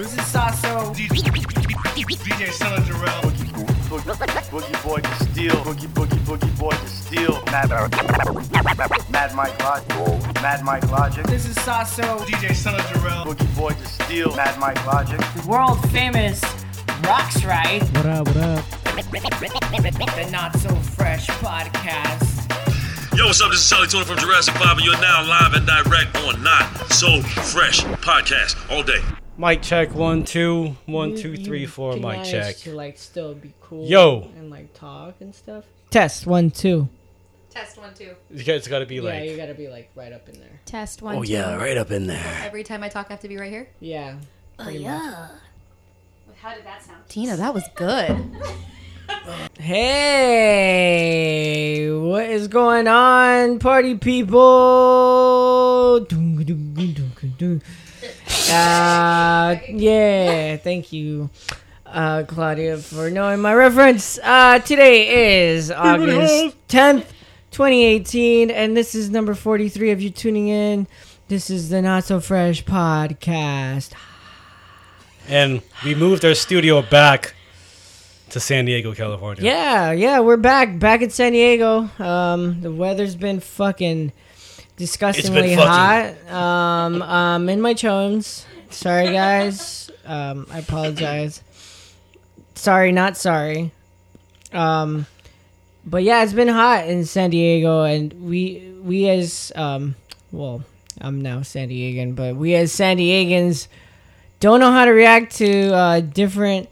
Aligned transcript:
This 0.00 0.16
is 0.16 0.26
Sasso. 0.28 0.94
DJ 0.94 2.50
Stella 2.52 2.78
Jarrell. 2.78 3.20
Boogie 4.50 4.82
Boy 4.82 5.00
to 5.00 5.14
steal. 5.24 5.56
Boogie 5.56 5.88
Boogie 5.88 6.18
Boogie 6.24 6.58
Boy 6.58 6.70
to 6.70 6.88
steal. 6.88 7.42
Mad, 7.52 7.68
Mad 9.10 9.34
Mike 9.34 9.62
Logic. 9.62 10.34
Mad 10.40 10.64
Mike 10.64 10.90
Logic. 10.90 11.22
This 11.26 11.44
is 11.44 11.54
Sasso. 11.56 12.20
DJ 12.20 12.54
Stella 12.54 12.78
Jarrell. 12.78 13.26
Boogie 13.26 13.54
Boy 13.54 13.72
to 13.72 13.86
steal. 13.86 14.34
Mad 14.36 14.58
Mike 14.58 14.82
Logic. 14.86 15.18
The 15.18 15.46
world 15.46 15.78
famous 15.90 16.40
Roxrite. 17.02 17.82
What 17.94 18.06
up? 18.06 18.26
What 18.28 18.36
up? 18.38 18.64
The 18.96 20.28
Not 20.30 20.56
So 20.60 20.74
Fresh 20.96 21.26
podcast. 21.26 22.48
Yo, 23.14 23.26
what's 23.26 23.42
up? 23.42 23.50
This 23.50 23.60
is 23.60 23.70
Charli 23.70 23.84
2na 23.84 24.04
from 24.06 24.16
Jurassic 24.16 24.54
5, 24.54 24.78
and 24.78 24.86
you're 24.86 24.98
now 25.02 25.22
live 25.28 25.52
and 25.52 25.66
direct 25.66 26.16
on 26.24 26.42
Not 26.42 26.90
So 26.90 27.20
Fresh 27.20 27.84
podcast 28.00 28.56
all 28.70 28.82
day. 28.82 29.02
Mic 29.40 29.62
check. 29.62 29.94
One, 29.94 30.22
two, 30.24 30.76
one, 30.84 31.16
two, 31.16 31.30
You- 31.32 31.42
three, 31.44 31.60
you 31.62 31.66
can 31.66 32.02
Mic 32.02 32.24
check. 32.24 32.56
To 32.58 32.74
like 32.74 32.98
still 32.98 33.32
be 33.34 33.54
cool. 33.62 33.86
Yo. 33.86 34.28
And 34.36 34.50
like 34.50 34.74
talk 34.74 35.14
and 35.20 35.34
stuff. 35.34 35.64
Test 35.88 36.26
one 36.26 36.50
two. 36.50 36.90
Test 37.48 37.78
one, 37.78 37.94
two. 37.94 38.14
You 38.30 38.44
guys 38.44 38.68
got 38.68 38.80
to 38.80 38.86
be 38.86 38.96
yeah, 38.96 39.22
you 39.22 39.38
gotta 39.38 39.54
be 39.54 39.68
like 39.68 39.90
right 39.94 40.12
up 40.12 40.28
in 40.28 40.38
there. 40.38 40.60
Test 40.66 41.00
one, 41.00 41.16
Oh 41.16 41.24
two. 41.24 41.32
yeah, 41.32 41.54
right 41.56 41.78
up 41.78 41.90
in 41.90 42.06
there. 42.06 42.42
Every 42.44 42.62
time 42.62 42.82
I 42.82 42.90
talk, 42.90 43.06
I 43.08 43.14
have 43.14 43.20
to 43.20 43.28
be 43.28 43.38
right 43.38 43.50
here. 43.50 43.66
Yeah. 43.80 44.16
Oh, 44.58 44.64
pretty 44.64 44.84
much. 44.84 45.30
How 46.42 46.54
did 46.54 46.64
that 46.66 46.82
sound? 46.82 47.08
Tina, 47.08 47.36
that 47.36 47.54
was 47.54 47.64
good. 47.74 48.30
Hey, 50.60 51.90
what 51.90 52.26
is 52.26 52.46
going 52.46 52.86
on, 52.86 53.58
party 53.58 53.96
people? 53.96 54.38
Uh, 58.30 59.56
yeah, 59.68 60.56
thank 60.56 60.92
you, 60.92 61.30
uh, 61.84 62.22
Claudia, 62.28 62.78
for 62.78 63.10
knowing 63.10 63.40
my 63.40 63.52
reference. 63.52 64.20
Uh, 64.22 64.60
today 64.60 65.48
is 65.48 65.70
August 65.72 66.56
10th, 66.68 67.06
2018, 67.50 68.50
and 68.50 68.76
this 68.76 68.94
is 68.94 69.10
number 69.10 69.34
43 69.34 69.90
of 69.90 70.00
you 70.00 70.10
tuning 70.10 70.46
in. 70.46 70.86
This 71.26 71.50
is 71.50 71.70
the 71.70 71.82
Not 71.82 72.04
So 72.04 72.20
Fresh 72.20 72.64
podcast. 72.64 73.92
And 75.28 75.62
we 75.84 75.96
moved 75.96 76.24
our 76.24 76.34
studio 76.34 76.82
back 76.82 77.34
to 78.30 78.38
San 78.38 78.64
Diego, 78.64 78.94
California. 78.94 79.42
Yeah, 79.42 79.90
yeah, 79.90 80.20
we're 80.20 80.36
back, 80.36 80.78
back 80.78 81.02
in 81.02 81.10
San 81.10 81.32
Diego. 81.32 81.90
Um, 81.98 82.60
the 82.60 82.70
weather's 82.70 83.16
been 83.16 83.40
fucking 83.40 84.12
disgustingly 84.80 85.52
hot. 85.52 86.14
Um, 86.32 87.02
um, 87.02 87.48
in 87.50 87.60
my 87.60 87.74
chones. 87.74 88.46
Sorry, 88.70 89.12
guys. 89.12 89.90
Um, 90.06 90.46
I 90.50 90.60
apologize. 90.60 91.42
Sorry, 92.54 92.90
not 92.90 93.18
sorry. 93.18 93.72
Um, 94.54 95.06
but 95.84 96.02
yeah, 96.02 96.22
it's 96.24 96.32
been 96.32 96.48
hot 96.48 96.88
in 96.88 97.04
San 97.04 97.28
Diego, 97.28 97.82
and 97.82 98.12
we 98.24 98.72
we 98.82 99.08
as 99.10 99.52
um, 99.54 99.96
well, 100.32 100.64
I'm 100.98 101.20
now 101.20 101.42
San 101.42 101.68
Diegan, 101.68 102.16
but 102.16 102.36
we 102.36 102.54
as 102.54 102.72
San 102.72 102.96
Diegans 102.96 103.68
don't 104.40 104.60
know 104.60 104.72
how 104.72 104.86
to 104.86 104.92
react 104.92 105.36
to 105.36 105.74
uh, 105.74 106.00
different 106.00 106.70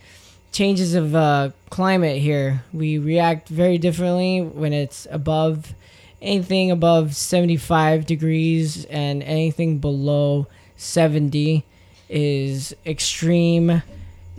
changes 0.51 0.95
of 0.95 1.15
uh, 1.15 1.51
climate 1.69 2.23
here. 2.23 2.65
We 2.73 2.97
react 2.97 3.49
very 3.51 3.77
differently 3.77 4.41
when 4.41 4.73
it's 4.73 5.07
above 5.11 5.75
anything 6.21 6.71
above 6.71 7.15
75 7.15 8.07
degrees 8.07 8.85
and 8.87 9.23
anything 9.23 9.79
below 9.79 10.47
70 10.77 11.65
is 12.09 12.75
extreme 12.87 13.83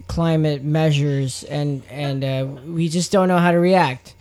climate 0.07 0.63
measures 0.63 1.43
and 1.43 1.83
and 1.89 2.23
uh, 2.23 2.47
we 2.65 2.89
just 2.89 3.11
don't 3.11 3.27
know 3.27 3.37
how 3.37 3.51
to 3.51 3.59
react 3.59 4.15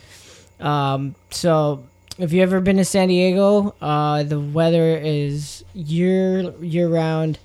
um, 0.60 1.14
so 1.30 1.84
if 2.18 2.32
you've 2.32 2.42
ever 2.42 2.60
been 2.60 2.76
to 2.76 2.84
San 2.84 3.08
Diego 3.08 3.74
uh, 3.80 4.22
the 4.22 4.38
weather 4.38 4.96
is 4.96 5.64
year 5.74 6.52
year 6.60 6.88
round 6.88 7.38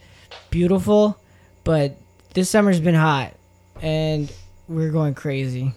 beautiful 0.49 1.17
but 1.63 1.97
this 2.33 2.49
summer's 2.49 2.79
been 2.79 2.95
hot 2.95 3.33
and 3.81 4.31
we're 4.67 4.91
going 4.91 5.13
crazy. 5.13 5.73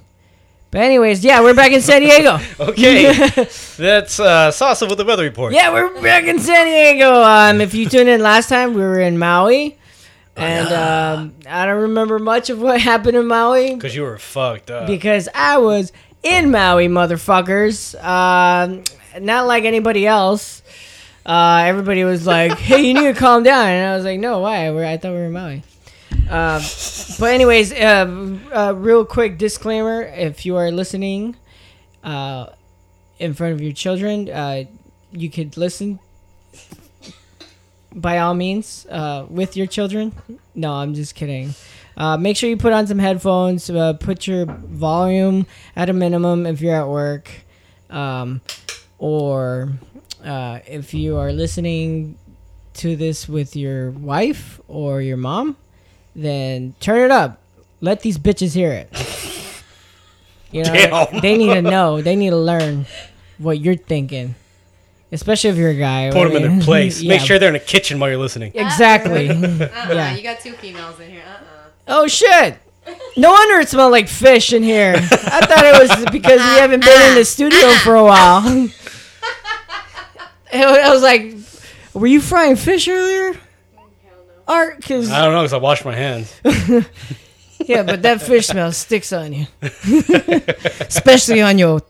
But 0.76 0.82
anyways, 0.82 1.24
yeah, 1.24 1.40
we're 1.40 1.54
back 1.54 1.72
in 1.72 1.80
San 1.80 2.02
Diego. 2.02 2.38
Okay, 2.60 3.10
that's 3.78 4.20
uh, 4.20 4.50
Salsa 4.50 4.86
with 4.86 4.98
the 4.98 5.06
weather 5.06 5.22
report. 5.22 5.54
yeah, 5.54 5.72
we're 5.72 6.02
back 6.02 6.24
in 6.24 6.38
San 6.38 6.66
Diego. 6.66 7.22
Um, 7.22 7.62
if 7.62 7.72
you 7.72 7.88
tuned 7.88 8.10
in 8.10 8.20
last 8.20 8.50
time, 8.50 8.74
we 8.74 8.82
were 8.82 9.00
in 9.00 9.18
Maui, 9.18 9.78
and 10.36 10.68
um, 10.68 11.34
I 11.48 11.64
don't 11.64 11.80
remember 11.80 12.18
much 12.18 12.50
of 12.50 12.60
what 12.60 12.78
happened 12.92 13.16
in 13.16 13.26
Maui 13.26 13.74
Because 13.74 13.96
you 13.96 14.02
were 14.02 14.18
fucked 14.18 14.70
up. 14.70 14.86
because 14.86 15.30
I 15.34 15.56
was 15.56 15.92
in 16.22 16.50
Maui, 16.50 16.88
motherfuckers. 16.88 17.94
Um, 18.04 18.84
not 19.18 19.46
like 19.46 19.64
anybody 19.64 20.06
else. 20.06 20.60
Uh, 21.24 21.62
everybody 21.64 22.04
was 22.04 22.26
like, 22.26 22.58
"Hey, 22.58 22.82
you 22.82 22.92
need 22.92 23.14
to 23.14 23.18
calm 23.18 23.42
down," 23.42 23.66
and 23.66 23.92
I 23.92 23.96
was 23.96 24.04
like, 24.04 24.20
"No, 24.20 24.40
why? 24.40 24.70
We're, 24.70 24.84
I 24.84 24.98
thought 24.98 25.12
we 25.12 25.20
were 25.20 25.24
in 25.24 25.32
Maui." 25.32 25.62
Um, 26.28 26.60
but 27.20 27.30
anyways, 27.32 27.72
uh, 27.72 28.36
uh, 28.52 28.74
real 28.76 29.04
quick 29.04 29.38
disclaimer: 29.38 30.02
if 30.02 30.44
you 30.44 30.56
are 30.56 30.70
listening 30.72 31.36
uh, 32.02 32.46
in 33.18 33.32
front 33.34 33.54
of 33.54 33.60
your 33.60 33.72
children, 33.72 34.28
uh, 34.28 34.64
you 35.12 35.30
could 35.30 35.56
listen 35.56 36.00
by 37.94 38.18
all 38.18 38.34
means 38.34 38.86
uh, 38.90 39.24
with 39.28 39.56
your 39.56 39.66
children. 39.66 40.12
No, 40.54 40.72
I'm 40.72 40.94
just 40.94 41.14
kidding. 41.14 41.54
Make 41.96 42.36
sure 42.36 42.50
you 42.50 42.56
put 42.56 42.72
on 42.72 42.86
some 42.86 42.98
headphones. 42.98 43.70
Put 44.00 44.26
your 44.26 44.46
volume 44.46 45.46
at 45.76 45.88
a 45.88 45.92
minimum 45.92 46.44
if 46.44 46.60
you're 46.60 46.74
at 46.74 46.88
work, 46.88 47.30
um, 47.88 48.40
or 48.98 49.72
if 50.24 50.92
you 50.92 51.18
are 51.18 51.32
listening 51.32 52.18
to 52.74 52.96
this 52.96 53.28
with 53.28 53.56
your 53.56 53.92
wife 53.92 54.60
or 54.68 55.00
your 55.00 55.16
mom, 55.16 55.56
then 56.16 56.74
turn 56.80 57.04
it 57.04 57.10
up. 57.10 57.40
Let 57.80 58.00
these 58.00 58.18
bitches 58.18 58.54
hear 58.54 58.72
it. 58.72 58.88
You 60.50 60.64
know, 60.64 60.72
Damn. 60.72 61.20
they 61.20 61.36
need 61.36 61.52
to 61.54 61.62
know. 61.62 62.00
They 62.00 62.16
need 62.16 62.30
to 62.30 62.36
learn 62.36 62.86
what 63.38 63.60
you're 63.60 63.76
thinking, 63.76 64.34
especially 65.12 65.50
if 65.50 65.56
you're 65.56 65.70
a 65.70 65.74
guy. 65.74 66.10
Put 66.10 66.32
them 66.32 66.42
in 66.42 66.56
their 66.58 66.60
place. 66.64 67.02
Make 67.04 67.20
sure 67.20 67.38
they're 67.38 67.48
in 67.48 67.52
the 67.54 67.60
kitchen 67.60 68.00
while 68.00 68.08
you're 68.08 68.18
listening. 68.18 68.52
Uh-uh. 68.56 68.64
Exactly. 68.64 69.28
Uh-uh, 69.30 69.68
Yeah. 69.92 70.14
You 70.16 70.22
got 70.22 70.40
two 70.40 70.54
females 70.54 70.98
in 71.00 71.10
here. 71.10 71.22
Uh-uh. 71.28 71.68
Oh 71.88 72.06
shit! 72.06 72.56
No 73.16 73.30
wonder 73.32 73.60
it 73.60 73.68
smelled 73.68 73.92
like 73.92 74.08
fish 74.08 74.52
in 74.52 74.62
here. 74.62 74.94
I 74.96 75.00
thought 75.44 75.64
it 75.64 75.78
was 75.88 76.10
because 76.10 76.38
we 76.40 76.58
haven't 76.58 76.84
been 76.84 77.08
in 77.10 77.14
the 77.16 77.24
studio 77.24 77.68
for 77.84 77.94
a 77.94 78.02
while. 78.04 78.68
I 80.52 80.90
was 80.92 81.02
like, 81.02 81.34
"Were 81.92 82.06
you 82.06 82.20
frying 82.20 82.56
fish 82.56 82.88
earlier?" 82.88 83.38
Art, 84.48 84.76
because 84.76 85.10
I 85.10 85.24
don't 85.24 85.34
know 85.34 85.42
because 85.42 85.52
I 85.52 85.58
washed 85.58 85.84
my 85.84 85.94
hands. 85.94 86.32
yeah, 87.64 87.82
but 87.82 88.02
that 88.02 88.22
fish 88.22 88.46
smell 88.46 88.72
sticks 88.72 89.12
on 89.12 89.32
you, 89.32 89.46
especially 90.80 91.42
on 91.42 91.58
your 91.58 91.82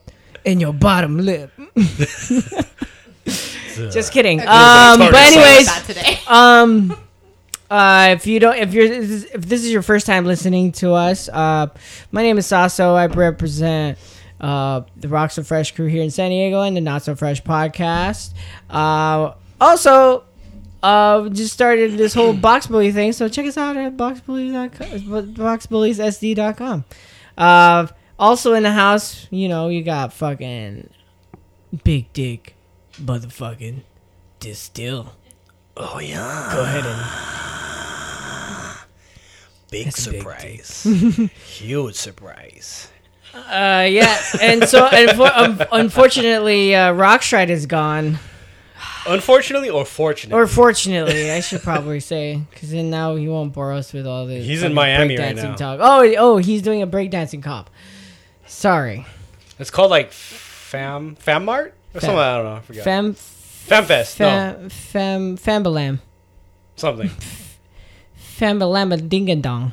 in 0.43 0.59
your 0.59 0.73
bottom 0.73 1.19
lip. 1.19 1.51
Just 3.25 4.11
kidding. 4.11 4.39
Um, 4.39 4.99
but 4.99 5.13
anyways, 5.13 5.69
um 6.27 6.97
uh 7.69 8.15
if 8.15 8.25
you 8.25 8.39
don't 8.39 8.55
if 8.57 8.73
you're 8.73 8.85
if 8.85 9.45
this 9.45 9.63
is 9.63 9.71
your 9.71 9.81
first 9.81 10.05
time 10.05 10.25
listening 10.25 10.71
to 10.71 10.93
us 10.93 11.27
uh 11.27 11.67
my 12.11 12.21
name 12.21 12.37
is 12.37 12.45
sasso 12.45 12.95
i 12.95 13.07
represent 13.07 13.97
uh 14.39 14.81
the 14.95 15.09
Rock 15.09 15.31
So 15.31 15.43
Fresh 15.43 15.75
crew 15.75 15.87
here 15.87 16.01
in 16.01 16.09
san 16.09 16.29
diego 16.29 16.61
and 16.61 16.77
the 16.77 16.81
not 16.81 17.03
so 17.03 17.13
fresh 17.13 17.43
podcast 17.43 18.31
uh 18.69 19.33
also 19.59 20.23
uh 20.83 21.27
just 21.29 21.53
started 21.53 21.97
this 21.97 22.13
whole 22.13 22.33
box 22.47 22.67
bully 22.67 22.91
thing 22.91 23.11
so 23.11 23.27
check 23.27 23.45
us 23.45 23.57
out 23.57 23.75
at 23.77 23.97
boxbullies.com 23.97 24.99
boxbullieссd.com 25.33 26.85
uh 27.37 27.87
also 28.19 28.53
in 28.53 28.63
the 28.63 28.71
house 28.71 29.27
you 29.31 29.47
know 29.47 29.69
you 29.69 29.83
got 29.83 30.13
fucking 30.13 30.89
big 31.83 32.11
dick 32.13 32.55
motherfucking 33.01 33.81
Destijl. 34.39 35.09
Oh 35.75 35.99
yeah, 35.99 36.49
go 36.53 36.63
ahead 36.63 36.85
and 36.85 36.99
big 39.69 39.85
That's 39.85 40.07
a 40.07 40.11
big 40.11 40.19
surprise, 40.21 40.83
huge 41.45 41.95
surprise. 41.95 42.89
Uh, 43.33 43.85
yeah, 43.89 44.17
and 44.41 44.67
so 44.67 44.85
um, 45.35 45.61
unfortunately, 45.71 46.73
uh, 46.73 46.93
Roxrite 46.93 47.49
is 47.49 47.65
gone. 47.65 48.17
Unfortunately 49.07 49.69
or 49.69 49.85
fortunately, 49.85 50.41
Or 50.41 50.47
fortunately, 50.47 51.31
I 51.31 51.39
should 51.39 51.61
probably 51.61 51.99
say, 51.99 52.41
because 52.51 52.71
then 52.71 52.89
now 52.89 53.15
he 53.15 53.27
won't 53.27 53.53
bore 53.53 53.71
us 53.73 53.93
with 53.93 54.05
all 54.05 54.25
the. 54.25 54.37
He's 54.39 54.63
in 54.63 54.73
Miami 54.73 55.17
right 55.17 55.35
now. 55.35 55.55
Talk. 55.55 55.79
Oh, 55.81 56.13
oh, 56.17 56.37
he's 56.37 56.61
doing 56.61 56.81
a 56.81 56.87
breakdancing 56.87 57.41
comp. 57.41 57.69
Sorry, 58.45 59.05
it's 59.59 59.69
called 59.69 59.91
like 59.91 60.11
Fam 60.11 61.15
Fam 61.15 61.45
Mart 61.45 61.73
or 61.93 62.01
something. 62.01 62.17
I 62.17 62.35
don't 62.37 62.45
know. 62.45 62.55
I 62.55 62.61
forgot. 62.61 62.83
Fam 62.83 63.13
Fest. 63.13 64.19
no, 64.19 64.69
fem, 64.69 65.37
fem, 65.37 65.37
fambalam, 65.37 65.99
something. 66.75 67.09
Famba 68.37 68.65
Lamba 68.65 68.97
Dingadong. 68.97 69.71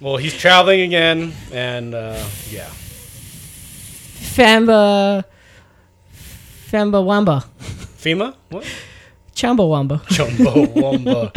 Well, 0.00 0.16
he's 0.16 0.34
traveling 0.36 0.80
again, 0.80 1.32
and 1.52 1.94
uh, 1.94 2.22
yeah. 2.50 2.68
Famba. 4.34 5.24
Famba 6.70 7.04
Wamba. 7.04 7.44
FEMA? 8.04 8.34
What? 8.50 8.66
Chumbawamba. 9.34 10.06
Jumbo 10.08 10.66
Wumba. 10.66 11.34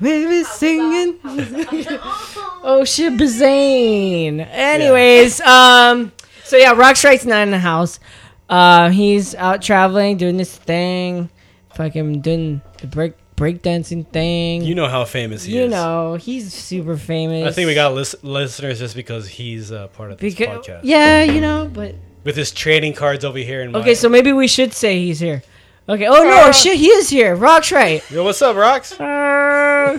Baby 0.00 0.42
singing. 0.42 1.18
oh 1.24 2.82
shit, 2.84 3.12
Bazane. 3.14 4.44
Anyways, 4.50 5.40
um, 5.42 6.10
so 6.42 6.56
yeah, 6.56 6.74
Roxrite's 6.74 7.24
not 7.24 7.42
in 7.42 7.52
the 7.52 7.58
house. 7.58 8.00
Uh, 8.48 8.90
he's 8.90 9.34
out 9.36 9.62
traveling, 9.62 10.16
doing 10.16 10.36
this 10.36 10.56
thing, 10.56 11.30
fucking 11.74 12.20
doing 12.20 12.60
the 12.80 12.88
break 12.88 13.14
breakdancing 13.36 14.06
thing. 14.08 14.62
You 14.62 14.74
know 14.74 14.88
how 14.88 15.04
famous 15.04 15.44
he 15.44 15.54
You 15.54 15.60
is. 15.60 15.64
You 15.64 15.70
know, 15.70 16.14
he's 16.16 16.52
super 16.52 16.96
famous. 16.96 17.48
I 17.48 17.52
think 17.52 17.68
we 17.68 17.74
got 17.74 17.94
lis- 17.94 18.16
listeners 18.22 18.78
just 18.80 18.96
because 18.96 19.28
he's 19.28 19.70
uh, 19.72 19.86
part 19.88 20.10
of 20.10 20.18
this 20.18 20.34
because 20.34 20.66
podcast. 20.66 20.80
yeah, 20.82 21.22
you 21.22 21.40
know, 21.40 21.70
but 21.72 21.94
With 22.24 22.36
his 22.36 22.50
trading 22.50 22.92
cards 22.92 23.24
over 23.24 23.38
here. 23.38 23.62
In 23.62 23.74
okay, 23.76 23.94
so 23.94 24.08
maybe 24.08 24.32
we 24.32 24.48
should 24.48 24.72
say 24.72 24.98
he's 24.98 25.20
here. 25.20 25.42
Okay. 25.88 26.06
Oh 26.06 26.22
no, 26.22 26.52
shit, 26.52 26.78
he 26.78 26.86
is 26.88 27.08
here. 27.08 27.36
Roxrite. 27.36 28.08
Yo, 28.10 28.24
what's 28.24 28.40
up, 28.40 28.56
Rocks? 28.56 28.98
Uh, 29.00 29.98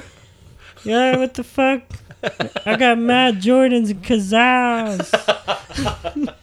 yeah, 0.85 1.17
what 1.17 1.33
the 1.33 1.43
fuck? 1.43 1.81
I 2.65 2.77
got 2.77 2.97
Matt 2.97 3.35
Jordans 3.35 3.91
and 3.91 4.03
Cazals. 4.03 5.09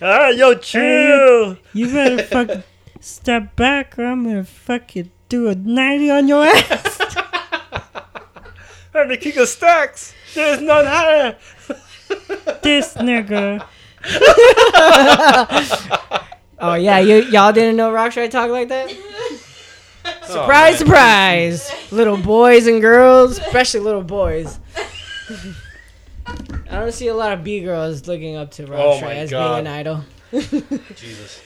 Ah, 0.00 0.28
yo, 0.28 0.54
chill. 0.54 1.56
You 1.72 1.92
better 1.92 2.22
fucking 2.22 2.62
step 3.00 3.56
back 3.56 3.98
or 3.98 4.04
I'm 4.04 4.22
gonna 4.22 4.44
fucking 4.44 5.10
do 5.28 5.48
a 5.48 5.56
90 5.56 6.10
on 6.12 6.28
your 6.28 6.44
ass. 6.44 7.00
I'm 8.94 9.08
the 9.08 9.16
king 9.16 9.36
of 9.38 9.48
stacks. 9.48 10.14
There's 10.36 10.60
none 10.60 10.84
higher. 10.86 11.36
this 12.62 12.94
nigga. 12.94 13.66
oh 16.60 16.74
yeah, 16.74 16.98
you 16.98 17.22
y'all 17.24 17.52
didn't 17.52 17.76
know 17.76 17.92
Roxrite 17.92 18.30
talk 18.30 18.50
like 18.50 18.68
that? 18.68 18.90
Surprise, 20.22 20.74
oh, 20.74 20.84
surprise! 20.84 21.72
Little 21.90 22.16
boys 22.16 22.66
and 22.66 22.80
girls, 22.80 23.38
especially 23.38 23.80
little 23.80 24.02
boys. 24.02 24.58
I 26.26 26.80
don't 26.80 26.92
see 26.92 27.08
a 27.08 27.14
lot 27.14 27.32
of 27.32 27.42
B 27.42 27.60
girls 27.60 28.06
looking 28.06 28.36
up 28.36 28.50
to 28.52 28.64
Roxrite 28.64 28.78
oh, 28.78 29.00
my 29.00 29.14
as 29.14 29.30
God. 29.30 29.64
being 29.64 29.66
an 29.66 29.72
idol. 29.72 30.04
Jesus. 30.96 31.42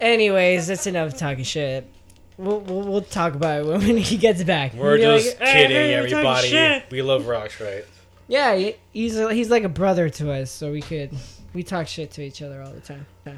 Anyways, 0.00 0.66
that's 0.66 0.86
enough 0.86 1.16
talking 1.16 1.44
shit. 1.44 1.90
We'll, 2.36 2.60
we'll, 2.60 2.82
we'll 2.82 3.02
talk 3.02 3.34
about 3.34 3.60
it 3.60 3.66
when, 3.66 3.96
he 3.96 4.16
gets 4.16 4.42
back. 4.42 4.74
We're 4.74 4.98
We'll 4.98 5.18
just 5.18 5.40
like, 5.40 5.48
kidding, 5.48 5.70
hey, 5.70 5.94
everybody. 5.94 6.84
We 6.90 7.00
love 7.00 7.26
Rocks, 7.26 7.60
right? 7.60 7.84
Yeah, 8.28 8.72
he's 8.92 9.18
a, 9.18 9.32
he's 9.32 9.50
like 9.50 9.64
a 9.64 9.68
brother 9.68 10.08
to 10.10 10.32
us, 10.32 10.50
so 10.50 10.72
we 10.72 10.82
could 10.82 11.10
we 11.52 11.62
talk 11.62 11.86
shit 11.86 12.10
to 12.12 12.22
each 12.22 12.42
other 12.42 12.62
all 12.62 12.72
the 12.72 12.80
time. 12.80 13.06
Yeah. 13.26 13.34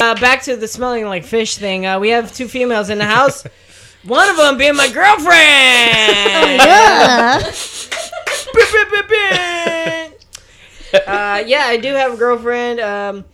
Uh, 0.00 0.18
back 0.18 0.42
to 0.42 0.56
the 0.56 0.66
smelling 0.66 1.04
like 1.06 1.24
fish 1.24 1.56
thing. 1.56 1.84
Uh, 1.84 2.00
we 2.00 2.08
have 2.08 2.32
two 2.32 2.48
females 2.48 2.88
in 2.88 2.98
the 2.98 3.04
house. 3.04 3.44
One 4.04 4.30
of 4.30 4.38
them 4.38 4.56
being 4.56 4.76
my 4.76 4.90
girlfriend. 4.90 6.60
uh, 11.06 11.44
yeah, 11.46 11.64
I 11.66 11.78
do 11.80 11.92
have 11.92 12.14
a 12.14 12.16
girlfriend. 12.16 12.80
Um, 12.80 13.24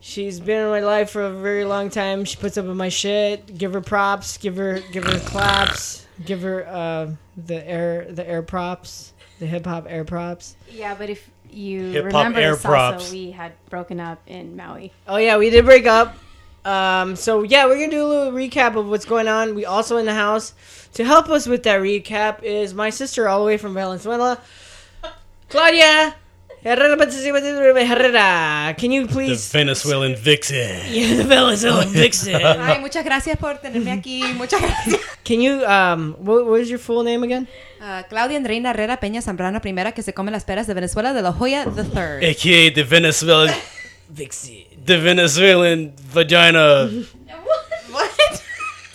she's 0.00 0.40
been 0.40 0.64
in 0.64 0.68
my 0.68 0.80
life 0.80 1.10
for 1.10 1.22
a 1.22 1.30
very 1.30 1.64
long 1.64 1.90
time. 1.90 2.24
She 2.24 2.36
puts 2.36 2.58
up 2.58 2.66
with 2.66 2.76
my 2.76 2.88
shit. 2.88 3.56
Give 3.56 3.72
her 3.72 3.80
props. 3.80 4.36
Give 4.36 4.56
her 4.56 4.80
give 4.92 5.04
her 5.04 5.20
claps. 5.20 6.06
Give 6.24 6.42
her 6.42 6.66
uh, 6.66 7.12
the 7.36 7.68
air 7.68 8.06
the 8.10 8.28
air 8.28 8.42
props. 8.42 9.12
The 9.38 9.46
hip 9.46 9.66
hop 9.66 9.86
air 9.88 10.04
props. 10.04 10.56
Yeah, 10.70 10.94
but 10.94 11.10
if 11.10 11.30
you 11.56 11.90
Hip-hop 11.90 12.12
remember 12.12 12.40
air 12.40 12.52
this 12.52 12.62
props. 12.62 13.04
also, 13.04 13.12
we 13.12 13.30
had 13.30 13.52
broken 13.70 13.98
up 13.98 14.20
in 14.26 14.56
Maui. 14.56 14.92
Oh 15.08 15.16
yeah, 15.16 15.38
we 15.38 15.50
did 15.50 15.64
break 15.64 15.86
up. 15.86 16.16
Um, 16.64 17.16
so 17.16 17.42
yeah, 17.42 17.66
we're 17.66 17.76
gonna 17.76 17.90
do 17.90 18.04
a 18.04 18.08
little 18.08 18.32
recap 18.32 18.76
of 18.76 18.88
what's 18.88 19.04
going 19.04 19.28
on. 19.28 19.54
We 19.54 19.64
also 19.64 19.96
in 19.96 20.06
the 20.06 20.14
house 20.14 20.52
to 20.94 21.04
help 21.04 21.28
us 21.28 21.46
with 21.46 21.62
that 21.62 21.80
recap 21.80 22.42
is 22.42 22.74
my 22.74 22.90
sister 22.90 23.28
all 23.28 23.40
the 23.40 23.46
way 23.46 23.56
from 23.56 23.74
Valenzuela, 23.74 24.40
Claudia. 25.48 26.14
Herrera. 26.66 28.74
Can 28.76 28.90
you 28.92 29.06
please? 29.06 29.08
The 29.08 29.14
please? 29.14 29.52
Venezuelan 29.52 30.16
vixen. 30.16 30.80
Yeah, 30.92 31.16
the 31.16 31.24
Venezuelan 31.24 31.88
vixen. 31.92 32.34
Ay, 32.44 32.80
muchas 32.80 33.04
gracias 33.04 33.36
por 33.38 33.58
tenerme 33.58 33.92
aquí. 33.92 34.22
Muchas 34.34 34.60
gracias. 34.60 35.00
Can 35.24 35.40
you 35.40 35.62
um? 35.64 36.14
What, 36.18 36.46
what 36.46 36.60
is 36.60 36.68
your 36.68 36.78
full 36.80 37.04
name 37.04 37.22
again? 37.24 37.46
Ah, 37.80 38.04
Claudia 38.08 38.36
Andreina 38.38 38.70
Herrera 38.70 38.98
Peña 38.98 39.22
Zambrano 39.22 39.60
Primera, 39.60 39.92
que 39.92 40.02
se 40.02 40.12
come 40.12 40.30
las 40.30 40.44
peras 40.44 40.66
de 40.66 40.74
Venezuela 40.74 41.12
de 41.12 41.22
la 41.22 41.32
Joya 41.32 41.64
the 41.64 41.84
Third. 41.84 42.24
AKA 42.24 42.74
the 42.74 42.82
Venezuelan. 42.82 43.54
vixen. 44.08 44.64
The 44.84 44.96
Venezuelan 44.98 45.94
vagina 46.12 46.86
What? 46.86 47.92
What? 47.92 48.10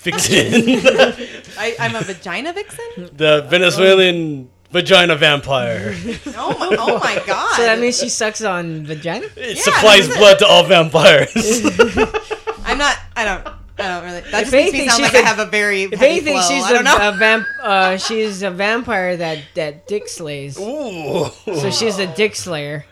Vixen. 0.04 0.66
I, 1.58 1.76
I'm 1.80 1.96
a 1.96 2.02
vagina 2.02 2.54
vixen? 2.54 3.10
the 3.16 3.42
Venezuelan 3.50 4.50
vagina 4.72 5.16
vampire. 5.16 5.96
Oh 6.36 6.58
my, 6.58 6.76
oh 6.80 7.00
my 7.00 7.22
god. 7.26 7.56
So 7.56 7.64
that 7.64 7.80
means 7.80 8.00
she 8.00 8.10
sucks 8.10 8.42
on 8.44 8.86
vagina. 8.86 9.28
It 9.36 9.58
supplies 9.58 10.08
that's 10.08 10.16
it. 10.16 10.20
blood 10.20 10.40
to 10.40 10.48
all 10.48 10.64
vampires. 10.64 11.32
I'm 12.66 12.78
not, 12.78 12.98
I 13.16 13.26
don't, 13.26 13.48
I 13.80 13.88
don't 13.88 14.04
really. 14.04 14.22
That 14.22 14.32
just 14.32 14.44
If 14.48 14.52
makes 14.54 14.72
me 14.74 14.80
anything, 14.80 14.90
sound 14.90 15.04
she's 15.04 15.14
like 15.14 15.24
I 15.24 15.26
a- 15.26 15.36
have 15.36 15.40
a 15.40 15.50
very 15.52 15.84
If 15.84 15.92
heavy 16.00 16.06
anything, 16.12 16.34
flow. 16.34 16.48
she's 16.50 16.64
I 16.64 16.70
a, 16.70 16.74
don't 16.74 16.84
know. 16.86 17.10
a 17.10 17.12
vamp. 17.18 17.48
Uh, 17.62 17.98
she's 17.98 18.44
a 18.44 18.52
vampire 18.52 19.18
that 19.18 19.40
that 19.56 19.88
dick 19.88 20.08
slays. 20.08 20.58
Ooh. 20.60 21.30
So 21.46 21.70
she's 21.72 22.00
a 22.00 22.08
dick 22.08 22.36
slayer. 22.36 22.86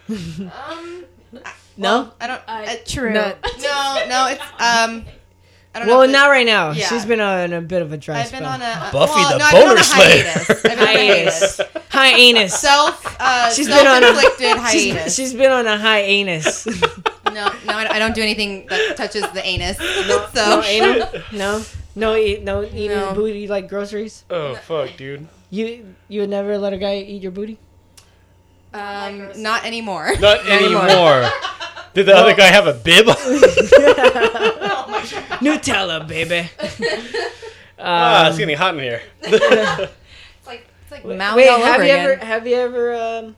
no. 1.77 2.11
I 2.19 2.27
don't, 2.27 2.41
Uh, 2.47 2.65
uh, 2.67 2.75
true. 2.85 3.13
No. 3.13 3.33
no, 3.61 4.03
no, 4.09 4.27
it's, 4.27 4.43
um, 4.61 5.05
I 5.81 5.85
don't 5.85 5.87
Well, 5.87 5.97
know. 5.97 6.03
if 6.03 6.09
it- 6.09 6.13
not 6.13 6.27
right 6.29 6.45
now. 6.45 6.71
yeah. 6.71 6.87
She's 6.87 7.05
been 7.05 7.19
on 7.21 7.53
a 7.53 7.61
bit 7.61 7.81
of 7.81 7.91
a 7.93 7.97
dry 7.97 8.19
I've 8.21 8.27
spell. 8.27 8.39
been 8.41 8.49
on 8.49 8.61
a, 8.61 8.89
Buffy 8.91 9.13
well, 9.15 9.29
the 9.31 9.37
no, 9.37 9.45
I've 9.45 9.51
been 9.51 9.61
on 9.61 9.67
Boner 9.69 9.83
Slayer. 9.83 10.23
hiatus. 10.23 10.49
I've 10.49 10.63
been 10.63 10.71
on 10.71 10.77
a 10.79 10.87
hiatus. 10.87 11.57
hiatus. 11.57 11.61
Hiatus. 11.89 12.59
Self, 12.59 13.15
uh, 13.19 13.49
She's 13.51 13.67
been 13.67 13.87
on 13.87 14.03
a- 14.03 14.13
self-inflicted 14.13 14.71
She's, 14.71 15.15
she's 15.15 15.33
been 15.33 15.51
on 15.51 15.67
a 15.67 15.77
hiatus. 15.77 16.67
No, 17.29 17.45
no, 17.67 17.73
I 17.77 17.95
I 17.95 17.99
don't 17.99 18.15
do 18.15 18.23
anything 18.23 18.65
that 18.69 18.97
touches 18.97 19.21
the 19.33 19.45
anus. 19.45 19.77
no 20.07 20.25
so 20.33 20.63
anal? 20.63 21.07
No. 21.31 21.61
No 21.95 22.15
eat 22.15 22.43
no 22.43 22.63
eating 22.63 22.97
No. 22.97 23.13
booty 23.13 23.47
like 23.47 23.69
groceries. 23.69 24.25
Oh 24.31 24.55
fuck, 24.55 24.97
dude. 24.97 25.27
You 25.51 25.93
you 26.07 26.21
would 26.21 26.29
never 26.31 26.57
let 26.57 26.73
a 26.73 26.77
guy 26.77 26.95
eat 26.97 27.21
your 27.21 27.31
booty? 27.31 27.59
um, 28.73 29.29
not 29.37 29.63
anymore. 29.63 30.11
Not 30.19 30.43
anymore. 30.47 31.29
Did 31.93 32.07
the 32.07 32.15
other 32.17 32.33
guy 32.33 32.47
have 32.47 32.65
a 32.65 32.73
bib? 32.73 33.05
Nutella, 35.39 36.07
baby. 36.07 36.49
ah, 37.79 38.27
it's 38.27 38.37
getting 38.37 38.57
hot 38.57 38.75
in 38.75 38.81
here. 38.81 39.01
It's 40.41 40.47
like 40.47 40.67
it's 40.83 40.91
like 40.91 41.05
Maui 41.05 41.35
Wait, 41.35 41.49
all 41.49 41.59
have 41.59 41.75
over 41.75 41.85
you 41.85 41.91
again. 41.93 42.09
ever 42.09 42.25
have 42.25 42.47
you 42.47 42.55
ever 42.55 42.93
um 42.93 43.35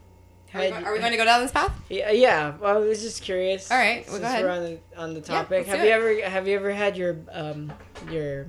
are, 0.54 0.60
we, 0.60 0.70
had, 0.70 0.84
are 0.84 0.94
we 0.94 1.00
going 1.00 1.12
to 1.12 1.18
go 1.18 1.24
down 1.26 1.42
this 1.42 1.52
path? 1.52 1.72
yeah, 1.90 2.12
yeah, 2.12 2.54
well, 2.60 2.76
I 2.76 2.80
was 2.80 3.02
just 3.02 3.22
curious. 3.24 3.72
All 3.72 3.78
right, 3.78 4.06
well, 4.08 4.18
since 4.18 4.22
go 4.22 4.28
ahead. 4.28 4.44
we're 4.44 4.52
on 4.52 4.64
the 4.64 4.80
on 4.98 5.14
the 5.14 5.22
topic. 5.22 5.68
let's 5.68 5.70
have 5.70 5.80
you 5.80 5.92
it. 5.92 6.24
ever 6.24 6.30
have 6.30 6.48
you 6.48 6.56
ever 6.56 6.72
had 6.72 6.98
your 6.98 7.18
um 7.32 7.72
your 8.10 8.48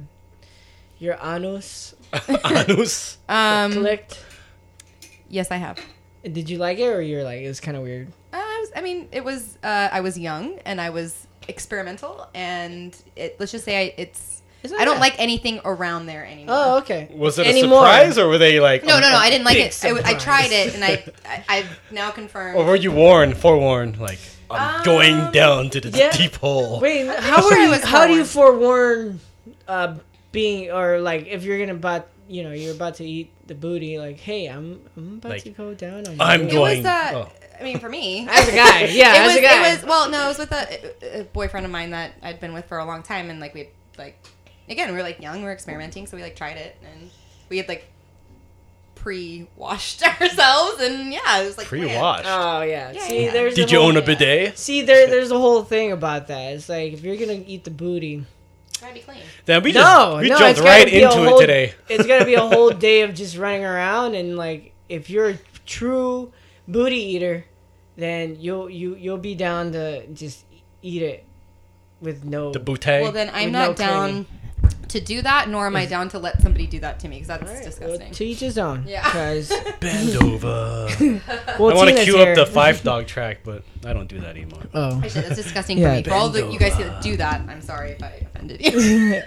your 0.99 1.17
anus 1.25 1.95
Anus. 2.45 3.19
Um, 3.29 3.73
clicked? 3.73 4.25
yes, 5.29 5.51
I 5.51 5.57
have. 5.57 5.79
Did 6.23 6.49
you 6.51 6.59
like 6.59 6.79
it 6.79 6.87
or 6.87 7.01
you're 7.03 7.25
like 7.25 7.41
it 7.41 7.49
was 7.49 7.61
kind 7.61 7.77
of 7.77 7.83
weird? 7.83 8.09
Uh, 8.33 8.37
I, 8.37 8.59
was, 8.61 8.71
I 8.77 8.81
mean, 8.81 9.09
it 9.13 9.25
was. 9.25 9.59
Uh, 9.63 9.89
I 9.91 10.01
was 10.01 10.19
young 10.19 10.59
and 10.65 10.81
I 10.81 10.91
was 10.91 11.27
experimental, 11.53 12.29
and 12.35 12.97
it, 13.17 13.37
let's 13.39 13.53
just 13.53 13.65
say 13.65 13.77
I, 13.87 13.95
it's. 13.97 14.43
Isn't 14.65 14.81
I 14.81 14.85
don't 14.85 14.95
that- 14.97 15.01
like 15.01 15.17
anything 15.19 15.61
around 15.65 16.07
there 16.07 16.25
anymore. 16.25 16.55
Oh, 16.57 16.79
okay. 16.79 17.09
Was 17.13 17.37
it 17.39 17.47
a 17.49 17.61
surprise 17.61 18.17
or 18.17 18.29
were 18.29 18.39
they 18.39 18.61
like? 18.61 18.85
No, 18.85 19.01
no, 19.01 19.11
no. 19.11 19.17
I 19.17 19.29
didn't 19.29 19.45
like 19.45 19.57
it. 19.59 19.77
I, 19.85 20.11
I 20.11 20.15
tried 20.15 20.53
it, 20.53 20.75
and 20.77 20.85
I, 20.85 21.05
I, 21.29 21.45
I've 21.49 21.81
now 21.91 22.11
confirmed. 22.13 22.57
Or 22.57 22.65
were 22.65 22.77
you 22.77 22.93
warned, 22.93 23.37
forewarned, 23.37 23.99
like 23.99 24.21
I'm 24.51 24.85
going 24.85 25.15
Um, 25.19 25.33
down 25.33 25.71
to 25.71 25.81
the 25.81 25.91
yeah. 25.91 26.13
deep 26.13 26.37
hole? 26.37 26.79
Wait, 26.81 27.07
how 27.09 27.41
sure 27.41 27.59
are 27.59 27.65
you? 27.65 27.71
was 27.71 27.83
How 27.83 28.07
do 28.07 28.15
you 28.15 28.25
forewarn 28.25 29.19
uh 29.67 29.97
being 30.31 30.71
or 30.71 31.01
like 31.01 31.27
if 31.27 31.43
you're 31.45 31.59
gonna 31.59 31.75
about 31.75 32.07
you 32.29 32.43
know 32.45 32.53
you're 32.53 32.75
about 32.75 32.95
to 32.97 33.05
eat 33.05 33.31
the 33.49 33.55
booty 33.55 33.99
like 33.99 34.19
hey 34.19 34.47
I'm 34.47 34.81
I'm 34.97 35.15
about 35.19 35.33
Like, 35.33 35.43
to 35.45 35.51
go 35.51 35.75
down 35.75 36.07
on 36.07 36.21
I'm 36.21 36.43
you. 36.43 36.47
it 36.47 36.53
going- 36.53 36.83
was. 36.85 36.87
Uh, 36.87 37.11
oh. 37.15 37.33
I 37.63 37.65
mean, 37.65 37.79
for 37.79 37.89
me, 37.89 38.27
as 38.31 38.49
a 38.49 38.53
guy 38.53 38.81
yeah 38.91 39.15
it 39.15 39.19
as 39.21 39.27
was, 39.29 39.37
a 39.37 39.41
guy 39.41 39.69
It 39.71 39.77
was 39.77 39.85
well, 39.85 40.11
no, 40.11 40.25
it 40.25 40.29
was 40.29 40.39
with 40.39 40.51
a, 40.53 41.21
a 41.21 41.25
boyfriend 41.25 41.65
of 41.65 41.71
mine 41.73 41.91
that 41.91 42.13
I'd 42.23 42.41
been 42.41 42.53
with 42.53 42.65
for 42.67 42.79
a 42.79 42.85
long 42.85 43.03
time, 43.05 43.31
and 43.31 43.39
like 43.41 43.55
we 43.55 43.69
like 43.99 44.19
again 44.69 44.91
we 44.91 44.97
were 44.97 45.03
like 45.05 45.21
young, 45.21 45.39
we 45.39 45.45
were 45.45 45.53
experimenting, 45.53 46.07
so 46.09 46.17
we 46.17 46.23
like 46.25 46.35
tried 46.37 46.57
it, 46.57 46.77
and 46.85 47.11
we 47.49 47.59
had 47.59 47.69
like 47.69 47.89
pre-washed 48.95 50.03
ourselves, 50.21 50.81
and 50.83 51.13
yeah, 51.13 51.41
it 51.41 51.45
was 51.47 51.59
like. 51.59 51.67
Pre-washed. 51.67 52.25
oh 52.27 52.63
yeah, 52.63 52.93
Yeah, 52.93 53.01
see 53.01 53.25
yeah. 53.27 53.33
there's 53.33 53.55
Did 53.55 53.69
a 53.69 53.73
you 53.73 53.79
whole, 53.81 53.89
own 53.89 53.97
a 53.97 54.03
bidet? 54.03 54.59
see 54.59 54.83
there 54.83 55.07
there's 55.09 55.31
a 55.31 55.39
whole 55.39 55.63
thing 55.63 55.93
about 55.93 56.29
that 56.29 56.53
it's 56.55 56.69
like 56.69 56.93
if 56.93 57.03
you're 57.03 57.17
gonna 57.17 57.43
eat 57.47 57.65
the 57.65 57.71
booty 57.71 58.25
Gotta 58.81 58.95
be 58.95 59.01
clean. 59.01 59.19
Then 59.45 59.63
we 59.63 59.71
no, 59.71 59.81
just 59.81 60.23
we 60.23 60.29
no, 60.31 60.39
jumped 60.39 60.61
right 60.61 60.89
into 60.89 61.09
whole- 61.09 61.39
it 61.39 61.41
today. 61.43 61.75
it's 61.89 62.05
gonna 62.07 62.25
be 62.25 62.35
a 62.35 62.41
whole 62.41 62.71
day 62.71 63.03
of 63.03 63.15
just 63.15 63.37
running 63.37 63.65
around 63.65 64.15
and 64.17 64.37
like 64.37 64.73
if 64.89 65.09
you're 65.09 65.29
a 65.31 65.39
true 65.67 66.33
booty 66.67 66.97
eater, 66.97 67.45
then 67.97 68.37
you'll 68.41 68.69
you 68.71 68.95
you'll 68.97 69.19
be 69.19 69.35
down 69.35 69.73
to 69.73 70.07
just 70.09 70.45
eat 70.83 71.03
it 71.03 71.25
with 72.01 72.25
no. 72.25 72.53
The 72.53 72.61
bootay. 72.61 73.03
Well, 73.03 73.13
then 73.13 73.31
I'm 73.33 73.53
not 73.53 73.69
no 73.71 73.75
down 73.75 74.09
cleaning. 74.61 74.87
to 74.89 75.01
do 75.01 75.23
that, 75.23 75.49
nor 75.49 75.67
am 75.67 75.77
I 75.77 75.87
down 75.87 76.09
to 76.11 76.19
let 76.19 76.43
somebody 76.43 76.67
do 76.67 76.81
that 76.81 76.99
to 77.01 77.09
me 77.09 77.17
because 77.17 77.29
that's 77.29 77.43
Alright, 77.43 77.59
well, 77.61 77.71
disgusting. 77.99 78.13
to 78.13 78.25
each 78.25 78.41
his 78.41 78.59
own. 78.59 78.85
Yeah. 78.87 79.05
Because 79.05 79.49
Bend 79.81 80.17
over. 80.23 80.89
well, 81.59 81.71
I 81.71 81.75
want 81.75 81.89
to 81.91 81.95
Tina's 81.95 82.05
cue 82.05 82.17
here. 82.17 82.31
up 82.31 82.37
the 82.37 82.47
five 82.47 82.83
dog 82.85 83.07
track, 83.07 83.39
but 83.45 83.63
I 83.87 83.93
don't 83.93 84.09
do 84.09 84.19
that 84.21 84.31
anymore. 84.31 84.63
Oh. 84.75 85.01
Actually, 85.03 85.23
that's 85.23 85.37
disgusting 85.37 85.79
Yeah. 85.79 85.91
for 85.91 85.97
me. 85.99 86.03
For 86.05 86.13
all 86.15 86.29
the 86.29 86.51
you 86.51 86.59
guys 86.59 86.77
that 86.79 87.03
do 87.03 87.17
that, 87.19 87.41
I'm 87.49 87.63
sorry 87.63 87.91
if 87.93 88.03
I 88.03 88.27
offended 88.35 88.61
you. 88.61 89.23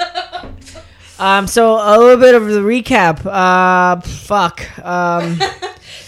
Um. 1.17 1.47
So 1.47 1.75
a 1.75 1.97
little 1.97 2.17
bit 2.17 2.35
of 2.35 2.45
the 2.47 2.59
recap. 2.59 3.25
Uh. 3.25 4.01
Fuck. 4.01 4.67
Um. 4.85 5.39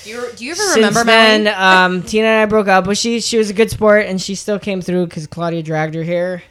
Do, 0.08 0.14
you, 0.14 0.32
do 0.38 0.46
you 0.46 0.52
ever 0.54 0.62
Since 0.62 0.76
remember 0.78 1.04
then, 1.04 1.44
Melanie? 1.44 1.96
um, 1.98 2.04
Tina 2.04 2.28
and 2.28 2.42
I 2.42 2.46
broke 2.46 2.70
up, 2.70 2.86
but 2.86 2.98
she 2.98 3.20
she 3.20 3.38
was 3.38 3.50
a 3.50 3.54
good 3.54 3.70
sport 3.70 4.06
and 4.06 4.22
she 4.22 4.36
still 4.36 4.58
came 4.58 4.82
through 4.82 5.08
because 5.08 5.28
Claudia 5.28 5.62
dragged 5.62 5.96
her 5.96 6.04
here. 6.04 6.44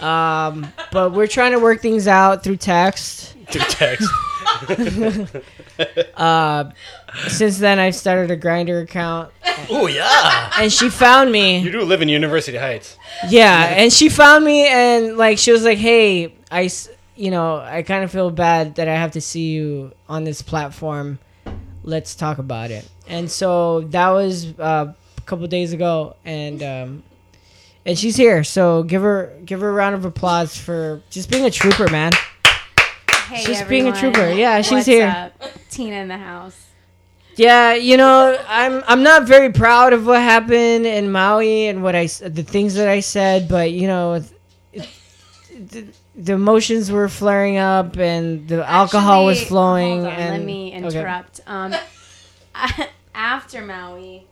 Um, 0.00 0.66
but 0.90 1.12
we're 1.12 1.28
trying 1.28 1.52
to 1.52 1.60
work 1.60 1.80
things 1.80 2.08
out 2.08 2.42
through 2.42 2.56
text. 2.56 3.36
Through 3.50 3.62
text. 3.68 4.10
Uh, 6.16 6.70
since 7.26 7.58
then, 7.58 7.78
I've 7.78 7.94
started 7.96 8.30
a 8.30 8.36
Grindr 8.36 8.82
account, 8.82 9.32
oh 9.70 9.86
yeah. 9.86 10.52
and 10.58 10.72
she 10.72 10.88
found 10.90 11.32
me. 11.32 11.58
You 11.58 11.72
do 11.72 11.82
live 11.82 12.02
in 12.02 12.08
University 12.08 12.56
Heights. 12.58 12.96
Yeah, 13.28 13.74
and 13.76 13.92
she 13.92 14.08
found 14.08 14.44
me, 14.44 14.66
and 14.68 15.16
like 15.16 15.38
she 15.38 15.50
was 15.50 15.64
like, 15.64 15.78
"Hey, 15.78 16.34
I, 16.50 16.70
you 17.16 17.30
know, 17.30 17.56
I 17.56 17.82
kind 17.82 18.04
of 18.04 18.12
feel 18.12 18.30
bad 18.30 18.76
that 18.76 18.86
I 18.86 18.94
have 18.94 19.12
to 19.12 19.20
see 19.20 19.50
you 19.50 19.92
on 20.08 20.24
this 20.24 20.42
platform. 20.42 21.18
Let's 21.84 22.14
talk 22.14 22.38
about 22.38 22.70
it." 22.70 22.88
And 23.08 23.30
so 23.30 23.80
that 23.90 24.10
was 24.10 24.58
uh, 24.58 24.92
a 25.16 25.20
couple 25.22 25.46
days 25.46 25.72
ago, 25.72 26.16
and 26.24 26.62
um, 26.62 27.02
and 27.84 27.98
she's 27.98 28.16
here. 28.16 28.44
So 28.44 28.82
give 28.82 29.02
her 29.02 29.32
give 29.44 29.60
her 29.60 29.68
a 29.68 29.72
round 29.72 29.94
of 29.94 30.04
applause 30.04 30.56
for 30.56 31.02
just 31.10 31.30
being 31.30 31.44
a 31.44 31.50
trooper, 31.50 31.88
man. 31.88 32.12
Hey, 33.28 33.44
Just 33.44 33.66
being 33.68 33.88
a 33.88 33.92
trooper. 33.92 34.30
Yeah, 34.30 34.60
she's 34.60 34.72
What's 34.72 34.86
here. 34.86 35.08
up? 35.08 35.32
Tina 35.70 35.96
in 35.96 36.08
the 36.08 36.18
house. 36.18 36.66
Yeah, 37.36 37.72
you 37.74 37.96
know, 37.96 38.38
I'm 38.46 38.84
I'm 38.86 39.02
not 39.02 39.26
very 39.26 39.50
proud 39.50 39.94
of 39.94 40.06
what 40.06 40.20
happened 40.20 40.84
in 40.86 41.10
Maui 41.10 41.66
and 41.66 41.82
what 41.82 41.96
I 41.96 42.06
the 42.06 42.42
things 42.42 42.74
that 42.74 42.88
I 42.88 43.00
said, 43.00 43.48
but 43.48 43.70
you 43.72 43.86
know, 43.86 44.22
it, 44.72 44.88
it, 45.50 45.94
the, 46.14 46.32
emotions 46.32 46.90
were 46.90 47.08
flaring 47.08 47.56
up 47.56 47.96
and 47.96 48.48
the 48.48 48.68
alcohol 48.68 49.26
was 49.26 49.42
flowing. 49.42 50.06
on, 50.06 50.12
and 50.12 50.38
let 50.38 50.44
me 50.44 50.68
okay. 50.68 50.98
interrupt. 50.98 51.40
Um, 51.46 51.74
after 53.14 53.62
Maui, 53.62 54.26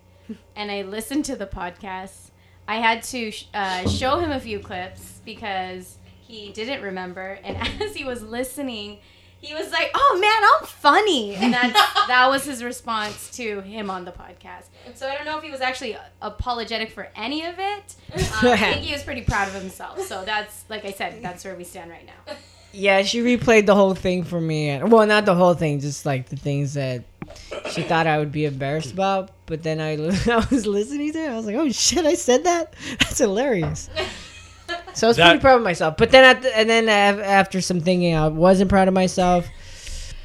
and 0.56 0.70
I 0.70 0.82
listened 0.82 1.24
to 1.26 1.36
the 1.36 1.46
podcast. 1.46 2.30
I 2.68 2.76
had 2.76 3.02
to 3.04 3.30
sh- 3.30 3.46
uh, 3.52 3.88
show 3.88 4.18
him 4.18 4.30
a 4.30 4.38
few 4.38 4.60
clips 4.60 5.20
because 5.24 5.98
he 6.20 6.52
didn't 6.52 6.82
remember, 6.82 7.38
and 7.42 7.56
as 7.82 7.94
he 7.94 8.04
was 8.04 8.22
listening. 8.22 8.98
He 9.40 9.54
was 9.54 9.70
like, 9.72 9.90
"Oh 9.94 10.18
man, 10.20 10.50
I'm 10.60 10.66
funny," 10.66 11.34
and 11.34 11.54
that 11.54 12.04
that 12.08 12.28
was 12.28 12.44
his 12.44 12.62
response 12.62 13.30
to 13.36 13.60
him 13.62 13.88
on 13.90 14.04
the 14.04 14.12
podcast. 14.12 14.64
So 14.94 15.08
I 15.08 15.16
don't 15.16 15.24
know 15.24 15.38
if 15.38 15.44
he 15.44 15.50
was 15.50 15.60
actually 15.60 15.96
apologetic 16.20 16.90
for 16.90 17.08
any 17.16 17.44
of 17.46 17.54
it. 17.58 17.94
Um, 18.42 18.48
I 18.52 18.56
think 18.56 18.82
he 18.82 18.92
was 18.92 19.02
pretty 19.02 19.22
proud 19.22 19.48
of 19.48 19.54
himself. 19.54 20.00
So 20.02 20.24
that's 20.24 20.64
like 20.68 20.84
I 20.84 20.92
said, 20.92 21.22
that's 21.22 21.44
where 21.44 21.54
we 21.54 21.64
stand 21.64 21.90
right 21.90 22.06
now. 22.06 22.34
Yeah, 22.72 23.02
she 23.02 23.20
replayed 23.20 23.66
the 23.66 23.74
whole 23.74 23.96
thing 23.96 24.22
for 24.22 24.40
me. 24.40 24.80
Well, 24.80 25.04
not 25.04 25.24
the 25.24 25.34
whole 25.34 25.54
thing, 25.54 25.80
just 25.80 26.06
like 26.06 26.28
the 26.28 26.36
things 26.36 26.74
that 26.74 27.02
she 27.72 27.82
thought 27.82 28.06
I 28.06 28.18
would 28.18 28.30
be 28.30 28.44
embarrassed 28.44 28.92
about. 28.92 29.30
But 29.46 29.64
then 29.64 29.80
I, 29.80 29.94
I 29.94 30.46
was 30.52 30.68
listening 30.68 31.12
to 31.14 31.18
it. 31.18 31.30
I 31.30 31.34
was 31.36 31.46
like, 31.46 31.56
oh 31.56 31.68
shit, 31.72 32.06
I 32.06 32.14
said 32.14 32.44
that. 32.44 32.74
That's 33.00 33.18
hilarious. 33.18 33.90
So 34.94 35.06
I 35.06 35.08
was 35.08 35.16
That- 35.16 35.28
pretty 35.28 35.40
proud 35.40 35.56
of 35.58 35.62
myself. 35.62 35.96
But 35.96 36.10
then, 36.10 36.24
at 36.24 36.42
the, 36.42 36.56
and 36.56 36.68
then 36.68 36.88
after 36.88 37.60
some 37.60 37.80
thinking, 37.80 38.14
I 38.14 38.28
wasn't 38.28 38.68
proud 38.70 38.88
of 38.88 38.94
myself 38.94 39.48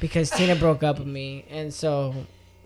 because 0.00 0.30
Tina 0.30 0.54
broke 0.56 0.82
up 0.82 0.98
with 0.98 1.08
me, 1.08 1.44
and 1.50 1.72
so 1.72 2.14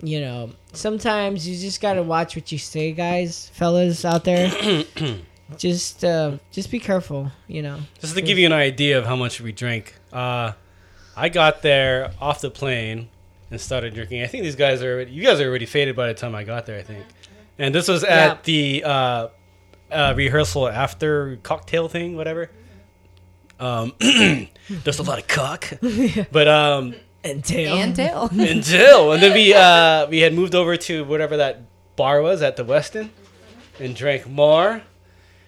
you 0.03 0.19
know, 0.21 0.51
sometimes 0.73 1.47
you 1.47 1.55
just 1.59 1.81
gotta 1.83 2.03
watch 2.03 2.35
what 2.35 2.51
you 2.51 2.57
say, 2.59 2.93
guys, 2.93 3.51
fellas 3.53 4.05
out 4.05 4.25
there. 4.25 4.51
just, 5.59 6.05
uh, 6.05 6.39
just 6.53 6.71
be 6.71 6.79
careful. 6.79 7.31
You 7.49 7.63
know. 7.63 7.79
Just 8.01 8.15
to 8.15 8.23
give 8.23 8.39
you 8.39 8.47
an 8.47 8.53
idea 8.53 8.99
of 8.99 9.05
how 9.05 9.17
much 9.17 9.41
we 9.41 9.53
drink, 9.53 9.95
uh, 10.13 10.53
I 11.17 11.29
got 11.29 11.63
there 11.63 12.13
off 12.21 12.41
the 12.41 12.51
plane 12.51 13.09
and 13.51 13.61
started 13.61 13.95
drinking. 13.95 14.23
I 14.23 14.27
think 14.27 14.45
these 14.45 14.57
guys 14.57 14.83
are 14.83 14.95
already, 14.95 15.11
you 15.13 15.23
guys 15.25 15.41
are 15.41 15.49
already 15.49 15.67
faded 15.67 15.97
by 15.97 16.07
the 16.09 16.15
time 16.15 16.35
I 16.35 16.45
got 16.45 16.67
there. 16.67 16.79
I 16.79 16.83
think, 16.83 17.05
and 17.59 17.75
this 17.75 17.89
was 17.89 18.03
at 18.05 18.09
Yeah. 18.09 18.39
the 18.45 18.85
uh, 18.85 19.29
uh, 19.93 20.15
rehearsal 20.17 20.69
after 20.69 21.37
cocktail 21.43 21.89
thing, 21.89 22.17
whatever. 22.17 22.51
Um, 23.59 23.93
there's 24.01 24.99
a 24.99 25.03
lot 25.03 25.19
of 25.19 25.27
cock, 25.29 25.71
but 26.33 26.49
um, 26.49 26.95
And 27.23 27.45
tail. 27.45 27.77
and 27.77 27.95
tail. 27.95 28.29
until 28.33 29.13
and 29.13 29.23
then 29.23 29.35
we 29.35 29.53
uh, 29.53 30.07
we 30.09 30.21
had 30.21 30.33
moved 30.35 30.55
over 30.55 30.77
to 30.77 31.05
whatever 31.05 31.37
that 31.37 31.63
bar 31.97 32.23
was 32.23 32.41
at 32.41 32.57
the 32.57 32.65
Westin 32.65 33.11
and 33.79 33.95
drank 33.95 34.27
more. 34.27 34.83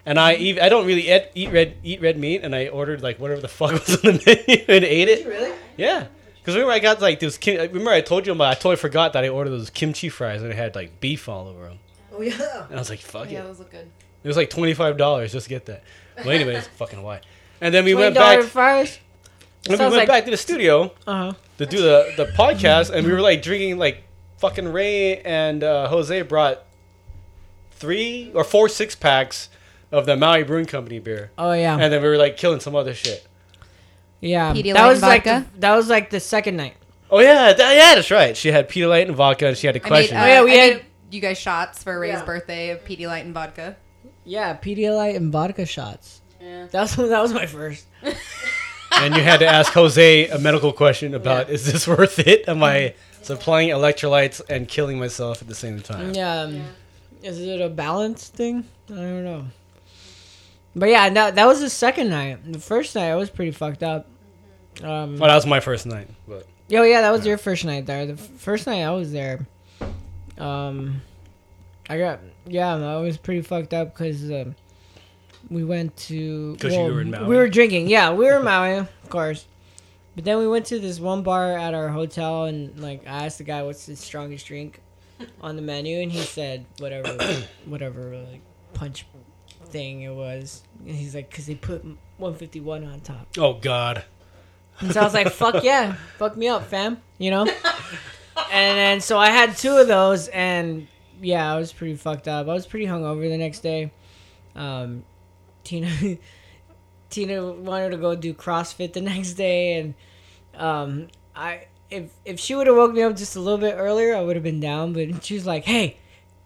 And 0.04 0.18
I 0.18 0.34
eat, 0.34 0.60
I 0.60 0.68
don't 0.68 0.84
really 0.84 1.10
eat, 1.12 1.28
eat 1.34 1.52
red 1.52 1.76
eat 1.84 2.02
red 2.02 2.18
meat, 2.18 2.42
and 2.42 2.54
I 2.54 2.68
ordered 2.68 3.02
like 3.02 3.18
whatever 3.18 3.40
the 3.40 3.48
fuck 3.58 3.72
was 3.72 3.94
on 4.04 4.12
the 4.18 4.22
menu 4.46 4.64
and 4.68 4.84
ate 4.84 5.08
it. 5.08 5.26
really? 5.26 5.56
Yeah, 5.78 6.08
because 6.40 6.54
remember 6.54 6.72
I 6.74 6.80
got 6.80 7.00
like 7.00 7.20
those. 7.20 7.38
Kim, 7.38 7.56
remember 7.58 7.92
I 7.92 8.00
told 8.02 8.26
you, 8.26 8.34
but 8.34 8.48
I 8.50 8.54
totally 8.54 8.76
forgot 8.76 9.12
that 9.14 9.24
I 9.24 9.28
ordered 9.28 9.50
those 9.50 9.70
kimchi 9.70 10.08
fries 10.10 10.42
and 10.42 10.50
it 10.52 10.56
had 10.56 10.74
like 10.74 11.00
beef 11.00 11.28
all 11.28 11.46
over 11.48 11.64
them. 11.66 11.78
Oh 12.12 12.20
yeah. 12.20 12.66
And 12.66 12.74
I 12.74 12.78
was 12.78 12.90
like, 12.90 12.98
fuck 12.98 13.28
it. 13.28 13.32
yeah, 13.32 13.40
it. 13.40 13.44
those 13.44 13.58
look 13.60 13.70
good. 13.70 13.88
It 14.24 14.28
was 14.28 14.36
like 14.36 14.50
twenty 14.50 14.74
five 14.74 14.96
dollars 14.96 15.32
just 15.32 15.44
to 15.44 15.50
get 15.50 15.66
that. 15.66 15.82
Well, 16.18 16.30
anyways, 16.30 16.66
fucking 16.76 17.02
why? 17.02 17.20
And 17.60 17.72
then 17.74 17.84
we 17.84 17.92
Twenty 17.92 18.04
went 18.06 18.14
back. 18.16 18.36
dollar 18.38 18.48
fries. 18.48 18.98
When 19.66 19.78
we 19.78 19.84
went 19.84 19.94
like- 19.96 20.08
back 20.08 20.24
to 20.24 20.30
the 20.30 20.36
studio 20.36 20.92
Uh 21.06 21.12
huh. 21.14 21.32
to 21.58 21.66
do 21.66 21.78
the 21.82 22.12
the 22.16 22.26
podcast, 22.26 22.90
and 22.90 23.06
we 23.06 23.12
were 23.12 23.20
like 23.20 23.42
drinking 23.42 23.78
like 23.78 24.02
fucking 24.38 24.68
Ray 24.72 25.18
and 25.18 25.62
uh, 25.62 25.88
Jose 25.88 26.22
brought 26.22 26.64
three 27.72 28.30
or 28.34 28.44
four 28.44 28.68
six 28.68 28.94
packs 28.94 29.48
of 29.90 30.06
the 30.06 30.16
Maui 30.16 30.42
Brewing 30.42 30.66
Company 30.66 30.98
beer, 30.98 31.30
Oh 31.38 31.52
yeah. 31.52 31.74
and 31.78 31.92
then 31.92 32.02
we 32.02 32.08
were 32.08 32.16
like 32.16 32.36
killing 32.36 32.60
some 32.60 32.74
other 32.74 32.94
shit. 32.94 33.26
yeah. 34.20 34.52
Pedialyte 34.52 34.74
That 34.74 34.86
was 34.88 35.02
and 35.02 35.08
like 35.08 35.24
the, 35.24 35.44
that 35.58 35.74
was 35.76 35.88
like 35.88 36.10
the 36.10 36.20
second 36.20 36.56
night. 36.56 36.74
Oh 37.10 37.20
yeah, 37.20 37.52
that, 37.52 37.76
yeah, 37.76 37.94
that's 37.94 38.10
right. 38.10 38.36
She 38.36 38.50
had 38.52 38.68
Pedialyte 38.70 39.06
and 39.06 39.14
vodka, 39.14 39.48
and 39.48 39.56
she 39.56 39.66
had 39.66 39.76
a 39.76 39.80
I 39.80 39.82
made, 39.82 39.88
question. 39.88 40.16
uh, 40.16 40.22
Oh, 40.22 40.26
yeah, 40.26 40.42
we 40.44 40.52
I 40.52 40.54
had- 40.64 40.76
made 40.76 40.84
you 41.10 41.20
guys 41.20 41.38
shots 41.38 41.82
for 41.82 41.98
Ray's 42.00 42.14
Yeah. 42.14 42.24
birthday 42.24 42.70
of 42.70 42.82
Pedialyte 42.84 43.20
and 43.20 43.34
vodka. 43.34 43.76
Yeah, 44.24 44.56
Pedialyte 44.56 45.16
and 45.16 45.32
vodka 45.32 45.66
shots. 45.66 46.20
Yeah. 46.40 46.66
That 46.70 46.80
was 46.82 46.96
that 46.96 47.20
was 47.20 47.32
my 47.32 47.46
first. 47.46 47.86
and 48.92 49.14
you 49.16 49.22
had 49.22 49.38
to 49.40 49.46
ask 49.46 49.72
Jose 49.72 50.28
a 50.28 50.38
medical 50.38 50.72
question 50.72 51.14
about 51.14 51.50
is 51.50 51.70
this 51.70 51.86
worth 51.88 52.18
it? 52.18 52.48
Am 52.48 52.62
I 52.62 52.94
supplying 53.22 53.68
electrolytes 53.70 54.40
and 54.48 54.68
killing 54.68 54.98
myself 54.98 55.42
at 55.42 55.48
the 55.48 55.54
same 55.54 55.80
time? 55.80 56.14
Yeah. 56.14 56.40
um, 56.42 56.62
Is 57.22 57.38
it 57.40 57.60
a 57.60 57.68
balance 57.68 58.28
thing? 58.28 58.64
I 58.90 58.94
don't 58.94 59.24
know. 59.24 59.44
But 60.74 60.88
yeah, 60.88 61.08
that 61.10 61.34
that 61.36 61.46
was 61.46 61.60
the 61.60 61.70
second 61.70 62.08
night. 62.10 62.50
The 62.52 62.58
first 62.58 62.94
night 62.94 63.10
I 63.10 63.16
was 63.16 63.30
pretty 63.30 63.50
fucked 63.52 63.82
up. 63.82 64.06
Um, 64.82 65.18
Well, 65.18 65.28
that 65.28 65.34
was 65.34 65.46
my 65.46 65.60
first 65.60 65.84
night, 65.86 66.08
but 66.26 66.46
Oh 66.74 66.82
yeah, 66.82 67.02
that 67.02 67.10
was 67.10 67.26
your 67.26 67.36
first 67.38 67.64
night 67.66 67.84
there. 67.86 68.06
The 68.06 68.14
f- 68.14 68.20
first 68.38 68.66
night 68.66 68.82
I 68.82 68.90
was 68.92 69.12
there, 69.12 69.46
um, 70.38 71.02
I 71.90 71.98
got 71.98 72.20
yeah, 72.46 72.74
I 72.74 72.96
was 73.00 73.16
pretty 73.16 73.42
fucked 73.42 73.72
up 73.74 73.92
because 73.94 74.30
um, 74.30 74.54
we 75.50 75.64
went 75.64 75.96
to 76.08 76.56
'Cause 76.60 76.72
you 76.72 76.80
were 76.80 77.00
in 77.00 77.10
Maui? 77.10 77.26
We 77.26 77.36
were 77.36 77.48
drinking, 77.48 77.88
yeah, 77.88 78.12
we 78.12 78.24
were 78.26 78.38
in 78.38 78.44
Maui, 78.44 78.76
of 78.78 79.08
course. 79.08 79.46
But 80.14 80.24
then 80.24 80.38
we 80.38 80.46
went 80.46 80.66
to 80.66 80.78
this 80.78 81.00
one 81.00 81.22
bar 81.22 81.56
at 81.56 81.72
our 81.74 81.88
hotel, 81.88 82.44
and 82.44 82.78
like 82.78 83.06
I 83.06 83.26
asked 83.26 83.38
the 83.38 83.44
guy 83.44 83.62
what's 83.62 83.86
his 83.86 83.98
strongest 83.98 84.46
drink 84.46 84.80
on 85.40 85.56
the 85.56 85.62
menu, 85.62 86.00
and 86.02 86.12
he 86.12 86.20
said 86.20 86.66
whatever, 86.78 87.16
whatever 87.64 88.16
like 88.30 88.40
punch 88.74 89.06
thing 89.66 90.02
it 90.02 90.14
was. 90.14 90.62
And 90.86 90.94
he's 90.94 91.14
like, 91.14 91.30
because 91.30 91.46
they 91.46 91.54
put 91.54 91.82
151 92.18 92.84
on 92.84 93.00
top. 93.00 93.26
oh 93.38 93.54
god, 93.54 94.04
And 94.80 94.92
so 94.92 95.00
I 95.00 95.04
was 95.04 95.14
like, 95.14 95.30
fuck 95.32 95.64
yeah, 95.64 95.94
fuck 96.18 96.36
me 96.36 96.48
up, 96.48 96.64
fam. 96.66 97.00
You 97.18 97.30
know? 97.30 97.46
and 98.52 98.78
then 98.78 99.00
so 99.00 99.18
I 99.18 99.30
had 99.30 99.56
two 99.56 99.76
of 99.78 99.88
those, 99.88 100.28
and 100.28 100.88
yeah, 101.22 101.52
I 101.52 101.56
was 101.56 101.72
pretty 101.72 101.94
fucked 101.94 102.28
up. 102.28 102.48
I 102.48 102.52
was 102.52 102.66
pretty 102.66 102.86
hungover 102.86 103.28
the 103.28 103.38
next 103.38 103.60
day. 103.60 103.92
Um, 104.54 105.04
Tina, 105.64 105.88
Tina 107.10 107.52
wanted 107.52 107.90
to 107.90 107.96
go 107.96 108.14
do 108.14 108.34
CrossFit 108.34 108.92
the 108.92 109.00
next 109.00 109.34
day, 109.34 109.78
and 109.78 109.94
um, 110.54 111.08
I 111.34 111.66
if 111.90 112.10
if 112.24 112.40
she 112.40 112.54
would 112.54 112.66
have 112.66 112.76
woke 112.76 112.92
me 112.92 113.02
up 113.02 113.16
just 113.16 113.36
a 113.36 113.40
little 113.40 113.58
bit 113.58 113.76
earlier, 113.78 114.14
I 114.14 114.22
would 114.22 114.36
have 114.36 114.42
been 114.42 114.60
down. 114.60 114.92
But 114.92 115.24
she 115.24 115.34
was 115.34 115.46
like, 115.46 115.64
"Hey, 115.64 115.96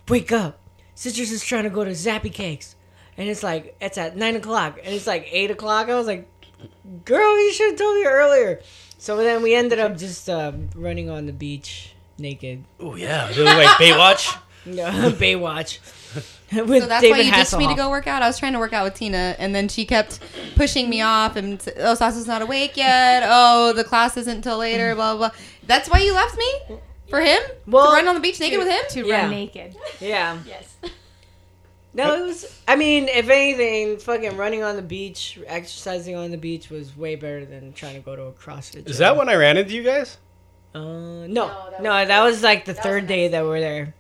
wake 0.09 0.31
up! 0.31 0.59
Sister's 0.95 1.33
is 1.33 1.45
trying 1.45 1.65
to 1.65 1.71
go 1.71 1.85
to 1.85 1.93
Zappy 1.93 2.33
Cakes." 2.33 2.77
And 3.17 3.29
it's 3.31 3.43
like 3.43 3.75
it's 3.81 3.97
at 3.97 4.17
nine 4.17 4.37
o'clock, 4.37 4.79
and 4.85 4.95
it's 4.95 5.07
like 5.07 5.27
eight 5.33 5.51
o'clock. 5.51 5.89
I 5.89 5.95
was 5.95 6.07
like, 6.07 6.29
girl, 7.05 7.39
you 7.41 7.53
should 7.53 7.71
have 7.71 7.79
told 7.79 7.97
me 7.97 8.05
earlier. 8.05 8.61
So 8.99 9.17
then 9.17 9.43
we 9.43 9.55
ended 9.55 9.79
up 9.79 9.97
just 9.97 10.29
uh, 10.29 10.53
running 10.75 11.09
on 11.09 11.27
the 11.27 11.33
beach 11.33 11.95
naked. 12.19 12.65
Oh 12.79 12.95
yeah, 12.95 13.27
like 13.39 13.69
Baywatch. 13.79 14.39
Yeah, 14.67 14.93
Baywatch. 15.13 15.79
With 16.53 16.83
So 16.83 16.87
that's 16.89 17.03
David 17.03 17.11
why 17.19 17.25
you 17.25 17.33
ditched 17.33 17.57
me 17.59 17.67
to 17.67 17.75
go 17.75 17.91
work 17.91 18.07
out. 18.07 18.23
I 18.23 18.29
was 18.29 18.39
trying 18.39 18.53
to 18.53 18.59
work 18.61 18.73
out 18.73 18.85
with 18.85 18.95
Tina, 18.95 19.35
and 19.39 19.55
then 19.55 19.69
she 19.69 19.85
kept 19.85 20.21
pushing 20.55 20.89
me 20.89 21.01
off. 21.03 21.35
And 21.37 21.55
s- 21.61 21.69
oh, 21.79 21.95
Sasha's 21.95 22.27
not 22.27 22.41
awake 22.43 22.77
yet. 22.77 23.25
Oh, 23.27 23.73
the 23.73 23.83
class 23.85 24.17
isn't 24.17 24.37
until 24.37 24.59
later. 24.59 24.95
Blah 24.95 25.17
blah. 25.17 25.29
blah. 25.31 25.39
That's 25.67 25.91
why 25.91 25.99
you 25.99 26.15
left 26.15 26.39
me 26.39 26.79
for 27.11 27.21
him 27.21 27.41
Well, 27.67 27.87
to 27.91 27.93
run 27.97 28.07
on 28.09 28.15
the 28.15 28.21
beach 28.21 28.39
naked 28.39 28.59
with 28.59 28.69
him. 28.69 28.83
To 28.91 29.07
Yeah. 29.07 29.23
run 29.23 29.31
naked. 29.31 29.77
Yeah. 30.01 30.39
Yes. 30.47 30.77
No, 31.95 32.15
it 32.15 32.27
was. 32.27 32.61
I 32.69 32.77
mean, 32.77 33.09
if 33.09 33.29
anything, 33.31 33.97
fucking 33.99 34.37
running 34.37 34.63
on 34.63 34.77
the 34.77 34.83
beach, 34.83 35.39
exercising 35.47 36.15
on 36.15 36.31
the 36.31 36.37
beach 36.37 36.69
was 36.69 36.95
way 36.95 37.17
better 37.17 37.47
than 37.47 37.73
trying 37.73 37.95
to 37.95 38.01
go 38.01 38.15
to 38.15 38.23
a 38.25 38.33
CrossFit. 38.33 38.87
Is 38.89 38.99
that 38.99 39.17
when 39.17 39.31
I 39.31 39.35
ran 39.35 39.57
into 39.57 39.73
you 39.73 39.83
guys? 39.83 40.19
Uh, 40.75 40.81
no, 41.27 41.51
no, 41.81 42.05
that 42.05 42.23
was, 42.23 42.43
like 42.43 42.67
the 42.67 42.75
third 42.75 43.07
day 43.07 43.29
that 43.29 43.43
we're 43.45 43.61
there. 43.61 43.95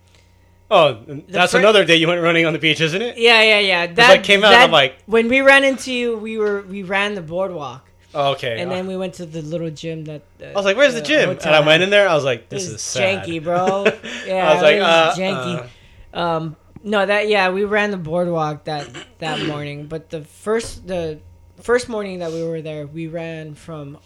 Oh, 0.70 0.98
that's 1.28 1.52
fir- 1.52 1.58
another 1.58 1.84
day 1.84 1.96
you 1.96 2.08
went 2.08 2.22
running 2.22 2.44
on 2.44 2.52
the 2.52 2.58
beach, 2.58 2.80
isn't 2.80 3.00
it? 3.00 3.18
Yeah, 3.18 3.40
yeah, 3.42 3.58
yeah. 3.60 3.86
That 3.94 4.10
I 4.10 4.18
came 4.18 4.44
out 4.44 4.52
and 4.52 4.64
I'm 4.64 4.70
like- 4.72 4.98
when 5.06 5.28
we 5.28 5.40
ran 5.40 5.62
into 5.64 5.92
you, 5.92 6.16
we 6.16 6.38
were 6.38 6.62
we 6.62 6.82
ran 6.82 7.14
the 7.14 7.22
boardwalk, 7.22 7.88
Oh, 8.14 8.32
okay. 8.32 8.60
and 8.60 8.70
then 8.70 8.86
we 8.88 8.96
went 8.96 9.14
to 9.14 9.26
the 9.26 9.42
little 9.42 9.70
gym 9.70 10.04
that. 10.06 10.22
Uh, 10.40 10.46
I 10.46 10.52
was 10.54 10.64
like, 10.64 10.76
"Where's 10.76 10.94
the 10.94 11.02
gym?" 11.02 11.30
And 11.30 11.40
I 11.54 11.60
went 11.60 11.82
in 11.84 11.90
there. 11.90 12.08
I 12.08 12.14
was 12.14 12.24
like, 12.24 12.48
"This 12.48 12.66
is 12.68 12.80
sad. 12.82 13.24
janky, 13.24 13.42
bro. 13.42 13.84
Yeah, 14.26 14.50
I 14.50 14.54
was 14.54 14.62
like, 14.62 14.80
uh, 14.80 15.12
janky. 15.14 15.68
Um, 16.14 16.56
no, 16.82 17.04
that 17.06 17.28
yeah, 17.28 17.50
we 17.50 17.64
ran 17.64 17.90
the 17.92 17.96
boardwalk 17.96 18.64
that 18.64 18.88
that 19.18 19.46
morning, 19.46 19.86
but 19.86 20.10
the 20.10 20.22
first 20.22 20.86
the 20.88 21.20
first 21.60 21.88
morning 21.88 22.18
that 22.20 22.32
we 22.32 22.42
were 22.42 22.62
there, 22.62 22.86
we 22.88 23.06
ran 23.06 23.54
from 23.54 23.98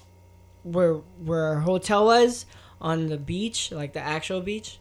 where 0.62 0.94
where 1.24 1.44
our 1.44 1.60
hotel 1.60 2.04
was 2.04 2.44
on 2.82 3.06
the 3.06 3.16
beach, 3.16 3.70
like 3.72 3.92
the 3.94 4.00
actual 4.00 4.40
beach, 4.40 4.78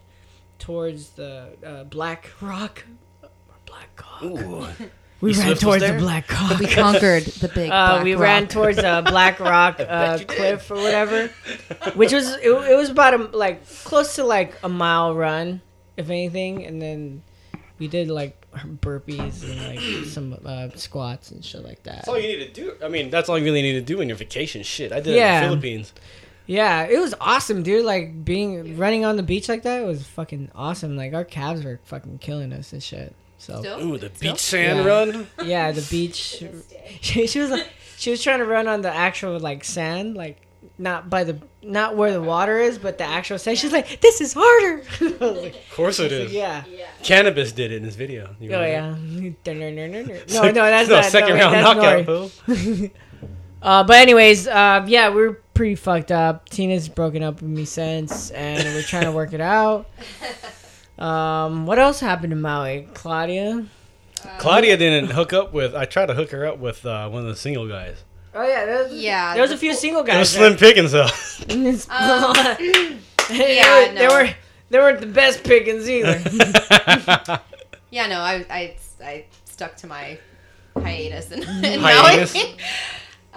towards 0.60 1.10
the 1.12 1.48
uh, 1.66 1.84
Black 1.86 2.30
Rock. 2.42 2.84
Black 3.66 3.96
Cock. 3.96 4.24
Ooh. 4.24 4.68
We 5.22 5.34
You 5.34 5.40
ran 5.40 5.48
Swift 5.48 5.62
towards 5.62 5.84
the? 5.86 5.94
Black 5.98 6.28
Cock. 6.30 6.60
We 6.60 6.68
conquered 6.68 7.24
the 7.26 7.50
big. 7.50 7.70
Uh, 7.70 7.96
black 7.96 8.04
we 8.06 8.14
rock. 8.14 8.22
ran 8.22 8.48
towards 8.48 8.78
uh, 8.78 9.02
Black 9.02 9.38
Rock 9.42 9.78
uh, 9.82 10.18
cliff 10.26 10.72
or 10.72 10.76
whatever, 10.76 11.28
which 11.96 12.14
was 12.14 12.36
it, 12.36 12.44
it 12.50 12.78
was 12.78 12.90
about 12.90 13.14
a, 13.14 13.18
like 13.36 13.68
close 13.84 14.16
to 14.16 14.24
like 14.24 14.56
a 14.64 14.70
mile 14.70 15.14
run, 15.14 15.60
if 15.98 16.10
anything, 16.10 16.66
and 16.66 16.82
then 16.82 17.22
we 17.80 17.90
did 17.90 18.08
like 18.08 18.50
burpees 18.80 19.44
and 19.44 19.62
like 19.68 20.06
some 20.06 20.38
uh, 20.46 20.70
squats 20.76 21.32
and 21.32 21.44
shit 21.44 21.66
like 21.66 21.84
that. 21.84 21.96
That's 21.96 22.08
all 22.08 22.18
you 22.18 22.38
need 22.38 22.54
to 22.54 22.62
do. 22.62 22.76
I 22.82 22.88
mean, 22.88 23.10
that's 23.10 23.28
all 23.28 23.38
you 23.38 23.44
really 23.44 23.62
need 23.62 23.74
to 23.74 23.82
do 23.82 24.00
in 24.00 24.08
your 24.08 24.18
vacation. 24.18 24.64
Shit, 24.64 24.94
I 24.94 25.02
did 25.02 25.16
Yeah. 25.16 25.34
it 25.34 25.36
in 25.36 25.42
the 25.42 25.48
Philippines. 25.50 25.94
Yeah, 26.50 26.86
it 26.86 26.98
was 27.00 27.14
awesome, 27.22 27.62
dude. 27.62 27.86
Like 27.86 28.26
being 28.26 28.76
running 28.76 29.06
on 29.06 29.18
the 29.18 29.24
beach 29.24 29.48
like 29.48 29.62
that 29.64 29.86
was 29.86 30.04
fucking 30.08 30.50
awesome. 30.56 30.98
Like 30.98 31.14
our 31.14 31.24
calves 31.24 31.64
were 31.64 31.80
fucking 31.84 32.18
killing 32.18 32.52
us 32.54 32.74
and 32.74 32.82
shit. 32.82 33.14
So 33.38 33.60
Still? 33.60 33.80
Ooh, 33.82 33.98
the 34.00 34.10
Still? 34.16 34.32
beach 34.34 34.40
sand 34.42 34.80
Yeah. 34.80 34.86
run. 34.86 35.28
yeah, 35.46 35.72
the 35.72 35.86
beach. 35.92 36.44
She, 37.02 37.28
she 37.28 37.40
was 37.40 37.52
like, 37.52 37.68
she 37.98 38.10
was 38.10 38.24
trying 38.24 38.40
to 38.40 38.46
run 38.46 38.68
on 38.68 38.82
the 38.82 38.92
actual 38.92 39.40
like 39.40 39.64
sand, 39.64 40.16
like 40.16 40.42
not 40.80 41.08
by 41.10 41.24
the 41.24 41.38
not 41.62 41.96
where 41.96 42.12
the 42.12 42.22
water 42.22 42.58
is, 42.58 42.80
but 42.80 42.98
the 42.98 43.04
actual 43.04 43.38
sand. 43.38 43.60
She's 43.60 43.72
like, 43.72 44.02
this 44.02 44.20
is 44.20 44.34
harder. 44.36 44.84
Like, 45.20 45.54
Of 45.56 45.76
course 45.76 46.00
it 46.00 46.12
is. 46.12 46.34
yeah. 46.34 46.64
yeah. 46.68 46.88
Cannabis 47.04 47.52
did 47.52 47.72
it 47.72 47.76
in 47.78 47.84
his 47.84 47.96
video. 47.96 48.36
You 48.40 48.52
Oh 48.54 48.66
yeah. 48.66 48.96
No, 48.98 49.34
no, 49.54 49.70
no, 49.70 49.88
no. 50.02 50.16
Sec- 50.26 50.30
No, 50.30 50.42
no, 50.42 50.54
that's 50.66 50.90
no, 50.90 50.96
not 50.96 51.06
second 51.06 51.38
no, 51.38 51.52
round 51.52 51.62
knockout, 51.62 52.06
Nori. 52.48 52.92
Fool. 53.62 53.70
Uh, 53.70 53.84
but 53.84 53.98
anyways, 53.98 54.48
uh, 54.48 54.84
yeah, 54.88 55.10
we're 55.10 55.34
pretty 55.54 55.76
fucked 55.76 56.12
up. 56.12 56.48
Tina's 56.50 56.88
broken 56.90 57.24
up 57.24 57.42
with 57.42 57.50
me 57.50 57.66
since, 57.66 58.32
and 58.32 58.64
we're 58.76 58.82
trying 58.82 59.04
to 59.06 59.12
work 59.12 59.34
it 59.34 59.42
out. 59.42 59.88
Um, 61.00 61.66
what 61.66 61.80
else 61.80 62.02
happened 62.02 62.32
to 62.32 62.36
Maui? 62.36 62.86
Claudia. 62.94 63.66
Claudia 64.38 64.76
didn't 64.76 65.12
hook 65.12 65.32
up 65.32 65.54
with. 65.54 65.74
I 65.74 65.86
tried 65.86 66.08
to 66.08 66.14
hook 66.14 66.32
her 66.32 66.46
up 66.46 66.58
with 66.60 66.86
uh, 66.86 67.08
one 67.08 67.22
of 67.22 67.30
the 67.30 67.38
single 67.38 67.70
guys. 67.70 68.04
Oh 68.36 68.46
yeah, 68.46 68.66
there 68.66 68.84
was, 68.84 68.92
Yeah, 68.92 69.34
there 69.34 69.42
was 69.42 69.52
a 69.52 69.58
few 69.58 69.70
pool- 69.72 69.78
single 69.80 70.02
It 70.02 70.08
guys. 70.08 70.20
was 70.20 70.32
Slim 70.32 70.58
Pickens 70.58 70.92
though. 70.92 71.08
there. 71.48 72.58
Yeah, 73.30 73.94
they 73.94 74.08
no. 74.08 74.14
were 74.14 74.30
they 74.72 74.78
weren't 74.78 75.00
the 75.00 75.08
best 75.08 75.42
pickings 75.46 75.90
either. 75.90 76.20
Yeah, 77.92 78.08
no, 78.08 78.20
I, 78.20 78.46
I, 78.50 78.76
I 79.02 79.26
stuck 79.46 79.78
to 79.78 79.88
my 79.88 80.20
hiatus 80.76 81.32
and, 81.32 81.46
and 81.46 81.82
Hiatus? 81.82 82.36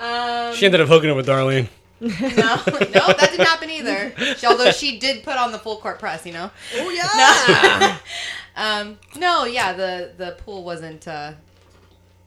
Maui. 0.02 0.48
um, 0.50 0.54
she 0.54 0.66
ended 0.66 0.80
up 0.80 0.88
hooking 0.88 1.10
up 1.10 1.16
with 1.16 1.26
Darlene. 1.26 1.68
no, 2.00 2.08
no, 2.10 2.16
that 2.16 3.28
didn't 3.30 3.46
happen 3.46 3.70
either. 3.70 4.12
She- 4.36 4.46
Although 4.46 4.72
she 4.72 4.98
did 4.98 5.22
put 5.22 5.36
on 5.36 5.52
the 5.52 5.58
full 5.58 5.76
court 5.76 5.98
press, 6.00 6.26
you 6.26 6.32
know. 6.32 6.50
Oh 6.76 6.90
yeah. 6.90 7.98
No, 8.54 8.62
um, 8.64 8.98
no, 9.16 9.44
yeah, 9.44 9.72
the 9.72 10.12
the 10.16 10.32
pool 10.44 10.64
wasn't. 10.64 11.06
Uh, 11.08 11.32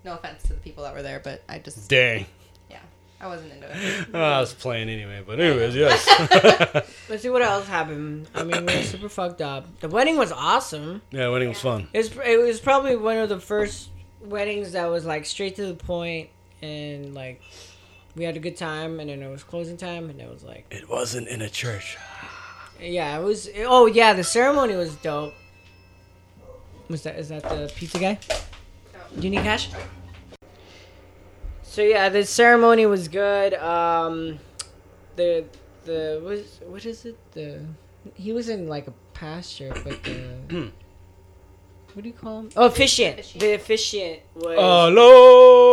no 0.03 0.13
offense 0.13 0.41
to 0.43 0.49
the 0.53 0.59
people 0.59 0.83
that 0.83 0.93
were 0.93 1.01
there, 1.01 1.19
but 1.19 1.43
I 1.49 1.59
just, 1.59 1.89
Dang. 1.89 2.25
yeah, 2.69 2.77
I 3.19 3.27
wasn't 3.27 3.51
into 3.53 3.67
it. 3.69 4.07
Oh, 4.13 4.21
I 4.21 4.39
was 4.39 4.53
playing 4.53 4.87
anyway, 4.89 5.23
but 5.25 5.39
anyways, 5.39 5.75
yes. 5.75 6.07
Let's 7.09 7.21
see 7.23 7.29
what 7.29 7.41
else 7.41 7.67
happened. 7.67 8.27
I 8.33 8.43
mean, 8.43 8.65
we 8.65 8.75
were 8.75 8.81
super 8.83 9.09
fucked 9.09 9.41
up. 9.41 9.79
The 9.81 9.87
wedding 9.89 10.17
was 10.17 10.31
awesome. 10.31 11.01
yeah, 11.11 11.25
the 11.25 11.31
wedding 11.31 11.49
was 11.49 11.59
fun. 11.59 11.87
It 11.93 11.97
was 11.97 12.11
it 12.25 12.39
was 12.41 12.59
probably 12.59 12.95
one 12.95 13.17
of 13.17 13.29
the 13.29 13.39
first 13.39 13.89
weddings 14.21 14.71
that 14.71 14.85
was 14.89 15.05
like 15.05 15.25
straight 15.25 15.55
to 15.57 15.65
the 15.67 15.73
point 15.75 16.29
and 16.65 17.13
like 17.13 17.41
we 18.15 18.23
had 18.23 18.35
a 18.35 18.39
good 18.39 18.57
time 18.57 18.99
and 18.99 19.09
then 19.09 19.21
it 19.21 19.29
was 19.29 19.43
closing 19.43 19.77
time 19.77 20.09
and 20.09 20.19
it 20.21 20.29
was 20.29 20.43
like 20.43 20.65
It 20.71 20.87
wasn't 20.89 21.27
in 21.27 21.41
a 21.41 21.49
church. 21.49 21.97
yeah 22.79 23.17
it 23.19 23.23
was 23.23 23.49
oh 23.75 23.85
yeah 23.99 24.11
the 24.13 24.23
ceremony 24.23 24.75
was 24.75 24.95
dope. 25.07 25.33
Was 26.89 27.01
that 27.03 27.15
is 27.21 27.29
that 27.29 27.43
the 27.43 27.71
pizza 27.75 27.99
guy? 27.99 28.19
Do 29.17 29.21
you 29.25 29.29
need 29.29 29.43
cash? 29.43 29.69
So 31.63 31.81
yeah, 31.81 32.07
the 32.09 32.23
ceremony 32.25 32.85
was 32.85 33.07
good. 33.09 33.53
Um, 33.55 34.39
the 35.17 35.45
the 35.83 36.19
what 36.23 36.33
is, 36.33 36.59
what 36.71 36.85
is 36.85 37.05
it? 37.05 37.17
The 37.33 37.59
he 38.13 38.31
was 38.33 38.47
in 38.49 38.67
like 38.75 38.87
a 38.87 38.93
pasture, 39.13 39.71
but 39.83 39.97
the 40.03 40.71
what 41.93 42.03
do 42.03 42.07
you 42.09 42.13
call 42.13 42.39
him? 42.41 42.49
Oh, 42.55 42.65
officiant. 42.67 43.33
The 43.39 43.53
officiant 43.55 44.19
was. 44.35 44.55
Hello. 44.57 45.64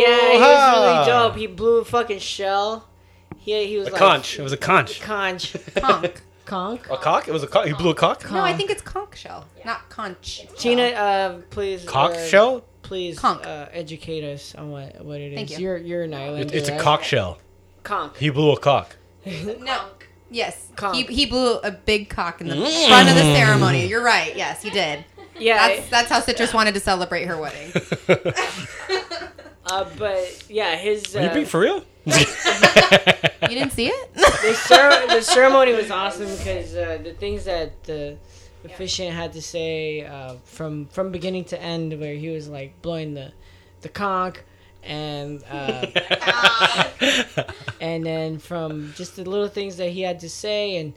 Yeah, 0.00 0.32
he 0.32 0.38
was 0.38 0.76
really 0.76 1.06
dope. 1.06 1.36
He 1.36 1.46
blew 1.46 1.78
a 1.78 1.84
fucking 1.84 2.18
shell. 2.18 2.88
He 3.36 3.66
he 3.66 3.78
was 3.78 3.88
A 3.88 3.92
like 3.92 3.98
conch. 3.98 4.38
It 4.38 4.42
was 4.42 4.52
a 4.52 4.56
conch. 4.56 5.00
Conch. 5.00 5.56
Conch. 5.74 6.12
Conch. 6.44 6.80
A 6.90 6.96
cock? 6.96 7.28
It 7.28 7.32
was 7.32 7.42
a 7.42 7.46
cock. 7.46 7.66
He 7.66 7.74
blew 7.74 7.90
a 7.90 7.94
cock. 7.94 8.30
No, 8.30 8.42
I 8.42 8.54
think 8.54 8.70
it's 8.70 8.80
conch 8.80 9.18
shell, 9.18 9.46
not 9.66 9.88
conch. 9.90 10.46
Tina, 10.56 10.82
uh, 10.84 11.40
please. 11.50 11.84
Cock 11.84 12.12
uh, 12.12 12.26
shell? 12.26 12.64
Please 12.82 13.18
Conch. 13.18 13.44
uh, 13.44 13.68
educate 13.70 14.24
us 14.24 14.54
on 14.54 14.70
what 14.70 15.04
what 15.04 15.20
it 15.20 15.32
is. 15.32 15.36
Thank 15.36 15.50
you. 15.50 15.58
You're 15.58 15.76
you're 15.76 16.02
an 16.04 16.14
islander. 16.14 16.54
It, 16.54 16.54
it's 16.54 16.68
a 16.70 16.72
right? 16.72 16.80
cock 16.80 17.04
shell. 17.04 17.38
Conch. 17.82 18.16
He 18.18 18.30
blew 18.30 18.52
a 18.52 18.58
cock. 18.58 18.96
No. 19.60 19.84
Yes, 20.30 20.68
Conch. 20.76 20.96
he, 20.96 21.02
he 21.04 21.26
blew 21.26 21.58
a 21.58 21.70
big 21.70 22.10
cock 22.10 22.42
in 22.42 22.48
the 22.48 22.54
front 22.54 23.08
of 23.08 23.14
the 23.14 23.34
ceremony. 23.34 23.86
You're 23.86 24.04
right. 24.04 24.36
Yes, 24.36 24.62
he 24.62 24.68
did. 24.70 25.04
Yeah. 25.38 25.68
That's 25.68 25.88
that's 25.88 26.08
how 26.10 26.20
Citrus 26.20 26.52
wanted 26.52 26.74
to 26.74 26.80
celebrate 26.80 27.24
her 27.24 27.36
wedding. 27.38 27.72
uh, 29.70 29.86
but 29.98 30.44
yeah, 30.48 30.76
his. 30.76 31.14
Uh, 31.14 31.20
you 31.20 31.30
being 31.30 31.46
for 31.46 31.60
real? 31.60 31.84
You 33.42 33.48
didn't 33.48 33.72
see 33.72 33.86
it? 33.86 34.14
the, 34.14 34.54
cer- 34.54 35.06
the 35.06 35.22
ceremony 35.22 35.72
was 35.72 35.90
awesome 35.90 36.34
because 36.36 36.74
uh, 36.74 36.98
the 37.02 37.14
things 37.14 37.44
that 37.44 37.84
the 37.84 38.16
officiant 38.64 39.14
had 39.14 39.32
to 39.32 39.42
say 39.42 40.04
uh, 40.04 40.34
from 40.44 40.86
from 40.86 41.12
beginning 41.12 41.44
to 41.44 41.62
end, 41.62 41.98
where 42.00 42.14
he 42.14 42.28
was 42.28 42.48
like 42.48 42.80
blowing 42.82 43.14
the 43.14 43.32
the 43.82 43.88
conch, 43.88 44.36
and 44.82 45.42
uh, 45.50 45.86
and 47.80 48.04
then 48.04 48.38
from 48.38 48.92
just 48.96 49.16
the 49.16 49.24
little 49.24 49.48
things 49.48 49.76
that 49.76 49.90
he 49.90 50.02
had 50.02 50.20
to 50.20 50.28
say, 50.28 50.76
and 50.76 50.94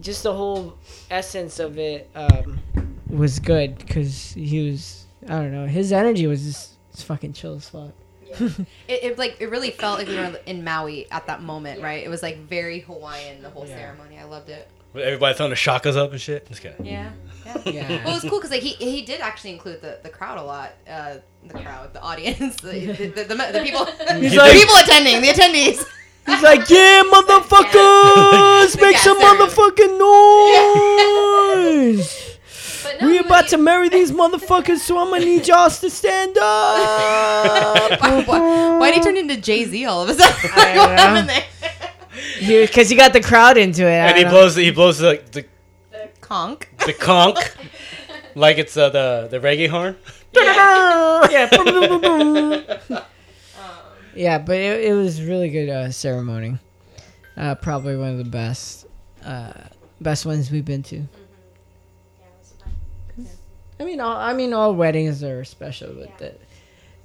just 0.00 0.22
the 0.22 0.32
whole 0.32 0.76
essence 1.10 1.58
of 1.58 1.78
it 1.78 2.10
um, 2.14 2.60
was 3.08 3.38
good 3.38 3.78
because 3.78 4.32
he 4.32 4.70
was 4.70 5.06
I 5.24 5.32
don't 5.32 5.52
know 5.52 5.66
his 5.66 5.92
energy 5.92 6.26
was 6.26 6.44
just 6.44 6.73
it's 6.94 7.02
fucking 7.02 7.32
chill 7.34 7.56
as 7.56 7.68
fuck. 7.68 7.90
It, 8.36 8.66
it 8.88 9.18
like 9.18 9.36
it 9.40 9.50
really 9.50 9.70
felt 9.70 9.98
like 9.98 10.08
we 10.08 10.16
were 10.16 10.38
in 10.46 10.64
Maui 10.64 11.06
at 11.10 11.26
that 11.26 11.42
moment, 11.42 11.82
right? 11.82 12.02
It 12.04 12.08
was 12.08 12.22
like 12.22 12.38
very 12.48 12.80
Hawaiian 12.80 13.42
the 13.42 13.50
whole 13.50 13.66
ceremony. 13.66 14.18
I 14.18 14.24
loved 14.24 14.48
it. 14.48 14.68
Everybody 14.94 15.36
throwing 15.36 15.50
the 15.50 15.56
shakas 15.56 15.96
up 15.96 16.12
and 16.12 16.20
shit. 16.20 16.46
Just 16.48 16.60
kidding. 16.62 16.86
Yeah, 16.86 17.10
yeah. 17.44 17.58
Yeah. 17.66 17.88
Well, 18.04 18.12
it 18.16 18.22
was 18.22 18.30
cool 18.30 18.38
because 18.38 18.50
like 18.52 18.62
he 18.62 18.70
he 18.74 19.02
did 19.02 19.20
actually 19.20 19.52
include 19.52 19.82
the, 19.82 19.98
the 20.02 20.08
crowd 20.08 20.38
a 20.38 20.42
lot. 20.42 20.72
Uh, 20.88 21.16
the 21.46 21.54
crowd, 21.58 21.92
the 21.92 22.00
audience, 22.00 22.56
the, 22.62 22.70
the, 22.86 23.06
the, 23.08 23.24
the, 23.24 23.34
the 23.34 23.60
people, 23.62 23.84
the 23.98 24.36
like- 24.36 24.52
people 24.52 24.76
attending, 24.76 25.20
the 25.20 25.28
attendees. 25.28 25.84
He's 26.26 26.42
like, 26.42 26.70
yeah, 26.70 27.02
motherfuckers, 27.12 28.72
The 28.72 28.78
make 28.80 28.96
some 28.96 29.18
motherfucking 29.20 29.98
noise. 31.94 32.33
But 32.84 32.92
But 32.92 33.00
no, 33.02 33.06
we 33.08 33.12
he 33.14 33.18
about 33.24 33.42
was- 33.44 33.50
to 33.50 33.58
marry 33.58 33.88
these 33.88 34.12
motherfuckers, 34.12 34.78
so 34.78 34.98
I'm 34.98 35.10
gonna 35.10 35.24
need 35.24 35.48
y'all 35.48 35.70
to 35.70 35.90
stand 35.90 36.36
up. 36.38 38.00
why, 38.00 38.22
why, 38.26 38.78
why'd 38.78 38.94
he 38.94 39.00
turn 39.00 39.16
into 39.16 39.36
Jay 39.36 39.64
Z 39.64 39.84
all 39.86 40.02
of 40.02 40.10
a 40.10 40.14
sudden? 40.14 40.50
I 40.54 40.56
what 40.76 40.86
don't 40.88 40.98
happened 40.98 41.28
know. 41.28 41.34
there? 42.46 42.66
Because 42.66 42.88
he 42.90 42.96
got 42.96 43.12
the 43.12 43.20
crowd 43.22 43.56
into 43.56 43.82
it. 43.86 43.90
I 43.90 44.08
and 44.08 44.16
he 44.16 44.22
don't 44.24 44.32
know. 44.32 44.38
blows 44.40 44.54
he 44.56 44.70
blows 44.70 44.98
the 44.98 45.20
the, 45.32 45.44
Conk. 46.20 46.68
the 46.86 46.92
conch 46.92 47.38
like 48.34 48.58
it's 48.58 48.76
uh, 48.76 48.88
the 48.90 49.28
the 49.30 49.38
reggae 49.40 49.68
horn. 49.68 49.96
yeah. 50.34 51.48
yeah, 54.14 54.38
but 54.38 54.56
it, 54.56 54.84
it 54.86 54.94
was 54.94 55.22
really 55.22 55.48
good 55.48 55.68
uh, 55.68 55.90
ceremony. 55.90 56.58
Uh, 57.36 57.54
probably 57.56 57.96
one 57.96 58.10
of 58.10 58.18
the 58.18 58.24
best, 58.24 58.86
uh, 59.24 59.52
best 60.00 60.24
ones 60.24 60.50
we've 60.50 60.64
been 60.64 60.82
to. 60.84 61.02
I 63.80 63.84
mean, 63.84 64.00
all, 64.00 64.16
I 64.16 64.32
mean, 64.32 64.52
all 64.52 64.74
weddings 64.74 65.22
are 65.24 65.44
special, 65.44 65.94
but 65.94 66.18
the, 66.18 66.34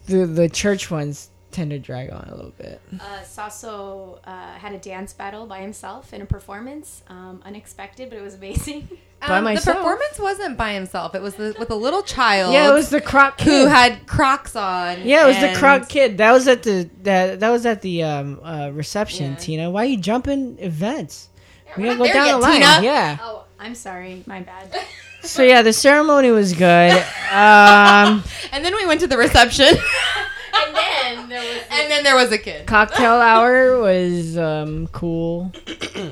the 0.08 0.26
the 0.26 0.50
church 0.50 0.92
ones 0.92 1.30
tend 1.52 1.72
to 1.72 1.80
drag 1.80 2.12
on 2.12 2.28
a 2.30 2.36
little 2.36 2.54
bit. 2.58 2.80
Uh, 3.00 3.24
Sasso 3.24 4.20
uh, 4.24 4.54
had 4.54 4.74
a 4.74 4.78
dance 4.78 5.14
battle 5.14 5.48
by 5.48 5.60
himself 5.62 6.14
in 6.14 6.22
a 6.22 6.26
performance. 6.26 7.04
Um, 7.08 7.42
unexpected, 7.44 8.10
but 8.10 8.20
it 8.20 8.22
was 8.22 8.36
amazing. 8.36 8.88
By 9.20 9.40
Um, 9.40 9.44
the 9.54 9.60
performance 9.60 10.18
wasn't 10.18 10.56
by 10.58 10.72
himself. 10.72 11.14
It 11.14 11.22
was 11.22 11.36
the, 11.36 11.54
with 11.60 11.70
a 11.72 11.76
little 11.76 12.04
child. 12.04 12.54
Yeah, 12.54 12.70
it 12.70 12.74
was 12.74 12.90
the 12.90 13.02
croc 13.02 13.42
who 13.42 13.66
had 13.66 14.08
Crocs 14.08 14.56
on. 14.56 15.06
Yeah, 15.06 15.26
it 15.26 15.28
was 15.28 15.40
the 15.40 15.48
and- 15.50 15.58
croc 15.58 15.90
kid. 15.90 16.20
That 16.20 16.32
was 16.32 16.48
at 16.48 16.64
the 16.64 16.90
that 17.04 17.42
that 17.42 17.50
was 17.50 17.66
at 17.66 17.82
the 17.82 18.04
um 18.04 18.40
uh, 18.42 18.70
reception. 18.72 19.36
Tina, 19.36 19.70
why 19.70 19.82
are 19.84 19.88
you 19.90 19.98
jumping 19.98 20.58
events? 20.60 21.28
we 21.76 21.84
gotta 21.84 21.98
go 21.98 22.06
down 22.06 22.26
yet, 22.28 22.32
the 22.32 22.38
line. 22.40 22.54
Tina. 22.62 22.80
Yeah. 22.82 23.18
Oh, 23.22 23.44
I'm 23.60 23.76
sorry, 23.76 24.24
my 24.26 24.40
bad. 24.40 24.74
So 25.22 25.44
yeah, 25.44 25.62
the 25.62 25.74
ceremony 25.74 26.32
was 26.32 26.54
good. 26.54 26.92
Um, 27.32 28.24
And 28.52 28.66
then 28.66 28.74
we 28.76 28.86
went 28.88 29.00
to 29.02 29.08
the 29.08 29.18
reception, 29.18 29.66
and 30.54 30.76
then 30.76 31.30
there 31.30 31.40
was 31.40 31.64
and 31.70 31.92
then 31.92 32.04
there 32.04 32.16
was 32.16 32.32
a 32.32 32.38
kid. 32.40 32.66
cocktail 32.66 33.22
hour 33.22 33.80
was 33.80 34.38
um 34.38 34.88
cool. 34.88 35.52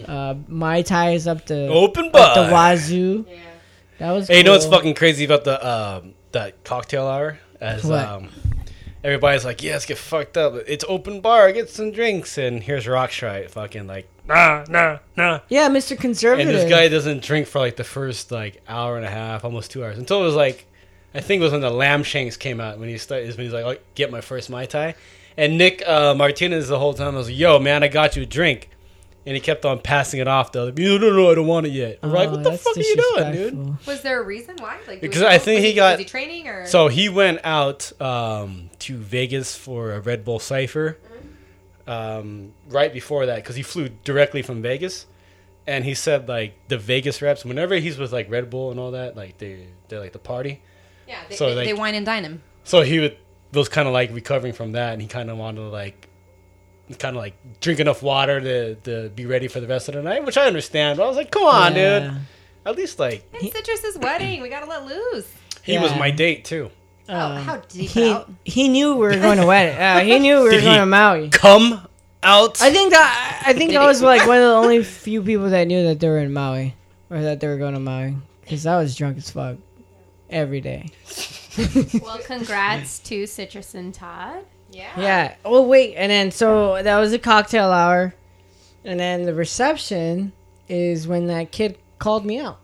Uh, 0.07 0.35
Mai 0.47 0.83
Tai 0.83 1.11
is 1.11 1.25
up 1.27 1.45
to 1.47 1.67
Open 1.67 2.05
up 2.07 2.11
the 2.11 2.19
bar. 2.19 2.51
wazoo. 2.51 3.25
That 3.97 4.11
was. 4.11 4.27
Hey, 4.27 4.37
you 4.37 4.43
know 4.43 4.51
what's 4.51 4.67
fucking 4.67 4.93
crazy 4.93 5.25
about 5.25 5.45
the 5.45 5.57
um 5.67 6.13
that 6.31 6.63
cocktail 6.63 7.07
hour? 7.07 7.39
As 7.59 7.83
What? 7.83 8.05
um 8.05 8.29
everybody's 9.07 9.45
like, 9.45 9.63
yeah, 9.63 9.71
let's 9.71 9.85
get 9.85 9.97
fucked 9.97 10.35
up. 10.35 10.53
It's 10.67 10.83
open 10.89 11.21
bar, 11.21 11.49
get 11.53 11.69
some 11.69 11.91
drinks, 11.91 12.37
and 12.37 12.61
here's 12.61 12.85
Roxrite 12.85 13.49
fucking 13.49 13.87
like, 13.87 14.05
nah, 14.27 14.65
nah, 14.67 14.99
nah. 15.15 15.39
Yeah, 15.47 15.69
Mr. 15.69 15.97
Conservative. 15.97 16.49
And 16.49 16.57
this 16.57 16.69
guy 16.69 16.89
doesn't 16.89 17.23
drink 17.23 17.47
for 17.47 17.59
like 17.59 17.77
the 17.77 17.85
first 17.85 18.31
like 18.33 18.61
hour 18.67 18.97
and 18.97 19.05
a 19.05 19.09
half, 19.09 19.45
almost 19.45 19.71
two 19.71 19.81
hours, 19.85 19.97
until 19.97 20.19
it 20.19 20.25
was 20.25 20.35
like, 20.35 20.65
I 21.15 21.21
think 21.21 21.39
it 21.39 21.43
was 21.43 21.53
when 21.53 21.61
the 21.61 21.69
lamb 21.69 22.03
shanks 22.03 22.35
came 22.35 22.59
out 22.59 22.79
when 22.79 22.89
he 22.89 22.97
started. 22.97 23.29
When 23.37 23.45
he's 23.45 23.53
like, 23.53 23.63
oh, 23.63 23.81
get 23.95 24.11
my 24.11 24.19
first 24.19 24.49
mai 24.49 24.65
tai, 24.65 24.95
and 25.37 25.57
Nick 25.57 25.87
uh, 25.87 26.13
Martinez 26.13 26.67
the 26.67 26.77
whole 26.77 26.93
time 26.93 27.15
was 27.15 27.27
like, 27.27 27.37
yo 27.37 27.59
man, 27.59 27.83
I 27.83 27.87
got 27.87 28.17
you 28.17 28.23
a 28.23 28.25
drink, 28.25 28.69
and 29.27 29.35
he 29.35 29.41
kept 29.41 29.65
on 29.65 29.79
passing 29.79 30.19
it 30.21 30.27
off. 30.27 30.51
Though, 30.53 30.63
other, 30.69 30.71
no, 30.81 30.97
no, 30.97 31.11
no, 31.11 31.29
I 31.31 31.35
don't 31.35 31.45
want 31.45 31.67
it 31.67 31.73
yet. 31.73 31.99
I'm 32.01 32.11
like, 32.11 32.29
Oh, 32.29 32.31
what 32.31 32.43
the 32.43 32.57
fuck 32.57 32.77
are 32.77 32.79
you 32.79 32.95
doing, 32.95 33.31
dude? 33.33 33.85
Was 33.85 34.01
there 34.01 34.21
a 34.21 34.25
reason 34.25 34.55
why? 34.57 34.77
Like, 34.87 35.01
Because? 35.01 35.21
I 35.21 35.37
think 35.37 35.63
he 35.63 35.73
got- 35.73 35.97
was 35.97 35.99
he 35.99 36.05
training 36.05 36.47
or 36.47 36.65
So 36.65 36.87
he 36.87 37.09
went 37.09 37.41
out 37.43 37.91
um, 38.01 38.69
to 38.79 38.97
Vegas 38.97 39.55
for 39.55 39.91
a 39.91 39.99
Red 39.99 40.23
Bull 40.25 40.39
Cipher 40.39 40.97
um, 41.87 42.53
right 42.69 42.91
before 42.93 43.25
that 43.27 43.35
because 43.37 43.55
he 43.55 43.63
flew 43.63 43.89
directly 44.03 44.41
from 44.41 44.61
Vegas, 44.61 45.05
and 45.65 45.85
he 45.85 45.93
said 45.93 46.27
like 46.27 46.53
the 46.67 46.77
Vegas 46.77 47.21
reps 47.21 47.45
whenever 47.45 47.75
he's 47.75 47.97
with 47.97 48.11
like 48.11 48.29
Red 48.29 48.49
Bull 48.49 48.71
and 48.71 48.79
all 48.79 48.91
that 48.91 49.15
like 49.15 49.37
they 49.37 49.67
they 49.89 49.97
like 49.97 50.13
the 50.13 50.19
party. 50.19 50.61
yeah, 51.07 51.19
they, 51.29 51.35
so, 51.35 51.49
they, 51.49 51.55
like- 51.55 51.65
they 51.65 51.73
wine 51.73 51.95
and 51.95 52.05
dine 52.05 52.23
him. 52.23 52.41
So 52.63 52.81
he 52.81 52.99
would, 52.99 53.17
was 53.53 53.69
kind 53.69 53.87
of 53.87 53.93
like 53.93 54.13
recovering 54.13 54.51
from 54.53 54.73
that, 54.73 54.93
and 54.93 55.01
he 55.01 55.07
kind 55.07 55.29
of 55.29 55.37
wanted 55.37 55.61
to 55.61 55.67
like 55.69 56.06
kind 56.99 57.15
of 57.15 57.21
like 57.21 57.35
drink 57.59 57.79
enough 57.79 58.01
water 58.01 58.39
to, 58.39 58.75
to 58.75 59.09
be 59.09 59.25
ready 59.25 59.47
for 59.47 59.59
the 59.59 59.67
rest 59.67 59.89
of 59.89 59.95
the 59.95 60.01
night, 60.01 60.25
which 60.25 60.37
I 60.37 60.45
understand. 60.47 60.97
But 60.97 61.03
I 61.05 61.07
was 61.07 61.17
like, 61.17 61.31
come 61.31 61.43
on, 61.43 61.75
Yeah. 61.75 61.99
dude. 61.99 62.13
At 62.65 62.75
least 62.75 62.99
like 62.99 63.23
It's 63.33 63.55
Citrus's 63.57 63.97
wedding. 64.01 64.41
We 64.41 64.49
gotta 64.49 64.65
let 64.65 64.85
loose. 64.85 65.27
he 65.63 65.77
was 65.77 65.91
my 65.97 66.11
date 66.11 66.43
too. 66.45 66.69
Oh, 67.09 67.15
Um, 67.17 67.37
how 67.43 67.57
deep 67.69 67.89
he 67.91 68.09
out. 68.11 68.29
he 68.43 68.67
knew 68.67 68.93
we 68.95 68.99
were 69.07 69.15
going 69.15 69.37
to 69.37 69.45
wedding. 69.45 69.77
Uh, 69.79 69.99
he 70.01 70.19
knew 70.19 70.39
we 70.39 70.43
were 70.43 70.51
Did 70.51 70.63
going 70.63 70.73
he- 70.73 70.79
to 70.79 70.85
Maui. 70.85 71.29
Come 71.29 71.87
out. 72.21 72.61
I 72.61 72.71
think 72.73 72.91
that 72.91 73.43
I 73.45 73.53
think 73.53 73.71
that 73.71 73.85
was 73.85 74.01
like 74.01 74.27
one 74.27 74.37
of 74.37 74.43
the 74.43 74.55
only 74.55 74.83
few 75.05 75.21
people 75.21 75.49
that 75.49 75.65
knew 75.67 75.83
that 75.85 76.01
they 76.01 76.09
were 76.09 76.19
in 76.19 76.33
Maui 76.33 76.75
or 77.09 77.21
that 77.21 77.39
they 77.39 77.47
were 77.47 77.55
going 77.57 77.75
to 77.75 77.79
Maui 77.79 78.15
because 78.41 78.65
I 78.65 78.77
was 78.77 78.93
drunk 78.95 79.17
as 79.17 79.29
fuck 79.31 79.55
every 80.29 80.59
day. 80.59 80.89
well, 82.03 82.19
congrats 82.25 82.99
to 82.99 83.25
Citrus 83.25 83.73
and 83.75 83.93
Todd. 83.93 84.43
Yeah. 84.77 84.99
Yeah. 85.01 85.35
Oh 85.43 85.63
wait, 85.63 85.95
and 85.95 86.11
then 86.11 86.29
so 86.31 86.81
that 86.81 86.97
was 86.99 87.11
a 87.13 87.19
cocktail 87.19 87.71
hour, 87.71 88.13
and 88.85 88.99
then 88.99 89.23
the 89.23 89.33
reception 89.33 90.33
is 90.69 91.07
when 91.07 91.27
that 91.27 91.51
kid 91.51 91.77
called 91.99 92.25
me 92.25 92.39
out. 92.39 92.59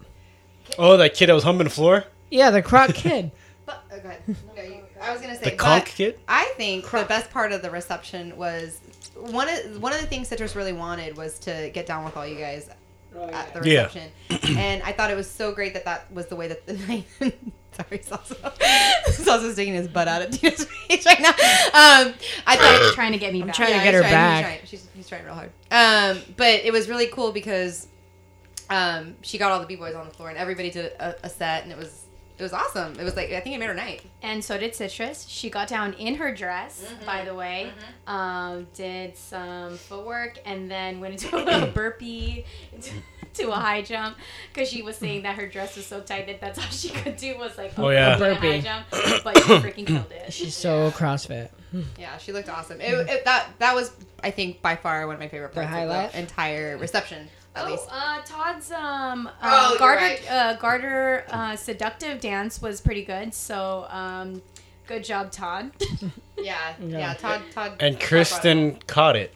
oh, 0.78 0.96
that 0.98 1.16
kid 1.16 1.28
that 1.30 1.34
was 1.34 1.44
humping 1.44 1.64
the 1.64 1.70
floor, 1.72 2.06
Yeah, 2.30 2.52
the 2.52 2.62
croc 2.62 2.90
kid. 2.94 3.32
But, 3.66 3.84
oh. 3.92 4.34
No, 4.56 4.62
you- 4.64 4.80
I 5.02 5.12
was 5.12 5.22
gonna 5.22 5.36
say 5.36 5.44
the 5.46 5.50
but 5.52 5.58
conch 5.60 5.96
kid. 5.96 6.20
I 6.28 6.54
think 6.56 6.90
the 6.90 7.04
best 7.06 7.30
part 7.32 7.52
of 7.52 7.62
the 7.62 7.70
reception 7.72 8.38
was 8.38 8.80
one 9.16 9.50
of 9.50 9.82
one 9.82 9.92
of 9.94 10.00
the 10.00 10.08
things 10.08 10.28
Citrus 10.30 10.56
really 10.56 10.72
wanted 10.74 11.18
was 11.18 11.40
to 11.40 11.72
get 11.74 11.86
down 11.86 12.06
with 12.06 12.16
all 12.16 12.26
you 12.28 12.38
guys 12.38 12.70
at 13.32 13.54
the 13.54 13.70
Yeah. 13.70 13.84
reception, 13.86 14.12
and 14.58 14.84
I 14.84 14.92
thought 14.92 15.12
it 15.12 15.16
was 15.18 15.30
so 15.30 15.52
great 15.54 15.74
that 15.74 15.86
that 15.86 16.12
was 16.12 16.28
the 16.28 16.36
way 16.36 16.48
that 16.48 16.66
the 16.66 16.74
night. 16.88 17.06
Sorry, 17.74 17.98
Salsa. 18.00 18.54
Salsa's 19.08 19.56
taking 19.56 19.74
his 19.74 19.88
butt 19.88 20.08
out 20.08 20.22
of 20.22 20.30
Tina's 20.30 20.66
face 20.66 21.06
right 21.08 21.20
now. 21.20 21.30
Um, 21.30 22.14
I 22.46 22.56
thought 22.56 22.94
trying 22.94 23.14
to 23.14 23.18
get 23.18 23.34
me 23.34 23.42
back. 23.42 23.56
trying 23.56 23.70
to 23.70 23.84
get 23.84 23.86
he's 23.86 23.94
her 23.96 24.00
trying, 24.02 24.12
back. 24.14 24.46
He's 24.46 24.46
trying, 24.46 24.68
she's, 24.68 24.88
he's 24.94 25.10
trying 25.10 25.26
real 25.26 25.34
hard. 25.34 25.50
Um, 25.72 26.22
but 26.38 26.64
it 26.64 26.72
was 26.72 26.88
really 26.88 27.08
cool 27.08 27.32
because 27.32 27.88
um, 28.70 29.16
she 29.24 29.40
got 29.40 29.52
all 29.52 29.60
the 29.60 29.66
b 29.66 29.76
boys 29.76 29.96
on 29.96 30.06
the 30.06 30.14
floor 30.14 30.30
and 30.30 30.38
everybody 30.38 30.70
did 30.70 30.86
a, 31.00 31.16
a 31.26 31.30
set 31.30 31.64
and 31.64 31.72
it 31.72 31.78
was 31.78 32.03
it 32.38 32.42
was 32.44 32.54
awesome. 32.54 33.00
It 33.00 33.04
was 33.04 33.16
like 33.16 33.32
I 33.32 33.40
think 33.40 33.56
it 33.56 33.60
made 33.60 33.68
her 33.68 33.74
night. 33.74 34.02
And 34.22 34.44
so 34.44 34.58
did 34.58 34.76
Citrus. 34.76 35.26
She 35.28 35.50
got 35.50 35.68
down 35.68 35.94
in 35.94 36.16
her 36.16 36.34
dress, 36.34 36.92
by 37.06 37.24
the 37.26 37.34
way. 37.36 37.72
Um, 38.08 38.68
did 38.74 39.16
some 39.18 39.78
footwork 39.78 40.40
and 40.46 40.70
then 40.70 41.00
went 41.00 41.24
into 41.24 41.38
a 41.64 41.68
burpee, 41.68 42.46
to 43.36 43.50
a 43.52 43.56
high 43.56 43.82
jump, 43.82 44.18
because 44.54 44.70
she 44.70 44.82
was 44.82 44.96
saying 44.96 45.24
that 45.24 45.36
her 45.36 45.48
dress 45.48 45.76
was 45.76 45.86
so 45.86 46.02
tight 46.02 46.28
that 46.28 46.40
that's 46.42 46.60
all 46.60 46.66
she 46.66 46.90
could 46.90 47.18
do 47.18 47.38
was 47.38 47.58
like 47.58 47.78
Oh, 47.78 47.90
yeah. 47.90 48.16
a 48.16 48.18
high 48.18 48.34
Burpee. 48.36 48.62
jump. 48.62 48.86
But 49.24 49.38
she 49.38 49.44
freaking 49.44 49.88
killed 49.88 50.12
it. 50.12 50.32
She's 50.34 50.56
so 50.56 50.92
CrossFit. 50.92 51.50
Yeah, 51.98 52.18
she 52.18 52.32
looked 52.32 52.50
awesome. 52.50 52.80
It, 52.82 52.94
it, 53.10 53.26
that 53.26 53.48
that 53.60 53.74
was 53.74 53.92
I 54.24 54.30
think 54.32 54.62
by 54.62 54.76
far 54.76 55.06
one 55.08 55.16
of 55.16 55.20
my 55.20 55.28
favorite 55.28 55.54
The 55.56 55.62
parts 55.66 55.74
of 56.08 56.12
the 56.14 56.20
entire 56.20 56.78
reception. 56.78 57.28
At 57.56 57.66
Oh, 57.68 57.72
least. 57.72 57.88
uh, 57.92 58.22
Todd's 58.26 58.72
um, 58.72 59.30
Oh, 59.42 59.48
uh, 59.48 59.70
you're 59.70 59.80
garter 59.80 60.02
right. 60.02 60.32
uh, 60.32 60.54
garter 60.56 61.26
uh, 61.30 61.56
seductive 61.56 62.20
dance 62.20 62.62
was 62.62 62.82
pretty 62.82 63.04
good. 63.06 63.34
So 63.34 63.86
um, 63.90 64.42
good 64.88 65.04
job, 65.04 65.32
Todd. 65.32 65.72
Yeah, 66.36 66.74
Yeah. 66.82 66.98
yeah. 66.98 67.14
Todd, 67.14 67.42
Todd. 67.54 67.76
And 67.80 67.98
Todd 68.00 68.08
Kristen 68.08 68.80
caught 68.88 69.16
it. 69.16 69.34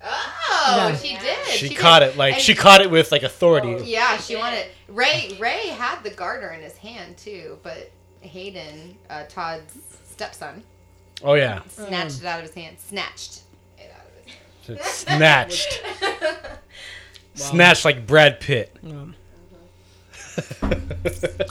brought 0.00 0.10
it. 0.10 0.10
Oh, 0.10 0.88
Yeah. 0.90 0.96
she 0.96 1.16
did. 1.16 1.46
She, 1.46 1.68
did. 1.68 1.78
caught 1.78 2.02
it 2.02 2.16
like 2.16 2.34
And- 2.34 2.42
she 2.42 2.54
caught 2.56 2.80
it 2.80 2.90
with 2.90 3.12
like 3.12 3.22
authority. 3.22 3.84
Yeah, 3.86 4.16
she 4.18 4.34
wanted 4.36 4.66
Ray. 4.88 5.36
Ray 5.40 5.68
had 5.68 6.02
the 6.02 6.10
garter 6.10 6.50
in 6.50 6.60
his 6.60 6.76
hand 6.76 7.16
too, 7.16 7.58
but 7.62 7.90
Hayden, 8.20 8.98
uh, 9.08 9.24
Todd's 9.28 9.78
stepson, 10.10 10.64
Oh 11.22 11.34
yeah, 11.34 11.62
snatched 11.68 12.18
it 12.20 12.26
out 12.26 12.40
of 12.40 12.46
his 12.46 12.54
hand. 12.54 12.76
Snatched 12.80 13.42
it 13.78 13.90
out 13.96 14.06
of 14.06 14.76
his 14.76 15.04
hand. 15.04 15.48
snatched, 15.50 15.82
snatched 17.38 17.84
like 17.84 18.06
Brad 18.06 18.40
Pitt. 18.40 18.74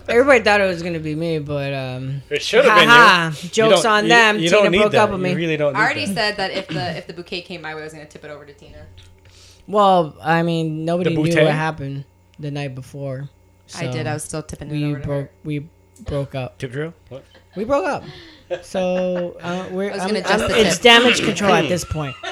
Everybody 0.08 0.44
thought 0.44 0.62
it 0.62 0.68
was 0.68 0.82
gonna 0.82 1.00
be 1.00 1.14
me, 1.16 1.40
but 1.40 1.74
um, 1.74 2.22
It 2.30 2.42
should 2.42 2.64
have 2.66 2.80
been 2.80 2.88
haha, 2.88 3.30
you. 3.30 3.36
You 3.44 3.50
jokes 3.50 3.82
don't- 3.84 3.92
on 3.92 4.04
you- 4.06 4.10
them. 4.10 4.40
You 4.40 4.50
Tina 4.50 4.62
don't 4.64 4.72
need 4.72 4.78
broke 4.80 4.92
that. 4.94 5.02
up 5.04 5.12
with 5.12 5.20
me. 5.22 5.32
You 5.32 5.36
really 5.36 5.58
don't. 5.58 5.74
Need 5.74 5.80
I 5.80 5.84
already 5.84 6.06
that. 6.06 6.14
said 6.16 6.38
that 6.38 6.52
if 6.52 6.68
the 6.68 6.98
if 6.98 7.08
the 7.08 7.14
bouquet 7.14 7.42
came 7.42 7.62
my 7.62 7.76
way, 7.76 7.82
I 7.82 7.84
was 7.84 7.94
gonna 7.94 8.06
tip 8.06 8.24
it 8.24 8.32
over 8.32 8.46
to 8.46 8.54
Tina. 8.54 8.86
Well, 9.68 10.16
I 10.22 10.44
mean, 10.44 10.86
nobody 10.86 11.14
knew 11.16 11.22
what 11.22 11.34
happened 11.54 12.06
the 12.40 12.52
night 12.52 12.76
before. 12.76 13.30
I 13.76 13.88
did. 13.88 14.08
I 14.08 14.14
was 14.14 14.24
still 14.24 14.42
tipping 14.44 14.70
it 14.70 14.72
we 14.72 14.86
over 14.86 15.00
to 15.00 15.06
broke. 15.06 15.26
her. 15.26 15.32
We 15.44 15.68
broke 16.06 16.36
up. 16.36 16.58
Tip 16.58 16.72
drill. 16.72 16.94
What? 17.10 17.26
We 17.58 17.66
broke 17.66 17.86
up. 17.86 18.04
So 18.62 19.36
uh, 19.42 19.68
we're. 19.72 19.90
I 19.92 19.94
was 19.94 20.00
I'm- 20.02 20.08
gonna 20.10 20.20
adjust 20.20 20.40
I'm- 20.44 20.52
the 20.52 20.60
it's 20.62 20.76
tip. 20.78 20.84
damage 20.84 21.22
control 21.22 21.52
at 21.52 21.68
this 21.68 21.84
point. 21.84 22.16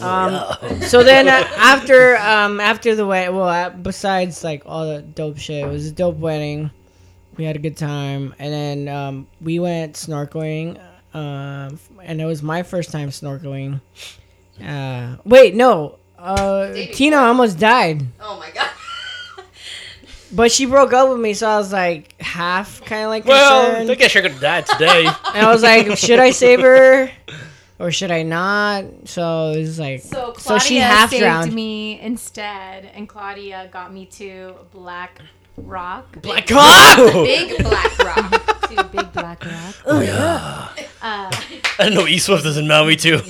Um, 0.00 0.80
so 0.82 1.02
then 1.02 1.28
uh, 1.28 1.48
after 1.56 2.16
um 2.18 2.60
after 2.60 2.94
the 2.94 3.06
wedding, 3.06 3.34
well, 3.34 3.48
uh, 3.48 3.70
besides 3.70 4.44
like 4.44 4.62
all 4.66 4.86
the 4.86 5.02
dope 5.02 5.38
shit, 5.38 5.64
it 5.64 5.68
was 5.68 5.86
a 5.86 5.92
dope 5.92 6.16
wedding. 6.18 6.70
We 7.36 7.44
had 7.44 7.56
a 7.56 7.60
good 7.60 7.76
time, 7.76 8.34
and 8.38 8.52
then 8.52 8.88
um, 8.94 9.26
we 9.40 9.58
went 9.60 9.94
snorkeling, 9.94 10.78
um, 11.14 11.78
and 12.02 12.20
it 12.20 12.24
was 12.24 12.42
my 12.42 12.62
first 12.64 12.90
time 12.90 13.10
snorkeling. 13.10 13.80
Uh, 14.64 15.16
wait, 15.24 15.54
no, 15.54 15.98
uh, 16.18 16.72
Tina 16.92 17.16
almost 17.18 17.58
died. 17.58 18.02
Oh 18.20 18.38
my 18.38 18.50
god. 18.50 18.70
But 20.30 20.52
she 20.52 20.66
broke 20.66 20.92
up 20.92 21.08
with 21.08 21.18
me, 21.20 21.32
so 21.32 21.48
I 21.48 21.56
was 21.56 21.72
like 21.72 22.20
half 22.20 22.84
kind 22.84 23.04
of 23.04 23.08
like 23.08 23.24
Well, 23.24 23.64
concerned. 23.66 23.90
I 23.90 23.94
guess 23.94 24.12
you're 24.14 24.22
gonna 24.24 24.38
die 24.38 24.60
today. 24.60 25.06
and 25.06 25.46
I 25.46 25.50
was 25.50 25.62
like, 25.62 25.96
should 25.96 26.18
I 26.18 26.32
save 26.32 26.60
her 26.60 27.10
or 27.78 27.90
should 27.90 28.10
I 28.10 28.22
not? 28.22 28.84
So 29.04 29.52
it 29.52 29.58
was 29.60 29.78
like, 29.78 30.00
So 30.02 30.32
Claudia 30.32 30.40
so 30.40 30.58
she 30.58 30.76
half 30.76 31.10
saved 31.10 31.22
drowned. 31.22 31.52
me 31.54 32.00
instead, 32.00 32.84
and 32.94 33.08
Claudia 33.08 33.68
got 33.72 33.92
me 33.92 34.06
to 34.06 34.54
Black 34.72 35.20
Rock. 35.56 36.20
Black 36.22 36.48
Rock! 36.50 36.96
Big 37.24 37.58
black 37.64 37.98
rock. 37.98 38.60
to 38.68 38.84
Big 38.84 39.12
Black 39.12 39.44
Rock. 39.44 39.74
Oh 39.86 40.00
yeah. 40.00 40.68
Uh, 41.02 41.30
I 41.78 41.84
didn't 41.84 41.94
know 41.94 42.06
East 42.06 42.26
Swift 42.26 42.44
is 42.46 42.56
in 42.56 42.68
Maui 42.68 42.96
too. 42.96 43.20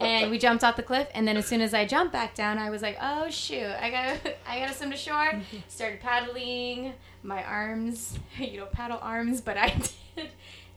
and 0.00 0.30
we 0.30 0.38
jumped 0.38 0.62
off 0.62 0.76
the 0.76 0.82
cliff 0.82 1.08
and 1.14 1.26
then 1.26 1.36
as 1.38 1.46
soon 1.46 1.62
as 1.62 1.72
i 1.72 1.86
jumped 1.86 2.12
back 2.12 2.34
down 2.34 2.58
i 2.58 2.68
was 2.68 2.82
like 2.82 2.98
oh 3.00 3.30
shoot 3.30 3.74
i 3.80 3.88
gotta 3.90 4.34
i 4.46 4.58
gotta 4.58 4.74
swim 4.74 4.90
to 4.90 4.96
shore 4.96 5.40
started 5.68 6.00
paddling 6.00 6.92
my 7.22 7.42
arms 7.44 8.18
you 8.38 8.58
know 8.58 8.66
paddle 8.66 8.98
arms 9.00 9.40
but 9.40 9.56
i 9.56 9.68
did 10.16 10.28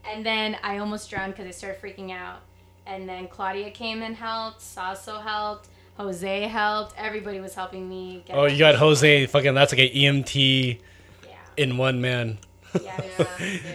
and 0.06 0.24
then 0.24 0.56
i 0.62 0.78
almost 0.78 1.08
drowned 1.10 1.32
because 1.32 1.46
i 1.46 1.50
started 1.50 1.80
freaking 1.80 2.10
out 2.10 2.40
and 2.86 3.08
then 3.08 3.26
claudia 3.28 3.70
came 3.70 4.02
and 4.02 4.16
helped 4.16 4.60
sasso 4.60 5.18
helped 5.18 5.68
jose 5.96 6.42
helped 6.48 6.94
everybody 6.98 7.40
was 7.40 7.54
helping 7.54 7.88
me 7.88 8.22
get 8.26 8.36
oh, 8.36 8.46
you 8.46 8.58
got 8.58 8.72
to 8.72 8.78
Jose. 8.78 9.26
Fucking 9.26 9.54
that's 9.54 9.72
like 9.72 9.90
an 9.90 9.96
EMT 9.96 10.78
Yeah. 11.26 11.30
in 11.56 11.76
one 11.78 12.00
man. 12.00 12.38
yeah, 12.82 12.96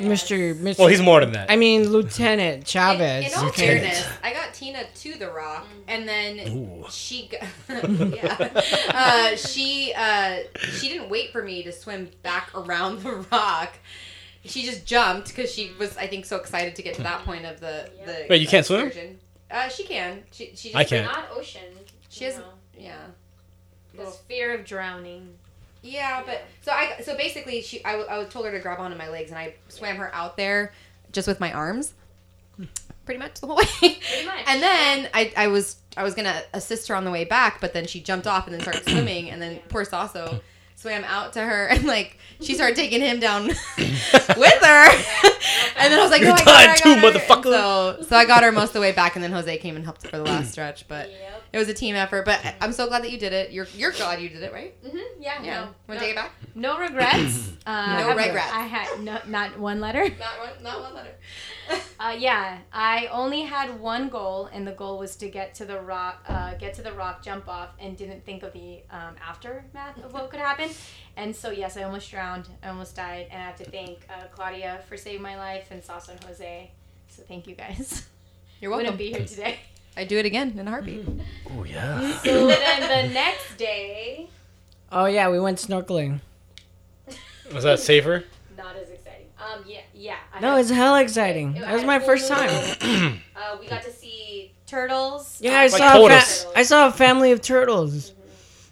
Mr. 0.02 0.54
Mr. 0.60 0.78
Well, 0.80 0.90
he's 0.90 1.02
more 1.02 1.22
than 1.22 1.32
that. 1.32 1.50
I 1.50 1.56
mean, 1.56 1.88
Lieutenant 1.88 2.68
Chavez. 2.68 3.32
In 3.32 3.40
all 3.40 3.46
Lieutenant. 3.46 3.80
fairness, 3.84 4.08
I 4.22 4.34
got 4.34 4.54
Tina 4.54 4.84
to 4.94 5.14
the 5.18 5.32
rock, 5.32 5.66
and 5.88 6.06
then 6.06 6.40
Ooh. 6.50 6.86
she, 6.90 7.30
g- 7.30 7.38
yeah, 8.14 8.62
uh, 8.90 9.38
she, 9.38 9.94
uh, 9.96 10.40
she 10.74 10.90
didn't 10.90 11.10
wait 11.10 11.32
for 11.32 11.42
me 11.42 11.64
to 11.64 11.72
swim 11.72 12.10
back 12.24 12.50
around 12.54 13.02
the 13.04 13.26
rock. 13.32 13.76
She 14.50 14.64
just 14.64 14.86
jumped 14.86 15.30
because 15.30 15.52
she 15.52 15.72
was, 15.80 15.96
I 15.98 16.08
think, 16.08 16.26
so 16.26 16.38
excited 16.38 16.76
to 16.76 16.82
get 16.82 16.96
to 16.96 17.04
that 17.04 17.24
point 17.24 17.46
of 17.46 17.60
the 17.60 17.90
the. 18.06 18.26
Wait, 18.30 18.42
you 18.42 18.48
can't 18.48 18.66
swim? 18.66 18.88
excursion. 18.88 19.20
Uh, 19.52 19.68
she 19.68 19.84
can. 19.84 20.24
She, 20.32 20.52
she 20.56 20.70
just, 20.70 20.76
I 20.76 20.84
can't. 20.84 21.12
not 21.12 21.30
ocean 21.32 21.62
She 22.10 22.26
has, 22.26 22.40
yeah. 22.78 22.98
This 23.96 24.18
fear 24.28 24.54
of 24.54 24.64
drowning 24.66 25.34
Yeah, 25.82 26.24
but 26.26 26.44
so 26.62 26.72
I 26.72 27.02
so 27.04 27.18
basically 27.18 27.62
she 27.62 27.84
I 27.84 27.94
I, 27.94 27.98
w- 27.98 28.22
I 28.22 28.24
told 28.26 28.46
her 28.46 28.52
to 28.52 28.60
grab 28.60 28.80
onto 28.80 28.98
my 28.98 29.10
legs 29.10 29.32
and 29.32 29.40
I 29.40 29.56
swam 29.68 29.98
her 29.98 30.14
out 30.14 30.38
there 30.38 30.72
just 31.12 31.28
with 31.28 31.40
my 31.40 31.52
arms, 31.52 31.94
pretty 33.06 33.20
much 33.20 33.42
the 33.42 33.48
whole 33.48 33.56
way. 33.58 33.66
Pretty 33.82 34.26
much. 34.26 34.44
And 34.48 34.62
then 34.62 35.10
I, 35.14 35.34
I 35.36 35.48
was 35.48 35.78
I 35.98 36.04
was 36.04 36.14
gonna 36.14 36.42
assist 36.54 36.88
her 36.88 36.96
on 36.96 37.04
the 37.04 37.12
way 37.12 37.26
back, 37.26 37.60
but 37.60 37.74
then 37.74 37.88
she 37.88 38.00
jumped 38.00 38.28
off 38.28 38.46
and 38.46 38.54
then 38.54 38.62
started 38.62 38.84
swimming, 38.84 39.32
and 39.32 39.42
then 39.42 39.60
poor 39.70 39.84
Sasso 39.84 40.40
swam 40.80 41.04
out 41.04 41.34
to 41.34 41.42
her 41.42 41.68
and 41.72 41.84
like 41.86 42.18
she 42.42 42.56
started 42.56 42.76
taking 42.76 43.02
him 43.02 43.20
down 43.20 43.48
with 43.48 43.58
her, 44.62 44.90
and 45.78 45.92
then 45.92 46.00
I 46.00 46.02
was 46.02 46.10
like, 46.12 46.22
You're 46.22 46.30
no, 46.30 46.36
I 46.36 46.46
got 46.46 46.62
her, 46.62 46.66
done 46.66 46.70
I 46.70 46.76
too, 46.78 47.02
got 47.02 47.14
her. 47.14 47.20
motherfucker. 47.20 47.96
And 47.98 48.06
So 48.06 48.10
so 48.10 48.16
I 48.16 48.26
got 48.26 48.44
her 48.44 48.52
most 48.52 48.70
of 48.70 48.74
the 48.76 48.80
way 48.82 48.92
back, 48.94 49.16
and 49.16 49.24
then 49.24 49.32
Jose 49.34 49.58
came 49.58 49.76
and 49.76 49.84
helped 49.84 50.08
for 50.08 50.18
the 50.18 50.24
last 50.24 50.52
stretch, 50.54 50.88
but. 50.88 51.10
It 51.52 51.58
was 51.58 51.68
a 51.68 51.74
team 51.74 51.96
effort, 51.96 52.26
but 52.26 52.40
I'm 52.62 52.72
so 52.72 52.88
glad 52.88 53.02
that 53.04 53.10
you 53.12 53.18
did 53.18 53.34
it. 53.34 53.50
You're 53.52 53.66
you're 53.76 53.92
glad 53.92 54.22
you 54.22 54.30
did 54.30 54.44
it, 54.44 54.54
right? 54.54 54.80
mm-hmm, 54.84 54.98
yeah 55.20 55.42
Yeah. 55.42 55.56
no, 55.56 55.62
Want 55.62 55.76
no, 55.88 55.94
to 55.96 56.00
take 56.02 56.10
it 56.12 56.16
back? 56.16 56.32
no 56.54 56.78
regrets 56.78 57.50
uh, 57.66 57.70
I 57.72 58.02
No 58.04 58.08
have- 58.10 58.18
regrets. 58.18 58.52
i 58.54 58.60
had 58.68 59.00
no, 59.04 59.20
not 59.26 59.58
one 59.58 59.82
letter 59.82 60.04
Not 60.04 60.20
one, 60.40 60.62
not 60.64 60.80
one 60.82 60.94
letter. 60.94 61.16
Uh, 62.00 62.16
yeah, 62.20 62.60
I 62.72 63.08
only 63.08 63.42
had 63.42 63.80
one 63.80 64.10
goal, 64.10 64.48
and 64.54 64.66
the 64.68 64.74
goal 64.74 65.00
was 65.00 65.16
to 65.18 65.28
get 65.28 65.56
to 65.56 65.66
the 65.66 65.80
rock, 65.82 66.24
uh, 66.28 66.54
get 66.54 66.76
to 66.76 66.84
the 66.84 66.94
rock, 66.94 67.24
jump 67.24 67.50
off, 67.50 67.70
and 67.80 67.98
didn't 67.98 68.24
think 68.26 68.44
of 68.44 68.54
the 68.54 68.84
um, 68.92 69.16
aftermath 69.28 69.98
of 70.04 70.14
what 70.14 70.30
could 70.30 70.40
happen. 70.40 70.69
And 71.18 71.36
so, 71.36 71.52
yes, 71.52 71.76
I 71.76 71.84
almost 71.84 72.10
drowned, 72.10 72.48
I 72.64 72.70
almost 72.70 72.96
died, 72.96 73.28
and 73.32 73.42
I 73.42 73.46
have 73.46 73.58
to 73.58 73.66
thank 73.70 74.00
uh, 74.10 74.24
Claudia 74.34 74.80
for 74.88 74.96
saving 74.96 75.22
my 75.22 75.38
life 75.38 75.68
and 75.72 75.84
Sasso 75.84 76.14
and 76.14 76.24
Jose. 76.24 76.72
So 77.10 77.24
thank 77.28 77.46
you 77.48 77.56
guys. 77.56 78.08
You're 78.62 78.72
welcome. 78.72 78.86
Wouldn't 78.94 78.98
be 79.00 79.12
here 79.12 79.26
today. 79.26 79.60
I 79.98 80.06
do 80.06 80.18
it 80.18 80.26
again 80.26 80.58
in 80.58 80.68
a 80.68 80.72
heartbeat. 80.72 81.06
oh 81.58 81.64
yeah. 81.66 82.18
So 82.24 82.48
then 82.48 83.08
the 83.08 83.14
next 83.14 83.58
day, 83.58 84.30
Oh 84.92 85.06
yeah, 85.06 85.30
we 85.30 85.40
went 85.40 85.58
snorkeling. 85.58 86.20
Was 87.54 87.64
that 87.64 87.80
safer? 87.80 88.24
not 88.58 88.76
as 88.76 88.90
exciting. 88.90 89.26
Um, 89.40 89.64
yeah, 89.68 89.80
yeah. 89.94 90.18
I 90.34 90.40
No, 90.40 90.52
had- 90.52 90.62
it's 90.62 90.70
hella 90.70 91.02
exciting. 91.02 91.58
I 91.58 91.62
That 91.62 91.74
was 91.74 91.84
my 91.84 92.00
first 92.00 92.30
moon. 92.30 92.40
time. 92.40 93.22
Uh, 93.40 93.58
we 93.60 93.68
got 93.68 93.82
to 93.84 93.92
see 93.92 94.52
turtles. 94.68 95.40
Yeah, 95.42 95.60
I 95.62 95.66
Uh, 95.68 95.70
saw 95.70 96.06
a 96.06 96.10
fa- 96.10 96.52
I 96.58 96.64
saw 96.64 96.88
a 96.88 96.92
family 96.92 97.32
of 97.32 97.42
turtles. 97.42 98.12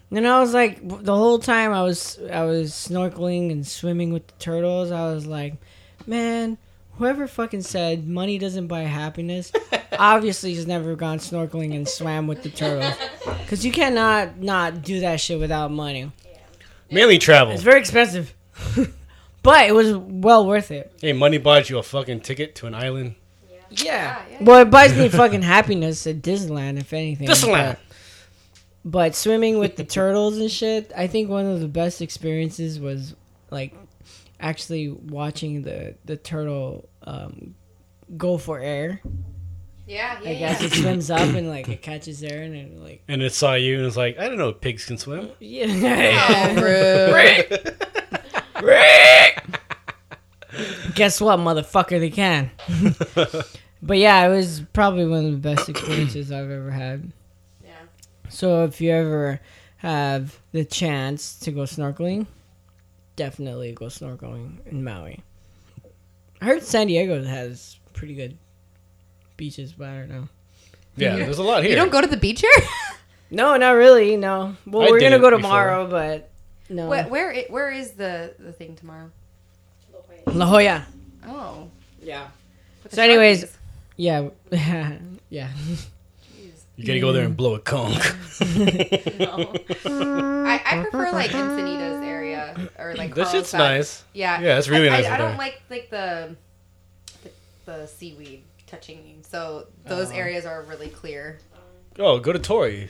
And 0.09 0.25
I 0.27 0.39
was 0.39 0.53
like, 0.53 0.79
the 0.87 1.15
whole 1.15 1.39
time 1.39 1.73
I 1.73 1.83
was 1.83 2.17
I 2.31 2.43
was 2.43 2.71
snorkeling 2.71 3.51
and 3.51 3.67
swimming 3.67 4.13
with 4.13 4.27
the 4.27 4.33
turtles. 4.39 4.91
I 4.91 5.11
was 5.13 5.25
like, 5.25 5.55
man, 6.05 6.57
whoever 6.93 7.27
fucking 7.27 7.61
said 7.61 8.07
money 8.07 8.37
doesn't 8.37 8.67
buy 8.67 8.81
happiness, 8.81 9.51
obviously 9.99 10.53
has 10.55 10.65
never 10.65 10.95
gone 10.95 11.19
snorkeling 11.19 11.75
and 11.75 11.87
swam 11.87 12.27
with 12.27 12.43
the 12.43 12.49
turtles. 12.49 12.93
Because 13.47 13.65
you 13.65 13.71
cannot 13.71 14.39
not 14.39 14.81
do 14.81 14.99
that 14.99 15.21
shit 15.21 15.39
without 15.39 15.71
money. 15.71 16.11
Mainly 16.91 17.17
travel. 17.17 17.53
It's 17.53 17.63
very 17.63 17.79
expensive, 17.79 18.33
but 19.41 19.67
it 19.69 19.73
was 19.73 19.95
well 19.95 20.45
worth 20.45 20.69
it. 20.69 20.91
Hey, 20.99 21.13
money 21.13 21.37
buys 21.37 21.69
you 21.69 21.77
a 21.77 21.83
fucking 21.83 22.21
ticket 22.21 22.55
to 22.55 22.67
an 22.67 22.73
island. 22.73 23.15
Yeah. 23.69 24.21
Well, 24.41 24.61
it 24.61 24.69
buys 24.69 24.97
me 24.97 25.07
fucking 25.07 25.43
happiness 25.43 26.05
at 26.07 26.17
Disneyland, 26.17 26.77
if 26.77 26.91
anything. 26.91 27.27
Disneyland. 27.27 27.77
But, 28.87 28.91
but 28.91 29.15
swimming 29.15 29.59
with 29.59 29.75
the 29.75 29.83
turtles 29.83 30.37
and 30.37 30.49
shit, 30.49 30.91
I 30.95 31.07
think 31.07 31.29
one 31.29 31.45
of 31.45 31.59
the 31.59 31.67
best 31.67 32.01
experiences 32.01 32.79
was 32.79 33.15
like 33.51 33.75
actually 34.39 34.89
watching 34.89 35.63
the 35.63 35.95
the 36.05 36.15
turtle 36.15 36.87
um, 37.03 37.55
go 38.15 38.37
for 38.37 38.59
air. 38.59 39.01
Yeah, 39.85 40.19
yeah, 40.21 40.29
I 40.29 40.33
guess 40.35 40.61
it 40.61 40.73
swims 40.73 41.09
up 41.09 41.21
and 41.21 41.49
like 41.49 41.67
it 41.69 41.81
catches 41.81 42.23
air 42.23 42.43
and 42.43 42.55
it 42.55 42.77
like 42.77 43.03
And 43.07 43.21
it 43.21 43.33
saw 43.33 43.55
you 43.55 43.77
and 43.77 43.85
it's 43.85 43.97
like, 43.97 44.19
I 44.19 44.27
don't 44.27 44.37
know 44.37 44.53
pigs 44.53 44.85
can 44.85 44.97
swim. 44.97 45.29
yeah. 45.39 46.27
Oh, 46.29 46.61
rude. 48.61 49.57
Guess 50.95 51.21
what, 51.21 51.39
motherfucker? 51.39 51.99
They 51.99 52.09
can. 52.09 52.51
but 53.81 53.97
yeah, 53.97 54.25
it 54.25 54.35
was 54.35 54.61
probably 54.73 55.05
one 55.05 55.25
of 55.25 55.31
the 55.31 55.37
best 55.37 55.69
experiences 55.69 56.31
I've 56.31 56.49
ever 56.49 56.71
had. 56.71 57.11
Yeah. 58.37 58.39
So 58.39 58.63
if 58.65 58.81
you 58.81 58.91
ever 58.91 59.39
have 59.77 60.39
the 60.51 60.63
chance 60.65 61.39
to 61.39 61.51
go 61.51 61.61
snorkeling, 61.61 62.27
definitely 63.15 63.73
go 63.73 63.85
snorkeling 63.85 64.65
in 64.67 64.83
Maui. 64.83 65.21
I 66.41 66.45
heard 66.45 66.63
San 66.63 66.87
Diego 66.87 67.23
has 67.23 67.77
pretty 67.93 68.13
good 68.15 68.37
beaches, 69.37 69.73
but 69.73 69.89
I 69.89 69.97
don't 69.97 70.09
know. 70.09 70.27
Yeah, 70.97 71.15
there's 71.15 71.39
a 71.39 71.43
lot 71.43 71.61
here. 71.63 71.71
You 71.71 71.75
don't 71.75 71.91
go 71.91 72.01
to 72.01 72.07
the 72.07 72.17
beach 72.17 72.41
here? 72.41 72.51
No, 73.29 73.57
not 73.57 73.71
really. 73.71 74.15
No. 74.15 74.55
Well, 74.65 74.83
I 74.83 74.89
we're 74.89 74.99
gonna 75.01 75.17
didn't 75.17 75.21
go 75.21 75.31
before. 75.31 75.41
tomorrow, 75.41 75.87
but 75.89 76.29
no. 76.69 76.87
where 76.87 77.03
where, 77.09 77.33
i- 77.33 77.47
where 77.49 77.69
is 77.69 77.91
the, 77.91 78.33
the 78.39 78.53
thing 78.53 78.77
tomorrow? 78.77 79.11
La 80.27 80.45
Jolla. 80.45 80.85
Oh. 81.27 81.69
Yeah. 82.01 82.27
So 82.89 83.01
anyways- 83.03 83.43
Sharkies. 83.43 83.57
Yeah. 83.97 84.29
yeah. 85.29 85.49
You 86.77 86.85
gotta 86.85 86.99
go 86.99 87.11
there 87.11 87.25
and 87.25 87.35
blow 87.35 87.55
a 87.55 87.59
conch. 87.59 87.97
I, 88.39 90.61
I 90.65 90.81
prefer 90.83 91.11
like 91.11 91.31
Encinitas 91.31 92.05
area 92.05 92.69
or 92.77 92.95
like 92.95 93.15
This 93.15 93.31
shit's 93.31 93.51
Carlsbad. 93.51 93.59
nice. 93.77 94.03
Yeah. 94.13 94.39
Yeah, 94.41 94.57
it's 94.57 94.67
really 94.67 94.89
I, 94.89 95.01
nice 95.01 95.05
I, 95.05 95.09
I 95.09 95.13
over 95.13 95.17
don't 95.17 95.27
there. 95.29 95.37
like 95.37 95.61
like 95.69 95.89
the, 95.89 96.35
the 97.23 97.29
the 97.65 97.87
seaweed 97.87 98.43
touching 98.67 99.03
me. 99.03 99.17
So 99.23 99.67
those 99.85 100.11
areas 100.11 100.45
are 100.45 100.63
really 100.63 100.89
clear. 100.89 101.39
Oh, 101.99 102.19
go 102.19 102.31
to 102.31 102.39
Torrey. 102.39 102.89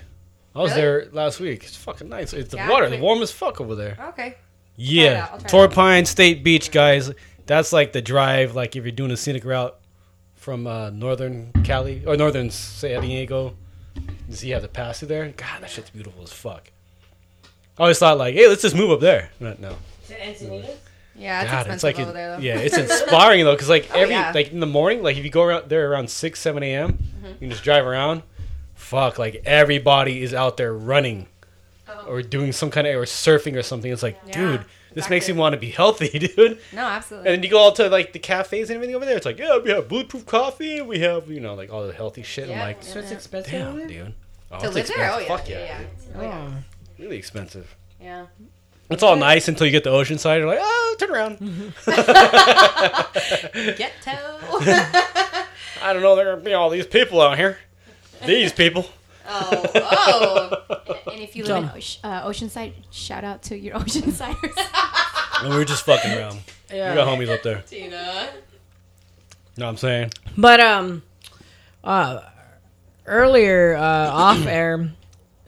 I 0.56 0.60
was 0.60 0.72
Really? 0.72 0.82
there 0.82 1.08
last 1.14 1.40
week. 1.40 1.64
It's 1.64 1.78
fucking 1.78 2.10
nice. 2.10 2.34
It's 2.34 2.52
the 2.52 2.58
Yeah, 2.58 2.70
water, 2.70 2.90
but- 2.90 3.00
warm 3.00 3.22
as 3.22 3.32
fuck 3.32 3.62
over 3.62 3.76
there. 3.76 3.98
Okay. 4.10 4.36
Yeah, 4.76 5.24
out, 5.24 5.32
I'll 5.32 5.38
try 5.40 5.46
it 5.46 5.50
Torrey 5.50 5.64
out. 5.68 5.74
Pine 5.74 6.06
State 6.06 6.44
Beach, 6.44 6.72
guys. 6.72 7.12
That's 7.46 7.72
like 7.72 7.94
the 7.94 8.02
drive. 8.02 8.54
Like 8.56 8.76
if 8.76 8.84
you're 8.84 8.92
doing 8.92 9.12
a 9.12 9.18
scenic 9.18 9.46
route 9.46 9.80
from 10.36 10.68
uh, 10.68 10.90
northern 10.90 11.52
Cali 11.64 12.04
or 12.06 12.18
northern 12.18 12.50
San 12.52 13.02
Diego, 13.02 13.56
you 14.30 14.36
he 14.40 14.50
have 14.52 14.62
the 14.62 14.68
pass 14.68 15.00
through 15.00 15.10
there. 15.10 15.28
God, 15.36 15.62
that 15.62 15.70
shit's 15.70 15.90
beautiful 15.90 16.24
as 16.24 16.32
fuck. 16.32 16.70
I 17.78 17.82
always 17.84 18.00
thought 18.00 18.18
like, 18.18 18.34
hey, 18.36 18.48
let's 18.48 18.62
just 18.62 18.76
move 18.76 18.92
up 18.92 19.00
there. 19.00 19.30
But 19.40 19.60
no, 19.60 19.76
Yeah, 20.10 21.42
it's 21.42 21.52
God, 21.52 21.68
expensive 21.68 21.74
it's 21.74 21.84
like 21.84 22.00
over 22.00 22.12
it- 22.12 22.14
there 22.14 22.36
though. 22.36 22.42
yeah, 22.42 22.58
it's 22.58 22.78
inspiring 23.04 23.44
though, 23.46 23.54
because 23.54 23.70
like 23.70 23.90
oh, 23.94 24.00
every 24.00 24.16
yeah. 24.16 24.32
like 24.34 24.52
in 24.52 24.60
the 24.60 24.66
morning, 24.68 25.04
like 25.04 25.18
if 25.18 25.24
you 25.24 25.30
go 25.30 25.44
around 25.44 25.70
there 25.70 25.92
around 25.92 26.10
six, 26.10 26.40
seven 26.40 26.64
a.m., 26.64 26.94
mm-hmm. 26.94 27.28
you 27.28 27.36
can 27.40 27.50
just 27.50 27.64
drive 27.64 27.86
around. 27.86 28.24
Fuck, 28.76 29.18
like 29.20 29.42
everybody 29.46 30.22
is 30.22 30.34
out 30.34 30.58
there 30.58 30.74
running, 30.74 31.28
uh-huh. 31.88 32.08
or 32.08 32.22
doing 32.22 32.52
some 32.52 32.70
kind 32.70 32.88
of 32.88 32.96
or 32.96 33.04
surfing 33.06 33.56
or 33.58 33.64
something. 33.64 33.92
It's 33.92 34.04
like, 34.04 34.20
Yeah, 34.28 34.34
dude, 34.34 34.66
this 34.98 35.10
makes 35.10 35.28
you 35.28 35.34
active. 35.34 35.40
want 35.40 35.54
to 35.54 35.60
be 35.60 35.70
healthy, 35.70 36.20
dude. 36.20 36.60
no, 36.74 36.82
absolutely. 36.82 37.30
And 37.30 37.38
then 37.38 37.44
you 37.44 37.50
go 37.50 37.60
all 37.60 37.72
to 37.74 37.90
like 37.90 38.14
the 38.14 38.20
cafes 38.20 38.70
and 38.70 38.76
everything 38.76 38.96
over 38.96 39.06
there. 39.06 39.16
It's 39.16 39.26
like, 39.26 39.38
yeah, 39.40 39.58
we 39.58 39.70
have 39.70 39.88
bulletproof 39.88 40.26
coffee. 40.26 40.82
We 40.82 41.00
have 41.00 41.30
you 41.30 41.40
know 41.40 41.54
like 41.54 41.72
all 41.72 41.86
the 41.88 41.94
healthy 41.94 42.24
shit. 42.24 42.50
Yeah, 42.50 42.56
I'm 42.56 42.68
like. 42.68 42.84
So 42.84 43.00
it's 43.00 43.12
expensive. 43.12 43.52
damn, 43.52 43.88
dude. 43.88 44.14
Oh, 44.52 44.60
to 44.60 44.66
it's 44.68 44.76
live 44.76 44.88
there? 44.88 45.12
Oh 45.12 45.18
expensive. 45.20 45.28
yeah. 45.30 45.38
Fuck 45.38 45.50
yeah, 45.50 45.60
yeah, 45.60 45.66
yeah. 45.66 45.78
dude. 45.78 45.88
Oh, 46.16 46.22
yeah. 46.22 46.50
Oh. 46.50 46.64
really 47.00 47.18
expensive. 47.18 47.76
Yeah. 48.02 48.26
It's 48.90 49.04
all 49.04 49.18
nice 49.18 49.48
until 49.50 49.66
you 49.66 49.72
get 49.72 49.84
to 49.84 49.90
Oceanside. 49.90 50.38
You're 50.40 50.48
like, 50.48 50.60
oh, 50.62 50.96
turn 50.98 51.12
around. 51.12 51.38
Ghetto. 53.78 54.18
I 55.84 55.94
don't 55.94 56.02
know. 56.02 56.16
There 56.16 56.30
are 56.30 56.34
gonna 56.36 56.44
be 56.44 56.54
all 56.54 56.70
these 56.70 56.88
people 56.88 57.22
out 57.22 57.38
here. 57.38 57.58
These 58.26 58.54
people. 58.54 58.86
Oh, 59.28 59.64
oh. 59.76 60.94
And 61.12 61.24
if 61.24 61.36
you 61.36 61.44
live 61.46 61.64
in 61.64 61.70
Oce- 61.70 61.98
uh, 62.04 62.28
Oceanside, 62.28 62.74
shout 62.92 63.24
out 63.24 63.42
to 63.44 63.58
your 63.58 63.76
Oceansiders. 63.80 64.54
And 65.42 65.50
we 65.50 65.56
were 65.58 65.66
just 65.66 65.84
fucking 65.86 66.12
around. 66.12 66.42
Yeah. 66.72 66.92
We 66.92 66.96
got 66.96 67.08
homies 67.08 67.30
up 67.30 67.42
there. 67.42 67.64
Tina. 67.66 68.30
Know 69.58 69.66
what 69.66 69.72
I'm 69.72 69.78
saying? 69.78 70.12
But 70.38 70.60
um, 70.60 71.02
uh, 71.84 72.22
earlier 73.08 73.76
uh, 73.76 74.12
off 74.12 74.46
air, 74.46 74.92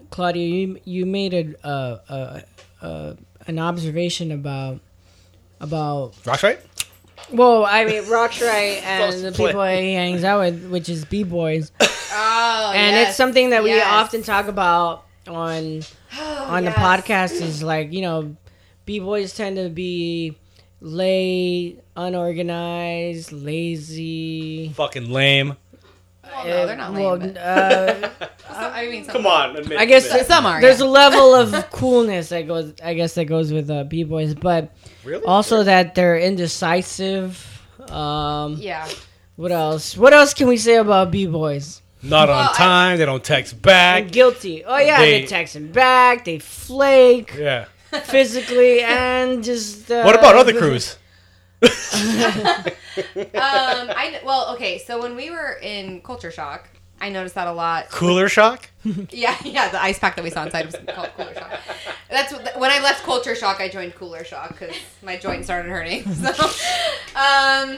Claudia, 0.10 0.48
you 0.48 0.80
you 0.86 1.06
made 1.06 1.34
a 1.34 1.68
uh, 1.68 2.00
uh, 2.10 2.42
uh, 2.82 3.14
an 3.46 3.60
observation 3.60 4.32
about 4.32 4.80
about 5.62 6.16
Rock 6.26 6.42
right? 6.42 6.60
well, 7.32 7.66
I 7.66 7.86
mean 7.86 8.04
Roxrite 8.04 8.82
and 8.84 9.24
the 9.24 9.32
people 9.32 9.64
he 9.64 9.94
hangs 9.94 10.24
out 10.24 10.40
with, 10.40 10.70
which 10.70 10.90
is 10.90 11.06
b 11.06 11.24
boys, 11.24 11.72
Oh, 12.12 12.72
and 12.76 12.96
yes. 12.96 13.10
it's 13.10 13.18
something 13.18 13.52
that 13.52 13.64
we 13.64 13.70
Yes. 13.72 13.88
often 13.88 14.24
talk 14.24 14.48
about 14.48 15.06
on 15.28 15.82
on 16.20 16.66
the 16.66 16.72
podcast. 16.72 17.42
Is 17.42 17.62
like 17.64 17.92
you 17.94 18.02
know, 18.02 18.36
b 18.86 19.00
boys 19.00 19.34
tend 19.36 19.58
to 19.58 19.70
be 19.70 20.38
late, 20.82 21.80
unorganized, 21.96 23.32
lazy. 23.32 24.70
Fucking 24.76 25.10
lame. 25.12 25.56
Well, 26.24 26.46
no, 26.46 26.66
they're 26.68 26.76
not 26.78 26.94
lame. 26.94 27.04
Well, 27.04 27.18
but- 27.20 27.38
uh, 27.38 28.10
I 28.52 28.88
mean, 28.88 29.06
Come 29.06 29.26
on. 29.26 29.56
Admit, 29.56 29.80
I 29.80 29.86
guess 29.86 30.06
admit. 30.08 30.28
some 30.28 30.46
are. 30.46 30.60
there's 30.62 30.80
yeah. 30.80 30.86
a 30.86 30.90
level 30.90 31.34
of 31.36 31.70
coolness 31.72 32.30
that 32.30 32.46
goes 32.48 32.74
i 32.84 32.94
guess 32.94 33.14
that 33.16 33.26
goes 33.26 33.54
with 33.54 33.70
uh, 33.70 33.84
b-boys 33.86 34.34
but 34.36 34.74
Really? 35.06 35.24
also 35.24 35.64
that 35.64 35.96
they're 35.96 36.18
indecisive 36.18 37.38
um 37.92 38.56
yeah. 38.60 38.88
what 39.38 39.52
else 39.52 39.96
what 39.96 40.14
else 40.14 40.34
can 40.34 40.48
we 40.48 40.58
say 40.58 40.76
about 40.76 41.10
b-boys 41.12 41.82
Not 42.02 42.30
Well, 42.30 42.40
on 42.40 42.50
I- 42.54 42.58
time. 42.58 42.98
They 42.98 43.06
don't 43.06 43.24
text 43.24 43.62
back. 43.62 44.04
I'm 44.04 44.08
guilty 44.10 44.64
oh 44.64 44.78
yeah 44.78 44.98
they, 45.00 45.22
They- 45.22 45.28
text 45.28 45.56
him 45.56 45.72
back 45.72 46.26
they 46.26 46.40
flake 46.40 47.34
Yeah. 47.38 47.66
physically 48.04 48.82
and 48.82 49.44
just 49.44 49.92
uh, 49.92 50.04
What 50.04 50.16
about 50.16 50.36
other 50.36 50.54
crews? 50.58 50.98
Um, 53.20 53.26
I 53.36 54.20
well, 54.26 54.54
okay. 54.56 54.78
So 54.78 55.02
when 55.02 55.16
we 55.16 55.30
were 55.30 55.58
in 55.62 56.02
Culture 56.02 56.32
Shock, 56.32 56.70
I 57.00 57.10
noticed 57.10 57.36
that 57.36 57.48
a 57.48 57.52
lot. 57.54 57.90
Cooler 57.90 58.28
shock? 58.28 58.70
Yeah, 59.12 59.36
yeah. 59.46 59.70
The 59.70 59.82
ice 59.82 60.00
pack 60.00 60.16
that 60.18 60.24
we 60.24 60.30
saw 60.30 60.44
inside 60.46 60.66
was 60.66 60.76
called 60.94 61.10
Cooler 61.16 61.34
Shock. 61.34 61.52
That's 62.10 62.34
when 62.58 62.72
I 62.72 62.82
left 62.82 63.04
Culture 63.04 63.36
Shock. 63.36 63.62
I 63.62 63.70
joined 63.70 63.96
Cooler 63.96 64.24
Shock 64.26 64.50
because 64.60 64.76
my 65.02 65.16
joint 65.18 65.44
started 65.46 65.70
hurting. 65.70 66.04
So, 66.14 66.30
um, 67.16 67.78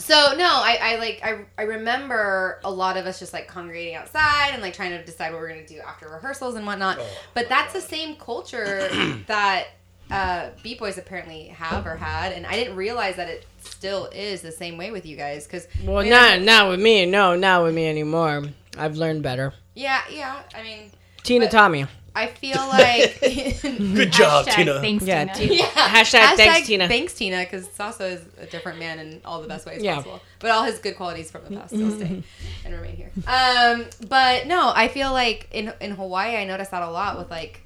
so 0.00 0.34
no, 0.36 0.46
I, 0.46 0.78
I 0.80 0.96
like 0.96 1.20
I, 1.22 1.44
I 1.58 1.62
remember 1.62 2.58
a 2.64 2.70
lot 2.70 2.96
of 2.96 3.06
us 3.06 3.18
just 3.18 3.32
like 3.32 3.46
congregating 3.46 3.94
outside 3.94 4.50
and 4.52 4.62
like 4.62 4.74
trying 4.74 4.90
to 4.90 5.04
decide 5.04 5.32
what 5.32 5.40
we're 5.40 5.48
gonna 5.48 5.66
do 5.66 5.78
after 5.80 6.08
rehearsals 6.08 6.54
and 6.56 6.66
whatnot. 6.66 6.98
but 7.34 7.48
that's 7.48 7.72
the 7.72 7.80
same 7.80 8.16
culture 8.16 8.88
that 9.26 9.68
uh, 10.10 10.50
Beat 10.62 10.80
Boys 10.80 10.98
apparently 10.98 11.44
have 11.48 11.86
or 11.86 11.94
had, 11.96 12.32
and 12.32 12.44
I 12.44 12.52
didn't 12.56 12.74
realize 12.74 13.14
that 13.16 13.28
it 13.28 13.46
still 13.62 14.06
is 14.06 14.42
the 14.42 14.50
same 14.50 14.76
way 14.76 14.90
with 14.90 15.06
you 15.06 15.16
guys. 15.16 15.46
Because 15.46 15.68
well 15.84 16.04
not 16.04 16.40
not 16.40 16.68
with 16.68 16.80
me 16.80 17.06
no 17.06 17.36
not 17.36 17.62
with 17.62 17.74
me 17.74 17.86
anymore 17.88 18.42
i've 18.78 18.96
learned 18.96 19.22
better 19.22 19.52
yeah, 19.74 20.02
yeah. 20.10 20.42
I 20.54 20.62
mean, 20.62 20.90
tina 21.22 21.44
But- 21.46 21.52
tommy 21.52 21.86
I 22.14 22.26
feel 22.26 22.56
like 22.56 23.20
Good 23.62 24.12
job, 24.12 24.46
Hashtag 24.46 24.54
Tina. 24.56 24.80
Thanks, 24.80 25.04
yeah 25.04 25.24
Tina. 25.32 25.34
Tina. 25.48 25.54
Yeah. 25.62 25.66
Hashtag 25.88 26.36
thanks, 26.36 26.66
Tina. 26.66 26.88
Thanks, 26.88 27.14
Tina, 27.14 27.38
because 27.44 27.68
Sasso 27.70 28.04
is 28.04 28.22
a 28.38 28.46
different 28.46 28.78
man 28.78 28.98
in 28.98 29.20
all 29.24 29.40
the 29.42 29.48
best 29.48 29.66
ways 29.66 29.82
Yeah. 29.82 29.96
possible. 29.96 30.20
But 30.40 30.50
all 30.50 30.64
his 30.64 30.78
good 30.80 30.96
qualities 30.96 31.30
from 31.30 31.44
the 31.44 31.56
past 31.56 31.68
still 31.74 31.90
stay 31.92 32.22
and 32.64 32.74
remain 32.74 32.96
here. 32.96 33.10
Um, 33.26 33.86
but 34.08 34.46
no, 34.46 34.72
I 34.74 34.88
feel 34.88 35.12
like 35.12 35.48
in 35.52 35.72
in 35.80 35.92
Hawaii, 35.92 36.36
I 36.36 36.44
noticed 36.44 36.70
that 36.72 36.82
a 36.82 36.90
lot 36.90 37.16
with 37.18 37.30
like 37.30 37.62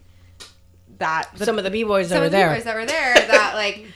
that. 0.98 1.30
the- 1.36 1.44
some 1.44 1.58
of 1.58 1.64
the 1.64 1.70
b-boys 1.70 2.08
that 2.08 2.16
some 2.16 2.20
were 2.20 2.26
of 2.26 2.32
the 2.32 2.36
there 2.38 2.54
boys 2.54 2.64
that 2.64 2.74
were 2.76 2.86
there 2.86 3.14
that 3.14 3.52
like. 3.54 3.86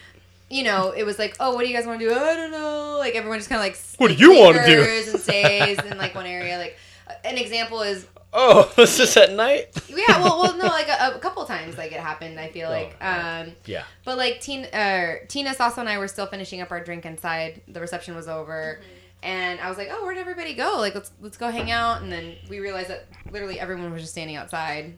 You 0.51 0.63
know, 0.65 0.93
it 0.97 1.05
was 1.05 1.19
like, 1.19 1.37
oh, 1.41 1.55
what 1.55 1.61
do 1.63 1.69
you 1.71 1.77
guys 1.77 1.87
want 1.87 2.01
to 2.01 2.09
do? 2.09 2.15
I 2.15 2.33
don't 2.35 2.51
know. 2.51 2.97
Like 2.99 3.15
everyone 3.15 3.39
just 3.39 3.51
kind 3.51 3.59
of 3.61 3.65
like 3.67 3.77
What 3.99 4.09
do 4.09 4.15
you 4.15 4.39
wanna 4.41 4.65
do? 4.65 4.79
lingers 4.81 5.09
and 5.09 5.21
stays 5.21 5.79
in 5.81 5.99
like 5.99 6.15
one 6.15 6.25
area. 6.25 6.57
Like 6.57 6.75
an 7.23 7.37
example 7.37 7.83
is 7.83 8.07
Oh, 8.33 8.71
was 8.77 8.97
this 8.99 9.17
at 9.17 9.33
night? 9.33 9.69
yeah, 9.89 10.23
well, 10.23 10.41
well, 10.41 10.57
no, 10.57 10.65
like 10.67 10.89
a, 10.89 11.15
a 11.17 11.19
couple 11.19 11.45
times, 11.47 11.79
like 11.79 11.93
it 11.93 12.01
happened. 12.01 12.39
I 12.39 12.49
feel 12.51 12.69
like, 12.69 12.97
um, 13.03 13.53
Yeah. 13.65 13.85
but 14.05 14.19
like 14.19 14.41
Tina, 14.41 14.67
uh, 14.69 15.15
Tina, 15.29 15.55
Sasso, 15.55 15.81
and 15.81 15.89
I 15.89 15.99
were 15.99 16.09
still 16.09 16.27
finishing 16.27 16.61
up 16.61 16.71
our 16.71 16.83
drink 16.83 17.07
inside. 17.07 17.63
The 17.69 17.81
reception 17.81 18.15
was 18.15 18.29
over, 18.29 18.81
and 19.23 19.59
I 19.61 19.69
was 19.69 19.79
like, 19.79 19.89
"Oh, 19.91 20.05
where'd 20.05 20.19
everybody 20.19 20.55
go? 20.55 20.75
Like, 20.77 20.95
let's 20.95 21.11
let's 21.21 21.37
go 21.39 21.51
hang 21.51 21.71
out." 21.71 22.03
And 22.03 22.13
then 22.13 22.37
we 22.51 22.61
realized 22.61 22.91
that 22.91 23.07
literally 23.31 23.59
everyone 23.59 23.91
was 23.93 24.03
just 24.03 24.13
standing 24.13 24.37
outside 24.37 24.97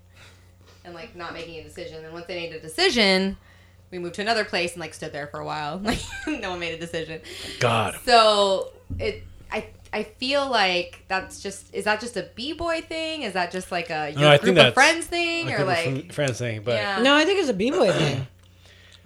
and 0.85 0.95
like 0.95 1.15
not 1.15 1.33
making 1.33 1.59
a 1.61 1.63
decision. 1.63 2.05
And 2.05 2.13
once 2.13 2.27
they 2.27 2.35
made 2.35 2.53
a 2.55 2.61
decision, 2.61 3.37
we 3.91 3.99
moved 3.99 4.17
to 4.17 4.23
another 4.23 4.45
place 4.45 4.73
and 4.73 4.81
like 4.81 4.93
stood 4.95 5.13
there 5.13 5.29
for 5.29 5.39
a 5.41 5.45
while. 5.45 5.79
Like 5.85 6.01
no 6.27 6.51
one 6.51 6.59
made 6.61 6.75
a 6.75 6.79
decision. 6.81 7.21
God. 7.61 7.97
So 8.05 8.73
it, 8.99 9.23
I, 9.93 9.99
I 9.99 10.03
feel 10.05 10.49
like 10.49 11.05
that's 11.09 11.43
just 11.43 11.75
is 11.75 11.85
that 11.85 12.01
just 12.01 12.17
a 12.17 12.29
b 12.35 12.53
boy 12.53 12.81
thing? 12.83 13.23
Is 13.23 13.33
that 13.35 13.51
just 13.51 13.71
like 13.73 13.91
a 13.91 14.11
your 14.11 14.21
No, 14.21 14.29
I 14.29 14.37
group 14.39 14.43
think 14.45 14.59
of 14.59 14.75
that's- 14.75 14.75
friends 14.75 15.07
thing, 15.07 15.49
I 15.49 15.55
or 15.55 15.65
like 15.65 16.13
friends 16.13 16.39
thing, 16.39 16.63
but 16.63 16.75
yeah? 16.75 17.01
no 17.03 17.15
i 17.17 17.25
think 17.25 17.41
it's 17.41 17.49
a 17.49 17.55
b-boy 17.55 17.93
thing 17.93 18.27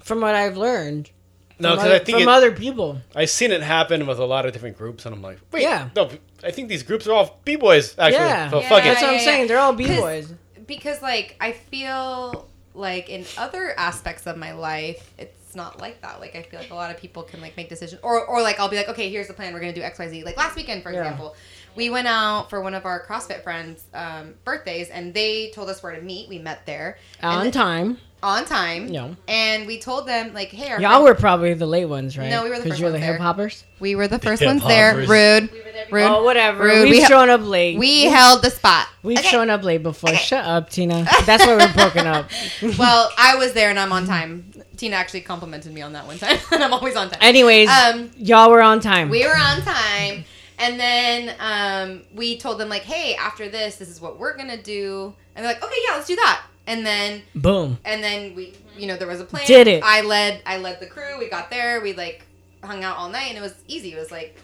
from 0.01 0.21
what 0.21 0.35
i've 0.35 0.57
learned 0.57 1.11
no, 1.59 1.69
from, 1.71 1.77
because 1.77 1.87
other, 1.87 1.95
I 1.95 1.99
think 2.01 2.19
from 2.19 2.29
it, 2.29 2.33
other 2.33 2.53
people 2.53 3.01
I've 3.15 3.31
seen 3.31 3.53
it 3.53 3.63
happen 3.63 4.07
with 4.09 4.19
a 4.19 4.25
lot 4.25 4.45
of 4.45 4.53
different 4.53 4.77
groups, 4.77 5.07
and 5.07 5.15
I'm 5.15 5.23
like, 5.23 5.39
wait, 5.53 5.63
Yeah. 5.63 5.89
no, 5.95 6.11
I 6.43 6.51
think 6.51 6.69
these 6.69 6.83
groups 6.83 7.07
are 7.07 7.13
all 7.13 7.39
b 7.45 7.55
boys 7.55 7.97
actually. 7.97 8.25
Yeah. 8.25 8.51
So 8.51 8.61
Yeah. 8.61 8.69
fuck 8.69 8.83
that's 8.83 9.01
it. 9.01 9.05
what 9.05 9.11
i'm 9.11 9.19
yeah, 9.21 9.25
saying 9.25 9.41
yeah. 9.43 9.47
they're 9.47 9.59
all 9.61 9.73
b-boys 9.73 10.33
because 10.67 11.01
like 11.01 11.37
I 11.41 11.53
feel 11.53 12.49
like 12.75 13.09
in 13.09 13.25
other 13.39 13.73
aspects 13.79 14.27
of 14.27 14.37
my 14.37 14.53
life, 14.53 15.13
it's 15.17 15.44
not 15.57 15.81
like 15.81 16.01
that. 16.03 16.21
Like 16.21 16.35
I 16.37 16.43
feel 16.43 16.61
like 16.61 16.71
a 16.71 16.75
lot 16.75 16.91
of 16.91 16.97
people 16.99 17.23
can 17.23 17.41
like 17.41 17.57
make 17.57 17.69
decisions, 17.69 18.01
or 18.03 18.25
or 18.27 18.43
like 18.43 18.59
I'll 18.61 18.69
be 18.69 18.77
like, 18.77 18.89
okay, 18.89 19.11
here's 19.11 19.29
the 19.29 19.35
plan. 19.35 19.53
We're 19.55 19.61
gonna 19.61 19.73
do 19.73 19.83
X 19.83 19.99
Y 19.99 20.09
Z. 20.09 20.25
Like 20.25 20.37
last 20.37 20.57
weekend, 20.57 20.83
for 20.83 20.93
Yeah. 20.93 21.01
example, 21.01 21.35
we 21.77 21.91
went 21.91 22.07
out 22.07 22.51
for 22.51 22.61
one 22.61 22.75
of 22.75 22.85
our 22.85 23.05
CrossFit 23.07 23.43
friends' 23.43 23.85
um, 23.95 24.35
birthdays, 24.45 24.89
and 24.91 25.13
they 25.15 25.51
told 25.55 25.69
us 25.69 25.83
where 25.83 25.95
to 25.95 26.03
meet. 26.03 26.29
We 26.29 26.39
met 26.39 26.65
there 26.67 26.99
on 27.23 27.45
And- 27.47 27.53
time 27.55 27.99
on 28.23 28.47
time. 28.47 28.87
No. 28.91 29.15
and 29.29 29.67
we 29.67 29.79
told 29.79 30.09
them 30.09 30.33
like, 30.33 30.49
hey, 30.49 30.71
our 30.73 30.81
Y'all 30.81 30.93
friend- 30.93 31.05
were 31.05 31.15
probably 31.15 31.53
the 31.53 31.67
late 31.67 31.85
ones, 31.85 32.17
right? 32.17 32.31
No, 32.31 32.43
we 32.43 32.49
were 32.49 32.57
the 32.57 32.63
Because 32.63 32.71
first 32.79 32.81
you're 32.81 32.89
the 32.91 32.95
ones 32.95 33.05
there. 33.05 33.13
hip 33.15 33.21
hoppers. 33.21 33.65
we 33.81 33.95
were 33.97 34.09
the 34.09 34.19
first 34.19 34.41
Hip 34.41 34.47
ones 34.49 34.65
there. 34.67 34.93
hoppers. 34.93 35.09
Rude, 35.11 35.51
rude. 35.91 36.03
Oh, 36.11 36.25
whatever. 36.25 36.65
Rude. 36.65 36.83
We've 36.85 36.91
We 36.93 37.01
ha- 37.03 37.09
shown 37.09 37.29
up 37.29 37.43
late. 37.45 37.79
We 37.79 38.05
held 38.05 38.41
the 38.43 38.49
spot. 38.49 38.87
We've 39.03 39.19
Okay. 39.19 39.29
shown 39.29 39.51
up 39.51 39.63
late 39.63 39.83
before. 39.83 40.15
Shut 40.15 40.43
up, 40.43 40.71
Tina. 40.71 41.07
That's 41.27 41.45
why 41.45 41.55
we're 41.57 41.73
broken 41.75 42.07
up. 42.07 42.31
well, 42.79 43.13
I 43.19 43.35
was 43.37 43.53
there 43.53 43.69
and 43.69 43.79
I'm 43.79 43.93
on 43.93 44.07
time. 44.07 44.51
Tina 44.77 44.97
actually 44.97 45.21
complimented 45.23 45.73
me 45.73 45.83
on 45.83 45.93
that 45.93 46.07
one 46.07 46.19
time, 46.19 46.39
and 46.53 46.63
I'm 46.63 46.73
always 46.73 46.97
on 46.97 47.11
time. 47.11 47.19
Anyways, 47.23 47.69
Um, 47.69 48.11
y'all 48.17 48.51
were 48.51 48.63
on 48.63 48.81
time. 48.81 49.09
we 49.11 49.25
were 49.25 49.37
on 49.37 49.63
time, 49.63 50.25
and 50.59 50.79
then 50.81 51.35
um, 51.41 52.03
we 52.15 52.39
told 52.39 52.59
them 52.59 52.69
like, 52.69 52.83
"Hey, 52.83 53.15
after 53.17 53.49
this, 53.49 53.77
this 53.77 53.89
is 53.89 54.01
what 54.01 54.19
we're 54.19 54.37
gonna 54.37 54.61
do," 54.63 55.15
and 55.35 55.45
they're 55.45 55.53
like, 55.55 55.63
"Okay, 55.65 55.77
yeah, 55.89 55.95
let's 55.95 56.07
do 56.07 56.17
that." 56.17 56.43
And 56.67 56.85
then, 56.87 57.23
Boom. 57.35 57.79
and 57.85 58.03
then 58.03 58.35
we, 58.35 58.55
you 58.77 58.87
know, 58.87 58.97
there 58.97 59.07
was 59.09 59.21
a 59.21 59.25
plan. 59.25 59.47
Did 59.47 59.67
it. 59.69 59.83
I 59.85 60.01
led, 60.01 60.41
I 60.47 60.57
led 60.57 60.81
the 60.81 60.87
crew. 60.87 61.19
We 61.19 61.29
got 61.29 61.51
there. 61.51 61.81
We 61.83 61.93
like 61.93 62.25
hung 62.63 62.83
out 62.83 62.97
all 62.97 63.11
night, 63.11 63.29
and 63.29 63.37
it 63.39 63.43
was 63.43 63.55
easy. 63.69 63.93
It 63.93 63.99
was 63.99 64.11
like 64.11 64.37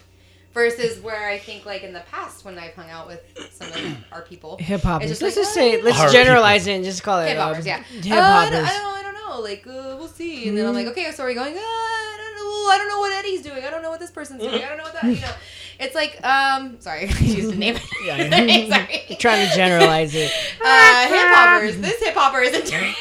versus 0.53 0.99
where 1.01 1.29
I 1.29 1.37
think 1.39 1.65
like 1.65 1.81
in 1.83 1.93
the 1.93 2.01
past 2.11 2.43
when 2.45 2.59
I've 2.59 2.73
hung 2.73 2.89
out 2.89 3.07
with 3.07 3.21
some 3.51 3.67
of 3.69 3.97
our 4.11 4.21
people, 4.21 4.57
hip 4.57 4.81
hop. 4.81 5.01
It's 5.01 5.09
Let's 5.21 5.35
just 5.35 5.35
just 5.35 5.55
like, 5.57 5.71
say, 5.73 5.81
"Oh, 5.81 5.83
let's 5.83 5.99
Our 5.99 6.09
generalize 6.09 6.67
it 6.67 6.73
and 6.73 6.83
just 6.83 7.01
call 7.03 7.19
it 7.21 7.29
hip 7.29 7.37
um, 7.39 7.49
hoppers, 7.49 7.65
yeah. 7.65 7.81
Hip 7.83 8.13
Uh, 8.13 8.19
I. 8.19 8.45
I 8.45 8.49
don't, 8.51 8.65
I 8.65 9.01
don't 9.01 9.13
know. 9.15 9.20
Like, 9.39 9.65
uh, 9.67 9.95
we'll 9.97 10.07
see. 10.07 10.47
And 10.49 10.57
then 10.57 10.65
I'm 10.65 10.73
like, 10.73 10.87
okay, 10.87 11.11
so 11.11 11.23
are 11.23 11.27
we 11.27 11.33
going? 11.33 11.55
Uh, 11.55 11.59
I 11.59 12.17
don't 12.17 12.35
know. 12.35 12.71
I 12.71 12.77
don't 12.77 12.87
know 12.89 12.99
what 12.99 13.11
Eddie's 13.13 13.41
doing. 13.41 13.63
I 13.63 13.69
don't 13.69 13.81
know 13.81 13.89
what 13.89 13.99
this 13.99 14.11
person's 14.11 14.41
doing. 14.41 14.63
I 14.63 14.67
don't 14.67 14.77
know 14.77 14.83
what 14.83 14.93
that. 14.93 15.03
You 15.03 15.21
know, 15.21 15.33
it's 15.79 15.95
like, 15.95 16.23
um, 16.25 16.79
sorry, 16.81 17.09
I 17.13 17.19
used 17.19 17.53
a 17.53 17.55
name. 17.55 17.77
Yeah. 18.03 18.17
sorry. 18.69 19.15
Trying 19.19 19.47
to 19.47 19.55
generalize 19.55 20.15
it. 20.15 20.31
Uh, 20.63 21.07
hip 21.07 21.27
hoppers. 21.27 21.77
This 21.77 21.99
hip 22.01 22.15
hopper 22.15 22.41
isn't 22.41 22.65
doing. 22.65 22.93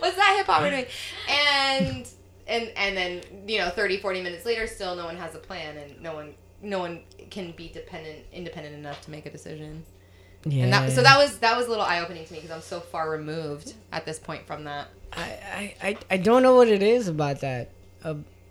What's 0.00 0.16
that 0.16 0.34
hip 0.36 0.46
hopper 0.46 0.70
doing? 0.70 0.86
And 1.28 2.08
and 2.46 2.72
and 2.76 2.96
then 2.96 3.22
you 3.46 3.58
know, 3.58 3.70
30, 3.70 3.98
40 3.98 4.22
minutes 4.22 4.44
later, 4.44 4.66
still 4.66 4.96
no 4.96 5.04
one 5.04 5.16
has 5.16 5.34
a 5.34 5.38
plan, 5.38 5.76
and 5.76 6.00
no 6.02 6.14
one 6.14 6.34
no 6.62 6.78
one 6.80 7.02
can 7.30 7.52
be 7.52 7.68
dependent 7.68 8.24
independent 8.32 8.74
enough 8.74 9.00
to 9.02 9.10
make 9.10 9.26
a 9.26 9.30
decision. 9.30 9.84
Yeah. 10.44 10.64
And 10.64 10.72
that, 10.72 10.92
so 10.92 11.02
that 11.02 11.18
was 11.18 11.38
that 11.38 11.56
was 11.56 11.66
a 11.66 11.70
little 11.70 11.84
eye 11.84 12.00
opening 12.00 12.24
to 12.24 12.32
me 12.32 12.38
because 12.38 12.54
I'm 12.54 12.62
so 12.62 12.80
far 12.80 13.10
removed 13.10 13.74
at 13.92 14.04
this 14.04 14.18
point 14.18 14.46
from 14.46 14.64
that. 14.64 14.88
I, 15.12 15.74
I, 15.82 15.96
I, 16.10 16.16
don't 16.18 16.42
know 16.42 16.54
what 16.54 16.68
it 16.68 16.82
is 16.82 17.08
about 17.08 17.40
that 17.40 17.70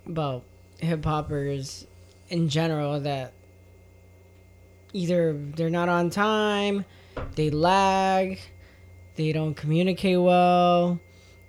about 0.07 0.43
hip 0.79 1.05
hoppers 1.05 1.85
in 2.29 2.49
general 2.49 2.99
that 3.01 3.33
either 4.93 5.33
they're 5.55 5.69
not 5.69 5.89
on 5.89 6.09
time, 6.09 6.85
they 7.35 7.49
lag, 7.49 8.39
they 9.15 9.31
don't 9.31 9.53
communicate 9.53 10.19
well, 10.19 10.99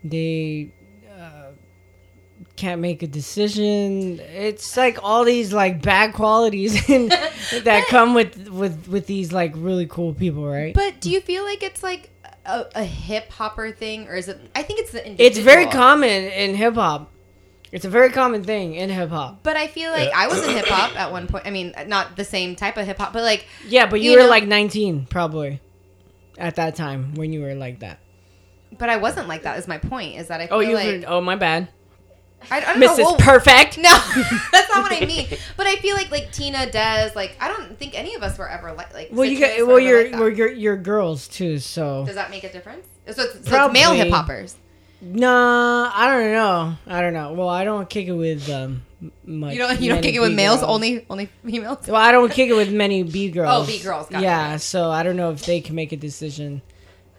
they 0.05 0.73
can't 2.59 2.81
make 2.81 3.03
a 3.03 3.07
decision. 3.07 4.21
It's 4.21 4.77
like 4.77 4.99
all 5.03 5.25
these 5.25 5.53
like 5.53 5.81
bad 5.81 6.13
qualities 6.13 6.75
that 6.87 7.87
come 7.89 8.15
with 8.15 8.49
with 8.49 8.89
with 8.89 9.07
these 9.07 9.33
like 9.33 9.53
really 9.55 9.87
cool 9.87 10.13
people, 10.13 10.47
right? 10.47 10.75
But 10.75 11.01
do 11.01 11.11
you 11.11 11.21
feel 11.21 11.45
like 11.45 11.63
it's 11.63 11.83
like 11.83 12.11
a, 12.45 12.67
a 12.75 12.85
hip 12.85 13.31
hopper 13.31 13.71
thing, 13.71 14.09
or 14.09 14.17
is 14.17 14.29
it? 14.29 14.39
I 14.55 14.63
think 14.63 14.81
it's 14.81 14.93
the 14.93 15.23
It's 15.23 15.39
very 15.39 15.67
common 15.67 16.25
in 16.25 16.55
hip 16.55 16.75
hop. 16.75 17.11
It's 17.71 17.85
a 17.85 17.91
very 17.91 18.11
common 18.11 18.43
thing 18.45 18.75
in 18.75 18.91
hip 18.91 19.11
hop. 19.11 19.43
But 19.43 19.57
I 19.57 19.69
feel 19.69 19.91
like 19.93 20.11
I 20.15 20.27
was 20.27 20.43
in 20.43 20.51
hip 20.51 20.67
hop 20.67 20.97
at 20.97 21.13
one 21.13 21.27
point. 21.27 21.47
I 21.47 21.51
mean, 21.51 21.75
not 21.87 22.17
the 22.17 22.25
same 22.25 22.57
type 22.57 22.77
of 22.77 22.87
hip 22.87 22.99
hop, 22.99 23.13
but 23.13 23.23
like 23.23 23.47
Yeah, 23.67 23.87
but 23.87 24.01
you, 24.01 24.11
You 24.11 24.17
were 24.19 24.25
know- 24.25 24.31
like 24.31 24.47
19 24.47 25.07
probably 25.07 25.61
at 26.39 26.57
that 26.57 26.75
time 26.77 27.15
when 27.15 27.33
you 27.33 27.41
were 27.43 27.55
like 27.55 27.81
that. 27.81 28.01
But 28.77 28.91
I 28.91 28.97
wasn't 28.97 29.29
like 29.29 29.43
that. 29.43 29.59
Is 29.59 29.69
my 29.69 29.79
point? 29.79 30.17
Is 30.19 30.29
that 30.29 30.41
I 30.41 30.45
oh, 30.45 30.49
feel 30.49 30.57
Oh, 30.57 30.61
you 30.61 30.75
like 30.75 31.03
were, 31.03 31.15
oh 31.15 31.21
my 31.21 31.37
bad. 31.37 31.69
I, 32.51 32.59
I 32.59 32.61
don't 32.61 32.81
know. 32.81 32.89
Mrs. 32.95 32.99
well- 32.99 33.17
Perfect. 33.17 33.79
No, 33.79 33.91
that's 34.53 34.75
not 34.75 34.83
what 34.83 34.93
I 34.93 35.05
mean. 35.07 35.27
But 35.57 35.67
I 35.67 35.77
feel 35.77 35.97
like 35.97 36.11
like 36.11 36.33
Tina, 36.33 36.71
Des, 36.71 37.11
like 37.15 37.37
I 37.41 37.49
don't 37.49 37.79
think 37.79 37.99
any 37.99 38.15
of 38.15 38.23
us 38.23 38.39
were 38.39 38.49
ever 38.49 38.73
like 38.73 38.95
like. 38.95 39.09
Well, 39.13 39.25
you 39.25 39.37
Citrus 39.37 39.59
got 39.59 39.67
well 39.67 39.77
ever 39.77 39.87
you're 39.87 40.05
like 40.11 40.21
well 40.21 40.29
you're 40.29 40.53
you're 40.53 40.77
girls 40.77 41.29
too, 41.29 41.59
so 41.59 42.05
Does 42.07 42.15
that 42.15 42.31
make 42.31 42.45
a 42.45 42.53
difference? 42.53 42.87
So 43.11 43.23
it's, 43.23 43.49
so 43.49 43.65
it's 43.65 43.73
male 43.73 43.93
hip 43.93 44.11
hoppers. 44.11 44.57
Nah, 45.01 45.91
I 45.95 46.11
don't 46.11 46.33
know. 46.33 46.77
I 46.87 47.01
don't 47.01 47.13
know. 47.13 47.33
Well, 47.33 47.49
I 47.49 47.65
don't 47.65 47.89
kick 47.89 48.07
it 48.09 48.13
with 48.13 48.49
um. 48.51 48.83
Much, 49.25 49.53
You 49.53 49.61
don't 49.61 49.81
you 49.81 49.93
don't 49.93 50.03
kick 50.03 50.17
it 50.17 50.21
with 50.21 50.33
males 50.35 50.59
girls. 50.59 50.73
only 50.73 51.07
only 51.09 51.27
females. 51.45 51.87
Well, 51.87 51.95
I 52.03 52.11
don't 52.11 52.33
kick 52.33 52.51
it 52.51 52.55
with 52.55 52.73
many 52.73 53.05
B 53.05 53.31
girls. 53.31 53.49
Oh, 53.63 53.67
B 53.67 53.79
girls, 53.81 54.09
gotcha. 54.09 54.25
Yeah, 54.25 54.57
so 54.57 54.91
I 54.91 55.05
don't 55.05 55.15
know 55.17 55.31
if 55.31 55.47
they 55.47 55.61
can 55.61 55.77
make 55.77 55.93
a 55.93 55.97
decision 55.97 56.63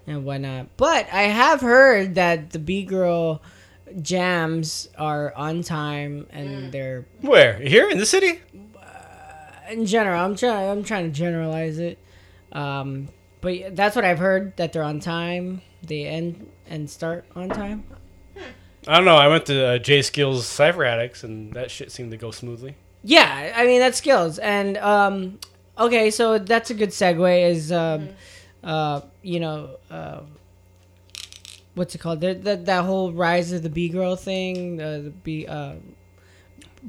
and 0.05 0.25
whatnot. 0.25 0.67
But 0.75 1.07
I 1.13 1.21
have 1.23 1.61
heard 1.61 2.15
that 2.15 2.49
the 2.49 2.59
B 2.59 2.83
girl 2.83 3.41
jams 4.01 4.89
are 4.97 5.33
on 5.35 5.63
time 5.63 6.25
Mm. 6.31 6.35
and 6.39 6.71
they're 6.71 7.05
Where? 7.21 7.53
Here 7.55 7.89
in 7.89 7.97
the 7.97 8.05
city? 8.05 8.41
in 9.69 9.85
general. 9.85 10.19
I'm 10.25 10.35
trying. 10.35 10.69
I'm 10.69 10.83
trying 10.83 11.05
to 11.11 11.11
generalize 11.15 11.77
it. 11.77 11.99
Um, 12.51 13.07
but 13.41 13.75
that's 13.75 13.95
what 13.95 14.03
I've 14.03 14.17
heard 14.17 14.57
that 14.57 14.73
they're 14.73 14.81
on 14.83 14.99
time. 14.99 15.61
They 15.83 16.05
end 16.07 16.49
and 16.67 16.89
start 16.89 17.25
on 17.35 17.49
time. 17.49 17.83
I 18.87 18.95
don't 18.95 19.05
know. 19.05 19.15
I 19.15 19.27
went 19.27 19.45
to 19.45 19.63
uh, 19.65 19.77
J 19.77 20.01
Skills 20.01 20.47
Cypher 20.47 20.83
Addicts, 20.85 21.23
and 21.23 21.53
that 21.53 21.69
shit 21.69 21.91
seemed 21.91 22.09
to 22.11 22.17
go 22.17 22.31
smoothly. 22.31 22.75
Yeah, 23.03 23.53
I 23.55 23.65
mean 23.67 23.79
that's 23.79 23.97
skills, 23.99 24.39
and 24.39 24.75
um, 24.77 25.39
okay, 25.77 26.09
so 26.09 26.39
that's 26.39 26.69
a 26.71 26.73
good 26.73 26.89
segue. 26.89 27.49
Is 27.51 27.71
um, 27.71 28.09
uh, 28.63 29.01
you 29.21 29.39
know, 29.39 29.77
uh, 29.91 30.21
what's 31.75 31.95
it 31.95 31.99
called? 31.99 32.21
That 32.21 32.43
that 32.43 32.65
that 32.65 32.85
whole 32.85 33.11
rise 33.13 33.51
of 33.51 33.63
the 33.63 33.69
B 33.69 33.89
girl 33.89 34.15
thing. 34.15 34.81
Uh, 34.81 34.99
the 35.03 35.09
B 35.09 35.45
uh, 35.47 35.75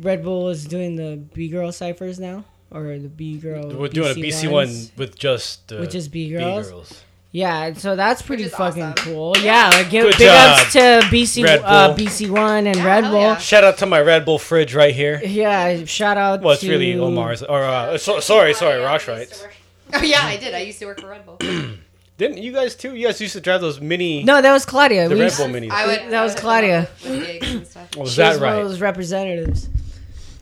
Red 0.00 0.22
Bull 0.22 0.48
is 0.48 0.64
doing 0.66 0.96
the 0.96 1.16
B 1.34 1.48
girl 1.48 1.72
ciphers 1.72 2.18
now, 2.18 2.44
or 2.70 2.98
the 2.98 3.08
B 3.08 3.38
girl. 3.38 3.68
We're 3.74 3.88
doing 3.88 4.12
a 4.12 4.14
BC 4.14 4.50
one 4.50 4.68
with 4.96 5.18
just 5.18 5.72
uh, 5.72 5.78
With 5.78 5.90
just 5.90 6.10
B 6.10 6.28
B 6.28 6.36
girls? 6.36 6.70
girls. 6.70 7.02
Yeah, 7.32 7.74
so 7.74 7.94
that's 7.94 8.22
pretty 8.22 8.48
fucking 8.48 8.82
awesome. 8.82 9.12
cool. 9.12 9.36
Yeah, 9.38 9.70
like 9.72 9.88
give 9.88 10.02
Good 10.02 10.18
big 10.18 10.26
job, 10.26 10.58
ups 10.58 10.72
to 10.72 10.78
BC 11.14 11.44
Red 11.44 11.60
uh, 11.64 11.94
Bull. 11.94 11.96
BC 12.04 12.28
One 12.28 12.66
and 12.66 12.76
Red 12.78 13.04
Bull. 13.04 13.20
yeah. 13.20 13.36
Shout 13.36 13.62
out 13.62 13.78
to 13.78 13.86
my 13.86 14.00
Red 14.00 14.24
Bull 14.24 14.38
fridge 14.38 14.74
right 14.74 14.92
here. 14.92 15.20
Yeah, 15.24 15.84
shout 15.84 16.16
out. 16.16 16.42
Well, 16.42 16.54
it's 16.54 16.62
to, 16.62 16.70
really 16.70 16.98
Omar's. 16.98 17.44
Or 17.44 17.62
uh, 17.62 17.98
so, 17.98 18.18
sorry, 18.18 18.52
sorry, 18.52 18.80
Roxrite. 18.80 19.46
Oh 19.92 20.02
yeah, 20.02 20.22
I 20.24 20.38
did. 20.38 20.54
I 20.54 20.58
used 20.58 20.80
to 20.80 20.86
work 20.86 21.00
for 21.00 21.08
Red 21.08 21.24
Bull. 21.24 21.38
Didn't 22.20 22.36
you 22.42 22.52
guys 22.52 22.74
too? 22.74 22.94
You 22.94 23.06
guys 23.06 23.18
used 23.18 23.32
to 23.32 23.40
drive 23.40 23.62
those 23.62 23.80
mini. 23.80 24.22
No, 24.24 24.42
that 24.42 24.52
was 24.52 24.66
Claudia. 24.66 25.08
The 25.08 25.14
We 25.14 25.20
Red 25.22 25.26
used- 25.28 25.38
Bull 25.38 25.46
minis. 25.48 25.70
I 25.70 25.86
would. 25.86 26.10
That 26.12 26.22
was 26.22 26.32
I 26.32 26.34
would 26.34 26.40
Claudia. 26.42 26.88
with 27.02 27.26
gigs 27.26 27.50
and 27.54 27.66
stuff. 27.66 27.96
was 27.96 28.10
She 28.12 28.16
that 28.18 28.28
was 28.32 28.40
one 28.40 28.48
of 28.50 28.56
right? 28.58 28.62
those 28.64 28.80
representatives. 28.82 29.68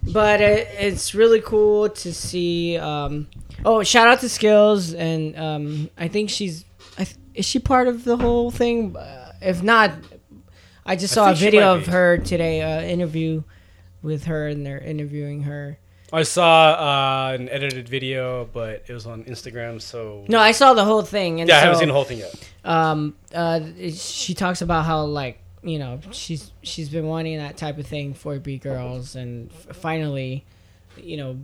But 0.02 0.40
it, 0.40 0.66
it's 0.76 1.14
really 1.14 1.40
cool 1.40 1.88
to 1.88 2.12
see. 2.12 2.76
Um, 2.78 3.28
oh, 3.64 3.84
shout 3.84 4.08
out 4.08 4.18
to 4.22 4.28
Skills, 4.28 4.92
and 4.92 5.38
um, 5.38 5.90
I 5.96 6.08
think 6.08 6.30
she's. 6.30 6.64
I 6.98 7.04
th- 7.04 7.16
is 7.34 7.46
she 7.46 7.60
part 7.60 7.86
of 7.86 8.02
the 8.02 8.16
whole 8.16 8.50
thing? 8.50 8.96
Uh, 8.96 9.30
if 9.40 9.62
not, 9.62 9.92
I 10.84 10.96
just 10.96 11.14
saw 11.14 11.30
a 11.30 11.34
video 11.34 11.76
of 11.76 11.86
her 11.86 12.18
today. 12.18 12.60
Uh, 12.60 12.82
interview 12.82 13.44
with 14.02 14.24
her, 14.24 14.48
and 14.48 14.66
they're 14.66 14.80
interviewing 14.80 15.42
her. 15.44 15.78
I 16.12 16.22
saw 16.22 17.30
uh, 17.30 17.34
an 17.38 17.48
edited 17.50 17.88
video, 17.88 18.48
but 18.52 18.84
it 18.88 18.92
was 18.92 19.06
on 19.06 19.24
Instagram, 19.24 19.80
so. 19.82 20.24
No, 20.28 20.38
I 20.38 20.52
saw 20.52 20.72
the 20.74 20.84
whole 20.84 21.02
thing, 21.02 21.40
and 21.40 21.48
yeah, 21.48 21.56
I 21.56 21.60
so, 21.60 21.64
haven't 21.64 21.78
seen 21.80 21.88
the 21.88 21.94
whole 21.94 22.04
thing 22.04 22.18
yet. 22.18 22.50
um 22.64 23.14
uh 23.34 23.60
she 23.92 24.34
talks 24.34 24.62
about 24.62 24.84
how 24.84 25.02
like 25.04 25.38
you 25.62 25.78
know 25.78 26.00
she's 26.12 26.52
she's 26.62 26.88
been 26.88 27.06
wanting 27.06 27.38
that 27.38 27.56
type 27.56 27.78
of 27.78 27.86
thing 27.86 28.14
for 28.14 28.38
b 28.38 28.58
girls 28.58 29.16
and 29.16 29.50
f- 29.50 29.76
finally 29.76 30.44
you 30.96 31.16
know 31.16 31.36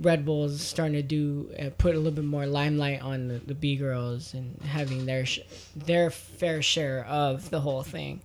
red 0.00 0.24
bull 0.24 0.44
is 0.46 0.60
starting 0.60 0.94
to 0.94 1.02
do 1.02 1.50
uh, 1.58 1.70
put 1.78 1.94
a 1.94 1.98
little 1.98 2.12
bit 2.12 2.24
more 2.24 2.46
limelight 2.46 3.00
on 3.02 3.28
the, 3.28 3.38
the 3.46 3.54
b 3.54 3.76
girls 3.76 4.34
and 4.34 4.60
having 4.62 5.06
their 5.06 5.24
sh- 5.26 5.40
their 5.76 6.10
fair 6.10 6.60
share 6.62 7.04
of 7.06 7.48
the 7.50 7.60
whole 7.60 7.82
thing. 7.82 8.20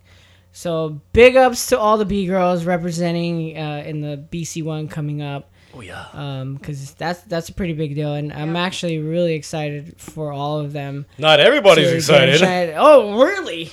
So 0.52 1.00
big 1.12 1.36
ups 1.36 1.66
to 1.68 1.78
all 1.78 1.96
the 1.98 2.04
b 2.04 2.26
girls 2.26 2.64
representing 2.64 3.56
uh, 3.56 3.84
in 3.86 4.00
the 4.00 4.16
bc 4.32 4.62
one 4.64 4.88
coming 4.88 5.22
up 5.22 5.48
Oh 5.74 5.80
yeah. 5.80 6.06
um 6.12 6.54
because 6.54 6.92
that's 6.94 7.20
that's 7.22 7.48
a 7.48 7.52
pretty 7.54 7.74
big 7.74 7.94
deal 7.94 8.12
and 8.14 8.32
i'm 8.32 8.56
actually 8.56 8.98
really 8.98 9.34
excited 9.34 9.94
for 9.98 10.32
all 10.32 10.58
of 10.58 10.72
them 10.72 11.06
Not 11.16 11.38
everybody's 11.38 11.92
excited. 11.92 12.34
excited. 12.34 12.74
Oh, 12.76 13.22
really? 13.24 13.70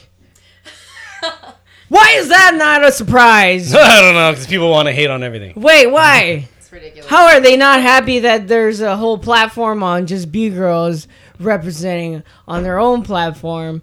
why 1.89 2.15
is 2.17 2.29
that 2.29 2.53
not 2.55 2.83
a 2.83 2.91
surprise? 2.91 3.73
I 3.75 4.01
don't 4.01 4.13
know 4.13 4.31
because 4.31 4.47
people 4.47 4.69
want 4.69 4.87
to 4.87 4.93
hate 4.93 5.09
on 5.09 5.23
everything. 5.23 5.53
Wait, 5.55 5.87
why? 5.87 6.47
It's 6.57 6.71
ridiculous. 6.73 7.09
How 7.09 7.27
are 7.27 7.39
they 7.39 7.55
not 7.55 7.81
happy 7.81 8.19
that 8.19 8.49
there's 8.49 8.81
a 8.81 8.97
whole 8.97 9.17
platform 9.17 9.81
on 9.83 10.05
just 10.05 10.31
B 10.33 10.49
girls 10.49 11.07
representing 11.39 12.23
on 12.45 12.63
their 12.63 12.77
own 12.77 13.03
platform? 13.03 13.81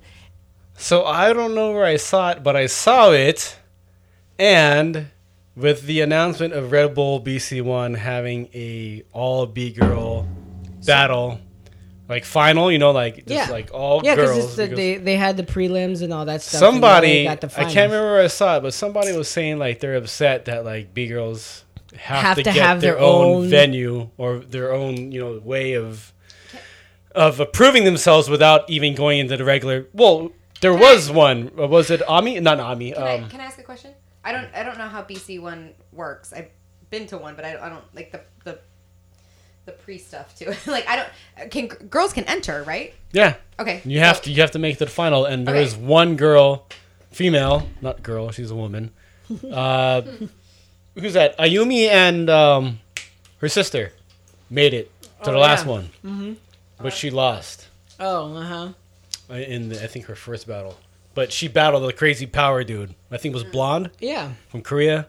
So 0.76 1.04
I 1.06 1.32
don't 1.32 1.54
know 1.54 1.72
where 1.72 1.86
I 1.86 1.96
saw 1.96 2.32
it, 2.32 2.42
but 2.42 2.56
I 2.56 2.66
saw 2.66 3.10
it, 3.12 3.56
and 4.38 5.06
with 5.56 5.82
the 5.86 6.00
announcement 6.00 6.52
of 6.52 6.72
Red 6.72 6.94
Bull 6.94 7.20
BC 7.20 7.62
One 7.62 7.94
having 7.94 8.48
a 8.54 9.02
all 9.12 9.46
B 9.46 9.70
girl 9.72 10.28
battle, 10.86 11.38
like 12.08 12.24
final, 12.24 12.70
you 12.72 12.78
know, 12.78 12.90
like 12.90 13.16
just 13.26 13.28
Yeah. 13.30 13.48
like 13.50 13.72
all 13.72 14.00
Yeah, 14.04 14.14
because 14.16 14.30
girls. 14.30 14.56
the, 14.56 14.62
because 14.64 14.76
they 14.76 14.96
they 14.96 15.16
had 15.16 15.36
the 15.36 15.44
prelims 15.44 16.02
and 16.02 16.12
all 16.12 16.24
that 16.26 16.42
stuff. 16.42 16.62
and 16.62 16.80
now 16.80 17.00
they 17.00 17.22
somebody, 17.22 17.24
got 17.24 17.40
the 17.40 17.60
I 17.60 17.64
can't 17.64 17.90
remember 17.90 18.12
where 18.12 18.22
I 18.22 18.26
saw 18.28 18.56
it, 18.58 18.60
but 18.62 18.74
somebody 18.74 19.12
was 19.16 19.28
saying 19.28 19.58
like 19.58 19.80
they're 19.80 19.96
upset 19.96 20.46
that 20.46 20.64
like 20.64 20.92
B 20.92 21.06
girls 21.06 21.64
have, 21.96 22.22
Have 22.22 22.36
to, 22.38 22.42
to 22.42 22.52
get 22.52 22.62
have 22.62 22.80
their, 22.80 22.94
their 22.94 23.00
own, 23.02 23.24
own- 23.44 23.48
venue 23.48 24.10
or 24.18 24.38
their 24.38 24.72
own 24.74 25.12
you 25.12 25.20
know 25.20 25.40
way 25.44 25.74
of 25.74 26.12
of 27.14 27.38
approving 27.38 27.84
themselves 27.84 28.28
without 28.28 28.68
even 28.68 28.94
going 28.96 29.20
into 29.20 29.36
the 29.36 29.44
regular. 29.44 29.86
Well, 29.92 30.32
there 30.60 30.74
was 30.74 31.12
one. 31.12 31.52
Was 31.54 31.88
it 31.90 32.02
Ami? 32.08 32.40
Not 32.40 32.58
Ami. 32.58 32.90
Can, 32.90 33.00
Um, 33.02 33.24
I, 33.24 33.28
can 33.28 33.40
I 33.40 33.44
ask 33.44 33.58
a 33.58 33.62
question? 33.62 33.92
I 34.24 34.32
don't 34.32 34.48
I 34.54 34.62
don't 34.62 34.78
know 34.78 34.88
how 34.88 35.02
BC 35.02 35.40
one 35.40 35.72
works. 35.92 36.32
I've 36.32 36.48
been 36.90 37.06
to 37.08 37.18
one, 37.18 37.34
but 37.36 37.44
I, 37.44 37.56
I 37.60 37.68
don't 37.68 37.84
like 37.94 38.10
the 38.12 38.20
the 38.44 38.58
the 39.66 39.72
pre 39.72 39.98
stuff 39.98 40.36
too. 40.38 40.52
like 40.70 40.86
I 40.88 40.96
don't 40.96 41.50
can 41.50 41.66
girls 41.68 42.12
can 42.12 42.24
enter 42.24 42.62
right? 42.64 42.94
yeah. 43.12 43.34
Okay. 43.58 43.82
You 43.84 44.00
have 44.00 44.22
to 44.22 44.30
you 44.30 44.40
have 44.40 44.50
to 44.52 44.58
make 44.58 44.78
the 44.78 44.86
final, 44.86 45.24
and 45.26 45.46
there 45.46 45.54
Okay. 45.56 45.64
is 45.64 45.76
one 45.76 46.16
girl, 46.16 46.66
female, 47.12 47.68
not 47.80 48.02
girl. 48.02 48.30
She's 48.30 48.50
a 48.50 48.56
woman. 48.56 48.90
Uh, 49.50 50.02
who's 50.94 51.14
that? 51.14 51.36
Ayumi 51.38 51.88
and 51.88 52.28
um, 52.28 52.78
her 53.38 53.48
sister 53.48 53.92
made 54.50 54.74
it 54.74 54.90
to 55.24 55.30
the 55.30 55.36
Oh, 55.36 55.40
last 55.40 55.64
yeah. 55.64 55.70
one, 55.72 55.84
mm-hmm. 56.04 56.32
but 56.78 56.92
she 56.92 57.10
lost 57.10 57.68
Oh, 57.98 58.34
uh 58.36 58.42
huh. 58.42 58.68
uh, 59.30 59.34
in 59.34 59.70
the, 59.70 59.82
I 59.82 59.86
think 59.86 60.04
her 60.06 60.14
first 60.14 60.46
battle. 60.46 60.76
But 61.14 61.32
she 61.32 61.48
battled 61.48 61.88
the 61.88 61.92
crazy 61.92 62.26
power 62.26 62.64
dude. 62.64 62.94
I 63.10 63.16
think 63.18 63.32
it 63.34 63.36
was 63.36 63.44
blonde 63.44 63.90
Yeah. 64.00 64.32
from 64.48 64.62
Korea. 64.62 65.06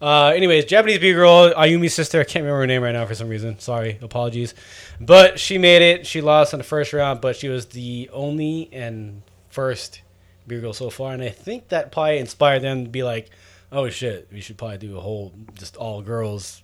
Uh, 0.00 0.26
anyways, 0.36 0.66
Japanese 0.66 0.98
B 0.98 1.12
girl, 1.12 1.52
Ayumi's 1.56 1.94
sister. 1.94 2.20
I 2.20 2.24
can't 2.24 2.42
remember 2.42 2.60
her 2.60 2.66
name 2.66 2.82
right 2.82 2.92
now 2.92 3.06
for 3.06 3.14
some 3.14 3.28
reason. 3.28 3.58
Sorry, 3.60 3.98
apologies. 4.02 4.54
But 5.00 5.38
she 5.40 5.56
made 5.56 5.80
it. 5.82 6.06
She 6.06 6.20
lost 6.20 6.52
in 6.52 6.58
the 6.58 6.64
first 6.64 6.92
round, 6.92 7.20
but 7.22 7.36
she 7.36 7.48
was 7.48 7.66
the 7.66 8.10
only 8.12 8.68
and 8.72 9.22
first 9.48 10.02
B 10.46 10.60
girl 10.60 10.74
so 10.74 10.90
far. 10.90 11.14
And 11.14 11.22
I 11.22 11.30
think 11.30 11.68
that 11.68 11.92
probably 11.92 12.18
inspired 12.18 12.60
them 12.60 12.84
to 12.84 12.90
be 12.90 13.02
like, 13.02 13.30
"Oh 13.72 13.88
shit, 13.88 14.28
we 14.30 14.42
should 14.42 14.58
probably 14.58 14.78
do 14.78 14.98
a 14.98 15.00
whole 15.00 15.32
just 15.54 15.76
all 15.76 16.02
girls 16.02 16.62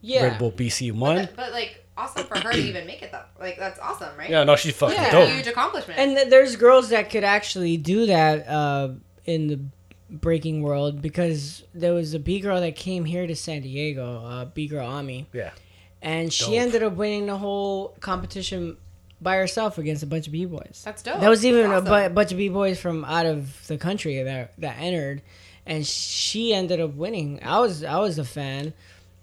Yeah. 0.00 0.24
Red 0.24 0.38
Bull 0.38 0.50
BC 0.50 0.90
one." 0.90 1.16
But, 1.26 1.36
but 1.36 1.52
like 1.52 1.81
awesome 1.96 2.24
for 2.26 2.38
her 2.38 2.52
to 2.52 2.58
even 2.70 2.86
make 2.86 3.02
it 3.02 3.12
though. 3.12 3.22
like 3.40 3.58
that's 3.58 3.78
awesome, 3.80 4.16
right? 4.18 4.30
Yeah, 4.30 4.44
no, 4.44 4.56
she's 4.56 4.74
fucking 4.76 4.96
Yeah. 4.96 5.10
dope. 5.12 5.28
Huge 5.30 5.46
accomplishment. 5.46 5.98
And 5.98 6.16
th- 6.16 6.28
there's 6.28 6.56
girls 6.56 6.88
that 6.90 7.10
could 7.10 7.24
actually 7.24 7.76
do 7.76 8.06
that 8.06 8.46
uh, 8.48 8.90
in 9.24 9.46
the 9.48 9.60
breaking 10.10 10.62
world 10.62 11.00
because 11.00 11.64
there 11.74 11.94
was 11.94 12.14
a 12.14 12.18
B 12.18 12.40
girl 12.40 12.60
that 12.60 12.76
came 12.76 13.04
here 13.04 13.26
to 13.26 13.34
San 13.36 13.62
Diego, 13.62 14.22
uh, 14.24 14.44
B 14.46 14.66
girl 14.66 14.86
Ami, 14.86 15.26
Yeah, 15.32 15.50
and 16.02 16.32
she 16.32 16.52
Dope. 16.52 16.60
ended 16.60 16.82
up 16.82 16.92
winning 16.94 17.26
the 17.26 17.36
whole 17.38 17.94
competition 18.00 18.76
by 19.20 19.36
herself 19.36 19.78
against 19.78 20.02
a 20.02 20.06
bunch 20.06 20.26
of 20.26 20.32
b 20.32 20.44
boys. 20.46 20.82
That's 20.84 21.00
dope. 21.02 21.20
That 21.20 21.28
was 21.28 21.46
even 21.46 21.70
That's 21.70 21.86
a 21.86 22.08
bu- 22.08 22.14
bunch 22.14 22.32
of 22.32 22.38
b 22.38 22.48
boys 22.48 22.80
from 22.80 23.04
out 23.04 23.24
of 23.24 23.66
the 23.68 23.78
country 23.78 24.20
that 24.22 24.52
that 24.58 24.76
entered, 24.80 25.22
and 25.64 25.86
she 25.86 26.52
ended 26.52 26.80
up 26.80 26.94
winning. 26.94 27.38
I 27.42 27.60
was 27.60 27.84
I 27.84 27.98
was 27.98 28.18
a 28.18 28.24
fan. 28.24 28.74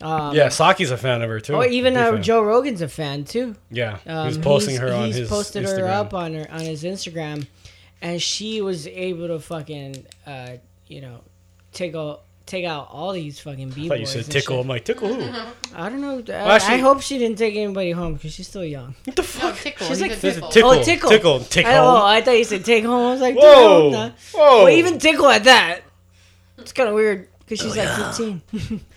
Um, 0.01 0.33
yeah, 0.35 0.47
Saki's 0.49 0.91
a 0.91 0.97
fan 0.97 1.21
of 1.21 1.29
her 1.29 1.39
too. 1.39 1.55
Oh, 1.55 1.63
even 1.63 1.97
uh. 1.97 2.17
Joe 2.19 2.41
Rogan's 2.41 2.81
a 2.81 2.87
fan 2.87 3.25
too. 3.25 3.55
Yeah, 3.69 3.97
Um, 4.07 4.27
he's 4.27 4.37
posting 4.37 4.75
he's- 4.75 4.81
her 4.81 4.93
on 4.93 5.07
he's 5.07 5.15
his 5.15 5.29
posted 5.29 5.63
her 5.65 5.87
up 5.87 6.13
on 6.13 6.33
her 6.35 6.47
on 6.49 6.61
his 6.61 6.83
Instagram, 6.83 7.45
and 8.01 8.21
she 8.21 8.61
was 8.61 8.87
able 8.87 9.27
to 9.27 9.39
fucking 9.39 10.05
uh, 10.25 10.51
you 10.87 11.01
know 11.01 11.19
take 11.73 11.95
all 11.95 12.23
take 12.45 12.65
out 12.65 12.87
all 12.91 13.11
these 13.11 13.39
fucking 13.41 13.69
b 13.69 13.85
I 13.85 13.87
thought 13.89 13.97
boys. 13.99 14.15
you 14.15 14.23
said 14.23 14.31
tickle. 14.31 14.61
I'm 14.61 14.67
like 14.67 14.83
tickle 14.85 15.13
who? 15.13 15.21
I 15.75 15.89
don't 15.89 16.01
know. 16.01 16.23
I, 16.33 16.55
actually- 16.55 16.75
I 16.75 16.77
hope 16.77 17.01
she 17.01 17.17
didn't 17.17 17.37
take 17.37 17.55
anybody 17.55 17.91
home 17.91 18.13
because 18.15 18.33
she's 18.33 18.47
still 18.47 18.63
young. 18.65 18.95
What 19.03 19.15
the 19.17 19.23
fuck? 19.23 19.43
No, 19.43 19.61
tickle. 19.61 19.87
She's 19.87 20.01
like 20.01 20.11
a 20.13 20.15
This 20.15 20.23
is 20.37 20.41
tickle. 20.49 20.49
tickle. 20.51 20.69
Oh, 20.71 20.83
tickle. 20.83 21.09
Tickle. 21.09 21.39
Take 21.41 21.65
I, 21.67 21.73
home. 21.75 21.85
oh, 22.01 22.05
I 22.05 22.21
thought 22.21 22.37
you 22.37 22.43
said 22.45 22.63
take 22.65 22.85
home. 22.85 23.05
I 23.07 23.11
was 23.11 23.21
like, 23.21 23.35
Whoa. 23.35 24.11
Whoa. 24.33 24.63
Well, 24.63 24.69
even 24.69 24.97
tickle 24.97 25.27
at 25.27 25.43
that. 25.43 25.81
It's 26.57 26.71
kind 26.71 26.89
of 26.89 26.95
weird 26.95 27.27
because 27.47 27.61
Oh, 27.61 27.67
she's 27.67 27.77
like 27.77 28.15
15. 28.15 28.81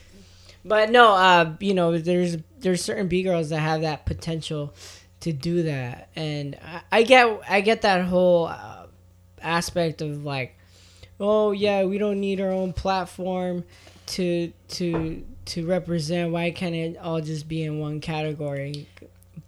but 0.64 0.90
no, 0.90 1.12
uh, 1.12 1.54
you 1.60 1.74
know, 1.74 1.98
there's 1.98 2.36
there's 2.60 2.82
certain 2.82 3.08
b 3.08 3.22
girls 3.22 3.50
that 3.50 3.60
have 3.60 3.82
that 3.82 4.06
potential 4.06 4.74
to 5.20 5.32
do 5.32 5.64
that, 5.64 6.08
and 6.14 6.58
I, 6.62 6.82
I 6.98 7.02
get 7.02 7.40
I 7.48 7.60
get 7.60 7.82
that 7.82 8.04
whole 8.04 8.46
uh, 8.46 8.86
aspect 9.40 10.02
of 10.02 10.24
like, 10.24 10.56
oh 11.18 11.50
yeah, 11.50 11.84
we 11.84 11.98
don't 11.98 12.20
need 12.20 12.40
our 12.40 12.50
own 12.50 12.72
platform 12.72 13.64
to 14.06 14.52
to 14.68 15.24
to 15.46 15.66
represent. 15.66 16.32
Why 16.32 16.50
can't 16.52 16.74
it 16.74 16.96
all 16.98 17.20
just 17.20 17.48
be 17.48 17.64
in 17.64 17.80
one 17.80 18.00
category? 18.00 18.86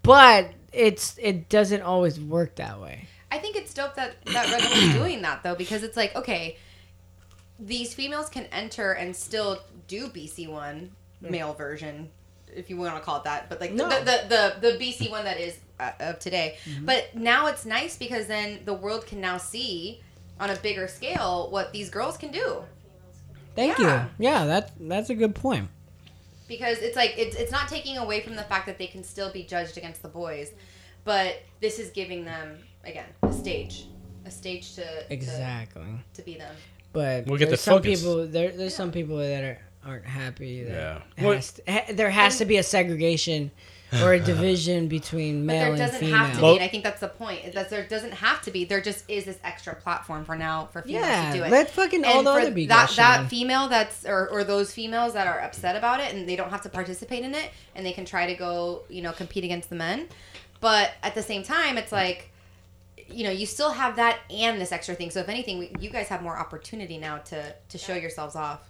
But 0.02 0.50
it's 0.72 1.16
it 1.22 1.48
doesn't 1.48 1.82
always 1.82 2.18
work 2.18 2.56
that 2.56 2.80
way. 2.80 3.06
I 3.30 3.38
think 3.38 3.56
it's 3.56 3.72
dope 3.72 3.94
that 3.94 4.16
that 4.26 4.50
Red 4.50 4.64
is 4.64 4.94
doing 4.94 5.22
that 5.22 5.44
though, 5.44 5.54
because 5.54 5.84
it's 5.84 5.96
like 5.96 6.16
okay, 6.16 6.56
these 7.60 7.94
females 7.94 8.28
can 8.28 8.46
enter 8.46 8.92
and 8.92 9.14
still 9.14 9.60
do 9.86 10.08
BC 10.08 10.48
one 10.48 10.90
male 11.30 11.54
version, 11.54 12.08
if 12.54 12.70
you 12.70 12.76
want 12.76 12.94
to 12.96 13.00
call 13.00 13.18
it 13.18 13.24
that, 13.24 13.48
but 13.48 13.60
like 13.60 13.72
No. 13.72 13.88
the, 13.88 14.04
the 14.04 14.56
the 14.60 14.70
the 14.72 14.78
BC 14.78 15.10
one 15.10 15.24
that 15.24 15.38
is 15.40 15.58
uh, 15.80 15.90
of 16.00 16.18
today. 16.18 16.56
But 16.82 17.14
now 17.14 17.46
it's 17.48 17.64
nice 17.64 17.96
because 17.96 18.26
then 18.26 18.60
the 18.64 18.74
world 18.74 19.06
can 19.06 19.20
now 19.20 19.38
see 19.38 20.00
on 20.40 20.50
a 20.50 20.56
bigger 20.56 20.86
scale 20.88 21.48
what 21.50 21.72
these 21.72 21.90
girls 21.90 22.16
can 22.16 22.30
do. 22.30 22.62
Thank 23.56 23.78
Yeah. 23.78 24.04
you. 24.18 24.26
Yeah, 24.26 24.46
that 24.46 24.72
that's 24.80 25.10
a 25.10 25.14
good 25.14 25.34
point. 25.34 25.68
because 26.48 26.78
it's 26.78 26.96
like 26.96 27.14
it's, 27.16 27.36
it's 27.36 27.50
not 27.52 27.68
taking 27.68 27.96
away 27.96 28.20
from 28.20 28.36
the 28.36 28.42
fact 28.42 28.66
that 28.66 28.78
they 28.78 28.86
can 28.86 29.02
still 29.02 29.32
be 29.32 29.42
judged 29.44 29.78
against 29.78 30.02
the 30.02 30.08
boys 30.08 30.50
but 31.04 31.40
this 31.60 31.78
is 31.78 31.88
giving 31.90 32.24
them 32.26 32.58
again 32.84 33.06
a 33.22 33.32
stage 33.32 33.86
a 34.26 34.30
stage 34.30 34.74
to 34.74 34.82
to, 34.84 35.12
Exactly. 35.12 35.82
to 36.12 36.22
be 36.22 36.34
them 36.36 36.54
But 36.92 37.24
We'll 37.26 37.38
get 37.38 37.48
there's 37.48 37.60
the 37.60 37.70
some 37.70 37.78
focus. 37.82 38.00
people 38.00 38.26
there. 38.26 38.50
There's 38.52 38.74
some 38.74 38.92
people 38.92 39.16
that 39.18 39.42
are, 39.42 39.58
aren't 39.86 40.06
happy. 40.06 40.64
That 40.64 40.72
Yeah. 40.72 40.98
it 41.16 41.24
What- 41.26 41.36
has 41.36 41.52
to- 41.52 41.62
ha- 41.72 41.84
there 41.90 42.10
has 42.10 42.38
to 42.38 42.44
be 42.44 42.56
a 42.56 42.62
segregation 42.62 43.50
or 44.02 44.12
a 44.12 44.20
division 44.32 44.88
between 44.88 45.46
but 45.46 45.52
male 45.52 45.60
there 45.62 45.68
and 45.70 45.78
doesn't 45.78 46.00
female. 46.00 46.16
have 46.16 46.34
to 46.34 46.40
be 46.40 46.48
and 46.54 46.62
i 46.62 46.66
think 46.66 46.82
that's 46.82 46.98
the 47.00 47.06
point 47.06 47.44
is 47.44 47.54
that 47.54 47.70
there 47.70 47.84
doesn't 47.84 48.10
have 48.12 48.42
to 48.42 48.50
be 48.50 48.64
there 48.64 48.80
just 48.80 49.08
is 49.08 49.24
this 49.24 49.38
extra 49.44 49.72
platform 49.72 50.24
for 50.24 50.34
now 50.34 50.66
for 50.72 50.82
females 50.82 51.06
yeah, 51.06 51.30
to 51.30 51.38
do 51.38 51.44
it 51.44 51.50
let 51.52 51.70
fucking 51.70 52.04
all 52.04 52.18
and 52.18 52.26
the 52.26 52.30
other 52.32 52.50
be 52.50 52.66
that 52.66 52.88
that 52.96 53.18
shine. 53.18 53.28
female 53.28 53.68
that's 53.68 54.04
or, 54.04 54.26
or 54.30 54.42
those 54.42 54.72
females 54.74 55.12
that 55.12 55.28
are 55.28 55.38
upset 55.40 55.76
about 55.76 56.00
it 56.00 56.12
and 56.12 56.28
they 56.28 56.34
don't 56.34 56.50
have 56.50 56.62
to 56.62 56.68
participate 56.68 57.22
in 57.22 57.36
it 57.36 57.50
and 57.76 57.86
they 57.86 57.92
can 57.92 58.04
try 58.04 58.26
to 58.26 58.34
go 58.34 58.82
you 58.88 59.00
know 59.00 59.12
compete 59.12 59.44
against 59.44 59.68
the 59.70 59.76
men 59.76 60.08
but 60.60 60.90
at 61.04 61.14
the 61.14 61.22
same 61.22 61.44
time 61.44 61.78
it's 61.78 61.92
like 61.92 62.30
you 63.08 63.22
know 63.22 63.30
you 63.30 63.46
still 63.46 63.70
have 63.70 63.94
that 63.94 64.18
and 64.28 64.60
this 64.60 64.72
extra 64.72 64.96
thing 64.96 65.10
so 65.10 65.20
if 65.20 65.28
anything 65.28 65.58
we, 65.60 65.70
you 65.78 65.88
guys 65.90 66.08
have 66.08 66.20
more 66.20 66.36
opportunity 66.36 66.98
now 66.98 67.18
to 67.18 67.54
to 67.68 67.78
show 67.78 67.94
yourselves 67.94 68.34
off 68.34 68.60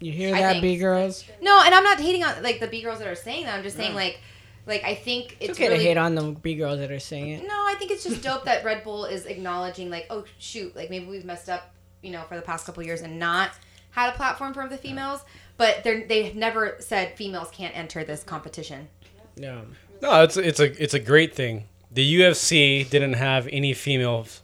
You 0.00 0.12
hear 0.12 0.34
I 0.34 0.40
that, 0.40 0.52
think- 0.52 0.62
B 0.62 0.76
girls? 0.78 1.24
no 1.40 1.62
and 1.64 1.74
i'm 1.74 1.84
not 1.84 2.00
hating 2.00 2.24
on 2.24 2.42
like 2.42 2.58
the 2.60 2.66
b 2.66 2.82
girls 2.82 2.98
that 2.98 3.08
are 3.08 3.14
saying 3.14 3.44
that 3.44 3.54
i'm 3.54 3.62
just 3.62 3.76
saying 3.76 3.94
like 3.94 4.18
like 4.66 4.82
i 4.84 4.94
think 4.94 5.36
it's, 5.40 5.50
It's 5.50 5.58
okay 5.58 5.68
really 5.68 5.78
to 5.78 5.84
hate 5.84 5.96
on 5.96 6.14
the 6.14 6.32
B 6.32 6.54
girls 6.54 6.78
that 6.78 6.90
are 6.90 6.98
saying 7.00 7.28
it. 7.30 7.42
no, 7.42 7.48
I 7.54 7.74
think 7.78 7.90
it's 7.90 8.04
just 8.04 8.22
dope 8.22 8.44
that 8.44 8.62
Red 8.64 8.84
Bull 8.84 9.04
is 9.06 9.24
acknowledging, 9.26 9.90
like, 9.90 10.06
oh 10.10 10.24
shoot, 10.38 10.76
like 10.76 10.90
maybe 10.90 11.06
we've 11.06 11.24
messed 11.24 11.48
up, 11.48 11.72
you 12.02 12.10
know, 12.10 12.22
for 12.28 12.36
the 12.36 12.42
past 12.42 12.66
couple 12.66 12.82
years 12.82 13.00
and 13.00 13.18
not 13.18 13.52
had 13.92 14.12
a 14.12 14.16
platform 14.16 14.52
for 14.54 14.68
the 14.68 14.76
females. 14.76 15.24
But 15.56 15.82
they're 15.82 16.06
they've 16.06 16.36
never 16.36 16.76
said 16.78 17.16
females 17.16 17.48
can't 17.50 17.76
enter 17.76 18.04
this 18.04 18.22
competition. 18.22 18.88
No. 19.36 19.62
No, 20.02 20.22
it's 20.22 20.36
it's 20.36 20.60
a 20.60 20.82
it's 20.82 20.94
a 20.94 21.00
great 21.00 21.34
thing. 21.34 21.64
The 21.90 22.20
UFC 22.20 22.88
didn't 22.88 23.14
have 23.14 23.48
any 23.50 23.72
females 23.72 24.42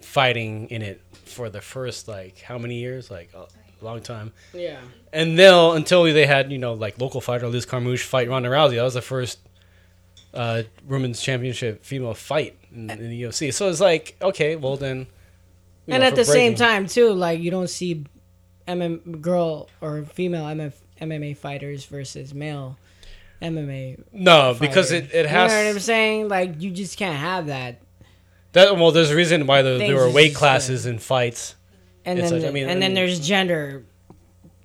fighting 0.00 0.68
in 0.70 0.82
it 0.82 1.00
for 1.24 1.48
the 1.50 1.60
first 1.60 2.08
like 2.08 2.40
how 2.40 2.58
many 2.58 2.76
years? 2.80 3.10
Like 3.10 3.30
a 3.34 3.46
long 3.84 4.00
time. 4.00 4.32
Yeah. 4.52 4.80
And 5.12 5.38
they'll 5.38 5.72
until 5.72 6.04
they 6.04 6.26
had 6.26 6.50
you 6.50 6.58
know 6.58 6.74
like 6.74 7.00
local 7.00 7.20
fighter 7.20 7.48
Liz 7.48 7.66
Carmouche 7.66 8.02
fight 8.02 8.28
Ronda 8.28 8.48
Rousey. 8.48 8.76
That 8.76 8.82
was 8.82 8.94
the 8.94 9.02
first 9.02 9.38
uh, 10.34 10.62
women's 10.86 11.20
championship 11.20 11.84
female 11.84 12.14
fight 12.14 12.56
in, 12.72 12.90
in 12.90 13.10
the 13.10 13.22
UFC. 13.22 13.52
So 13.52 13.68
it's 13.68 13.80
like 13.80 14.16
okay, 14.20 14.56
well 14.56 14.76
then. 14.76 15.06
and 15.88 16.00
know, 16.00 16.06
at 16.06 16.10
for 16.10 16.16
the 16.16 16.24
same 16.24 16.54
time, 16.54 16.86
too, 16.86 17.12
like 17.12 17.40
you 17.40 17.50
don't 17.50 17.70
see 17.70 18.04
MM 18.68 19.20
girl 19.20 19.68
or 19.80 20.04
female 20.04 20.44
MF, 20.44 20.72
MMA 21.00 21.36
fighters 21.36 21.84
versus 21.84 22.34
male 22.34 22.76
MMA. 23.40 24.02
no, 24.12 24.56
because 24.58 24.92
it, 24.92 25.12
it 25.12 25.26
has 25.26 25.52
You 25.52 25.58
know 25.58 25.64
what 25.64 25.70
I'm 25.74 25.80
saying? 25.80 26.28
Like 26.28 26.60
you 26.60 26.70
just 26.70 26.98
can't 26.98 27.16
have 27.16 27.46
that. 27.46 27.80
that. 28.52 28.76
Well, 28.76 28.90
there's 28.90 29.10
a 29.10 29.16
reason 29.16 29.46
why 29.46 29.62
the, 29.62 29.78
there 29.78 29.96
were 29.96 30.10
weight 30.10 30.34
classes 30.34 30.86
in 30.86 30.98
fights. 30.98 31.54
And 32.06 32.18
It's 32.18 32.30
then, 32.30 32.40
like, 32.40 32.48
I 32.48 32.52
mean, 32.52 32.68
and 32.68 32.78
I 32.78 32.80
then 32.80 32.94
there's 32.94 33.18
gender 33.20 33.84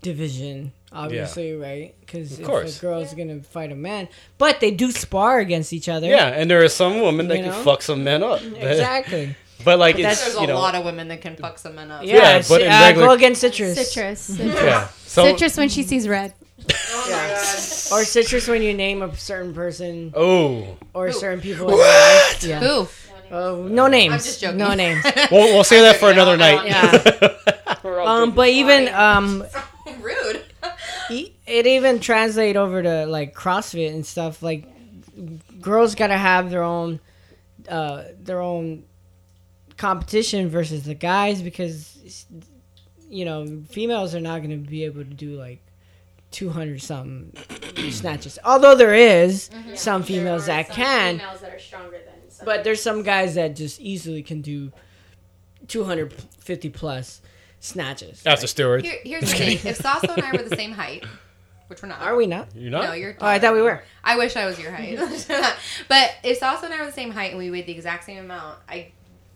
division, 0.02 0.72
obviously, 0.92 1.54
right? 1.56 1.96
Because 2.00 2.39
if 2.39 2.46
course. 2.46 2.78
a 2.78 2.82
girl's 2.82 3.14
gonna 3.14 3.42
fight 3.42 3.72
a 3.72 3.76
man, 3.76 4.08
but 4.38 4.60
they 4.60 4.72
do 4.72 4.92
spar 4.92 5.39
against 5.39 5.74
each 5.74 5.89
other. 5.89 6.08
Yeah, 6.08 6.28
and 6.28 6.50
there 6.50 6.64
are 6.64 6.70
some 6.70 7.02
women 7.02 7.28
that 7.30 7.38
You 7.38 7.44
can 7.46 7.64
fuck 7.64 7.82
some 7.82 8.04
men 8.04 8.24
up. 8.24 8.42
exactly. 8.56 9.36
But 9.64 9.78
like 9.78 9.96
But 9.96 10.06
it's 10.06 10.24
There's 10.24 10.36
you 10.38 10.42
a 10.46 10.48
know 10.48 10.56
lot 10.58 10.74
of 10.74 10.84
women 10.86 11.08
that 11.10 11.22
can 11.22 11.36
fuck 11.36 11.60
some 11.60 11.76
men 11.76 11.92
up. 11.92 12.04
Yeah, 12.04 12.16
Yeah, 12.16 12.38
but 12.39 12.48
but 12.50 12.62
uh, 12.64 12.66
regular- 12.84 13.08
go 13.10 13.14
against 13.14 13.42
citrus. 13.42 13.76
Citrus. 13.78 14.20
Citrus. 14.38 14.56
yeah. 14.56 14.88
So 15.06 15.24
Citrus 15.24 15.56
when 15.56 15.70
she 15.70 15.84
sees 15.84 16.08
red. 16.08 16.34
Yeah, 17.08 17.36
Or 17.92 18.04
citrus 18.04 18.48
when 18.48 18.64
you 18.64 18.74
name 18.74 19.04
a 19.04 19.16
certain 19.16 19.54
person 19.54 20.14
oh, 20.16 20.78
or 20.96 21.12
certain 21.12 21.42
people. 21.42 21.68
What? 21.68 22.44
Yeah. 22.44 22.60
Who? 22.60 22.88
Oh, 23.32 23.64
no 23.68 23.88
names. 23.88 24.14
I'm 24.14 24.20
just 24.20 24.42
joking. 24.42 24.58
No 24.58 24.74
names. 24.74 25.04
we'll, 25.32 25.54
we'll 25.54 25.64
say 25.64 25.82
that 25.82 25.96
for 25.98 26.10
another 26.12 26.38
night. 26.38 26.66
Yeah. 26.68 27.38
Um, 27.84 28.30
joking. 28.30 28.36
but 28.36 28.50
even 28.50 28.88
um, 28.90 29.44
Rude. 30.02 30.44
e- 31.10 31.34
it 31.48 31.66
even 31.68 32.00
translate 32.00 32.56
over 32.56 32.82
to 32.84 33.06
like 33.06 33.34
CrossFit 33.36 33.92
and 33.94 34.06
stuff. 34.06 34.42
Like 34.44 34.66
girls 35.62 35.96
gotta 35.96 36.18
have 36.18 36.50
their 36.52 36.64
own, 36.64 37.00
uh, 37.70 38.04
their 38.20 38.40
own 38.42 38.84
competition 39.78 40.50
versus 40.50 40.84
the 40.84 40.94
guys 40.94 41.42
because 41.42 42.26
you 43.10 43.26
know 43.26 43.62
females 43.70 44.14
are 44.16 44.22
not 44.22 44.42
gonna 44.42 44.58
be 44.58 44.84
able 44.86 45.04
to 45.04 45.14
do 45.14 45.38
like. 45.38 45.62
200 46.32 46.82
something 46.82 47.34
snatches. 47.92 48.40
Although 48.46 48.76
there 48.76 48.96
is 48.96 49.50
some 49.76 50.02
females 50.02 50.46
that 50.46 50.70
can, 50.70 51.18
Females 51.18 51.42
that 51.42 51.54
are 51.54 51.60
stronger 51.60 51.98
than. 52.06 52.11
Some 52.42 52.46
but 52.46 52.64
there's 52.64 52.82
some 52.82 53.04
guys 53.04 53.36
that 53.36 53.56
just 53.56 53.80
easily 53.80 54.24
can 54.24 54.42
do 54.42 54.72
250 55.68 56.70
plus 56.70 57.22
snatches. 57.60 58.26
after 58.26 58.48
steroids. 58.48 58.82
Here, 58.84 59.00
here's 59.04 59.22
the 59.32 59.38
thing: 59.38 59.60
if 59.64 59.78
Sasso 59.78 60.12
and 60.14 60.24
I 60.24 60.32
were 60.32 60.44
the 60.44 60.56
same 60.56 60.72
height, 60.72 61.06
which 61.68 61.82
we're 61.82 61.89
not, 61.89 62.02
Are 62.02 62.16
we 62.16 62.28
not? 62.28 62.50
You're 62.56 62.72
not. 62.72 62.84
No, 62.84 62.94
you're. 62.94 63.16
Oh, 63.22 63.28
I 63.28 63.39
thought 63.39 63.54
we 63.54 63.62
were. 63.62 63.84
I 64.04 64.18
wish 64.18 64.36
I 64.36 64.46
was 64.46 64.60
your 64.60 64.72
height. 64.72 64.98
but 65.88 66.16
if 66.24 66.38
Sasso 66.39 66.66
and 66.66 66.74
I 66.74 66.80
were 66.80 66.88
the 66.88 66.92
same 66.92 67.12
height 67.12 67.30
and 67.32 67.38
we 67.38 67.52
weighed 67.52 67.68
the 67.68 67.72
exact 67.74 68.04
same 68.04 68.18
amount, 68.18 68.58
I 68.68 68.92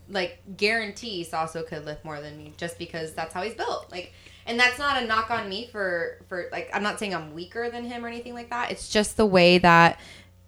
like 0.10 0.40
guarantee 0.58 1.24
Sasso 1.24 1.64
could 1.64 1.86
lift 1.86 2.04
more 2.06 2.22
than 2.22 2.38
me 2.38 2.54
just 2.58 2.78
because 2.78 3.14
that's 3.14 3.34
how 3.34 3.42
he's 3.44 3.56
built. 3.56 3.92
Like, 3.92 4.14
and 4.46 4.60
that's 4.60 4.78
not 4.78 5.02
a 5.02 5.06
knock 5.06 5.32
on 5.32 5.48
me 5.48 5.70
for 5.72 6.18
for 6.28 6.48
like 6.52 6.70
I'm 6.74 6.84
not 6.84 7.00
saying 7.00 7.16
I'm 7.16 7.34
weaker 7.34 7.70
than 7.70 7.86
him 7.86 8.04
or 8.04 8.08
anything 8.08 8.34
like 8.34 8.50
that. 8.50 8.72
It's 8.72 8.90
just 8.90 9.18
the 9.18 9.26
way 9.26 9.58
that 9.60 10.00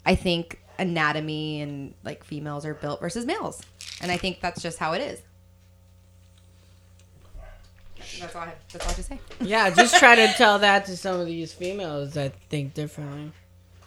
I 0.06 0.16
think 0.16 0.60
anatomy 0.80 1.62
and 1.62 1.94
like 2.04 2.24
females 2.24 2.66
are 2.66 2.74
built 2.74 3.00
versus 3.00 3.26
males, 3.26 3.62
and 4.02 4.12
I 4.12 4.18
think 4.18 4.42
that's 4.42 4.62
just 4.62 4.78
how 4.78 4.94
it 4.94 5.02
is. 5.02 5.22
That's 8.20 8.36
all 8.36 8.42
I 8.44 8.46
have. 8.46 8.56
That's 8.72 8.86
all 8.86 8.92
I 8.92 8.94
have 8.94 8.96
to 8.96 9.04
say. 9.04 9.20
Yeah, 9.42 9.70
just 9.70 9.98
try 9.98 10.16
to 10.16 10.28
tell 10.34 10.60
that 10.60 10.86
to 10.86 10.98
some 10.98 11.20
of 11.20 11.28
these 11.28 11.54
females 11.54 12.14
that 12.14 12.34
think 12.50 12.74
differently. 12.74 13.32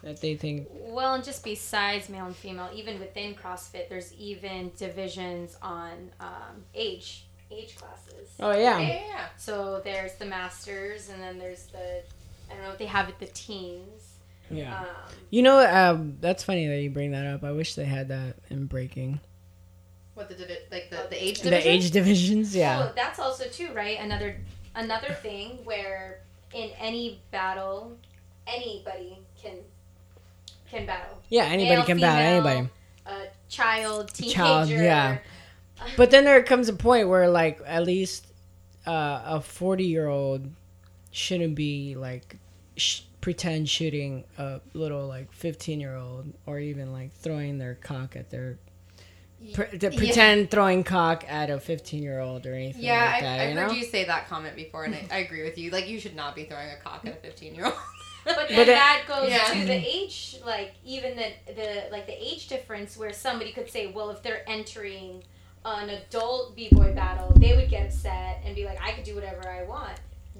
That 0.03 0.21
they 0.21 0.35
think 0.35 0.67
Well, 0.71 1.15
and 1.15 1.23
just 1.23 1.45
besides 1.45 2.09
male 2.09 2.27
and 2.27 2.37
female, 2.37 2.71
even 2.75 2.99
within 2.99 3.35
CrossFit, 3.35 3.89
there's 3.91 4.15
even 4.15 4.73
divisions 4.79 5.57
on 5.61 6.11
um, 6.21 6.65
age 6.75 7.27
age 7.51 7.77
classes. 7.77 8.31
Oh 8.41 8.53
yeah. 8.53 8.79
Yeah, 8.79 8.89
yeah, 8.89 9.07
yeah. 9.07 9.27
So 9.37 9.81
there's 9.85 10.15
the 10.15 10.25
masters, 10.25 11.11
and 11.11 11.23
then 11.23 11.39
there's 11.39 11.67
the 11.67 12.03
I 12.51 12.55
don't 12.55 12.63
know 12.63 12.71
if 12.73 12.79
they 12.79 12.87
have 12.87 13.09
it 13.09 13.19
the 13.19 13.27
teens, 13.27 14.10
Yeah. 14.51 14.79
Um, 14.79 14.87
You 15.31 15.43
know, 15.43 15.61
um, 15.61 16.17
that's 16.21 16.43
funny 16.43 16.67
that 16.67 16.81
you 16.81 16.91
bring 16.91 17.13
that 17.13 17.27
up. 17.27 17.45
I 17.45 17.53
wish 17.53 17.75
they 17.75 17.85
had 17.85 18.09
that 18.09 18.37
in 18.51 18.67
breaking. 18.67 19.21
What 20.15 20.29
the 20.29 20.35
divi- 20.35 20.59
like 20.71 20.91
the, 20.91 21.07
the 21.09 21.23
age 21.23 21.41
The 21.41 21.69
age 21.69 21.91
divisions, 21.93 22.55
yeah. 22.55 22.87
So 22.87 22.93
that's 22.95 23.19
also 23.19 23.45
too 23.45 23.73
right. 23.73 23.99
Another 24.01 24.37
another 24.75 25.15
thing 25.15 25.59
where 25.65 26.21
in 26.53 26.71
any 26.79 27.21
battle, 27.31 27.97
anybody 28.47 29.19
can 29.41 29.59
can 30.71 30.87
battle. 30.87 31.19
Yeah, 31.29 31.45
anybody 31.45 31.77
Male, 31.77 31.87
can 31.87 32.01
battle 32.01 32.49
anybody. 32.49 32.69
A 33.07 33.27
child, 33.49 34.13
teenager. 34.15 34.35
Child, 34.35 34.69
yeah. 34.71 35.19
But 35.97 36.11
then 36.11 36.25
there 36.25 36.43
comes 36.43 36.69
a 36.69 36.75
point 36.75 37.09
where, 37.09 37.29
like, 37.31 37.61
at 37.65 37.85
least 37.85 38.27
uh, 38.87 39.23
a 39.25 39.41
40 39.41 39.85
year 39.85 40.09
old 40.09 40.51
shouldn't 41.11 41.55
be, 41.55 41.95
like, 41.97 42.37
sh- 42.77 43.01
pretend 43.21 43.69
shooting 43.69 44.25
a 44.39 44.61
little, 44.75 45.07
like, 45.07 45.33
15 45.33 45.81
year 45.81 45.97
old 45.97 46.33
or 46.47 46.59
even, 46.59 46.93
like, 46.93 47.13
throwing 47.13 47.59
their 47.59 47.75
cock 47.75 48.17
at 48.17 48.31
their. 48.31 48.59
Pre- 49.55 49.79
to 49.79 49.91
Yeah. 49.91 49.97
pretend 49.99 50.51
throwing 50.51 50.85
cock 50.85 51.25
at 51.27 51.49
a 51.49 51.59
15 51.59 52.03
year 52.03 52.21
old 52.21 52.45
or 52.47 52.53
anything 52.55 52.83
Yeah, 52.83 53.05
like 53.07 53.23
I, 53.23 53.27
have 53.27 53.41
I 53.41 53.51
you 53.53 53.59
heard 53.59 53.67
know? 53.69 53.73
you 53.75 53.85
say 53.85 54.05
that 54.05 54.29
comment 54.29 54.55
before, 54.55 54.85
and 54.85 54.95
I, 54.95 55.07
I 55.11 55.19
agree 55.21 55.43
with 55.43 55.57
you. 55.57 55.71
Like, 55.71 55.89
you 55.89 55.99
should 55.99 56.15
not 56.15 56.35
be 56.37 56.45
throwing 56.45 56.69
a 56.69 56.77
cock 56.77 57.07
at 57.07 57.13
a 57.13 57.17
15 57.17 57.55
year 57.55 57.65
old. 57.67 57.75
But 58.23 58.37
then 58.37 58.57
But 58.59 58.69
it- 58.69 58.73
that 58.73 59.05
goes 59.09 59.31
Yeah. 59.31 59.45
to 59.47 59.65
the 59.67 59.73
age, 59.73 60.37
like 60.45 60.75
even 60.85 61.17
the 61.17 61.33
the 61.55 61.89
like 61.91 62.07
the 62.07 62.13
age 62.23 62.49
difference, 62.49 62.99
where 62.99 63.15
somebody 63.15 63.51
could 63.51 63.71
say, 63.71 63.87
well, 63.87 64.11
if 64.11 64.23
they're 64.23 64.43
entering 64.47 65.23
an 65.65 65.89
adult 65.89 66.55
b 66.55 66.69
boy 66.71 66.93
battle, 66.95 67.33
they 67.37 67.57
would 67.57 67.71
get 67.71 67.87
upset 67.87 68.43
and 68.45 68.55
be 68.55 68.67
like, 68.67 68.79
I 68.83 68.93
could 68.93 69.05
do 69.05 69.15
whatever 69.15 69.49
I 69.49 69.63
want, 69.63 69.99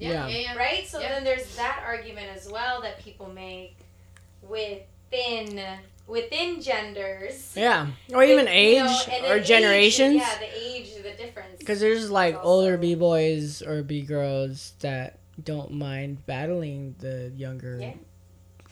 Yeah. 0.09 0.27
yeah. 0.27 0.55
right? 0.57 0.87
So 0.87 0.99
Yeah. 0.99 1.09
then 1.09 1.23
there's 1.23 1.55
that 1.55 1.83
argument 1.85 2.27
as 2.35 2.49
well 2.51 2.81
that 2.81 2.99
people 3.03 3.27
make 3.29 3.75
within 4.41 5.61
within 6.07 6.61
genders. 6.61 7.53
Yeah. 7.55 7.87
Or 8.13 8.23
even 8.23 8.45
You 8.47 8.51
age 8.51 8.83
know, 8.83 9.17
or 9.17 9.21
then 9.29 9.39
age- 9.39 9.47
generations. 9.47 10.15
yeah, 10.15 10.37
the 10.39 10.61
age, 10.61 10.93
the 10.95 11.11
difference. 11.13 11.59
Because 11.59 11.79
there's 11.79 12.09
like 12.11 12.35
Also- 12.35 12.47
older 12.49 12.77
b 12.77 12.95
boys 12.95 13.61
or 13.61 13.81
b 13.83 14.01
girls 14.01 14.73
that 14.79 15.19
don't 15.41 15.71
mind 15.71 16.25
battling 16.25 16.95
the 16.99 17.31
younger 17.35 17.79
Yeah. 17.79 17.93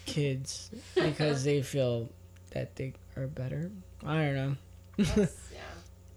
kids 0.06 0.72
because 0.96 1.44
they 1.44 1.62
feel 1.62 2.10
that 2.52 2.76
they 2.76 2.94
are 3.16 3.28
better. 3.28 3.72
I 4.04 4.16
don't 4.26 4.36
know. 4.36 4.56
That's- 4.98 5.38
yeah. 5.54 5.60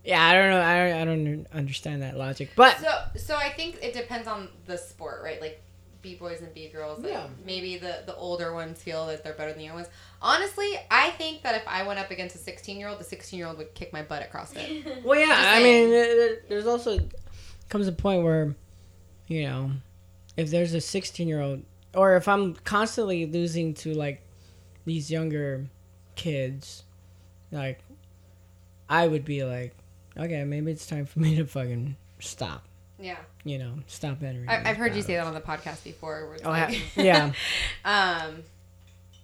Yeah, 0.04 0.20
I 0.24 0.34
don't 0.34 0.50
know. 0.50 0.60
I 0.60 0.76
don't, 0.88 1.00
I 1.00 1.04
don't 1.04 1.46
understand 1.54 2.02
that 2.02 2.16
logic. 2.16 2.50
But 2.56 2.78
So, 2.78 3.02
so 3.18 3.36
I 3.36 3.50
think 3.50 3.78
it 3.82 3.92
depends 3.94 4.26
on 4.26 4.48
the 4.66 4.76
sport, 4.76 5.20
right? 5.22 5.40
Like 5.40 5.62
b 6.02 6.16
boys 6.16 6.40
and 6.40 6.52
b 6.52 6.68
girls. 6.68 6.98
Like 6.98 7.12
Yeah. 7.12 7.28
Maybe 7.46 7.76
the 7.78 8.02
the 8.06 8.14
older 8.16 8.52
ones 8.52 8.82
feel 8.82 9.06
that 9.06 9.22
they're 9.22 9.34
better 9.34 9.50
than 9.50 9.58
the 9.58 9.64
young 9.66 9.76
ones. 9.76 9.88
Honestly, 10.20 10.72
I 10.90 11.10
think 11.10 11.42
that 11.42 11.54
if 11.54 11.62
I 11.68 11.86
went 11.86 12.00
up 12.00 12.10
against 12.10 12.34
a 12.34 12.38
16 12.38 12.78
year 12.78 12.88
old, 12.88 12.98
the 12.98 13.04
16 13.04 13.38
year 13.38 13.46
old 13.46 13.58
would 13.58 13.72
kick 13.74 13.92
my 13.92 14.02
butt 14.02 14.22
at 14.22 14.32
CrossFit. 14.32 15.02
well, 15.04 15.18
yeah. 15.18 15.36
I 15.46 15.62
mean, 15.62 15.90
there- 15.90 16.16
there- 16.16 16.38
there's 16.48 16.66
also 16.66 16.98
comes 17.68 17.86
a 17.86 17.92
point 17.92 18.24
where, 18.24 18.54
you 19.28 19.44
know, 19.44 19.70
if 20.36 20.50
there's 20.50 20.74
a 20.74 20.80
16 20.80 21.28
year 21.28 21.40
old, 21.40 21.62
or 21.94 22.16
if 22.16 22.26
I'm 22.26 22.54
constantly 22.56 23.26
losing 23.26 23.72
to 23.74 23.94
like 23.94 24.20
these 24.84 25.10
younger 25.12 25.66
kids, 26.16 26.82
like 27.52 27.78
I 28.88 29.06
would 29.06 29.24
be 29.24 29.44
like, 29.44 29.74
okay, 30.18 30.44
maybe 30.44 30.70
it's 30.72 30.86
time 30.86 31.06
for 31.06 31.20
me 31.20 31.36
to 31.36 31.44
fucking 31.46 31.96
stop. 32.20 32.64
yeah. 32.98 33.16
You 33.44 33.58
know, 33.58 33.74
stop 33.88 34.22
entering. 34.22 34.48
I, 34.48 34.70
I've 34.70 34.76
heard 34.76 34.94
you 34.94 35.02
say 35.02 35.14
that 35.16 35.26
on 35.26 35.34
the 35.34 35.40
podcast 35.40 35.82
before. 35.82 36.26
Where 36.26 36.34
it's 36.34 36.44
Oh, 36.46 36.50
like- 36.50 36.80
yeah. 36.96 37.32
um, 37.84 38.44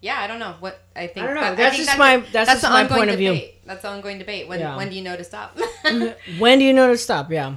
yeah, 0.01 0.19
I 0.21 0.27
don't 0.27 0.41
know 0.41 0.55
what 0.61 0.81
I 0.97 1.07
think. 1.07 1.25
I 1.25 1.27
don't 1.27 1.35
know. 1.37 1.41
that- 1.43 1.57
That's 1.57 1.77
think 1.77 1.87
just 1.87 1.99
my- 1.99 2.17
that's 2.33 2.51
just 2.51 2.63
the 2.63 2.69
my 2.69 2.83
ongoing 2.83 2.99
point 2.99 3.11
of 3.11 3.19
view. 3.19 3.33
debate. 3.35 3.55
That's 3.67 3.83
the 3.83 3.89
ongoing 3.91 4.19
debate. 4.19 4.49
When 4.49 4.59
Yeah. 4.61 4.77
when 4.77 4.89
do 4.91 4.97
you 4.97 5.03
know 5.03 5.17
to 5.17 5.23
stop? 5.25 5.57
when 6.39 6.59
do 6.59 6.65
you 6.65 6.73
know 6.73 6.89
to 6.89 6.99
stop? 6.99 7.31
Yeah, 7.31 7.57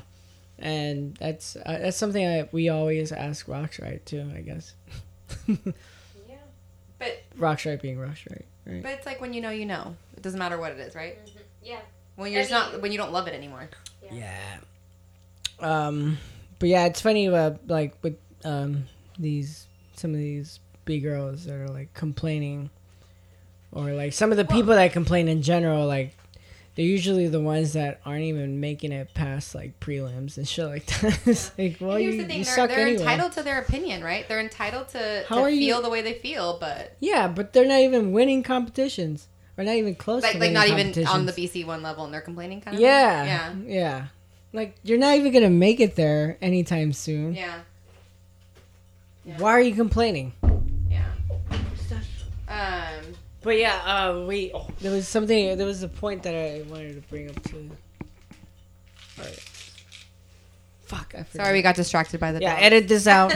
and 0.59 1.15
that's 1.17 1.55
uh, 1.55 1.61
that's 1.81 1.97
something 1.97 2.23
I, 2.25 2.47
we 2.51 2.69
always 2.69 3.11
ask 3.11 3.47
Roxrite 3.47 4.05
too. 4.05 4.29
I 4.35 4.41
guess 4.41 4.73
yeah. 5.47 5.55
but 6.99 7.23
Roxrite 7.39 7.81
being 7.81 7.97
Roxrite. 7.97 8.43
Right. 8.67 8.83
but 8.83 8.91
it's 8.91 9.05
like 9.07 9.19
when 9.21 9.33
you 9.33 9.41
know, 9.41 9.49
you 9.49 9.65
know. 9.65 9.95
It 10.15 10.21
doesn't 10.21 10.37
matter 10.39 10.59
what 10.59 10.71
it 10.73 10.79
is, 10.79 10.93
right? 10.93 11.17
Yeah. 11.63 11.79
When 12.15 12.31
you're 12.31 12.41
just 12.41 12.51
not 12.51 12.81
when 12.81 12.91
you 12.91 12.97
don't 12.97 13.11
love 13.11 13.27
it 13.27 13.33
anymore. 13.33 13.69
Yeah. 14.11 14.37
Um, 15.59 16.17
but 16.59 16.69
yeah, 16.69 16.85
it's 16.85 17.01
funny. 17.01 17.27
Uh, 17.27 17.51
like 17.67 17.95
with 18.03 18.17
um 18.43 18.85
these 19.19 19.67
some 19.95 20.11
of 20.11 20.17
these 20.17 20.59
b 20.85 20.99
girls 20.99 21.45
that 21.45 21.55
are 21.55 21.67
like 21.69 21.93
complaining, 21.93 22.69
or 23.71 23.91
like 23.93 24.13
some 24.13 24.31
of 24.31 24.37
the 24.37 24.45
people 24.45 24.75
that 24.75 24.91
complain 24.93 25.27
in 25.27 25.41
general, 25.41 25.85
like. 25.87 26.15
They're 26.73 26.85
usually 26.85 27.27
the 27.27 27.41
ones 27.41 27.73
that 27.73 27.99
aren't 28.05 28.23
even 28.23 28.61
making 28.61 28.93
it 28.93 29.13
past 29.13 29.53
like 29.53 29.77
prelims 29.81 30.37
and 30.37 30.47
shit 30.47 30.65
like 30.67 30.85
that. 31.01 31.19
it's 31.27 31.51
like, 31.57 31.75
well, 31.81 31.91
And 31.97 32.01
here's 32.01 32.15
you, 32.15 32.21
the 32.21 32.27
thing: 32.29 32.37
you 32.39 32.45
they're, 32.45 32.55
suck 32.55 32.69
they're 32.69 32.79
anyway. 32.87 33.01
entitled 33.01 33.33
to 33.33 33.43
their 33.43 33.59
opinion, 33.59 34.01
right? 34.01 34.25
They're 34.25 34.39
entitled 34.39 34.87
to, 34.89 35.25
How 35.27 35.35
to 35.35 35.41
are 35.41 35.49
you- 35.49 35.59
feel 35.67 35.81
the 35.81 35.89
way 35.89 36.01
they 36.01 36.13
feel, 36.13 36.57
but 36.61 36.95
Yeah, 37.01 37.27
but 37.27 37.51
they're 37.51 37.67
not 37.67 37.79
even 37.81 38.13
winning 38.13 38.41
competitions, 38.41 39.27
or 39.57 39.63
not 39.63 39.75
even 39.75 39.95
close. 39.95 40.23
like 40.23 40.33
to 40.33 40.39
like 40.39 40.51
not 40.51 40.67
even 40.67 41.05
on 41.07 41.25
the. 41.25 41.33
BC 41.33 41.65
one 41.65 41.81
level, 41.83 42.05
and 42.05 42.13
they're 42.13 42.21
complaining 42.21 42.61
kind 42.61 42.75
of. 42.75 42.81
Yeah, 42.81 43.49
thing? 43.53 43.65
yeah, 43.69 44.07
Like 44.53 44.75
you're 44.83 44.97
not 44.97 45.15
even 45.15 45.31
gonna 45.33 45.49
make 45.49 45.79
it 45.79 45.95
there 45.95 46.37
anytime 46.41 46.93
soon. 46.93 47.33
yeah, 47.35 47.59
yeah, 49.25 49.37
Why 49.37 49.51
are 49.51 49.61
you 49.61 49.75
complaining? 49.75 50.33
yeah, 50.89 51.05
yeah. 52.49 52.97
Um, 52.99 53.05
But 53.43 53.57
yeah, 53.57 53.75
uh, 53.85 54.25
we 54.27 54.51
there 54.79 54.91
was 54.91 55.07
something. 55.07 55.57
There 55.57 55.67
was 55.67 55.83
a 55.83 55.87
point 55.87 56.23
that 56.23 56.35
I 56.35 56.63
wanted 56.69 57.01
to 57.01 57.07
bring 57.09 57.29
up 57.29 57.41
to. 57.43 57.69
Alright. 59.19 59.39
Fuck! 60.83 61.13
I 61.17 61.23
forgot. 61.23 61.45
sorry, 61.45 61.53
we 61.57 61.61
got 61.61 61.75
distracted 61.75 62.19
by 62.19 62.31
the. 62.33 62.41
Yeah, 62.41 62.53
dog. 62.55 62.63
edit 62.63 62.87
this 62.87 63.07
out. 63.07 63.33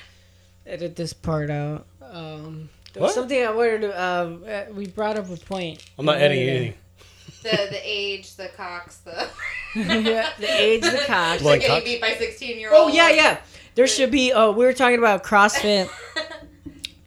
edit 0.66 0.96
this 0.96 1.12
part 1.12 1.50
out. 1.50 1.86
Um, 2.02 2.68
there 2.92 3.02
was 3.02 3.08
What? 3.10 3.14
something 3.14 3.42
I 3.46 3.50
wanted 3.50 3.80
to. 3.82 4.02
Um, 4.04 4.44
uh, 4.48 4.62
we 4.74 4.86
brought 4.88 5.18
up 5.18 5.30
a 5.30 5.36
point. 5.36 5.84
I'm 5.98 6.04
not 6.06 6.16
I 6.16 6.20
editing 6.22 6.48
anything. 6.48 6.74
the 7.42 7.50
the 7.70 7.80
age, 7.82 8.34
the 8.36 8.48
cocks, 8.56 8.98
the 8.98 9.28
yeah, 9.74 10.30
the 10.38 10.46
age, 10.60 10.82
the 10.82 11.02
cock. 11.06 11.38
Blowing 11.40 11.60
getting 11.60 11.76
cocks? 11.76 11.84
beat 11.84 12.00
by 12.00 12.14
sixteen 12.14 12.58
year 12.58 12.70
Oh 12.72 12.88
yeah, 12.88 13.08
yeah. 13.10 13.38
There 13.76 13.86
should 13.86 14.10
be. 14.10 14.32
Oh, 14.32 14.50
we 14.52 14.64
were 14.64 14.72
talking 14.72 14.98
about 14.98 15.22
CrossFit. 15.24 15.88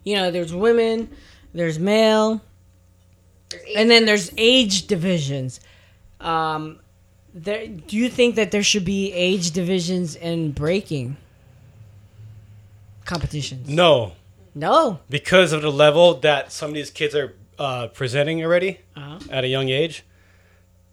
you 0.03 0.15
know, 0.15 0.31
there's 0.31 0.53
women, 0.53 1.09
there's 1.53 1.77
male, 1.77 2.41
There's 3.49 3.63
and 3.75 3.91
then 3.91 4.05
there's 4.05 4.31
age 4.37 4.87
divisions. 4.87 5.59
Um, 6.21 6.79
there. 7.33 7.67
Do 7.67 7.97
you 7.97 8.09
think 8.09 8.35
that 8.35 8.51
there 8.51 8.63
should 8.63 8.85
be 8.85 9.11
age 9.11 9.51
divisions 9.51 10.15
in 10.15 10.51
breaking 10.51 11.17
competitions? 13.05 13.67
No, 13.69 14.13
No. 14.55 14.99
because 15.09 15.51
of 15.53 15.61
the 15.61 15.71
level 15.71 16.15
that 16.21 16.51
some 16.51 16.69
of 16.69 16.75
these 16.75 16.89
kids 16.91 17.15
are 17.15 17.33
uh, 17.59 17.87
presenting 17.87 18.43
already 18.43 18.79
Uh-huh. 18.95 19.19
at 19.29 19.43
a 19.43 19.47
young 19.47 19.69
age. 19.69 20.03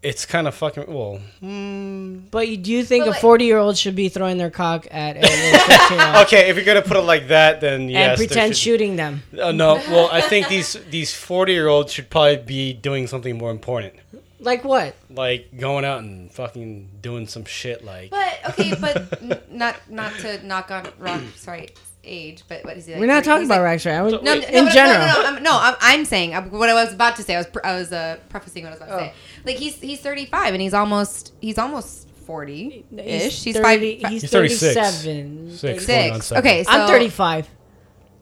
It's 0.02 0.24
kind 0.24 0.48
of 0.48 0.54
fucking 0.54 0.84
well. 0.88 1.20
mm, 1.42 2.30
But 2.30 2.48
you- 2.48 2.56
do 2.56 2.70
you 2.72 2.84
think 2.84 3.04
But 3.04 3.18
a 3.18 3.20
40 3.20 3.44
year 3.44 3.58
old 3.58 3.76
should 3.76 3.94
be 3.94 4.08
throwing 4.08 4.38
their 4.38 4.48
cock 4.50 4.86
at 4.90 5.16
a 5.18 5.20
15 5.20 5.98
year 5.98 6.06
old 6.06 6.16
Okay, 6.26 6.48
if 6.48 6.56
you're 6.56 6.64
gonna 6.64 6.80
put 6.80 6.96
it 6.96 7.02
like 7.02 7.28
that, 7.28 7.60
then 7.60 7.88
yes. 7.90 8.08
and 8.08 8.16
pretend 8.16 8.56
should- 8.56 8.62
shooting 8.62 8.96
them? 8.96 9.22
Uh, 9.38 9.52
no, 9.52 9.74
well, 9.90 10.08
I 10.10 10.22
think 10.22 10.48
these 10.48 10.78
these 10.90 11.12
forty 11.14 11.52
year 11.52 11.68
olds 11.68 11.92
should 11.92 12.08
probably 12.08 12.38
be 12.38 12.72
doing 12.72 13.06
something 13.08 13.36
more 13.36 13.50
important, 13.50 13.92
Like 14.38 14.64
what? 14.64 14.94
like 15.10 15.50
going 15.58 15.84
out 15.84 15.98
and 16.00 16.32
fucking 16.32 16.88
doing 17.02 17.26
some 17.26 17.44
shit. 17.44 17.84
Like 17.84 18.08
But 18.10 18.38
okay, 18.50 18.74
but 18.80 19.20
n- 19.22 19.38
not 19.50 19.76
not 19.90 20.12
to 20.20 20.40
knock 20.46 20.70
on 20.70 20.84
Roxrite 20.98 21.72
age, 22.04 22.42
but 22.48 22.64
what 22.64 22.76
is 22.76 22.86
he? 22.86 22.92
Like, 22.92 23.00
We're 23.00 23.06
not 23.06 23.16
he's 23.18 23.26
talking 23.26 23.48
like- 23.48 23.56
about 23.58 23.64
Rex, 23.64 23.86
right? 23.86 23.94
I 23.96 24.02
was, 24.02 24.12
No, 24.14 24.20
no, 24.20 24.32
in 24.34 24.64
no, 24.64 24.70
general. 24.70 25.06
No, 25.06 25.06
no, 25.06 25.22
no, 25.22 25.28
I'm, 25.36 25.42
no 25.42 25.50
I'm, 25.60 25.74
I'm 25.80 26.04
saying 26.04 26.34
uh, 26.34 26.42
what 26.44 26.68
I 26.68 26.74
was 26.74 26.92
about 26.92 27.16
to 27.16 27.22
say. 27.22 27.34
I 27.34 27.38
was 27.38 27.46
pr- 27.46 27.64
I 27.64 27.74
was 27.76 27.92
uh, 27.92 28.18
prefacing 28.28 28.64
what 28.64 28.70
I 28.70 28.72
was 28.72 28.82
about 28.82 28.98
to 28.98 29.04
say. 29.06 29.14
Like 29.44 29.56
he's 29.56 29.76
he's 29.80 30.00
35 30.00 30.54
and 30.54 30.60
he's 30.62 30.74
almost 30.74 31.32
he's 31.40 31.58
almost 31.58 32.08
40 32.26 32.84
ish. 32.98 33.42
He's, 33.44 33.56
30 33.56 33.62
five. 33.64 33.80
He's, 33.80 34.22
He's 34.22 34.30
36. 34.30 34.74
37. 34.74 35.50
Six. 35.50 35.60
36. 35.86 36.26
Six. 36.26 36.32
Okay, 36.38 36.64
so 36.64 36.70
I'm 36.70 36.88
35. 36.88 37.48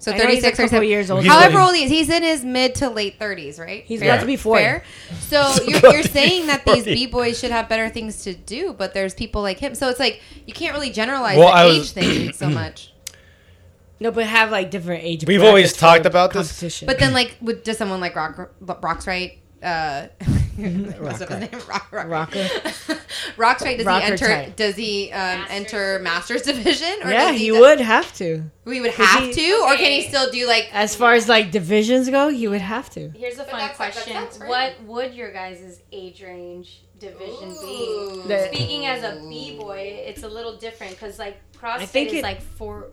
So 0.01 0.13
I 0.13 0.17
know 0.17 0.27
he's 0.29 0.39
a 0.45 0.53
36 0.53 0.61
or 0.61 0.63
couple 0.63 0.69
37 0.79 0.89
years 0.89 1.11
older. 1.11 1.23
He's 1.25 1.33
However 1.33 1.59
old 1.59 1.75
he 1.75 1.83
is, 1.85 1.91
he's 1.91 2.09
in 2.09 2.23
his 2.23 2.45
mid 2.45 2.77
to 2.77 2.89
late 2.89 3.19
30s, 3.19 3.59
right? 3.59 3.83
He's 3.83 3.99
Fair? 3.99 4.11
about 4.13 4.21
to 4.21 4.27
be 4.27 4.37
40. 4.37 4.63
Fair? 4.63 4.85
So 5.19 5.55
you're, 5.67 5.81
you're 5.93 6.03
saying 6.05 6.47
that 6.47 6.65
these 6.65 6.85
b 6.85 7.07
boys 7.07 7.37
should 7.39 7.51
have 7.51 7.69
better 7.69 7.89
things 7.89 8.23
to 8.23 8.33
do, 8.33 8.73
but 8.73 8.95
there's 8.95 9.13
people 9.13 9.43
like 9.43 9.59
him. 9.59 9.75
So 9.75 9.89
it's 9.89 9.99
like 9.99 10.23
you 10.47 10.55
can't 10.55 10.73
really 10.73 10.91
generalize 10.91 11.37
Well, 11.37 11.49
the 11.49 11.55
I 11.55 11.65
age 11.67 11.79
was- 11.81 11.93
thing 11.93 12.33
so 12.33 12.49
much. 12.51 12.93
No, 14.01 14.11
but 14.11 14.27
have 14.27 14.51
like 14.51 14.71
different 14.71 15.03
age. 15.05 15.25
We've 15.27 15.43
always 15.43 15.73
talked 15.73 16.07
about 16.07 16.33
this. 16.33 16.83
But 16.83 16.99
then, 16.99 17.13
like, 17.13 17.37
with 17.41 17.65
does 17.65 17.79
someone 17.79 18.01
like 18.01 18.15
Rock 18.15 18.37
Roxrite? 18.63 19.39
Uh, 19.61 20.07
what's 21.01 21.21
up 21.21 21.29
his 21.31 21.31
Rocker. 21.31 21.39
name? 21.41 21.51
Rock, 21.69 21.93
Rock, 21.93 22.07
Rocker. 22.09 22.39
Roxrite. 23.37 23.79
Does 23.79 23.87
Rocker 23.87 24.07
he 24.07 24.13
enter? 24.13 24.27
type. 24.27 24.57
Does 24.57 24.77
he 24.77 25.11
um, 25.13 25.45
enter 25.51 25.99
Masters 26.01 26.43
division? 26.43 26.93
Or 27.03 27.11
yeah, 27.11 27.33
does 27.33 27.41
he 27.41 27.47
do- 27.49 27.59
would 27.61 27.81
have 27.81 28.13
to. 28.15 28.45
We 28.65 28.81
would 28.81 28.93
have 28.93 29.25
he- 29.25 29.33
to, 29.33 29.53
or 29.67 29.75
can 29.77 29.91
he 29.91 30.03
still 30.09 30.31
do 30.31 30.47
like? 30.47 30.69
As 30.73 30.95
far 30.95 31.15
as 31.15 31.29
like 31.29 31.51
divisions 31.51 32.09
go, 32.09 32.29
he 32.29 32.47
would 32.47 32.61
have 32.61 32.89
to. 32.91 33.11
Here's 33.11 33.35
a 33.39 33.45
fun 33.45 33.59
that's- 33.59 33.77
question: 33.77 34.13
sounds 34.13 34.39
right. 34.39 34.49
What 34.49 34.83
would 34.85 35.15
your 35.15 35.33
guys' 35.33 35.81
age 35.91 36.23
range 36.23 36.83
division 37.01 37.51
Ooh. 37.51 38.23
be? 38.23 38.29
The- 38.29 38.47
Speaking 38.53 38.87
as 38.87 39.03
a 39.03 39.21
b 39.29 39.57
boy, 39.59 40.03
it's 40.07 40.23
a 40.23 40.29
little 40.29 40.57
different 40.57 40.93
because 40.93 41.19
like 41.19 41.37
CrossFit 41.61 41.89
think 41.89 42.09
is 42.11 42.15
it- 42.17 42.23
like 42.23 42.41
four. 42.43 42.91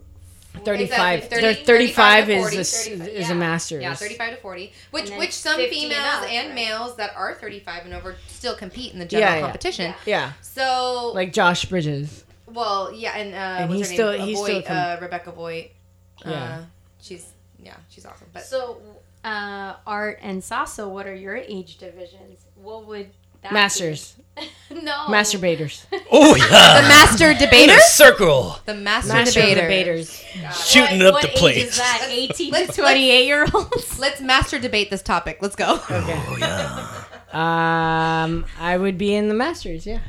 35. 0.64 1.24
Exactly, 1.24 1.38
Thir- 1.42 1.54
30, 1.54 1.64
35 1.66 2.26
to 2.26 2.32
is 2.34 2.42
40, 2.42 2.58
a, 2.58 2.60
s- 2.60 2.88
35, 2.88 3.08
is 3.08 3.28
yeah. 3.28 3.32
a 3.32 3.36
master's. 3.36 3.82
Yeah, 3.82 3.94
thirty-five 3.96 4.36
to 4.36 4.42
forty. 4.42 4.74
Which 4.92 5.10
which 5.12 5.32
some 5.34 5.58
50 5.58 5.64
and 5.66 5.74
females 5.94 6.06
up, 6.24 6.30
and 6.32 6.48
right? 6.48 6.56
males 6.56 6.96
that 6.98 7.12
are 7.16 7.34
thirty-five 7.36 7.86
and 7.86 7.94
over 7.94 8.16
still 8.28 8.56
compete 8.56 8.94
in 8.94 9.00
the 9.00 9.06
general 9.06 9.30
Yeah, 9.32 9.36
yeah. 9.38 9.42
competition. 9.42 9.94
Yeah, 10.06 10.34
So 10.42 11.12
like 11.14 11.34
Josh 11.34 11.66
Bridges. 11.66 12.24
well, 12.48 12.94
yeah, 12.94 13.18
and, 13.18 13.34
uh, 13.34 13.38
And 13.38 13.70
what's 13.70 13.80
he's 13.80 13.90
her 13.90 13.94
still- 13.96 14.12
name? 14.14 14.22
Uh, 14.22 14.26
he's 14.26 14.38
Voigt, 14.38 14.48
still 14.48 14.62
com- 14.64 14.78
uh, 14.78 14.98
Rebecca 15.02 15.32
Voigt. 15.32 15.66
Yeah. 16.26 16.32
Uh, 16.32 16.62
she's 17.02 17.26
yeah, 17.62 17.76
she's 17.90 18.06
awesome. 18.06 18.28
But 18.34 18.44
So, 18.46 18.80
uh, 19.24 19.74
Art 19.88 20.20
and 20.22 20.44
Sasso, 20.44 20.88
what 20.88 21.08
are 21.08 21.16
your 21.16 21.36
age 21.36 21.78
divisions? 21.78 22.46
What 22.56 22.86
would 22.88 23.10
that? 23.46 23.54
Masters. 23.54 24.16
no. 24.70 24.92
Masturbators. 25.08 25.86
Oh 26.12 26.36
yeah. 26.36 26.82
the 26.82 26.88
master 26.90 27.32
In 27.32 27.38
debater, 27.38 27.74
a 27.76 27.80
circle. 27.82 28.60
the 28.66 28.74
master, 28.74 29.14
Master 29.14 29.40
debater. 29.40 29.62
debaters. 29.62 30.24
Shooting 30.68 31.00
what, 31.00 31.08
up 31.08 31.14
what 31.14 31.22
the 31.24 31.30
age 31.32 31.38
plates. 31.38 31.64
is 31.72 31.78
that? 31.78 32.08
18 32.12 32.52
Let's- 32.52 32.76
to 32.76 32.82
28 32.82 33.26
year 33.26 33.46
olds? 33.54 33.98
Let's 34.06 34.20
master 34.22 34.60
debate 34.60 34.90
this 34.90 35.02
topic. 35.02 35.38
Let's 35.42 35.56
go. 35.56 35.76
Okay. 35.90 36.22
Oh 36.28 36.36
yeah. 36.38 37.04
Um, 37.34 38.46
I 38.60 38.78
would 38.78 38.98
be 38.98 39.14
in 39.16 39.28
the 39.30 39.34
masters. 39.34 39.86
Yeah. 39.86 40.00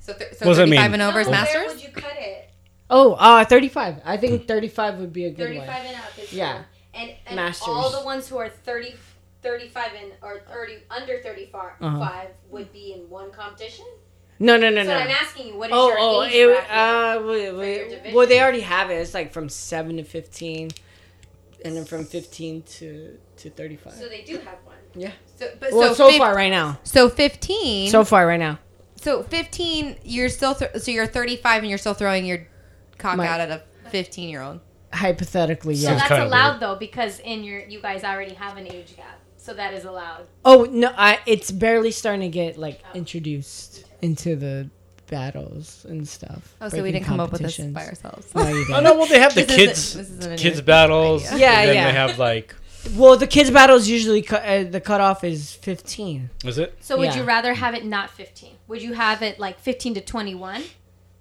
So, 0.00 0.12
th- 0.14 0.34
so 0.34 0.46
What 0.46 0.52
does 0.52 0.56
that 0.58 0.64
thirty-five 0.66 0.90
mean? 0.92 1.00
and 1.00 1.02
over 1.02 1.20
is 1.20 1.26
Where 1.26 1.36
masters. 1.40 1.74
would 1.74 1.82
you 1.82 1.88
cut 1.90 2.12
it? 2.18 2.48
Oh, 2.88 3.12
uh, 3.14 3.44
35. 3.44 4.02
I 4.04 4.16
think 4.16 4.46
35 4.46 4.98
would 4.98 5.12
be 5.12 5.24
a 5.24 5.30
good 5.30 5.48
35 5.48 5.66
one. 5.66 5.76
and 5.86 5.96
up 5.96 6.02
is 6.22 6.32
Yeah. 6.32 6.52
fine. 6.54 6.64
And, 6.94 7.10
and 7.26 7.36
Masters. 7.36 7.68
all 7.68 7.90
the 7.90 8.04
ones 8.04 8.28
who 8.28 8.38
are 8.38 8.48
30, 8.48 8.94
35 9.50 9.88
and 10.02 10.12
or 10.22 10.40
30 10.52 10.78
under 10.90 11.18
35 11.22 11.70
Uh-huh. 11.80 12.20
would 12.50 12.72
be 12.72 12.92
in 12.92 13.08
one 13.08 13.30
competition. 13.30 13.86
No, 14.38 14.56
no, 14.58 14.68
no, 14.70 14.82
so 14.82 14.88
no. 14.90 14.96
I'm 14.96 15.08
asking 15.08 15.46
you, 15.48 15.56
what 15.56 15.70
is 15.70 15.76
Oh, 15.76 15.88
your 15.88 15.96
oh, 15.98 16.22
age 16.24 16.34
it, 16.34 16.46
bracket? 16.46 16.70
uh, 16.70 17.22
wait, 17.56 18.04
your 18.04 18.14
well, 18.14 18.26
they 18.26 18.40
already 18.40 18.60
have 18.60 18.90
it. 18.90 18.96
It's 18.96 19.14
like 19.14 19.32
from 19.32 19.48
7 19.48 19.96
to 19.96 20.02
15, 20.04 20.70
and 21.64 21.76
then 21.76 21.84
from 21.86 22.04
15 22.04 22.62
to, 22.62 23.18
to 23.38 23.50
35. 23.50 23.92
so 23.94 24.08
they 24.08 24.22
do 24.22 24.34
have 24.38 24.58
one. 24.64 24.76
yeah. 24.94 25.12
So, 25.36 25.48
but 25.60 25.72
Well, 25.72 25.94
so, 25.94 26.06
so 26.06 26.10
fif- 26.10 26.18
far 26.18 26.34
right 26.34 26.50
now. 26.50 26.78
So 26.82 27.08
fifteen. 27.08 27.90
So 27.90 28.04
far 28.04 28.26
right 28.26 28.40
now. 28.40 28.58
So 28.96 29.22
15, 29.22 29.96
you're 30.02 30.28
still 30.30 30.54
th- 30.54 30.76
so 30.76 30.90
you're 30.90 31.06
35 31.06 31.62
and 31.62 31.68
you're 31.68 31.78
still 31.78 31.92
throwing 31.94 32.24
your 32.26 32.46
cock 32.98 33.16
My- 33.18 33.28
out 33.28 33.40
at 33.40 33.50
a 33.50 33.62
15 33.90 34.28
year 34.30 34.42
old. 34.42 34.60
Hypothetically, 34.92 35.74
So 35.76 35.90
yeah. 35.90 35.98
Sounds 35.98 36.08
that's 36.08 36.22
allowed 36.24 36.48
weird. 36.52 36.60
though 36.60 36.74
because 36.76 37.18
in 37.20 37.44
your 37.44 37.60
you 37.60 37.80
guys 37.82 38.02
already 38.04 38.32
have 38.34 38.56
an 38.56 38.66
age 38.66 38.96
gap. 38.96 39.18
So 39.46 39.54
that 39.54 39.74
is 39.74 39.84
allowed. 39.84 40.26
Oh, 40.44 40.66
no, 40.68 40.92
I, 40.96 41.20
it's 41.24 41.52
barely 41.52 41.92
starting 41.92 42.22
to 42.22 42.28
get, 42.28 42.58
like, 42.58 42.80
introduced 42.94 43.84
into 44.02 44.34
the 44.34 44.68
battles 45.06 45.86
and 45.88 46.06
stuff. 46.06 46.54
Oh, 46.60 46.68
so 46.68 46.82
we 46.82 46.90
didn't 46.90 47.06
come 47.06 47.20
up 47.20 47.30
with 47.30 47.40
this 47.42 47.56
competitions. 47.56 47.74
by 47.74 47.86
ourselves. 47.86 48.34
No, 48.34 48.42
you 48.48 48.48
Oh 48.62 48.64
didn't. 48.66 48.84
no, 48.84 48.94
well 48.96 49.06
they 49.06 49.20
have 49.20 49.34
the 49.36 49.44
This 49.44 49.56
kids 49.56 49.78
isn't- 49.96 50.16
this 50.16 50.26
isn't 50.26 50.38
kids 50.40 50.60
battles. 50.60 51.24
idea. 51.28 51.38
Yeah, 51.38 51.60
and 51.60 51.68
then 51.68 51.74
yeah. 51.76 51.86
they 51.86 51.92
have 51.96 52.18
like 52.18 52.56
Well, 52.96 53.16
the 53.16 53.28
kids' 53.28 53.52
battles 53.52 53.86
usually, 53.88 54.22
cu- 54.22 54.34
uh, 54.34 54.64
the 54.64 54.80
cutoff 54.80 55.22
is 55.22 55.52
15. 55.54 56.30
is 56.44 56.58
it? 56.58 56.76
So 56.80 56.98
would 56.98 57.04
Yeah. 57.14 57.18
you 57.18 57.22
rather 57.22 57.54
have 57.54 57.74
it 57.74 57.84
not 57.84 58.10
15? 58.10 58.50
Would 58.66 58.82
you 58.82 58.94
have 58.94 59.22
it 59.22 59.38
like 59.38 59.60
15 59.60 59.94
to 59.94 60.00
21 60.00 60.62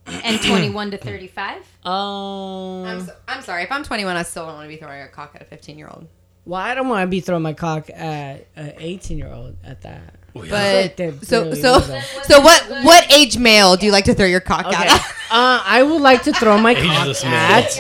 and 0.08 0.42
21 0.42 0.90
to 0.92 0.98
35? 0.98 1.58
Um, 1.86 2.86
I'm, 2.86 3.02
so, 3.06 3.14
I'm 3.28 3.42
sorry. 3.44 3.62
If 3.64 3.72
I'm 3.72 3.84
21, 3.84 4.16
I 4.18 4.24
still 4.24 4.46
don't 4.48 4.56
want 4.56 4.66
to 4.66 4.70
be 4.70 4.78
throwing 4.78 5.02
a 5.04 5.08
cock 5.10 5.34
at 5.36 5.44
a 5.44 5.46
15 5.46 5.78
year 5.78 5.90
old. 5.90 6.08
Well, 6.46 6.62
I 6.62 6.76
don't 6.76 6.88
want 6.88 7.04
to 7.04 7.08
be 7.08 7.20
throwing 7.22 7.44
my 7.44 7.54
cock 7.54 7.90
at 7.90 8.48
an 8.56 8.74
18 8.78 9.18
year 9.18 9.32
old 9.32 9.56
at 9.64 9.82
that. 9.82 10.16
But 10.34 10.50
Like 10.52 10.96
they're 10.98 11.14
so 11.24 11.44
really 11.46 11.62
so 11.62 11.78
little. 11.78 12.02
so 12.24 12.42
what 12.42 12.62
what 12.84 13.10
age 13.14 13.38
male 13.38 13.78
do 13.78 13.86
you 13.86 13.94
like 13.94 14.04
to 14.06 14.14
throw 14.14 14.26
your 14.26 14.42
cock 14.42 14.66
Okay. 14.66 14.76
at? 14.86 15.00
uh, 15.32 15.64
I 15.66 15.82
would 15.82 16.02
like 16.02 16.24
to 16.24 16.34
throw 16.34 16.58
my 16.58 16.74
cock 16.76 16.84
Ageless 16.84 17.24
man. 17.24 17.64
at 17.64 17.80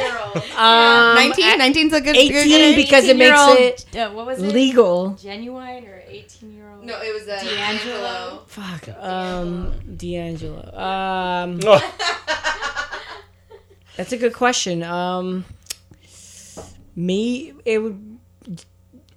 um, 0.57 1.16
19? 1.16 1.45
at 1.45 1.59
19's 1.59 1.93
a 1.93 1.99
good 1.99 2.16
18 2.16 2.32
good 2.32 2.47
age. 2.61 2.76
because 2.78 3.03
it 3.09 3.18
makes 3.18 3.38
18-year-old, 3.38 3.59
it 3.59 3.95
uh, 3.97 4.09
what 4.11 4.26
was 4.26 4.41
it? 4.41 4.53
legal. 4.53 5.09
Genuine 5.22 5.86
or 5.86 6.01
18 6.07 6.53
year 6.55 6.70
old? 6.72 6.86
No, 6.86 6.97
it 7.01 7.13
was 7.13 7.28
uh, 7.28 7.43
D'Angelo. 7.43 8.43
Fuck. 8.47 8.88
Um, 9.03 9.74
D'Angelo. 9.97 10.72
Um, 10.80 11.59
Oh, 11.66 11.82
that's 13.97 14.11
a 14.13 14.18
good 14.18 14.34
question. 14.34 14.82
Um, 14.84 15.43
me, 16.95 17.53
it 17.66 17.80
would 17.80 18.14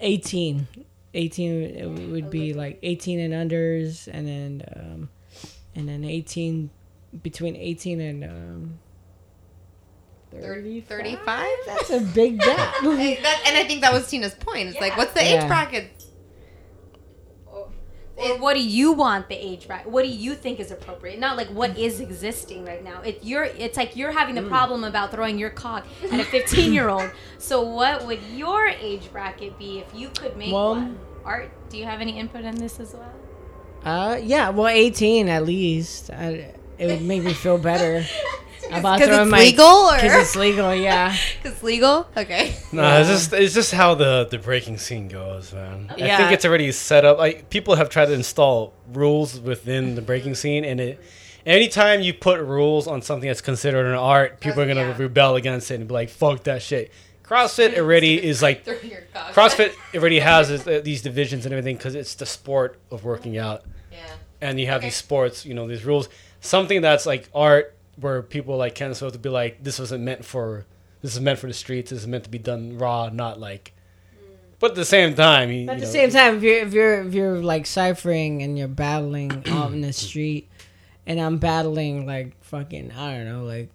18. 0.01 0.67
18 1.15 1.63
it 1.63 2.11
would 2.11 2.31
be 2.31 2.53
like 2.53 2.79
18 2.83 3.19
and 3.21 3.51
unders, 3.51 4.09
and 4.13 4.27
then 4.27 4.63
um, 4.77 5.09
and 5.75 5.89
then 5.89 6.05
18 6.05 6.71
between 7.23 7.57
18 7.57 8.01
and 8.01 8.25
um, 8.25 8.79
30, 10.31 10.83
35. 10.83 11.19
35? 11.19 11.47
That's 11.67 11.91
a 11.91 12.01
big 12.01 12.39
gap. 12.39 12.75
Hey, 12.83 13.21
that, 13.23 13.43
and 13.47 13.57
I 13.57 13.65
think 13.65 13.81
that 13.81 13.93
was 13.93 14.09
Tina's 14.09 14.35
point. 14.35 14.69
It's 14.69 14.81
like, 14.81 14.97
what's 14.97 15.15
the 15.15 15.23
age 15.23 15.47
bracket? 15.47 15.91
What 18.39 18.55
do 18.55 18.61
you 18.61 18.93
want 18.93 19.29
the 19.29 19.37
age 19.37 19.69
bracket? 19.69 19.91
What 19.93 20.03
do 20.05 20.09
you 20.11 20.35
think 20.35 20.59
is 20.59 20.71
appropriate? 20.73 21.19
Not 21.21 21.37
like 21.37 21.49
what 21.49 21.79
is 21.79 22.01
existing 22.01 22.65
right 22.65 22.83
now. 22.83 23.01
It 23.03 23.21
you're 23.23 23.45
it's 23.45 23.77
like 23.77 23.95
you're 23.97 24.11
having 24.11 24.35
Mm. 24.35 24.43
the 24.45 24.49
problem 24.49 24.83
about 24.85 25.13
throwing 25.13 25.39
your 25.39 25.51
cock 25.51 25.87
at 26.11 26.19
a 26.19 26.25
15 26.25 26.73
year 26.73 26.89
old. 26.89 27.11
So 27.39 27.63
what 27.63 28.05
would 28.07 28.21
your 28.35 28.67
age 28.67 29.11
bracket 29.13 29.57
be 29.59 29.79
if 29.79 29.95
you 29.95 30.09
could 30.09 30.37
make 30.37 30.53
Well- 30.53 30.71
one? 30.75 30.99
Art, 31.25 31.51
do 31.71 31.77
you 31.79 31.85
have 31.85 32.01
any 32.01 32.19
input 32.19 32.43
in 32.45 32.57
this 32.57 32.81
as 32.81 32.95
well? 32.95 33.13
Uh, 33.85 34.17
yeah, 34.21 34.49
well, 34.51 34.67
18 34.69 35.29
at 35.29 35.45
least. 35.45 36.11
I, 36.11 36.55
it 36.79 36.87
would 36.87 37.03
make 37.03 37.23
me 37.23 37.33
feel 37.35 37.59
better 37.59 38.05
about 38.73 38.99
'Cause 38.99 39.09
throwing 39.09 39.23
it's 39.23 39.31
my 39.31 39.39
legal, 39.41 39.67
or- 39.67 39.95
because 39.97 40.15
it's 40.23 40.37
legal. 40.37 40.75
Yeah, 40.75 41.17
Because 41.43 41.63
legal? 41.63 42.07
Okay. 42.17 42.55
no, 42.73 43.01
it's 43.01 43.09
just 43.09 43.33
it's 43.33 43.55
just 43.55 43.73
how 43.73 43.95
the 43.95 44.27
the 44.31 44.39
breaking 44.39 44.79
scene 44.79 45.09
goes, 45.09 45.53
man. 45.53 45.91
I 45.91 46.17
think 46.17 46.33
it's 46.33 46.45
already 46.45 46.71
set 46.73 47.05
up. 47.05 47.19
Like 47.19 47.51
people 47.51 47.75
have 47.77 47.89
tried 47.89 48.07
to 48.07 48.13
install 48.15 48.73
rules 48.93 49.39
within 49.41 49.95
the 49.95 50.03
breaking 50.03 50.35
scene, 50.35 50.65
and 50.65 50.81
it. 50.81 51.01
Anytime 51.47 52.03
you 52.03 52.13
put 52.13 52.41
rules 52.41 52.87
on 52.87 53.01
something 53.01 53.27
that's 53.27 53.41
considered 53.41 53.87
an 53.87 53.95
art, 53.95 54.39
people 54.41 54.61
are 54.61 54.67
gonna 54.67 54.83
Yeah. 54.89 54.97
rebel 54.99 55.37
against 55.37 55.71
it 55.71 55.77
and 55.77 55.89
be 55.89 55.95
like, 55.95 56.11
"Fuck 56.11 56.45
that 56.45 56.61
shit." 56.61 56.91
CrossFit 57.25 57.77
already 57.79 58.23
is 58.23 58.43
like 58.43 58.65
Throw 58.65 58.75
your 58.83 59.03
cock. 59.15 59.33
CrossFit 59.35 59.73
already 59.95 60.19
has 60.19 60.51
uh, 60.51 60.81
these 60.85 61.01
divisions 61.01 61.47
and 61.47 61.55
everything 61.55 61.77
because 61.77 61.95
it's 61.95 62.15
the 62.17 62.27
sport 62.27 62.79
of 62.91 63.05
working 63.05 63.39
out, 63.39 63.63
Yeah. 63.91 63.99
and 64.43 64.61
you 64.61 64.67
have 64.67 64.79
Okay. 64.79 64.89
these 64.89 64.97
sports, 64.97 65.47
you 65.47 65.55
know, 65.55 65.67
these 65.67 65.85
rules. 65.87 66.09
Something 66.41 66.83
that's 66.83 67.07
like 67.07 67.29
art, 67.35 67.75
where 68.01 68.23
people 68.23 68.57
like 68.57 68.75
Ken 68.75 68.95
Swift 68.95 69.15
to 69.15 69.19
be 69.19 69.29
like, 69.29 69.63
"This 69.63 69.79
wasn't 69.79 70.05
meant 70.05 70.25
for, 70.25 70.67
this 71.03 71.15
is 71.15 71.21
meant 71.21 71.39
for 71.39 71.47
the 71.47 71.55
streets. 71.55 71.91
This 71.91 72.01
is 72.01 72.07
meant 72.07 72.25
to 72.25 72.31
be 72.31 72.39
done 72.39 72.79
raw, 72.79 73.09
not 73.13 73.39
like." 73.41 73.73
But 74.61 74.71
at 74.73 74.77
the 74.77 74.85
same 74.85 75.15
time, 75.15 75.53
you, 75.53 75.67
but 75.67 75.73
at 75.77 75.81
you 75.81 75.87
the 75.87 75.87
know, 75.87 75.93
same 75.93 76.11
time, 76.11 76.37
if 76.39 76.43
you're 76.43 76.59
if 76.67 76.73
you're 76.75 77.03
if 77.07 77.15
you're 77.15 77.39
like 77.43 77.67
ciphering 77.67 78.43
and 78.43 78.59
you're 78.59 78.67
battling 78.69 79.45
out 79.51 79.73
in 79.73 79.81
the 79.83 79.93
street, 79.93 80.49
and 81.07 81.21
I'm 81.21 81.39
battling 81.39 82.07
like 82.07 82.43
fucking 82.45 82.93
I 82.93 83.17
don't 83.17 83.27
know 83.27 83.45
like. 83.45 83.71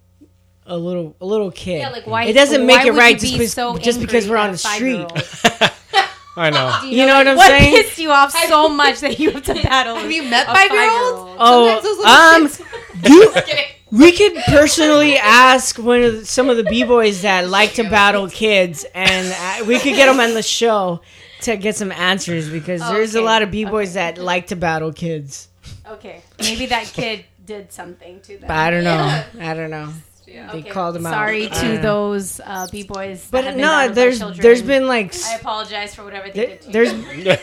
A 0.66 0.78
little, 0.78 1.14
a 1.20 1.26
little 1.26 1.50
kid. 1.50 1.80
Yeah, 1.80 1.90
like 1.90 2.06
why 2.06 2.24
It 2.24 2.32
doesn't 2.32 2.62
why 2.62 2.66
make 2.66 2.86
it 2.86 2.92
right 2.92 3.12
you 3.16 3.18
just, 3.20 3.32
be 3.34 3.38
because, 3.40 3.52
so 3.52 3.76
just 3.76 4.00
because 4.00 4.26
we're 4.26 4.38
on 4.38 4.52
the 4.52 4.56
street. 4.56 5.06
I 6.38 6.48
know. 6.48 6.78
Do 6.80 6.88
You 6.88 7.04
know 7.06 7.18
what 7.18 7.28
I'm 7.28 7.36
what 7.36 7.48
saying? 7.48 7.74
pissed 7.82 7.98
you 7.98 8.10
off 8.10 8.32
so 8.32 8.68
much 8.82 9.00
that 9.00 9.18
you 9.20 9.30
have 9.32 9.42
to 9.44 9.52
battle? 9.54 9.96
Have 9.96 10.10
you 10.10 10.22
met 10.22 10.44
a 10.48 10.54
five-year-olds? 10.54 11.36
Oh, 11.38 11.66
Sometimes 11.66 11.82
those 11.84 11.98
little 11.98 12.12
um, 12.12 12.42
kids- 12.48 13.10
you, 13.10 13.32
Just 13.34 13.46
kidding. 13.46 13.64
We 13.94 14.10
could 14.12 14.34
personally 14.46 15.16
ask 15.16 15.78
one 15.78 16.02
of 16.02 16.12
the, 16.20 16.26
some 16.26 16.50
of 16.50 16.56
the 16.56 16.64
b 16.64 16.84
boys 16.84 17.22
that 17.22 17.48
like 17.48 17.74
to 17.74 17.84
battle 17.84 18.28
kids, 18.28 18.84
and 18.94 19.32
uh, 19.62 19.64
we 19.66 19.78
could 19.78 19.94
get 19.94 20.06
them 20.06 20.20
on 20.20 20.34
the 20.34 20.42
show 20.42 21.00
to 21.42 21.56
get 21.56 21.76
some 21.76 21.92
answers 21.92 22.48
because 22.48 22.80
there's 22.80 23.14
a 23.14 23.20
lot 23.20 23.42
of 23.42 23.50
b 23.50 23.64
boys 23.64 23.90
okay. 23.96 24.12
that 24.12 24.18
like 24.18 24.48
to 24.48 24.56
battle 24.56 24.92
kids. 24.92 25.48
Okay, 25.88 26.22
maybe 26.40 26.66
that 26.66 26.86
kid 26.86 27.24
did 27.46 27.72
something 27.72 28.20
to 28.22 28.38
them. 28.38 28.48
But 28.48 28.56
I 28.56 28.70
don't 28.70 28.84
know. 28.84 28.96
Yeah. 28.96 29.50
I 29.50 29.54
don't 29.54 29.70
know. 29.70 29.92
They 30.26 30.40
Okay, 30.40 30.70
called 30.70 30.94
them 30.96 31.06
out. 31.06 31.12
Sorry 31.12 31.48
to 31.48 31.78
those 31.78 32.40
uh, 32.40 32.66
b 32.72 32.82
boys. 32.82 33.28
But 33.30 33.56
no, 33.56 33.88
there's 33.88 34.20
there's 34.38 34.62
been 34.62 34.88
like 34.88 35.14
I 35.24 35.36
apologize 35.36 35.94
for 35.94 36.04
whatever 36.04 36.30
they 36.30 36.32
there- 36.32 36.46
did 36.46 36.62
to 36.62 36.70
there's 36.72 37.38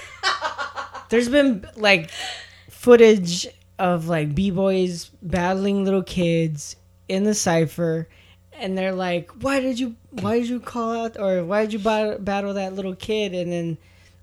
there's 1.10 1.30
been 1.30 1.66
like 1.78 2.10
footage 2.70 3.47
of 3.82 4.07
like 4.07 4.36
b-boys 4.36 5.09
battling 5.23 5.84
little 5.84 6.03
kids 6.03 6.75
in 7.09 7.23
the 7.23 7.34
cipher 7.34 8.07
and 8.53 8.77
they're 8.77 8.93
like 8.93 9.32
why 9.41 9.59
did 9.59 9.79
you 9.79 9.95
why 10.11 10.38
did 10.39 10.47
you 10.47 10.59
call 10.59 10.93
out 10.93 11.19
or 11.19 11.43
why 11.43 11.65
did 11.65 11.73
you 11.73 11.79
battle, 11.79 12.53
that 12.53 12.73
little 12.73 12.95
kid 12.95 13.34
and 13.34 13.51
then 13.51 13.77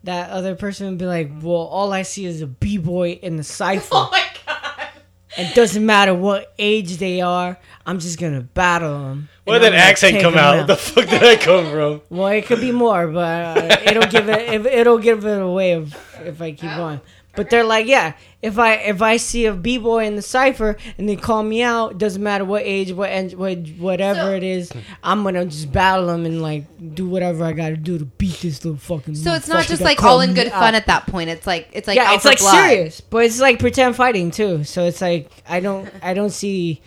that 0.04 0.30
other 0.30 0.54
person 0.54 0.88
would 0.88 0.96
be 0.98 1.06
like 1.06 1.28
well 1.42 1.56
all 1.56 1.92
i 1.92 2.02
see 2.02 2.24
is 2.24 2.40
a 2.40 2.46
b-boy 2.46 3.18
in 3.20 3.36
the 3.36 3.42
cipher 3.42 3.88
Oh 3.92 4.08
my 4.12 4.24
god. 4.46 4.88
and 5.36 5.52
doesn't 5.54 5.84
matter 5.84 6.14
what 6.14 6.54
age 6.58 6.98
they 6.98 7.20
are, 7.20 7.58
I'm 7.84 7.98
just 7.98 8.18
gonna 8.18 8.42
battle 8.42 8.98
them. 9.00 9.28
Where 9.44 9.58
did 9.58 9.72
that 9.72 9.78
accent 9.78 10.20
come 10.20 10.36
out? 10.36 10.58
What 10.58 10.66
the 10.66 10.76
fuck 10.76 11.08
did 11.08 11.20
that 11.22 11.40
come 11.40 11.70
from? 11.70 12.02
Well, 12.10 12.28
it 12.28 12.46
could 12.46 12.60
be 12.60 12.70
more, 12.72 13.08
but 13.08 13.58
uh, 13.58 13.76
it'll 13.86 14.08
give 14.08 14.28
it 14.28 14.66
it'll 14.66 14.98
give 14.98 15.24
it 15.24 15.40
away 15.40 15.72
if 15.72 16.20
if 16.20 16.42
I 16.42 16.52
keep 16.52 16.70
going. 16.76 17.00
But 17.36 17.50
they're 17.50 17.62
like, 17.62 17.86
yeah, 17.86 18.14
if 18.42 18.58
I 18.58 18.74
if 18.74 19.00
I 19.00 19.16
see 19.16 19.46
a 19.46 19.52
b 19.54 19.78
boy 19.78 20.04
in 20.06 20.16
the 20.16 20.22
cipher 20.22 20.76
and 20.96 21.08
they 21.08 21.14
call 21.14 21.44
me 21.44 21.62
out, 21.62 21.96
doesn't 21.96 22.20
matter 22.20 22.44
what 22.44 22.62
age, 22.64 22.90
what 22.92 23.10
en- 23.10 23.30
what 23.38 23.58
whatever 23.78 24.20
So- 24.22 24.32
it 24.32 24.42
is, 24.42 24.72
I'm 25.04 25.22
gonna 25.22 25.44
just 25.44 25.70
battle 25.70 26.06
them 26.08 26.26
and 26.26 26.42
like 26.42 26.64
do 26.96 27.06
whatever 27.08 27.44
I 27.44 27.52
gotta 27.52 27.76
do 27.76 27.96
to 27.96 28.04
beat 28.04 28.40
this 28.40 28.64
little 28.64 28.78
fucking. 28.80 29.14
So 29.14 29.34
it's 29.34 29.46
not 29.46 29.66
just 29.66 29.82
like 29.82 30.02
all 30.02 30.20
in 30.20 30.30
me 30.30 30.34
good 30.34 30.48
out. 30.48 30.58
fun 30.58 30.74
at 30.74 30.86
that 30.86 31.06
point. 31.06 31.30
It's 31.30 31.46
like 31.46 31.68
it's 31.72 31.86
like 31.86 31.94
yeah, 31.96 32.08
out 32.10 32.16
it's 32.16 32.24
like 32.24 32.38
blood. 32.40 32.54
serious, 32.70 33.00
but 33.00 33.18
it's 33.24 33.40
like 33.40 33.60
pretend 33.60 33.94
fighting 33.94 34.32
too. 34.32 34.64
So 34.64 34.84
it's 34.86 35.00
like 35.00 35.30
I 35.48 35.60
don't 35.60 35.88
I 36.02 36.14
don't 36.14 36.30
see 36.30 36.82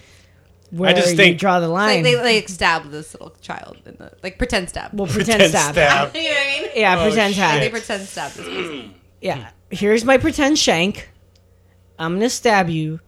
where 0.71 0.93
just 0.93 1.11
you 1.11 1.15
think- 1.17 1.39
draw 1.39 1.61
the 1.61 1.69
line. 1.69 2.03
Like 2.03 2.03
they 2.03 2.21
like 2.21 2.49
stab 2.49 2.91
this 2.91 3.13
little 3.13 3.33
child 3.41 3.77
in 3.85 3.95
the 3.97 4.11
like 4.21 4.37
pretend 4.37 4.67
stab. 4.67 4.91
well, 4.93 5.07
pretend, 5.11 5.39
Pretend 5.39 5.51
stab. 5.51 5.73
stab. 5.75 6.15
you 6.15 6.23
know 6.23 6.29
what 6.29 6.37
I 6.37 6.61
mean? 6.61 6.69
Yeah, 6.75 6.99
Oh, 6.99 7.07
pretend 7.07 7.35
shit. 7.35 7.43
Like, 7.43 7.59
they 7.61 7.69
pretend 7.69 8.03
stab 8.07 8.31
this 8.33 8.45
person. 8.45 8.95
Yeah, 9.21 9.49
here's 9.71 10.05
my 10.05 10.17
pretend 10.17 10.59
shank. 10.59 11.09
I'm 11.97 12.15
gonna 12.15 12.29
stab 12.29 12.69
you, 12.69 12.99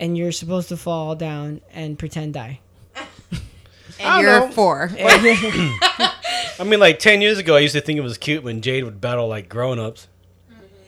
and 0.00 0.16
you're 0.16 0.32
supposed 0.32 0.68
to 0.70 0.76
fall 0.76 1.14
down 1.14 1.60
and 1.72 1.98
pretend 1.98 2.34
die. 2.34 2.60
and 4.00 4.22
you're 4.22 4.50
four. 4.52 4.90
I 4.98 6.64
mean, 6.64 6.80
like 6.80 6.98
ten 6.98 7.20
years 7.20 7.38
ago, 7.38 7.56
I 7.56 7.60
used 7.60 7.74
to 7.74 7.80
think 7.80 7.98
it 7.98 8.02
was 8.02 8.16
cute 8.18 8.42
when 8.42 8.60
Jade 8.62 8.84
would 8.84 9.00
battle 9.00 9.28
like 9.28 9.48
grown-ups. 9.48 10.08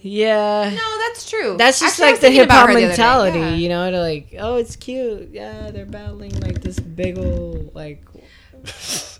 Yeah. 0.03 0.71
No, 0.73 0.99
that's 1.01 1.29
true. 1.29 1.57
That's 1.59 1.81
just 1.81 1.99
Actually, 1.99 2.13
like 2.13 2.21
the 2.21 2.31
hip 2.31 2.45
about 2.45 2.55
hop 2.55 2.69
her 2.69 2.75
the 2.75 2.79
other 2.79 2.81
day. 2.83 2.89
mentality, 2.89 3.39
Yeah. 3.41 3.55
you 3.55 3.69
know, 3.69 3.91
to 3.91 4.01
like, 4.01 4.35
oh, 4.39 4.57
it's 4.57 4.77
cute. 4.77 5.31
Yeah, 5.33 5.73
they're 5.73 5.85
battling 5.85 6.39
like 6.41 6.61
this 6.63 6.79
big 6.79 7.19
old 7.19 7.75
like 7.75 8.05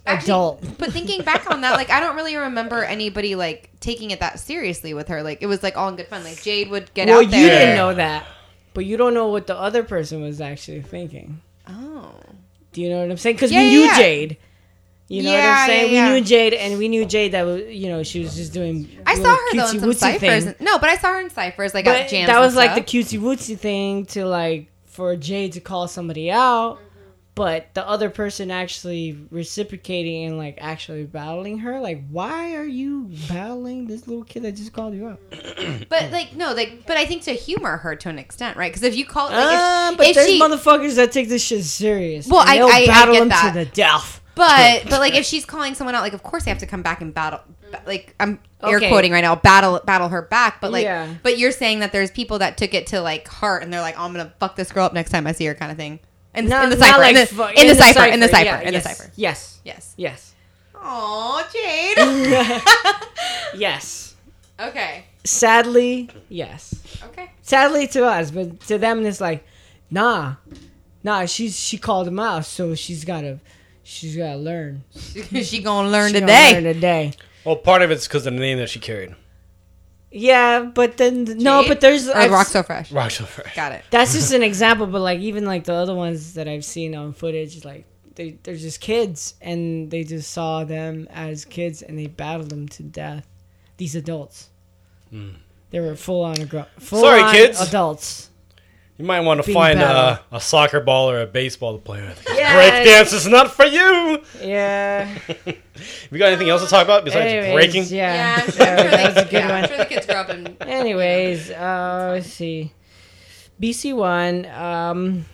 Actually, 0.07 0.25
adult. 0.31 0.79
But 0.79 0.93
thinking 0.93 1.23
back 1.23 1.51
on 1.51 1.61
that, 1.63 1.73
like 1.75 1.91
I 1.91 2.01
don't 2.01 2.17
really 2.17 2.37
remember 2.37 2.83
anybody 2.85 3.35
like 3.35 3.71
taking 3.81 4.11
it 4.11 4.21
that 4.21 4.39
seriously 4.41 4.95
with 4.95 5.09
her. 5.09 5.23
Like 5.23 5.43
it 5.43 5.47
was 5.47 5.63
like 5.63 5.77
all 5.77 5.89
in 5.89 5.97
good 5.97 6.07
fun. 6.09 6.25
Like 6.25 6.43
Jade 6.43 6.71
would 6.71 6.93
get 6.95 7.09
well, 7.09 7.25
out 7.25 7.31
there. 7.31 7.41
you 7.41 7.49
didn't 7.49 7.77
know 7.77 7.95
that, 7.95 8.27
but 8.75 8.85
you 8.85 8.97
don't 8.97 9.15
know 9.15 9.29
what 9.29 9.47
the 9.47 9.57
other 9.57 9.83
person 9.83 10.21
was 10.23 10.41
actually 10.41 10.83
thinking. 10.83 11.41
Oh. 11.69 12.13
Do 12.73 12.83
you 12.83 12.91
know 12.91 13.01
what 13.01 13.11
I'm 13.11 13.17
saying? 13.17 13.37
Because 13.37 13.51
Yeah, 13.51 13.61
we 13.61 13.67
yeah, 13.67 13.71
knew 13.73 13.85
yeah. 13.85 13.97
Jade. 13.99 14.37
You 15.09 15.23
know 15.23 15.33
what 15.33 15.41
I'm 15.41 15.67
saying? 15.69 15.93
yeah, 15.95 16.07
yeah. 16.07 16.13
We 16.13 16.21
knew 16.21 16.27
Jade, 16.27 16.55
and 16.55 16.79
we 16.79 16.89
knew 16.89 17.05
Jade 17.07 17.33
that 17.33 17.43
was, 17.47 17.63
you 17.69 17.89
know, 17.89 18.03
she 18.03 18.21
was 18.21 18.35
just 18.35 18.53
doing. 18.53 18.89
I 19.07 19.15
saw 19.15 19.21
little 19.21 19.37
her 19.37 19.57
though 19.57 19.71
in 19.71 19.81
some 19.81 19.93
ciphers. 19.93 20.45
thing. 20.47 20.55
No, 20.61 20.79
but 20.79 20.91
I 20.91 20.97
saw 20.97 21.13
her 21.13 21.21
in 21.21 21.31
ciphers. 21.31 21.75
Like 21.75 21.85
But 21.85 21.97
at 21.97 22.09
jams. 22.11 22.27
that 22.27 22.37
and 22.37 22.45
was 22.45 22.57
like 22.57 22.75
the 22.75 22.81
cutesy 22.81 23.19
wootsy 23.21 23.57
thing 23.57 24.05
to 24.07 24.27
like 24.27 24.69
for 24.85 25.15
Jade 25.15 25.53
to 25.53 25.61
call 25.61 25.87
somebody 25.87 26.29
out, 26.31 26.81
but 27.37 27.73
the 27.75 27.87
other 27.87 28.11
person 28.11 28.51
actually 28.51 29.17
reciprocating 29.31 30.25
and 30.25 30.39
like 30.39 30.59
actually 30.61 31.05
battling 31.05 31.59
her. 31.59 31.79
Like, 31.79 32.03
why 32.11 32.57
are 32.57 32.67
you 32.67 33.11
battling 33.29 33.87
this 33.87 34.09
little 34.09 34.25
kid 34.25 34.43
that 34.43 34.53
just 34.53 34.73
called 34.73 34.95
you 34.95 35.07
out? 35.09 35.21
But 35.89 36.11
like 36.11 36.35
no, 36.35 36.53
like 36.53 36.85
but 36.87 36.97
I 36.97 37.05
think 37.07 37.23
to 37.25 37.33
humor 37.33 37.77
her 37.77 37.95
to 37.95 38.09
an 38.09 38.19
extent, 38.19 38.57
right? 38.57 38.73
Because 38.73 38.83
if 38.83 38.97
you 38.97 39.05
call 39.07 39.27
like 39.31 39.37
Uh, 39.59 39.91
if, 39.93 39.99
but 39.99 40.07
if 40.09 40.15
there's 40.17 40.29
she, 40.29 40.41
motherfuckers 40.41 40.97
that 40.97 41.13
take 41.13 41.29
this 41.29 41.45
shit 41.45 41.63
serious. 41.65 42.27
Well, 42.27 42.43
I- 42.45 42.59
I- 42.59 42.83
I 42.83 42.87
battle 42.87 43.15
get 43.15 43.21
them 43.21 43.29
that. 43.29 43.53
to 43.53 43.59
the 43.61 43.65
death. 43.67 44.21
But 44.35 44.85
but 44.91 44.99
like 45.01 45.15
if 45.15 45.25
she's 45.25 45.45
calling 45.45 45.75
someone 45.75 45.95
out, 45.95 46.03
like 46.03 46.13
of 46.13 46.23
course 46.23 46.45
they 46.45 46.51
have 46.51 46.59
to 46.59 46.67
come 46.67 46.83
back 46.83 47.01
and 47.01 47.15
battle. 47.15 47.41
Like 47.87 48.15
I'm 48.21 48.39
air 48.63 48.77
Okay. 48.79 48.89
quoting 48.89 49.13
right 49.13 49.21
now, 49.23 49.35
battle 49.37 49.81
battle 49.85 50.09
her 50.09 50.23
back. 50.23 50.61
But 50.61 50.73
like, 50.73 50.85
Yeah. 50.85 51.09
but 51.23 51.39
you're 51.39 51.53
saying 51.53 51.81
that 51.81 51.93
there's 51.93 52.11
people 52.11 52.39
that 52.41 52.57
took 52.59 52.75
it 52.75 52.87
to 52.89 53.01
like 53.01 53.27
heart, 53.29 53.63
and 53.63 53.73
they're 53.73 53.81
like, 53.81 53.99
oh, 53.99 54.05
I'm 54.05 54.13
gonna 54.13 54.33
fuck 54.41 54.57
this 54.57 54.71
girl 54.73 54.85
up 54.85 54.93
next 54.95 55.11
time 55.11 55.27
I 55.27 55.33
see 55.33 55.47
her, 55.47 55.55
kind 55.55 55.71
of 55.73 55.79
thing. 55.79 56.01
In, 56.37 56.49
Not- 56.49 56.65
in 56.65 56.71
the 56.71 56.77
cipher, 56.77 56.99
like 57.01 57.15
in, 57.17 57.21
the, 57.23 57.27
fu- 57.27 57.43
in, 57.61 57.67
the 57.67 57.75
cipher, 57.75 58.05
in 58.05 58.21
the 58.21 58.29
cipher, 58.29 58.45
yeah, 58.45 58.61
in 58.61 58.73
yes, 58.75 58.83
the 58.83 58.89
cipher. 58.91 59.13
Yes, 59.17 59.61
Yes. 59.65 59.95
yes, 59.97 60.35
Oh, 60.75 61.43
Jade. 61.53 62.01
yes. 63.61 64.15
okay. 64.61 65.05
Sadly, 65.25 66.09
yes. 66.29 66.75
Okay. 67.07 67.31
Sadly 67.43 67.87
to 67.89 68.05
us, 68.05 68.31
but 68.31 68.61
to 68.69 68.79
them 68.79 69.05
it's 69.05 69.21
like, 69.21 69.45
nah, 69.91 70.37
nah. 71.03 71.25
She's 71.27 71.59
she 71.59 71.79
called 71.79 72.07
him 72.07 72.21
out, 72.21 72.45
so 72.45 72.75
she's 72.77 73.05
gotta, 73.05 73.41
she's 73.83 74.17
gotta 74.17 74.37
learn. 74.39 74.85
she 74.95 75.63
gonna 75.63 75.89
learn 75.89 76.13
She 76.13 76.21
gonna 76.21 76.27
today. 76.27 76.53
learn 76.55 76.63
today. 76.75 77.13
Well, 77.45 77.57
part 77.57 77.83
of 77.83 77.91
it's 77.91 78.07
because 78.07 78.27
of 78.27 78.35
the 78.35 78.41
name 78.41 78.59
that 78.59 78.69
she 78.71 78.79
carried. 78.79 79.15
Yeah, 80.11 80.63
but 80.63 80.97
then 80.97 81.25
no, 81.25 81.65
but 81.67 81.81
there's 81.81 82.09
Or 82.09 82.17
I've 82.17 82.31
rock 82.31 82.47
so 82.47 82.63
fresh. 82.63 82.93
Rock 82.93 83.11
so 83.11 83.25
fresh. 83.25 83.55
Got 83.57 83.73
it. 83.73 83.85
that's 83.91 84.13
just 84.13 84.33
an 84.33 84.43
example, 84.51 84.87
but 84.87 85.01
like 85.01 85.21
even 85.21 85.45
like 85.45 85.65
the 85.65 85.75
other 85.75 85.95
ones 85.95 86.35
that 86.35 86.49
I've 86.49 86.65
seen 86.65 86.95
on 86.95 87.13
footage, 87.13 87.65
like 87.65 87.85
they 88.15 88.39
they're 88.43 88.57
just 88.57 88.81
kids 88.81 89.35
and 89.41 89.91
they 89.91 90.05
just 90.05 90.31
saw 90.33 90.65
them 90.65 91.07
as 91.11 91.45
kids 91.45 91.83
and 91.83 91.99
they 91.99 92.07
battled 92.07 92.51
them 92.51 92.69
to 92.69 92.83
death. 92.83 93.27
These 93.77 93.95
adults, 93.95 94.49
hmm. 95.11 95.31
they 95.71 95.81
were 95.81 95.97
full 95.97 96.23
on 96.25 96.41
agro- 96.41 96.67
full 96.79 97.01
Sorry, 97.01 97.21
on 97.21 97.33
kids. 97.35 97.61
adults. 97.61 98.31
You 98.99 99.05
might 99.05 99.21
want 99.21 99.41
to 99.43 99.47
Being 99.47 99.55
find 99.55 99.79
battled. 99.79 100.19
uh, 100.33 100.37
a 100.37 100.41
soccer 100.41 100.81
ball 100.81 101.11
or 101.11 101.21
a 101.21 101.27
baseball 101.27 101.77
to 101.77 101.83
play 101.85 102.01
with. 102.03 102.25
Yeah. 102.35 102.55
Break 102.55 102.85
dance 102.87 103.13
is 103.13 103.27
not 103.27 103.51
for 103.53 103.65
you. 103.67 104.23
Yeah. 104.41 105.09
We 106.11 106.19
got 106.19 106.29
anything 106.29 106.49
else 106.49 106.63
to 106.65 106.71
talk 106.71 106.85
about 106.85 107.05
besides 107.05 107.31
Anyways, 107.31 107.53
breaking? 107.53 107.85
Yeah, 107.95 108.15
Yeah, 108.15 108.43
I'm 108.43 108.51
sure, 108.51 108.67
I'm 108.67 108.77
that 108.77 109.15
was 109.15 109.17
a 109.23 109.25
good 109.27 109.33
yeah, 109.35 109.49
I'm 109.49 109.61
one. 109.61 109.69
sure 109.69 109.77
the 109.79 109.85
kids 109.85 110.07
grow 110.07 110.15
up 110.17 110.29
and 110.31 110.57
Anyways, 110.63 111.51
uh, 111.51 112.09
let's 112.15 112.29
see. 112.33 112.73
BC 113.61 113.95
one, 113.95 114.47
um, 114.47 115.27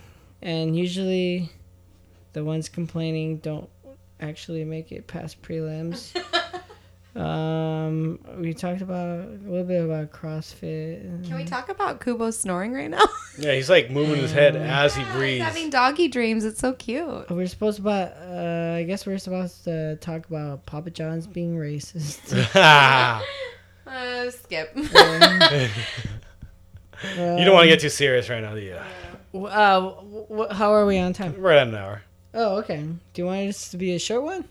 and 0.43 0.77
usually 0.77 1.49
the 2.33 2.43
ones 2.45 2.69
complaining 2.69 3.37
don't 3.37 3.69
actually 4.19 4.65
make 4.65 4.91
it 4.91 5.07
past 5.07 5.41
prelims. 5.43 6.13
um, 7.15 8.19
we 8.39 8.55
talked 8.55 8.81
about 8.81 9.21
a 9.21 9.39
little 9.45 9.65
bit 9.65 9.85
about 9.85 10.11
CrossFit. 10.13 11.27
Can 11.27 11.37
we 11.37 11.45
talk 11.45 11.69
about 11.69 12.01
Kubo 12.03 12.31
snoring 12.31 12.73
right 12.73 12.91
now? 12.91 13.05
Yeah, 13.39 13.55
he's 13.55 13.71
like 13.71 13.91
moving 13.91 14.17
his 14.21 14.31
head 14.31 14.57
as 14.57 14.95
he 14.95 15.03
He's 15.03 15.13
breathes. 15.15 15.43
having 15.43 15.71
doggy 15.71 16.09
dreams. 16.09 16.45
It's 16.45 16.61
so 16.61 16.75
cute. 16.75 17.31
We're 17.31 17.47
supposed 17.47 17.79
about. 17.79 18.13
Uh, 18.19 18.75
I 18.77 18.83
guess 18.83 19.07
we're 19.07 19.17
supposed 19.17 19.65
to 19.65 19.97
talk 19.97 20.27
about 20.27 20.67
Papa 20.67 20.91
John's 20.91 21.27
being 21.27 21.57
racist. 21.57 22.29
Uh, 23.87 24.31
skip. 24.31 24.71
you 24.77 24.83
don't 27.45 27.55
want 27.55 27.65
to 27.65 27.69
get 27.69 27.81
too 27.81 27.89
serious 27.89 28.29
right 28.31 28.41
now, 28.43 28.55
do 28.55 28.61
you? 28.61 28.75
uh, 29.47 29.81
w- 29.81 30.27
w- 30.29 30.49
how 30.55 30.73
are 30.73 30.87
we 30.87 30.99
on 30.99 31.13
time? 31.13 31.35
Right 31.39 31.59
at 31.59 31.69
an 31.69 31.75
hour. 31.75 32.03
Oh, 32.35 32.57
okay. 32.59 32.81
Do 32.83 33.23
you 33.23 33.27
want 33.27 33.47
this 33.47 33.71
to 33.71 33.77
be 33.77 33.95
a 33.95 33.99
short 33.99 34.23
one? 34.23 34.45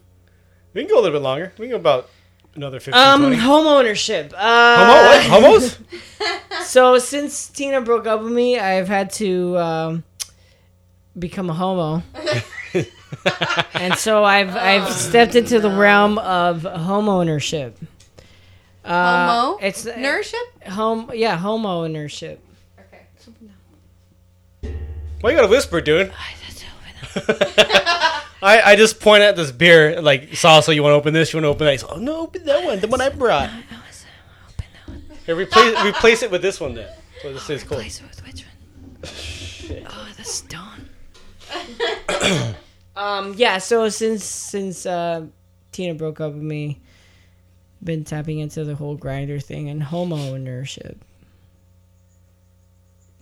We 0.74 0.82
can 0.82 0.90
go 0.90 0.96
a 1.00 1.02
little 1.02 1.18
bit 1.20 1.24
longer. 1.24 1.54
We 1.58 1.66
can 1.68 1.72
go 1.72 1.78
about 1.78 2.10
another 2.56 2.80
15, 2.80 2.94
Um, 3.02 3.22
20. 3.22 3.36
home 3.38 3.68
ownership. 3.68 4.34
Uh, 4.36 4.78
Homo? 4.86 4.94
What? 4.94 5.24
Homos? 5.44 5.78
So 6.66 6.98
since 7.00 7.48
Tina 7.50 7.82
broke 7.82 8.08
up 8.08 8.22
with 8.22 8.32
me, 8.32 8.60
I've 8.60 8.88
had 8.88 9.10
to 9.14 9.58
um, 9.58 10.04
become 11.18 11.50
a 11.50 11.54
homo, 11.54 12.04
and 13.74 13.96
so 13.96 14.24
I've 14.24 14.56
I've 14.56 14.92
stepped 14.94 15.36
into 15.36 15.60
the 15.60 15.70
realm 15.72 16.18
of 16.20 16.64
home 16.64 17.10
ownership. 17.10 17.78
Uh, 18.86 19.28
Homo? 19.52 19.58
It's 19.62 19.86
Nouriship? 19.86 20.68
home. 20.68 21.12
Yeah, 21.14 21.38
home 21.38 21.66
ownership. 21.66 22.40
Okay. 22.80 23.06
Why 25.22 25.32
you 25.32 25.36
gotta 25.36 25.48
whisper, 25.50 25.82
dude? 25.82 26.12
I, 28.42 28.62
I 28.72 28.76
just 28.76 29.00
point 29.00 29.22
at 29.22 29.36
this 29.36 29.52
beer, 29.52 30.02
like, 30.02 30.32
Salsa, 30.32 30.74
you 30.74 30.82
want 30.82 30.94
to 30.94 30.98
open 30.98 31.14
this? 31.14 31.32
You 31.32 31.38
want 31.38 31.46
to 31.46 31.50
open 31.50 31.66
that? 31.66 31.72
He's 31.74 31.84
like, 31.84 31.98
oh, 31.98 32.00
no, 32.00 32.22
open 32.22 32.46
that 32.46 32.64
one, 32.66 32.80
the 32.80 32.88
one 32.88 33.02
I 33.02 33.10
brought. 33.10 33.50
Here, 35.26 35.36
replace, 35.36 35.86
replace 35.86 36.24
it 36.24 36.32
with 36.32 36.42
this 36.42 36.60
one 36.60 36.74
then. 36.74 36.90
So 37.22 37.34
this 37.34 37.50
is 37.50 37.64
cool. 37.64 37.78
Oh, 39.88 40.10
the 40.18 40.24
stone. 40.24 40.90
um. 42.96 43.34
Yeah. 43.38 43.60
So 43.60 43.90
since 43.90 44.24
since 44.24 44.86
uh, 44.86 45.28
Tina 45.72 45.94
broke 45.94 46.20
up 46.20 46.34
with 46.34 46.42
me, 46.42 46.82
been 47.84 48.04
tapping 48.04 48.40
into 48.40 48.64
the 48.64 48.76
whole 48.76 48.98
Grindr 48.98 49.42
thing 49.42 49.70
and 49.70 49.84
home 49.84 50.12
ownership. 50.12 51.04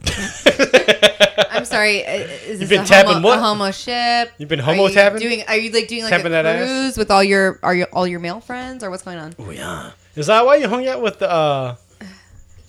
I'm 1.51 1.65
sorry. 1.65 2.05
uh, 2.05 2.09
Is 2.11 2.59
this 2.59 2.69
been 2.69 2.81
a 2.81 2.85
tapping 2.85 3.13
homo, 3.13 3.27
what? 3.27 3.37
A 3.37 3.41
homo 3.41 3.71
ship? 3.71 4.31
You've 4.37 4.49
been 4.49 4.59
Are 4.59 4.63
homo 4.63 4.87
you 4.87 4.93
tapping? 4.93 5.19
Doing? 5.19 5.43
Are 5.47 5.57
you 5.57 5.71
like 5.71 5.87
doing 5.87 6.03
like 6.03 6.09
Tapping 6.11 6.27
a 6.27 6.29
that 6.29 6.45
ass? 6.45 6.65
cruise 6.67 6.97
with 6.97 7.11
all 7.11 7.23
your 7.23 7.59
are 7.63 7.75
you 7.75 7.85
all 7.91 8.07
your 8.07 8.19
male 8.19 8.39
friends 8.39 8.83
or 8.83 8.89
what's 8.89 9.03
going 9.03 9.17
on? 9.17 9.33
Oh, 9.39 9.49
yeah. 9.51 9.91
Is 10.15 10.27
that 10.27 10.45
why 10.45 10.55
you 10.57 10.67
hung 10.67 10.87
out 10.87 11.01
with 11.01 11.21
uh, 11.21 11.75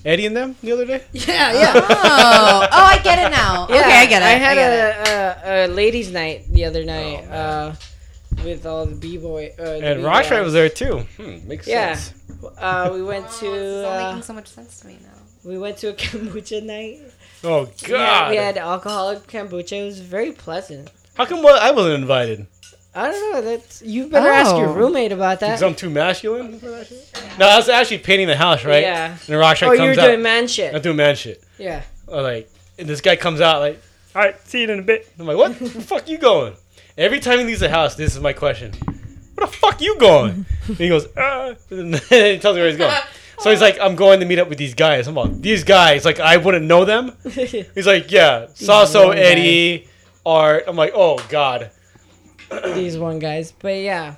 Eddie 0.05 0.27
and 0.27 0.37
them 0.37 0.57
the 0.63 0.73
other 0.73 0.85
day? 0.87 1.05
Yeah. 1.13 1.53
Yeah. 1.53 1.73
Oh, 1.75 2.69
oh, 2.73 2.85
I 2.85 2.99
get 3.03 3.19
it 3.27 3.31
now. 3.31 3.65
okay, 3.65 3.77
I 3.79 4.07
get 4.07 4.23
it. 4.23 4.27
I 4.27 4.31
had 4.31 4.55
get 4.55 4.73
it. 4.73 5.09
a, 5.09 5.51
a, 5.51 5.67
a 5.67 5.69
ladies' 5.69 6.11
night 6.11 6.45
the 6.51 6.65
other 6.65 6.85
night 6.85 7.25
uh, 7.31 7.75
with 8.45 8.67
all 8.67 8.87
the 8.87 8.95
b 8.97 9.19
boy. 9.19 9.53
Uh, 9.59 9.63
the 9.65 9.73
And 9.85 10.01
B-boys. 10.01 10.05
Roxrite 10.27 10.43
was 10.45 10.53
there 10.53 10.69
too. 10.69 11.01
Hmm, 11.17 11.47
makes 11.49 11.67
Yeah. 11.67 11.95
sense. 11.95 12.15
Uh, 12.59 12.91
we 12.93 13.03
went 13.03 13.27
Oh, 13.29 13.39
to 13.41 13.51
this 13.51 13.63
is 13.63 13.85
all 13.85 13.93
uh, 13.99 14.09
making 14.09 14.23
so 14.23 14.33
much 14.33 14.49
sense 14.49 14.81
to 14.81 14.87
me 14.87 14.99
now. 15.03 15.19
we 15.45 15.59
went 15.59 15.77
to 15.79 15.89
a 15.89 15.93
kombucha 15.95 16.63
night. 16.63 17.01
Oh 17.43 17.69
Yeah, 17.83 17.89
God! 17.89 18.31
we 18.31 18.37
had 18.37 18.59
alcoholic 18.59 19.27
kombucha. 19.27 19.73
It 19.83 19.85
was 19.87 20.01
very 20.01 20.33
pleasant. 20.33 20.91
How 21.15 21.25
come 21.27 21.43
wa- 21.43 21.59
I 21.61 21.71
wasn't 21.71 21.95
invited? 22.03 22.47
I 22.95 23.11
don't 23.11 23.33
know. 23.33 23.41
That's 23.43 23.83
you 23.83 24.09
better 24.09 24.29
ask 24.29 24.51
your 24.57 24.69
Oh. 24.69 24.75
roommate 24.75 25.13
about 25.13 25.41
that. 25.41 25.47
Because 25.49 25.63
I'm 25.63 25.75
too 25.75 25.91
masculine 25.91 26.59
for 26.59 26.71
that 26.71 26.87
shit? 26.89 27.09
No, 27.39 27.47
I 27.49 27.57
was 27.57 27.69
actually 27.69 27.99
painting 27.99 28.27
the 28.27 28.37
house, 28.37 28.65
right? 28.65 28.83
Yeah. 28.83 29.11
And 29.13 29.19
the 29.21 29.39
rock 29.39 29.59
oh, 29.63 29.67
comes 29.67 29.79
you 29.79 29.85
were 29.87 29.91
out. 29.93 30.07
doing 30.09 30.23
man 30.23 30.49
shit. 30.49 30.75
I'm 30.75 30.83
doing 30.83 30.97
man 30.97 31.15
shit. 31.15 31.43
Yeah. 31.57 31.83
Like, 32.09 32.51
and 32.79 32.89
this 32.89 33.01
guy 33.01 33.15
comes 33.17 33.41
out 33.41 33.61
like, 33.61 33.81
all 34.15 34.23
right, 34.23 34.35
see 34.49 34.63
you 34.63 34.69
in 34.71 34.79
a 34.81 34.83
bit. 34.83 35.09
I'm 35.19 35.27
like, 35.27 35.37
what? 35.37 35.53
Where 35.61 35.71
the 35.71 35.81
fuck 35.83 36.09
you 36.09 36.19
going? 36.19 36.55
Every 36.99 37.21
time 37.21 37.39
he 37.39 37.45
leaves 37.45 37.61
the 37.61 37.69
house, 37.71 37.95
this 37.95 38.15
is 38.17 38.21
my 38.21 38.33
question. 38.33 38.73
Where 39.35 39.47
the 39.47 39.53
fuck 39.53 39.81
you 39.81 39.97
going? 39.99 40.45
And 40.67 40.77
he 40.77 40.89
goes, 40.89 41.07
uh, 41.17 41.55
and 41.71 41.95
then 41.95 42.35
he 42.35 42.39
tells 42.41 42.57
me 42.57 42.63
where 42.63 42.69
he's 42.71 42.77
going. 42.79 42.93
So 43.43 43.51
he's 43.51 43.61
like, 43.61 43.79
I'm 43.81 43.97
going 43.97 44.21
to 44.21 44.27
meet 44.27 44.39
up 44.39 44.49
with 44.49 44.59
these 44.59 44.75
guys. 44.75 45.09
I'm 45.09 45.15
like, 45.15 45.41
these 45.41 45.65
guys, 45.65 46.05
like, 46.05 46.21
I 46.21 46.37
wouldn't 46.37 46.67
know 46.67 46.85
them. 46.85 47.13
He's 47.25 47.87
like, 47.87 48.11
yeah, 48.13 48.49
Sasso, 48.53 49.11
Eddie, 49.13 49.89
Art. 50.27 50.65
I'm 50.67 50.77
like, 50.77 50.93
oh 50.95 51.17
god. 51.31 51.71
These 52.75 52.99
one 52.99 53.19
guys, 53.19 53.53
but 53.53 53.77
yeah. 53.77 54.17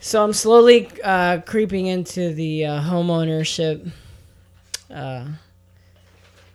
So 0.00 0.24
I'm 0.24 0.32
slowly 0.32 0.88
uh, 1.04 1.40
creeping 1.42 1.86
into 1.86 2.32
the 2.32 2.64
uh, 2.66 2.80
home 2.80 3.10
ownership. 3.10 3.86
Uh, 4.90 5.26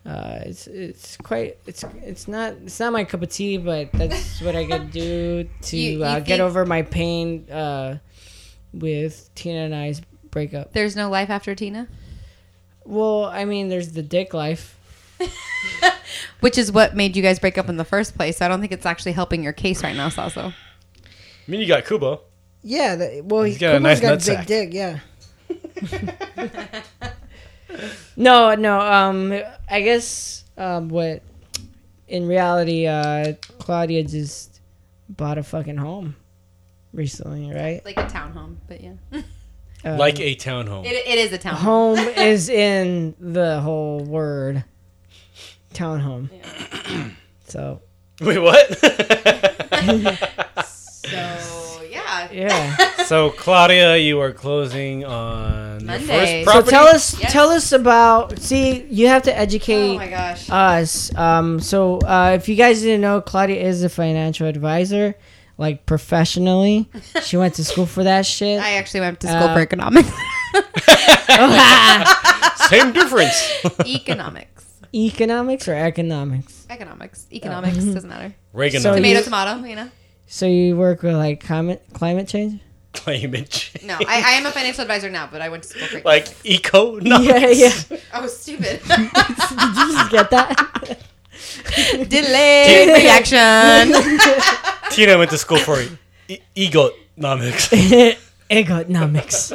uh, 0.06 0.40
it's 0.46 0.68
it's 0.68 1.18
quite 1.18 1.58
it's 1.66 1.84
it's 2.02 2.28
not 2.28 2.54
it's 2.64 2.80
not 2.80 2.94
my 2.94 3.04
cup 3.04 3.22
of 3.22 3.30
tea, 3.30 3.58
but 3.58 3.92
that's 3.94 4.42
what 4.46 4.56
I 4.56 4.66
could 4.66 4.92
do 4.92 5.48
to 5.64 5.78
You- 5.78 5.98
you 6.00 6.04
uh, 6.04 6.20
get 6.22 6.40
over 6.40 6.66
my 6.66 6.82
pain 6.82 7.50
uh, 7.52 7.98
with 8.74 9.30
Tina 9.36 9.60
and 9.60 9.76
I's 9.76 10.02
breakup. 10.38 10.74
There's 10.74 10.96
no 10.96 11.10
life 11.10 11.30
after 11.30 11.56
Tina, 11.56 11.88
Well, 12.86 13.26
I 13.26 13.46
mean, 13.46 13.70
there's 13.70 13.92
the 13.94 14.04
dick 14.04 14.34
life. 14.34 14.76
which 16.42 16.58
is 16.58 16.72
what 16.72 16.96
made 16.96 17.16
you 17.16 17.24
guys 17.24 17.40
break 17.40 17.58
up 17.58 17.70
in 17.70 17.78
the 17.78 17.84
first 17.86 18.16
place. 18.16 18.38
So 18.38 18.46
I 18.46 18.48
don't 18.48 18.62
think 18.62 18.72
it's 18.72 18.86
actually 18.86 19.14
helping 19.14 19.44
your 19.44 19.54
case 19.54 19.84
right 19.84 19.96
now, 19.96 20.10
Sasso. 20.10 20.54
I 20.54 21.52
mean, 21.52 21.60
you 21.60 21.68
got 21.68 21.86
Kubo. 21.86 22.22
Yeah, 22.62 22.96
the, 22.96 23.22
well, 23.22 23.44
He's 23.44 23.58
got 23.58 23.76
a 23.76 23.80
nice 23.80 24.00
got 24.00 24.20
nutsack. 24.20 24.46
dick. 24.46 24.74
Yeah. 24.74 25.00
no, 28.16 28.56
no. 28.56 28.80
Um, 28.80 29.42
I 29.70 29.82
guess 29.82 30.44
um, 30.58 30.90
what 30.90 31.22
in 32.08 32.28
reality, 32.28 32.88
uh, 32.88 33.34
Claudia 33.60 34.04
just 34.04 34.60
bought 35.10 35.38
a 35.38 35.44
fucking 35.44 35.78
home 35.78 36.16
recently, 36.94 37.52
right? 37.52 37.84
Like 37.86 37.98
a 37.98 38.06
townhome, 38.06 38.58
but 38.68 38.82
yeah, 38.82 38.94
Um, 39.94 39.98
like 39.98 40.20
a 40.20 40.36
townhome. 40.36 40.86
it, 40.86 40.94
it 40.94 41.18
is 41.18 41.32
a 41.34 41.38
townhome. 41.38 41.54
home 41.54 41.98
is 42.18 42.50
in 42.50 43.16
the 43.20 43.60
whole 43.62 44.04
word 44.04 44.64
townhome. 45.74 46.30
So 47.50 47.82
Wait, 48.20 48.40
what? 48.40 48.68
So 50.66 51.82
yeah, 51.90 52.30
yeah. 52.32 52.76
so 53.06 53.30
Claudia, 53.30 53.96
you 53.98 54.20
are 54.20 54.34
closing 54.34 55.06
on 55.06 55.86
Monday. 55.86 56.44
your 56.44 56.46
first 56.46 56.66
so 56.66 56.70
tell 56.70 56.88
us, 56.88 57.20
Yes. 57.22 57.32
tell 57.32 57.50
us 57.50 57.72
about. 57.72 58.38
See, 58.40 58.84
you 58.90 59.08
have 59.08 59.24
to 59.24 59.38
educate. 59.38 59.94
Oh 59.94 59.98
my 59.98 60.10
gosh. 60.10 60.50
us. 60.50 61.16
Um, 61.16 61.60
so 61.62 62.00
uh, 62.00 62.34
if 62.36 62.50
you 62.50 62.56
guys 62.56 62.82
didn't 62.82 63.02
know, 63.02 63.22
Claudia 63.22 63.62
is 63.62 63.84
a 63.84 63.90
financial 63.90 64.48
advisor, 64.48 65.16
like 65.58 65.86
professionally. 65.86 66.90
She 67.24 67.38
went 67.38 67.56
to 67.56 67.64
school 67.64 67.86
for 67.86 68.04
that 68.04 68.26
shit. 68.26 68.60
I 68.62 68.74
actually 68.74 69.02
went 69.02 69.20
to 69.22 69.28
school 69.28 69.50
Uh, 69.50 69.54
for 69.54 69.60
economics. 69.62 70.08
Same 72.70 72.92
difference. 72.94 73.64
economics. 73.86 74.66
Economics 74.94 75.68
or 75.68 75.74
economics? 75.76 76.66
Economics. 76.70 77.28
Economics 77.32 77.78
Uh, 77.78 77.94
doesn't 77.94 78.10
matter. 78.10 78.34
Reagan 78.54 78.82
So 78.82 78.96
Tomato, 78.96 79.20
you- 79.20 79.24
tomato, 79.24 79.64
you 79.68 79.76
know? 79.76 79.90
So 80.28 80.46
you 80.46 80.76
work 80.76 81.04
with 81.04 81.16
like 81.16 81.44
climate 81.46 81.84
climate 81.94 82.28
change? 82.28 82.60
climate 82.94 83.50
change. 83.50 83.86
No, 83.86 83.94
I, 83.96 84.24
I 84.26 84.32
am 84.40 84.46
a 84.48 84.52
financial 84.52 84.82
advisor 84.82 85.10
now, 85.10 85.30
but 85.32 85.40
I 85.42 85.50
went 85.50 85.64
to 85.64 85.70
school 85.70 85.88
for 85.88 86.02
like 86.04 86.28
eco. 86.44 86.96
No. 87.00 87.20
Yeah, 87.22 87.48
yeah. 87.50 87.72
Oh, 88.14 88.28
stupid. 88.28 88.82
Did 88.88 89.00
you 89.00 89.94
just 89.94 90.12
get 90.12 90.30
that? 90.32 91.00
Delayed 92.10 92.90
reaction. 93.04 93.94
Tina 94.92 95.18
went 95.18 95.32
to 95.32 95.38
school 95.38 95.58
for 95.60 95.82
e- 96.28 96.40
egonomics. 96.56 98.18
Economics. 98.50 99.52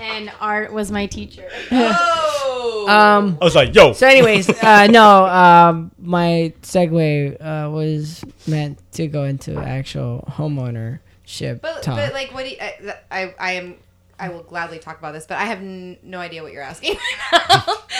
And 0.00 0.32
art 0.40 0.72
was 0.72 0.90
my 0.90 1.06
teacher. 1.06 1.48
oh. 1.70 2.86
um. 2.88 3.36
I 3.40 3.44
was 3.44 3.54
like, 3.54 3.74
yo. 3.74 3.92
So, 3.92 4.06
anyways, 4.06 4.48
uh, 4.62 4.86
no. 4.86 5.26
Um, 5.26 5.90
my 5.98 6.54
segue 6.62 7.36
uh, 7.40 7.70
was 7.70 8.24
meant 8.46 8.80
to 8.92 9.06
go 9.06 9.24
into 9.24 9.58
actual 9.58 10.24
homeownership 10.30 11.60
but, 11.60 11.82
talk. 11.82 11.96
but 11.96 12.14
like, 12.14 12.32
what 12.32 12.44
do 12.44 12.50
you, 12.50 12.56
I, 12.58 12.94
I, 13.10 13.34
I 13.38 13.52
am, 13.52 13.74
I 14.18 14.28
will 14.30 14.42
gladly 14.42 14.78
talk 14.78 14.98
about 14.98 15.12
this, 15.12 15.26
but 15.26 15.38
I 15.38 15.44
have 15.44 15.58
n- 15.58 15.96
no 16.02 16.18
idea 16.18 16.42
what 16.42 16.52
you're 16.52 16.62
asking 16.62 16.96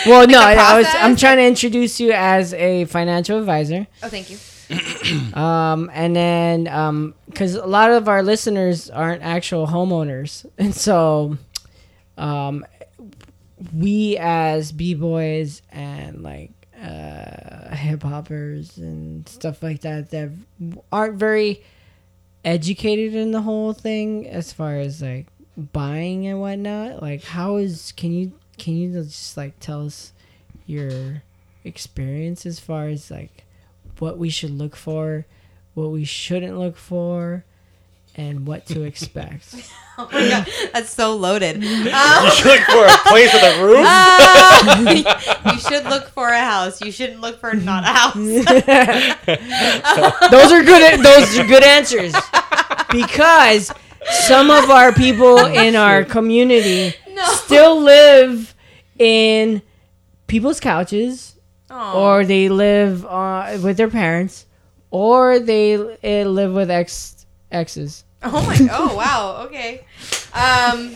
well, 0.05 0.21
Like 0.21 0.29
no, 0.29 0.41
I, 0.41 0.77
was. 0.77 0.87
I'm 0.93 1.15
trying 1.15 1.37
to 1.37 1.45
introduce 1.45 1.99
you 1.99 2.11
as 2.11 2.53
a 2.53 2.85
financial 2.85 3.39
advisor. 3.39 3.87
Oh, 4.03 4.09
thank 4.09 4.29
you. 4.29 4.37
Um, 5.33 5.89
and 5.93 6.15
then, 6.15 6.67
um, 6.67 7.15
because 7.25 7.55
a 7.55 7.65
lot 7.65 7.89
of 7.89 8.07
our 8.07 8.21
listeners 8.21 8.89
aren't 8.91 9.23
actual 9.23 9.65
homeowners, 9.65 10.45
and 10.59 10.75
so, 10.75 11.37
um, 12.17 12.63
we 13.75 14.15
as 14.19 14.71
b 14.71 14.93
boys 14.93 15.61
and 15.71 16.21
like 16.21 16.51
uh, 16.79 17.73
hip 17.75 18.03
hoppers 18.03 18.77
and 18.77 19.27
stuff 19.27 19.63
like 19.63 19.81
that 19.81 20.11
that 20.11 20.29
aren't 20.91 21.15
very 21.15 21.63
educated 22.45 23.15
in 23.15 23.31
the 23.31 23.41
whole 23.41 23.73
thing 23.73 24.27
as 24.27 24.53
far 24.53 24.75
as 24.77 25.01
like 25.01 25.27
buying 25.59 26.25
and 26.27 26.39
whatnot. 26.39 27.01
Like, 27.01 27.23
how 27.23 27.57
is 27.57 27.91
can 27.95 28.11
you 28.11 28.31
can 28.57 28.75
you 28.75 28.91
just 28.91 29.37
like 29.37 29.59
tell 29.59 29.85
us 29.85 30.13
your 30.65 31.23
experience 31.63 32.45
as 32.45 32.59
far 32.59 32.87
as 32.87 33.09
like 33.11 33.43
what 33.99 34.17
we 34.17 34.29
should 34.29 34.51
look 34.51 34.75
for, 34.75 35.25
what 35.73 35.89
we 35.91 36.05
shouldn't 36.05 36.57
look 36.57 36.77
for, 36.77 37.43
and 38.15 38.45
what 38.47 38.65
to 38.67 38.83
expect. 38.83 39.55
Oh 40.01 40.07
my 40.13 40.29
god, 40.29 40.47
that's 40.71 40.89
so 40.91 41.13
loaded. 41.13 41.61
You 41.63 41.91
Um, 41.91 42.31
should 42.31 42.45
look 42.45 42.61
for 42.61 42.85
a 42.85 42.97
place 43.09 43.33
with 43.33 43.43
a 43.43 43.61
roof. 43.65 43.83
uh, 43.85 44.95
you 45.53 45.59
should 45.59 45.83
look 45.89 46.07
for 46.07 46.29
a 46.29 46.39
house. 46.39 46.79
You 46.79 46.89
shouldn't 46.89 47.19
look 47.19 47.37
for 47.41 47.53
not 47.53 47.83
a 47.83 47.87
house. 47.87 48.15
those 50.31 50.51
are 50.53 50.63
good. 50.63 51.01
Those 51.03 51.37
are 51.37 51.45
good 51.45 51.63
answers 51.65 52.13
because 52.91 53.73
some 54.11 54.49
of 54.51 54.69
our 54.69 54.91
people 54.93 55.37
in 55.45 55.75
our 55.75 56.03
community 56.03 56.93
still 57.33 57.81
live 57.81 58.53
in 58.97 59.61
people's 60.27 60.59
couches, 60.59 61.35
Aw. 61.69 61.93
or 61.97 62.25
they 62.25 62.49
live 62.49 63.05
uh, 63.05 63.57
with 63.61 63.77
their 63.77 63.89
parents, 63.89 64.45
or 64.91 65.39
they 65.39 65.75
uh, 65.75 66.29
live 66.29 66.53
with 66.53 66.69
ex 66.71 67.25
exes. 67.51 68.03
Oh 68.21 68.45
my! 68.45 68.57
Oh 68.71 68.95
wow. 68.95 69.43
Okay. 69.47 69.85
Um, 70.33 70.95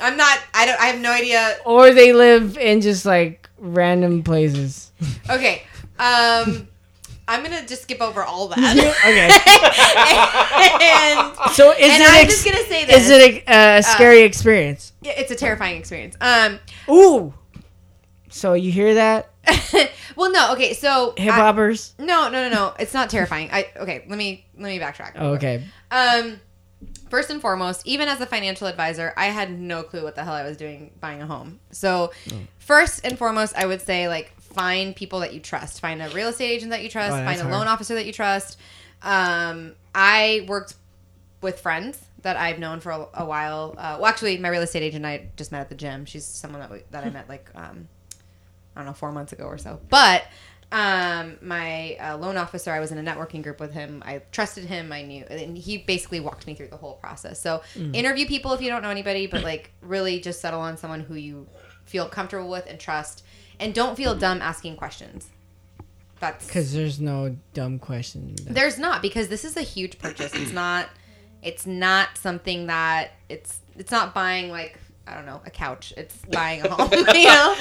I'm 0.00 0.16
not. 0.16 0.38
I 0.52 0.66
don't. 0.66 0.80
I 0.80 0.86
have 0.86 1.00
no 1.00 1.10
idea. 1.12 1.56
Or 1.64 1.92
they 1.92 2.12
live 2.12 2.58
in 2.58 2.80
just 2.80 3.04
like 3.06 3.48
random 3.58 4.22
places. 4.22 4.92
Okay. 5.30 5.62
Um, 5.98 6.68
I'm 7.26 7.42
gonna 7.42 7.66
just 7.66 7.82
skip 7.82 8.00
over 8.02 8.22
all 8.22 8.48
that. 8.48 8.58
Okay. 9.04 10.84
and 10.84 11.54
So 11.54 11.70
is 11.72 11.90
and 11.90 12.02
it 12.02 12.08
I'm 12.08 12.24
ex- 12.24 12.34
just 12.34 12.44
gonna 12.44 12.66
say 12.66 12.84
this. 12.84 13.04
Is 13.04 13.10
it 13.10 13.44
a, 13.48 13.78
a 13.78 13.82
scary 13.82 14.22
experience? 14.22 14.92
Yeah, 15.02 15.12
it's 15.16 15.30
a 15.30 15.36
terrifying 15.36 15.78
experience. 15.78 16.16
Um, 16.20 16.58
Ooh. 16.88 17.34
So 18.30 18.54
you 18.54 18.72
hear 18.72 18.94
that, 18.94 19.30
well, 20.16 20.32
no. 20.32 20.52
Okay, 20.54 20.74
so 20.74 21.14
hip 21.16 21.32
hoppers? 21.34 21.94
No, 21.98 22.28
no, 22.28 22.48
no, 22.48 22.50
no. 22.50 22.74
It's 22.78 22.92
not 22.94 23.10
terrifying. 23.10 23.48
I 23.52 23.68
okay. 23.76 24.04
Let 24.08 24.18
me 24.18 24.44
let 24.56 24.68
me 24.68 24.78
backtrack. 24.78 25.12
Oh, 25.16 25.34
okay. 25.34 25.64
Um, 25.90 26.40
first 27.10 27.30
and 27.30 27.40
foremost, 27.40 27.86
even 27.86 28.08
as 28.08 28.20
a 28.20 28.26
financial 28.26 28.66
advisor, 28.66 29.12
I 29.16 29.26
had 29.26 29.56
no 29.56 29.82
clue 29.82 30.02
what 30.02 30.16
the 30.16 30.24
hell 30.24 30.34
I 30.34 30.42
was 30.42 30.56
doing 30.56 30.90
buying 31.00 31.22
a 31.22 31.26
home. 31.26 31.60
So, 31.70 32.12
first 32.58 33.04
and 33.04 33.16
foremost, 33.18 33.54
I 33.56 33.66
would 33.66 33.80
say 33.82 34.08
like 34.08 34.32
find 34.54 34.94
people 34.94 35.20
that 35.20 35.34
you 35.34 35.40
trust. 35.40 35.80
Find 35.80 36.02
a 36.02 36.08
real 36.10 36.28
estate 36.28 36.50
agent 36.50 36.70
that 36.70 36.82
you 36.82 36.88
trust. 36.88 37.12
Oh, 37.12 37.24
find 37.24 37.40
a 37.40 37.42
hard. 37.42 37.54
loan 37.54 37.66
officer 37.66 37.94
that 37.94 38.06
you 38.06 38.12
trust. 38.12 38.58
Um, 39.02 39.74
I 39.94 40.44
worked 40.48 40.74
with 41.40 41.60
friends 41.60 42.02
that 42.22 42.36
I've 42.36 42.58
known 42.58 42.80
for 42.80 42.90
a, 42.90 43.06
a 43.14 43.24
while. 43.24 43.74
Uh, 43.76 43.98
well, 44.00 44.06
actually, 44.06 44.38
my 44.38 44.48
real 44.48 44.62
estate 44.62 44.82
agent 44.82 45.04
I 45.04 45.28
just 45.36 45.52
met 45.52 45.60
at 45.60 45.68
the 45.68 45.74
gym. 45.74 46.06
She's 46.06 46.24
someone 46.24 46.60
that 46.60 46.70
we, 46.70 46.82
that 46.90 47.04
I 47.04 47.10
met 47.10 47.28
like 47.28 47.50
um, 47.54 47.88
I 48.74 48.80
don't 48.80 48.86
know 48.86 48.94
four 48.94 49.12
months 49.12 49.32
ago 49.32 49.44
or 49.44 49.58
so. 49.58 49.80
But 49.88 50.24
um, 50.72 51.38
my 51.40 51.96
uh, 52.00 52.16
loan 52.16 52.36
officer, 52.36 52.72
I 52.72 52.80
was 52.80 52.90
in 52.90 52.98
a 52.98 53.02
networking 53.02 53.42
group 53.42 53.60
with 53.60 53.72
him. 53.72 54.02
I 54.04 54.22
trusted 54.32 54.64
him. 54.64 54.92
I 54.92 55.02
knew, 55.02 55.24
and 55.24 55.56
he 55.56 55.78
basically 55.78 56.20
walked 56.20 56.46
me 56.46 56.54
through 56.54 56.68
the 56.68 56.76
whole 56.76 56.94
process. 56.94 57.40
So 57.40 57.62
interview 57.92 58.26
people 58.26 58.52
if 58.54 58.60
you 58.60 58.70
don't 58.70 58.82
know 58.82 58.90
anybody, 58.90 59.26
but 59.26 59.44
like 59.44 59.70
really 59.82 60.20
just 60.20 60.40
settle 60.40 60.60
on 60.60 60.76
someone 60.76 61.00
who 61.00 61.14
you 61.14 61.46
feel 61.84 62.08
comfortable 62.08 62.48
with 62.48 62.66
and 62.66 62.80
trust. 62.80 63.24
And 63.60 63.74
don't 63.74 63.96
feel 63.96 64.14
dumb 64.14 64.40
asking 64.42 64.76
questions. 64.76 65.28
That's 66.20 66.46
Because 66.46 66.72
there's 66.72 67.00
no 67.00 67.36
dumb 67.52 67.78
question. 67.78 68.34
there's 68.46 68.78
not 68.78 69.02
because 69.02 69.28
this 69.28 69.44
is 69.44 69.56
a 69.56 69.62
huge 69.62 69.98
purchase. 69.98 70.32
It's 70.34 70.52
not. 70.52 70.88
It's 71.42 71.66
not 71.66 72.16
something 72.16 72.68
that 72.68 73.10
it's. 73.28 73.58
It's 73.76 73.90
not 73.90 74.14
buying 74.14 74.48
like 74.50 74.78
I 75.06 75.14
don't 75.14 75.26
know 75.26 75.42
a 75.44 75.50
couch. 75.50 75.92
It's 75.96 76.16
buying 76.32 76.62
a 76.62 76.70
home. 76.70 76.90
you 76.92 77.24
know. 77.26 77.54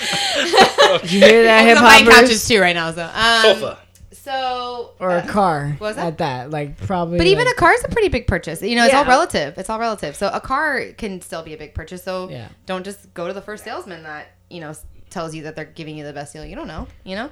Did 1.01 1.11
you 1.11 1.19
hear 1.19 1.43
that, 1.43 1.65
hip 1.67 1.77
I'm 1.81 1.83
buying 1.83 2.05
couches 2.05 2.47
too 2.47 2.61
right 2.61 2.75
now. 2.75 2.91
So. 2.91 3.03
Um, 3.03 3.41
Sofa. 3.59 3.79
So. 4.11 4.91
Or 4.99 5.17
a 5.17 5.27
car. 5.27 5.69
What 5.79 5.87
was 5.87 5.95
that? 5.97 6.05
At 6.07 6.17
that, 6.19 6.49
like 6.51 6.77
probably. 6.77 7.17
But 7.17 7.27
even 7.27 7.45
like, 7.45 7.55
a 7.55 7.57
car 7.57 7.73
is 7.73 7.83
a 7.83 7.89
pretty 7.89 8.07
big 8.07 8.27
purchase. 8.27 8.61
You 8.61 8.75
know, 8.77 8.85
it's 8.85 8.93
all 8.93 9.03
relative. 9.05 9.57
It's 9.57 9.69
all 9.69 9.79
relative. 9.79 10.15
So 10.15 10.29
a 10.29 10.39
car 10.39 10.85
can 10.97 11.19
still 11.19 11.43
be 11.43 11.53
a 11.53 11.57
big 11.57 11.73
purchase. 11.73 12.03
So 12.03 12.29
Yeah. 12.29 12.47
don't 12.65 12.85
just 12.85 13.13
go 13.13 13.27
to 13.27 13.33
the 13.33 13.41
first 13.41 13.65
salesman 13.65 14.03
that 14.03 14.27
you 14.49 14.61
know 14.61 14.69
s- 14.69 14.85
tells 15.13 15.33
you 15.33 15.43
that 15.43 15.55
they're 15.55 15.65
giving 15.65 15.97
you 15.97 16.03
the 16.03 16.13
best 16.13 16.33
deal. 16.33 16.45
You 16.45 16.55
don't 16.55 16.67
know. 16.67 16.87
You 17.03 17.15
know. 17.15 17.29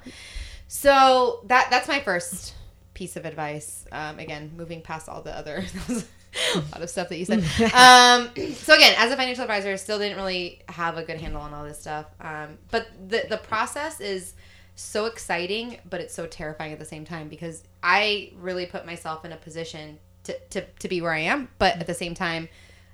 So 0.67 1.41
that 1.45 1.67
that's 1.69 1.87
my 1.87 1.99
first 1.99 2.53
piece 2.93 3.15
of 3.15 3.25
advice. 3.25 3.85
Um, 3.91 4.19
again, 4.19 4.51
moving 4.55 4.81
past 4.81 5.09
all 5.09 5.21
the 5.21 5.35
other. 5.35 5.65
a 5.89 6.57
lot 6.57 6.81
of 6.81 6.89
stuff 6.89 7.09
that 7.09 7.17
you 7.17 7.25
said. 7.25 7.39
Um, 7.73 8.29
so 8.53 8.75
again, 8.75 8.95
as 8.97 9.11
a 9.11 9.17
financial 9.17 9.43
advisor, 9.43 9.75
still 9.77 9.99
didn't 9.99 10.17
really 10.17 10.61
have 10.69 10.97
a 10.97 11.03
good 11.03 11.19
handle 11.19 11.41
on 11.41 11.53
all 11.53 11.65
this 11.65 11.79
stuff. 11.79 12.05
Um, 12.21 12.57
but 12.69 12.87
the 13.09 13.25
the 13.29 13.37
process 13.37 13.99
is 13.99 14.33
so 14.75 15.05
exciting, 15.05 15.79
but 15.89 16.01
it's 16.01 16.13
so 16.13 16.25
terrifying 16.25 16.73
at 16.73 16.79
the 16.79 16.85
same 16.85 17.05
time 17.05 17.27
because 17.27 17.63
I 17.83 18.31
really 18.37 18.65
put 18.65 18.85
myself 18.85 19.25
in 19.25 19.31
a 19.31 19.37
position 19.37 19.99
to, 20.23 20.37
to, 20.51 20.61
to 20.79 20.87
be 20.87 21.01
where 21.01 21.13
I 21.13 21.19
am, 21.19 21.49
but 21.57 21.77
at 21.77 21.87
the 21.87 21.93
same 21.93 22.13
time, 22.13 22.47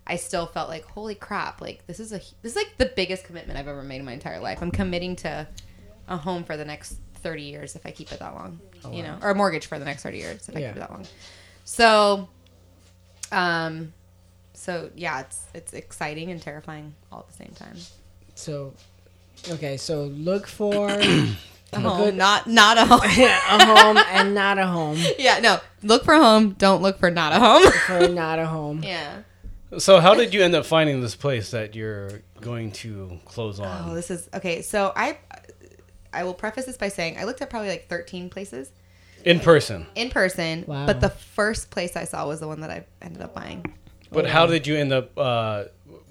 I 0.08 0.16
still 0.16 0.46
felt 0.46 0.70
like, 0.70 0.86
holy 0.86 1.16
crap, 1.16 1.62
like 1.62 1.86
this 1.86 2.00
is 2.00 2.12
a 2.14 2.18
this 2.42 2.54
is 2.54 2.56
like 2.56 2.78
the 2.78 2.92
biggest 2.96 3.26
commitment 3.26 3.60
I've 3.60 3.68
ever 3.68 3.84
made 3.84 4.00
in 4.00 4.06
my 4.06 4.14
entire 4.14 4.40
life. 4.40 4.60
I'm 4.62 4.72
committing 4.72 5.16
to 5.18 5.48
a 6.08 6.18
home 6.18 6.44
for 6.44 6.56
the 6.56 6.66
next 6.66 6.98
30 7.16 7.44
years 7.44 7.76
if 7.76 7.86
I 7.86 7.92
keep 7.92 8.12
it 8.12 8.20
that 8.20 8.34
long, 8.34 8.60
you 8.92 9.04
know, 9.04 9.18
or 9.22 9.32
a 9.32 9.36
mortgage 9.36 9.66
for 9.66 9.78
the 9.78 9.86
next 9.86 10.04
30 10.04 10.18
years 10.18 10.50
if 10.50 10.56
I 10.56 10.62
keep 10.62 10.70
it 10.70 10.80
that 10.80 10.92
long. 10.92 11.06
So, 11.66 12.30
um, 13.32 13.94
so 14.54 14.90
yeah, 14.96 15.20
it's 15.22 15.46
it's 15.54 15.74
exciting 15.74 16.32
and 16.32 16.42
terrifying 16.42 16.96
all 17.12 17.20
at 17.20 17.28
the 17.28 17.34
same 17.34 17.54
time. 17.56 17.76
So, 18.36 18.74
okay, 19.50 19.76
so 19.78 20.06
look 20.06 20.48
for 20.48 20.90
A 21.74 21.80
home, 21.82 22.16
not 22.16 22.48
not 22.48 22.78
a 22.78 22.86
home. 22.86 23.02
a 23.02 23.66
home 23.66 23.98
and 23.98 24.34
not 24.34 24.58
a 24.58 24.66
home. 24.66 24.98
yeah, 25.20 25.40
no. 25.40 25.60
Look 25.84 26.06
for 26.06 26.14
a 26.14 26.22
home. 26.22 26.52
Don't 26.52 26.82
look 26.82 26.98
for 26.98 27.12
not 27.12 27.34
a 27.34 27.40
home. 27.40 27.72
For 27.72 28.08
not 28.08 28.40
a 28.40 28.46
home. 28.46 28.84
yeah. 28.84 29.24
So 29.78 30.00
how 30.00 30.14
did 30.16 30.34
you 30.34 30.42
end 30.42 30.56
up 30.56 30.66
finding 30.66 31.02
this 31.02 31.16
place 31.16 31.52
that 31.52 31.76
you're 31.76 32.22
going 32.40 32.72
to 32.74 33.20
close 33.26 33.60
on? 33.60 33.90
Oh, 33.90 33.94
this 33.96 34.10
is 34.10 34.30
okay. 34.34 34.62
So 34.62 34.94
I, 34.96 35.18
I 36.14 36.24
will 36.24 36.34
preface 36.34 36.66
this 36.66 36.78
by 36.78 36.88
saying 36.88 37.18
I 37.18 37.26
looked 37.26 37.42
at 37.42 37.50
probably 37.50 37.70
like 37.70 37.90
13 37.90 38.30
places 38.30 38.72
In 39.26 39.40
person. 39.42 39.86
in 39.96 40.10
person, 40.10 40.64
Wow. 40.68 40.86
but 40.86 41.02
the 41.02 41.10
first 41.10 41.70
place 41.70 41.98
I 41.98 42.06
saw 42.06 42.26
was 42.28 42.40
the 42.40 42.48
one 42.48 42.62
that 42.62 42.70
I 42.72 42.86
ended 43.02 43.22
up 43.22 43.34
buying. 43.36 43.66
But 44.10 44.26
how 44.28 44.46
did 44.46 44.66
you 44.66 44.78
end 44.78 44.94
up? 44.94 45.12
Uh, 45.18 45.66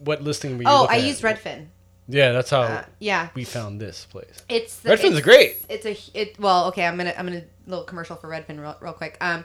what 0.04 0.22
listing 0.22 0.58
were 0.58 0.64
you? 0.64 0.68
Oh, 0.68 0.86
I 0.90 0.96
at? 0.98 1.04
used 1.04 1.22
Redfin. 1.22 1.68
Yeah, 2.08 2.32
that's 2.32 2.50
how 2.50 2.60
Uh, 2.60 2.84
yeah, 2.98 3.30
we 3.34 3.44
found 3.44 3.80
this 3.80 4.04
place. 4.04 4.42
it's 4.50 4.76
the, 4.80 4.90
Redfin's 4.90 5.16
it's, 5.16 5.20
great. 5.24 5.64
It's 5.70 5.86
a 5.86 5.96
it. 6.12 6.38
Well, 6.38 6.66
okay, 6.66 6.84
I'm 6.86 6.98
gonna 6.98 7.14
I'm 7.16 7.24
gonna 7.26 7.42
little 7.66 7.84
commercial 7.84 8.16
for 8.16 8.28
Redfin 8.28 8.60
real, 8.60 8.76
real 8.80 8.92
quick. 8.92 9.16
Um, 9.22 9.44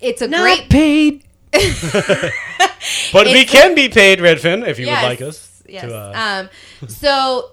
it's 0.00 0.22
a 0.22 0.28
Not 0.28 0.42
great. 0.42 0.70
paid. 0.70 1.24
But 3.12 3.26
we 3.26 3.44
can 3.44 3.74
be 3.74 3.88
paid, 3.88 4.18
Redfin, 4.18 4.66
if 4.66 4.78
you 4.78 4.86
Yes, 4.86 5.02
would 5.02 5.08
like 5.08 5.22
us. 5.22 5.62
Yes. 5.68 5.84
To, 5.84 5.96
uh, 5.96 6.48
um, 6.82 6.88
so 6.88 7.52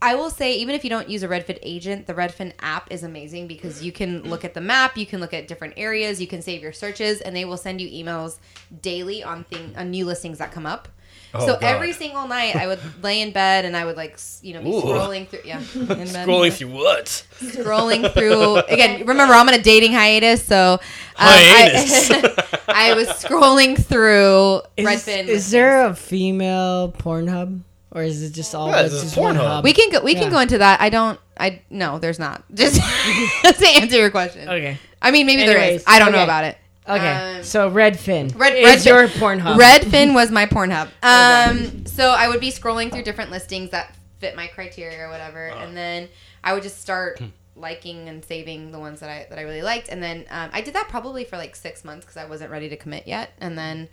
I 0.00 0.14
will 0.14 0.30
say, 0.30 0.54
even 0.56 0.74
if 0.74 0.84
you 0.84 0.90
don't 0.90 1.08
use 1.08 1.22
a 1.22 1.28
Redfin 1.28 1.58
agent, 1.62 2.06
the 2.06 2.14
Redfin 2.14 2.52
app 2.60 2.90
is 2.92 3.02
amazing 3.02 3.48
because 3.48 3.82
you 3.82 3.90
can 3.90 4.22
look 4.22 4.44
at 4.44 4.54
the 4.54 4.60
map, 4.60 4.96
you 4.96 5.06
can 5.06 5.20
look 5.20 5.34
at 5.34 5.48
different 5.48 5.74
areas, 5.76 6.20
you 6.20 6.28
can 6.28 6.40
save 6.40 6.62
your 6.62 6.72
searches, 6.72 7.20
and 7.20 7.34
they 7.34 7.44
will 7.44 7.56
send 7.56 7.80
you 7.80 7.88
emails 7.88 8.38
daily 8.82 9.24
on 9.24 9.44
thing 9.44 9.74
on 9.76 9.90
new 9.90 10.04
listings 10.04 10.38
that 10.38 10.52
come 10.52 10.66
up. 10.66 10.88
Oh, 11.34 11.40
so 11.46 11.52
God. 11.54 11.62
every 11.64 11.92
single 11.92 12.26
night, 12.26 12.56
I 12.56 12.66
would 12.66 12.80
lay 13.02 13.20
in 13.20 13.32
bed 13.32 13.64
and 13.66 13.76
I 13.76 13.84
would 13.84 13.96
like 13.96 14.18
you 14.42 14.54
know 14.54 14.62
be 14.62 14.70
Ooh. 14.70 14.80
scrolling 14.80 15.28
through 15.28 15.40
yeah 15.44 15.60
in 15.74 15.86
bed. 15.86 16.08
scrolling 16.08 16.52
through 16.52 16.68
what? 16.68 17.04
scrolling 17.40 18.12
through 18.14 18.56
again. 18.68 19.04
Remember, 19.06 19.34
I'm 19.34 19.46
on 19.48 19.54
a 19.54 19.62
dating 19.62 19.92
hiatus, 19.92 20.44
so 20.44 20.74
um, 20.74 20.78
Hiatus. 21.16 22.10
I, 22.10 22.62
I 22.90 22.94
was 22.94 23.08
scrolling 23.08 23.76
through 23.82 24.62
Is, 24.76 24.86
Redfin. 24.86 25.26
is 25.26 25.50
there 25.50 25.86
a 25.86 25.94
female 25.94 26.92
Pornhub? 26.92 27.60
Or 27.90 28.02
is 28.02 28.22
it 28.22 28.30
just 28.34 28.54
all 28.54 28.68
Yeah, 28.68 28.82
it's 28.82 28.92
it's 28.94 29.02
a 29.02 29.06
just 29.06 29.16
one 29.16 29.34
Pornhub. 29.36 29.46
hub? 29.46 29.64
We 29.64 29.72
can 29.72 29.90
go. 29.90 30.00
We 30.02 30.12
Yeah. 30.14 30.20
can 30.20 30.30
go 30.30 30.40
into 30.40 30.58
that. 30.58 30.80
I 30.80 30.90
don't. 30.90 31.18
I 31.40 31.62
no. 31.70 31.98
There's 31.98 32.18
not. 32.18 32.44
Just 32.54 32.74
to 32.76 33.66
answer 33.66 33.96
your 33.96 34.10
question. 34.10 34.48
Okay. 34.48 34.76
I 35.00 35.10
mean, 35.10 35.24
maybe 35.26 35.46
there 35.46 35.56
Anyways, 35.56 35.80
is. 35.82 35.86
I 35.86 35.98
don't 36.00 36.12
know 36.12 36.22
about 36.24 36.44
it. 36.44 36.58
Okay. 36.88 37.36
Um, 37.38 37.42
so 37.44 37.70
Redfin. 37.70 38.34
Red, 38.38 38.54
is 38.54 38.84
Redfin- 38.84 38.86
your 38.86 39.08
Pornhub. 39.08 39.58
Redfin 39.58 40.14
was 40.14 40.30
my 40.30 40.46
Pornhub. 40.46 40.88
Um, 41.02 41.86
so 41.86 42.10
I 42.10 42.28
would 42.28 42.40
be 42.40 42.50
scrolling 42.50 42.90
through 42.92 43.02
different 43.02 43.30
listings 43.30 43.70
that 43.70 43.94
fit 44.18 44.34
my 44.36 44.46
criteria 44.46 44.98
or 45.04 45.10
whatever, 45.10 45.46
and 45.48 45.76
then 45.76 46.08
I 46.42 46.52
would 46.54 46.62
just 46.62 46.80
start 46.80 47.20
liking 47.56 48.08
and 48.08 48.24
saving 48.24 48.70
the 48.72 48.78
ones 48.78 49.00
that 49.00 49.10
I 49.10 49.26
that 49.30 49.38
I 49.38 49.42
really 49.42 49.62
liked, 49.62 49.88
and 49.88 50.02
then 50.02 50.24
um, 50.30 50.50
I 50.52 50.60
did 50.60 50.74
that 50.74 50.88
probably 50.88 51.24
for 51.24 51.36
like 51.36 51.54
six 51.56 51.84
months 51.84 52.04
because 52.04 52.16
I 52.16 52.24
wasn't 52.24 52.50
ready 52.50 52.68
to 52.68 52.76
commit 52.76 53.06
yet, 53.06 53.32
and 53.40 53.56
then 53.58 53.88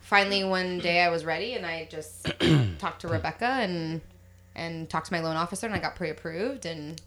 finally 0.00 0.44
one 0.44 0.78
day 0.78 1.00
I 1.02 1.08
was 1.10 1.24
ready, 1.24 1.54
and 1.54 1.64
I 1.66 1.86
just 1.90 2.30
talked 2.78 3.00
to 3.02 3.08
Rebecca 3.08 3.44
and 3.46 4.00
and 4.54 4.88
talked 4.90 5.06
to 5.06 5.12
my 5.12 5.20
loan 5.20 5.36
officer, 5.36 5.66
and 5.66 5.74
I 5.74 5.78
got 5.78 5.96
pre-approved, 5.96 6.66
and 6.66 7.00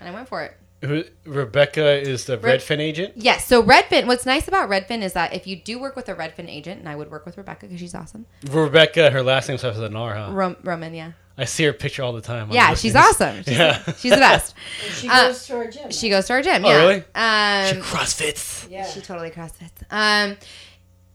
and 0.00 0.08
I 0.08 0.12
went 0.12 0.28
for 0.28 0.42
it. 0.42 0.56
Who- 0.84 1.04
Rebecca 1.24 2.00
is 2.00 2.26
the 2.26 2.38
Red- 2.38 2.60
Redfin 2.60 2.78
agent. 2.78 3.14
Yes. 3.16 3.44
So 3.46 3.62
Redfin, 3.62 4.06
what's 4.06 4.24
nice 4.24 4.46
about 4.46 4.68
Redfin 4.70 5.02
is 5.02 5.12
that 5.14 5.32
if 5.34 5.46
you 5.46 5.56
do 5.56 5.78
work 5.80 5.96
with 5.96 6.08
a 6.08 6.14
Redfin 6.14 6.48
agent, 6.48 6.78
and 6.80 6.88
I 6.88 6.94
would 6.94 7.10
work 7.10 7.26
with 7.26 7.36
Rebecca 7.36 7.66
because 7.66 7.80
she's 7.80 7.94
awesome. 7.94 8.26
Rebecca, 8.48 9.10
her 9.10 9.22
last 9.22 9.48
name 9.48 9.58
starts 9.58 9.76
with 9.76 9.86
an 9.86 9.96
R, 9.96 10.14
huh? 10.14 10.28
Rom- 10.32 10.56
Roman, 10.62 10.94
yeah. 10.94 11.12
I 11.36 11.44
see 11.44 11.64
her 11.64 11.72
picture 11.72 12.02
all 12.02 12.12
the 12.12 12.20
time. 12.20 12.50
Yeah, 12.50 12.70
listings. 12.70 12.80
she's 12.80 12.96
awesome. 12.96 13.36
She's, 13.44 13.56
Yeah. 13.58 13.82
she's 13.98 14.10
the 14.12 14.16
best. 14.18 14.54
She 14.94 15.08
Uh, 15.08 15.28
goes 15.28 15.46
to 15.46 15.56
our 15.56 15.66
gym. 15.68 15.90
She 15.90 16.08
goes 16.10 16.26
to 16.26 16.32
our 16.32 16.42
gym. 16.42 16.64
Oh, 16.64 16.68
Yeah. 16.68 16.76
really? 16.80 16.96
Um, 16.96 17.82
CrossFits. 17.82 18.68
yeah. 18.70 18.86
she 18.86 19.00
totally 19.00 19.30
crossfits. 19.30 19.70
Um, 19.90 20.36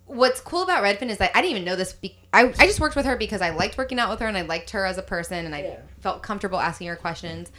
what's 0.06 0.40
cool 0.42 0.64
about 0.64 0.84
Redfin 0.84 1.10
is 1.10 1.18
that 1.18 1.32
I 1.36 1.42
didn't 1.42 1.52
even 1.52 1.66
know 1.66 1.76
this. 1.76 1.94
Be- 1.94 2.16
I 2.34 2.54
I 2.60 2.66
just 2.68 2.80
worked 2.80 2.96
with 2.96 3.06
her 3.06 3.16
because 3.18 3.42
I 3.42 3.50
liked 3.50 3.78
working 3.78 4.00
out 4.00 4.10
with 4.10 4.20
her 4.20 4.28
and 4.28 4.38
I 4.38 4.42
liked 4.42 4.70
her 4.72 4.86
as 4.86 4.98
a 4.98 5.02
person 5.02 5.46
and 5.46 5.54
I 5.56 5.62
Yeah. 5.64 5.76
felt 6.00 6.22
comfortable 6.24 6.60
asking 6.60 6.88
her 6.88 6.96
questions. 6.96 7.52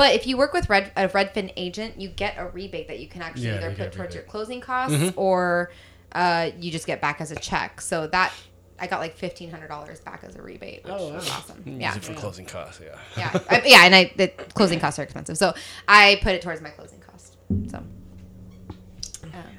But 0.00 0.14
if 0.14 0.26
you 0.26 0.38
work 0.38 0.54
with 0.54 0.70
Red, 0.70 0.92
a 0.96 1.08
Redfin 1.08 1.52
agent, 1.58 2.00
you 2.00 2.08
get 2.08 2.36
a 2.38 2.46
rebate 2.46 2.88
that 2.88 3.00
you 3.00 3.06
can 3.06 3.20
actually 3.20 3.48
Yeah, 3.48 3.56
either 3.56 3.68
put 3.68 3.92
towards 3.92 3.98
rebate. 3.98 4.14
your 4.14 4.22
closing 4.24 4.62
costs 4.62 5.12
or 5.14 5.70
uh, 6.12 6.50
you 6.58 6.70
just 6.72 6.86
get 6.86 7.02
back 7.02 7.20
as 7.20 7.30
a 7.30 7.36
check. 7.36 7.82
So 7.82 8.06
that 8.06 8.32
I 8.78 8.86
got 8.86 9.00
like 9.00 9.14
fifteen 9.14 9.50
hundred 9.50 9.68
dollars 9.68 10.00
back 10.00 10.24
as 10.26 10.36
a 10.36 10.42
rebate, 10.42 10.84
which 10.84 10.94
Oh, 10.96 11.08
wow. 11.10 11.14
was 11.16 11.28
awesome. 11.28 11.62
Use 11.66 11.80
Yeah, 11.82 11.94
it 11.94 12.02
for 12.02 12.14
closing 12.14 12.46
costs. 12.46 12.80
Yeah. 12.82 12.98
yeah, 13.18 13.40
I, 13.50 13.62
yeah, 13.66 13.84
and 13.84 13.94
I 13.94 14.10
the 14.16 14.28
closing 14.28 14.80
costs 14.80 14.98
are 14.98 15.02
expensive, 15.02 15.36
so 15.36 15.52
I 15.86 16.18
put 16.22 16.32
it 16.34 16.40
towards 16.40 16.62
my 16.62 16.70
closing 16.70 17.00
cost. 17.00 17.36
So 17.70 17.82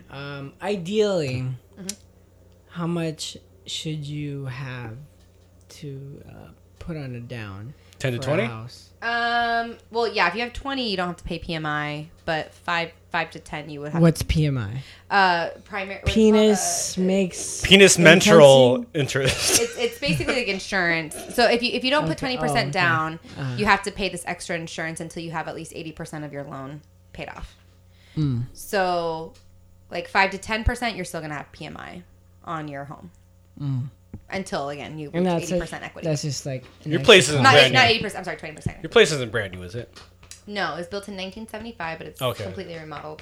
Um, 0.09 0.53
ideally, 0.59 1.45
Mm-hmm. 1.77 1.87
how 2.69 2.87
much 2.87 3.37
should 3.67 4.05
you 4.07 4.45
have 4.45 4.97
to 5.69 6.23
uh, 6.27 6.47
put 6.79 6.97
on 6.97 7.13
a 7.15 7.19
down? 7.19 7.75
10 7.99 8.13
to 8.13 8.17
20? 8.19 8.43
house? 8.43 8.90
Um. 9.01 9.77
Well, 9.89 10.07
yeah. 10.07 10.27
If 10.27 10.35
you 10.35 10.41
have 10.41 10.53
twenty, 10.53 10.89
you 10.89 10.97
don't 10.97 11.07
have 11.07 11.17
to 11.17 11.23
pay 11.23 11.39
PMI, 11.39 12.07
but 12.25 12.53
five 12.53 12.91
five 13.11 13.31
to 13.31 13.39
ten, 13.39 13.69
you 13.69 13.81
would 13.81 13.91
have. 13.93 14.01
What's 14.01 14.21
PMI? 14.23 14.77
Uh, 15.09 15.49
primary 15.65 16.01
Penis 16.05 16.93
called? 16.95 17.03
Uh, 17.03 17.07
makes 17.07 17.61
Penis 17.61 17.97
menstrual 17.97 18.85
interest. 18.93 19.59
it's, 19.61 19.77
it's 19.77 19.99
basically 19.99 20.35
like 20.35 20.47
insurance. 20.47 21.15
So 21.33 21.49
if 21.49 21.63
you 21.63 21.71
if 21.71 21.83
you 21.83 21.89
don't 21.89 22.03
put 22.03 22.11
Okay. 22.11 22.19
twenty 22.19 22.37
Oh, 22.37 22.41
percent 22.41 22.67
okay. 22.69 22.71
down, 22.73 23.19
Uh-huh. 23.37 23.55
you 23.57 23.65
have 23.65 23.81
to 23.83 23.91
pay 23.91 24.09
this 24.09 24.23
extra 24.27 24.55
insurance 24.55 24.99
until 24.99 25.23
you 25.23 25.31
have 25.31 25.47
at 25.47 25.55
least 25.55 25.73
eighty 25.75 25.91
percent 25.91 26.23
of 26.23 26.31
your 26.31 26.43
loan 26.43 26.81
paid 27.13 27.29
off. 27.29 27.55
Mm. 28.15 28.43
So, 28.53 29.33
like 29.89 30.07
five 30.07 30.29
to 30.31 30.37
ten 30.37 30.63
percent, 30.63 30.95
you're 30.95 31.05
still 31.05 31.21
gonna 31.21 31.33
have 31.33 31.51
PMI 31.51 32.03
on 32.45 32.67
your 32.67 32.85
home 32.85 33.11
until 34.33 34.69
again 34.69 34.97
you 34.97 35.09
reach 35.11 35.25
eighty 35.27 35.59
percent 35.59 35.83
equity. 35.83 36.07
That's 36.07 36.21
just 36.21 36.45
like 36.45 36.63
Your 36.85 36.99
place 37.01 37.27
is 37.29 37.35
cost. 37.35 37.43
not 37.43 37.53
brand 37.53 37.73
not 37.73 37.83
new. 37.83 37.89
eighty 37.89 38.03
percent. 38.03 38.19
I'm 38.19 38.25
sorry, 38.25 38.37
twenty 38.37 38.55
percent. 38.55 38.77
Your 38.83 38.89
place 38.89 39.11
isn't 39.11 39.31
brand 39.31 39.53
new, 39.53 39.63
is 39.63 39.75
it? 39.75 39.99
No, 40.47 40.73
it 40.73 40.77
was 40.77 40.87
built 40.87 41.07
in 41.07 41.15
1975, 41.15 41.97
but 41.99 42.07
it's 42.07 42.21
Okay. 42.21 42.43
completely 42.43 42.75
remodeled. 42.75 43.21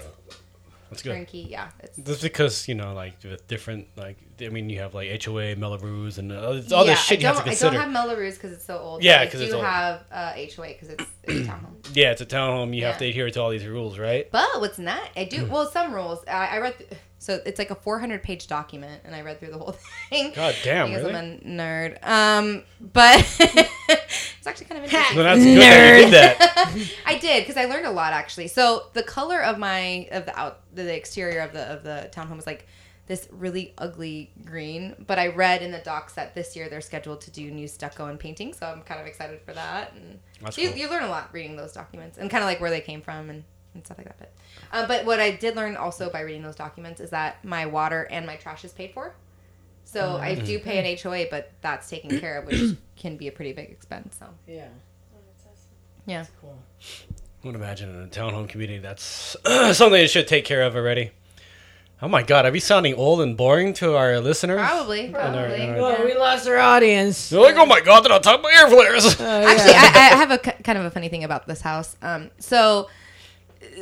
That's 0.89 1.01
good. 1.03 1.13
Turnkey, 1.13 1.47
yeah. 1.49 1.69
It's, 1.81 1.97
That's 1.97 2.21
because 2.21 2.67
you 2.67 2.75
know, 2.75 2.93
like 2.93 3.15
with 3.23 3.45
different, 3.47 3.87
like 3.97 4.17
I 4.41 4.49
mean, 4.49 4.69
you 4.69 4.79
have 4.79 4.93
like 4.93 5.23
HOA, 5.23 5.55
Mello-Roos, 5.55 6.17
and 6.17 6.31
all 6.31 6.53
this, 6.53 6.71
all 6.71 6.85
yeah, 6.85 6.91
this 6.91 7.03
shit 7.03 7.21
you 7.21 7.27
have 7.27 7.43
to 7.43 7.49
I 7.49 7.53
don't 7.55 7.73
have 7.73 7.91
Mello-Roos 7.91 8.35
because 8.35 8.51
it's 8.53 8.65
so 8.65 8.77
old. 8.77 9.03
Yeah, 9.03 9.23
but 9.23 9.31
'cause 9.31 9.41
I 9.41 9.43
it's 9.45 9.51
do 9.53 9.57
old. 9.57 9.65
have 9.65 10.03
uh, 10.11 10.33
HOA 10.33 10.67
because 10.67 10.89
it's, 10.89 11.03
it's 11.23 11.47
a 11.47 11.51
townhome. 11.51 11.95
yeah, 11.95 12.11
it's 12.11 12.21
a 12.21 12.25
townhome. 12.25 12.75
You 12.75 12.85
have 12.85 12.97
to 12.99 13.05
adhere 13.07 13.29
to 13.29 13.41
all 13.41 13.49
these 13.49 13.65
rules, 13.65 13.97
right? 13.99 14.29
But 14.31 14.47
what's 14.59 14.79
not? 14.79 15.09
I 15.15 15.23
do 15.25 15.45
Hmm. 15.45 15.51
well 15.51 15.69
some 15.69 15.93
rules. 15.93 16.19
I, 16.27 16.47
I 16.47 16.57
read 16.59 16.77
th- 16.77 16.89
so 17.21 17.37
it's 17.45 17.59
like 17.59 17.69
a 17.69 17.75
400 17.75 18.23
page 18.23 18.47
document, 18.47 19.01
and 19.03 19.13
I 19.13 19.21
read 19.21 19.39
through 19.41 19.51
the 19.51 19.57
whole 19.57 19.75
thing. 20.09 20.31
God 20.33 20.55
damn, 20.63 20.87
because 20.87 21.03
really? 21.03 21.15
I'm 21.17 21.41
a 21.43 21.45
nerd. 21.45 22.07
Um, 22.07 22.63
but 22.79 23.19
it's 23.39 24.47
actually 24.47 24.67
kind 24.67 24.77
of 24.79 24.85
interesting. 24.85 25.17
Well, 25.17 25.25
that's 25.25 25.43
good 25.43 25.59
that 25.59 25.97
you 25.99 26.05
did 26.05 26.13
that. 26.13 26.91
I 27.05 27.17
did 27.17 27.41
because 27.45 27.57
I 27.57 27.65
learned 27.65 27.85
a 27.85 27.91
lot 27.91 28.13
actually. 28.13 28.47
So 28.47 28.85
the 28.93 29.03
color 29.03 29.41
of 29.43 29.57
my 29.57 30.07
of 30.11 30.25
the 30.27 30.39
out 30.39 30.61
the 30.73 30.95
exterior 30.95 31.41
of 31.41 31.51
the 31.51 31.63
of 31.63 31.83
the 31.83 32.09
townhome 32.13 32.37
was 32.37 32.47
like 32.47 32.65
this 33.09 33.27
really 33.31 33.73
ugly 33.79 34.31
green. 34.45 34.95
But 35.07 35.17
I 35.17 35.27
read 35.27 35.63
in 35.63 35.71
the 35.71 35.79
docs 35.79 36.13
that 36.13 36.35
this 36.35 36.55
year 36.55 36.69
they're 36.69 36.79
scheduled 36.79 37.21
to 37.21 37.31
do 37.31 37.49
new 37.49 37.67
stucco 37.67 38.05
and 38.05 38.19
painting, 38.19 38.53
so 38.53 38.67
I'm 38.67 38.83
kind 38.83 39.01
of 39.01 39.07
excited 39.07 39.41
for 39.41 39.51
that. 39.53 39.93
And 39.93 40.19
That's 40.41 40.57
you, 40.59 40.69
cool. 40.69 40.77
you 40.77 40.89
learn 40.89 41.03
a 41.03 41.09
lot 41.09 41.33
reading 41.33 41.57
those 41.57 41.73
documents 41.73 42.19
and 42.19 42.29
kind 42.29 42.43
of 42.43 42.47
like 42.47 42.61
where 42.61 42.69
they 42.69 42.81
came 42.81 43.01
from 43.01 43.31
and, 43.31 43.43
and 43.73 43.83
stuff 43.83 43.97
like 43.97 44.05
that. 44.05 44.19
But 44.19 44.31
uh, 44.71 44.87
but 44.87 45.05
what 45.05 45.19
I 45.19 45.31
did 45.31 45.55
learn 45.55 45.75
also 45.75 46.11
by 46.11 46.21
reading 46.21 46.43
those 46.43 46.55
documents 46.55 47.01
is 47.01 47.09
that 47.09 47.43
my 47.43 47.65
water 47.65 48.07
and 48.11 48.27
my 48.27 48.35
trash 48.35 48.63
is 48.63 48.71
paid 48.71 48.93
for. 48.93 49.15
So 49.85 50.17
I 50.17 50.35
do 50.35 50.59
pay 50.59 50.77
an 50.77 50.97
HOA, 51.01 51.25
but 51.31 51.51
that's 51.61 51.89
taken 51.89 52.19
care 52.19 52.37
of, 52.37 52.45
which 52.45 52.77
can 52.95 53.17
be 53.17 53.27
a 53.27 53.31
pretty 53.31 53.53
big 53.53 53.71
expense. 53.71 54.17
So 54.19 54.27
Yeah. 54.45 54.67
yeah. 56.05 56.25
Cool. 56.39 56.55
I 57.43 57.47
would 57.47 57.55
imagine 57.55 57.89
in 57.89 58.03
a 58.03 58.07
townhome 58.07 58.47
community 58.47 58.77
that's 58.77 59.35
something 59.45 59.91
they 59.93 60.05
should 60.05 60.27
take 60.27 60.45
care 60.45 60.61
of 60.61 60.75
already. 60.75 61.09
Oh 62.01 62.07
my 62.07 62.23
god, 62.23 62.45
are 62.45 62.51
we 62.51 62.61
sounding 62.61 62.93
old 62.95 63.19
and 63.21 63.35
boring 63.35 63.73
to 63.73 63.95
our 63.97 64.19
listeners? 64.21 64.57
Probably, 64.59 65.07
And 65.07 65.15
our- 65.17 65.31
probably. 65.47 65.69
our- 65.69 65.75
Well, 65.77 66.05
we 66.05 66.15
lost 66.15 66.47
our 66.47 66.57
audience. 66.57 67.29
They're 67.29 67.41
like, 67.41 67.57
oh 67.57 67.65
my 67.65 67.81
god, 67.81 68.01
they're 68.01 68.09
not 68.09 68.23
talking 68.23 68.39
about 68.39 68.53
air 68.53 68.69
flares. 68.69 69.19
Uh, 69.19 69.23
Actually. 69.49 69.73
I, 69.73 70.09
I 70.13 70.15
have 70.15 70.31
a 70.31 70.37
kind 70.37 70.77
of 70.77 70.85
a 70.85 70.91
funny 70.91 71.09
thing 71.09 71.23
about 71.25 71.45
this 71.47 71.59
house. 71.61 71.97
Um, 72.01 72.31
so 72.39 72.87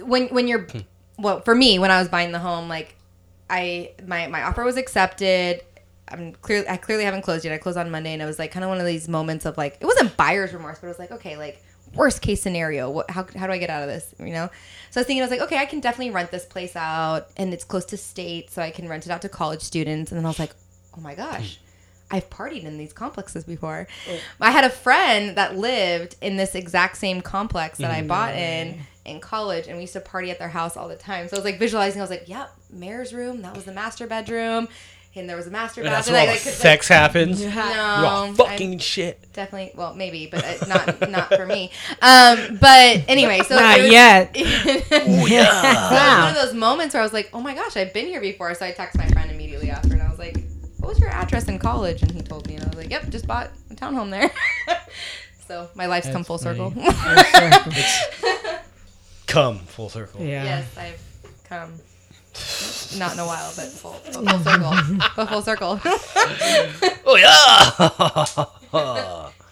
when 0.04 0.30
when 0.30 0.48
you're, 0.48 0.66
well, 1.20 1.42
for 1.42 1.54
me, 1.54 1.78
when 1.78 1.92
I 1.92 2.00
was 2.00 2.10
buying 2.10 2.32
the 2.32 2.40
home, 2.40 2.68
like 2.68 2.96
I 3.50 3.92
my 4.06 4.26
my 4.28 4.42
offer 4.44 4.64
was 4.64 4.78
accepted. 4.78 5.62
I'm 6.10 6.32
clearly 6.34 6.68
I 6.68 6.78
clearly 6.78 7.04
haven't 7.04 7.22
closed 7.22 7.46
yet. 7.46 7.54
I 7.54 7.58
closed 7.60 7.78
on 7.78 7.92
Monday, 7.92 8.14
and 8.14 8.22
it 8.22 8.26
was 8.26 8.40
like 8.40 8.52
kind 8.52 8.64
of 8.64 8.70
one 8.70 8.80
of 8.80 8.86
these 8.88 9.08
moments 9.08 9.46
of 9.46 9.58
like 9.58 9.78
it 9.80 9.86
wasn't 9.86 10.18
buyer's 10.18 10.54
remorse, 10.54 10.80
but 10.80 10.88
it 10.88 10.90
was 10.90 11.00
like 11.00 11.12
okay, 11.12 11.38
like 11.38 11.62
worst 11.98 12.22
case 12.22 12.42
scenario, 12.42 12.90
what 12.90 13.10
how 13.12 13.26
how 13.36 13.48
do 13.48 13.54
I 13.54 13.58
get 13.58 13.70
out 13.70 13.84
of 13.84 13.90
this? 13.90 14.14
You 14.20 14.34
know. 14.34 14.50
So 14.92 15.00
I 15.00 15.02
was 15.02 15.08
thinking, 15.08 15.22
I 15.22 15.26
was 15.26 15.32
like, 15.32 15.42
okay, 15.42 15.58
I 15.58 15.66
can 15.66 15.80
definitely 15.82 16.12
rent 16.12 16.32
this 16.32 16.46
place 16.46 16.76
out, 16.76 17.28
and 17.36 17.54
it's 17.54 17.66
close 17.66 17.86
to 17.86 17.98
state, 17.98 18.50
so 18.52 18.62
I 18.62 18.72
can 18.72 18.88
rent 18.88 19.06
it 19.06 19.12
out 19.12 19.22
to 19.24 19.30
college 19.30 19.62
students. 19.62 20.12
And 20.12 20.18
then 20.18 20.26
I 20.26 20.30
was 20.30 20.40
like, 20.40 20.56
oh 20.98 21.02
my 21.02 21.16
gosh. 21.16 21.58
Hmm. 21.58 21.64
I've 22.10 22.30
partied 22.30 22.64
in 22.64 22.78
these 22.78 22.94
complexes 22.94 23.44
before. 23.44 23.86
Oh. 24.10 24.20
I 24.40 24.52
had 24.52 24.64
a 24.64 24.70
friend 24.70 25.36
that 25.36 25.58
lived 25.58 26.16
in 26.22 26.38
this 26.38 26.56
exact 26.56 26.96
same 26.96 27.20
complex 27.22 27.80
that 27.80 27.92
I 27.92 28.00
mm-hmm. 28.00 28.08
bought 28.08 28.34
in 28.34 28.80
in 29.04 29.20
college, 29.20 29.68
and 29.68 29.76
we 29.76 29.82
used 29.82 29.94
to 29.94 30.00
party 30.00 30.32
at 30.32 30.40
their 30.40 30.50
house 30.50 30.78
all 30.78 30.88
the 30.88 30.96
time. 30.96 31.28
So 31.28 31.36
I 31.36 31.40
was 31.40 31.46
like 31.46 31.60
visualizing. 31.60 32.00
I 32.00 32.04
was 32.04 32.10
like, 32.10 32.28
"Yep, 32.28 32.50
mayor's 32.72 33.14
room. 33.14 33.42
That 33.42 33.56
was 33.56 33.66
the 33.66 33.74
master 33.74 34.08
bedroom, 34.08 34.70
and 35.20 35.30
there 35.30 35.36
was 35.38 35.48
a 35.48 35.52
master 35.52 35.82
And 35.82 35.90
that's 35.92 36.08
bathroom." 36.08 36.14
where 36.14 36.22
all 36.22 36.34
Like, 36.34 36.42
I 36.42 36.44
could, 36.44 36.54
sex 36.54 36.88
happens. 36.88 37.44
like, 37.44 37.54
You're 37.56 37.64
no, 37.64 37.82
all 37.82 38.24
I'm- 38.26 38.36
fucking 38.36 38.80
shit. 38.80 39.32
definitely. 39.34 39.72
Well, 39.76 39.94
maybe, 39.94 40.28
but 40.32 40.44
uh, 40.44 40.66
not 40.68 41.10
not 41.10 41.34
for 41.34 41.46
me. 41.46 41.72
Um, 42.02 42.58
but 42.60 43.04
anyway, 43.08 43.42
so 43.48 43.56
Not 43.60 43.80
was- 43.80 43.92
yet. 43.92 44.36
So 44.38 44.44
it 44.44 44.92
was 44.92 46.20
one 46.24 46.30
of 46.30 46.36
those 46.36 46.54
moments 46.54 46.94
where 46.94 47.02
I 47.02 47.06
was 47.06 47.14
like, 47.14 47.30
"Oh 47.34 47.42
my 47.42 47.54
gosh, 47.54 47.76
I've 47.78 47.94
been 47.94 48.06
here 48.08 48.22
before." 48.22 48.54
So 48.56 48.66
I 48.66 48.72
texted 48.72 48.98
my 48.98 49.08
friend 49.10 49.30
immediately 49.32 49.70
after, 49.70 49.94
and 49.94 50.02
I 50.02 50.10
was 50.10 50.20
like, 50.20 50.38
"What 50.80 50.90
was 50.90 51.00
your 51.00 51.10
address 51.10 51.48
in 51.48 51.60
college?" 51.60 52.02
And 52.02 52.12
he 52.12 52.22
told 52.22 52.48
me, 52.48 52.56
and 52.56 52.64
I 52.64 52.68
was 52.68 52.78
like, 52.78 52.90
"Yep, 52.90 53.10
just 53.10 53.28
bought 53.28 53.52
a 53.70 53.76
townhome 53.76 54.10
there." 54.12 54.32
so 55.48 55.70
my 55.76 55.86
life's 55.86 56.08
come 56.08 56.24
That's 56.24 56.28
full 56.28 56.38
circle. 56.38 56.74
Come 59.28 59.60
full 59.60 59.90
circle. 59.90 60.22
Yeah. 60.22 60.44
yes, 60.44 60.78
I've 60.78 61.02
come. 61.50 61.74
Not 62.98 63.14
in 63.14 63.20
a 63.20 63.26
while, 63.26 63.52
but 63.56 63.66
full, 63.68 63.96
but 64.06 64.14
full 64.14 64.40
circle. 64.40 64.74
but 65.16 65.30
full 65.30 65.42
circle. 65.42 65.80
Oh 67.10 67.16
yeah. 67.16 67.70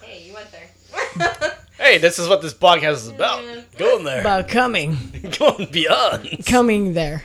hey, 0.06 0.24
you 0.28 0.34
went 0.34 0.52
there. 0.52 0.70
hey, 1.78 1.98
this 2.00 2.20
is 2.20 2.28
what 2.28 2.42
this 2.42 2.54
podcast 2.54 2.94
is 2.94 3.08
about. 3.08 3.42
Going 3.78 4.04
there. 4.04 4.20
About 4.20 4.50
coming. 4.50 4.98
Going 5.40 5.70
beyond. 5.72 6.46
Coming 6.46 6.94
there. 6.94 7.24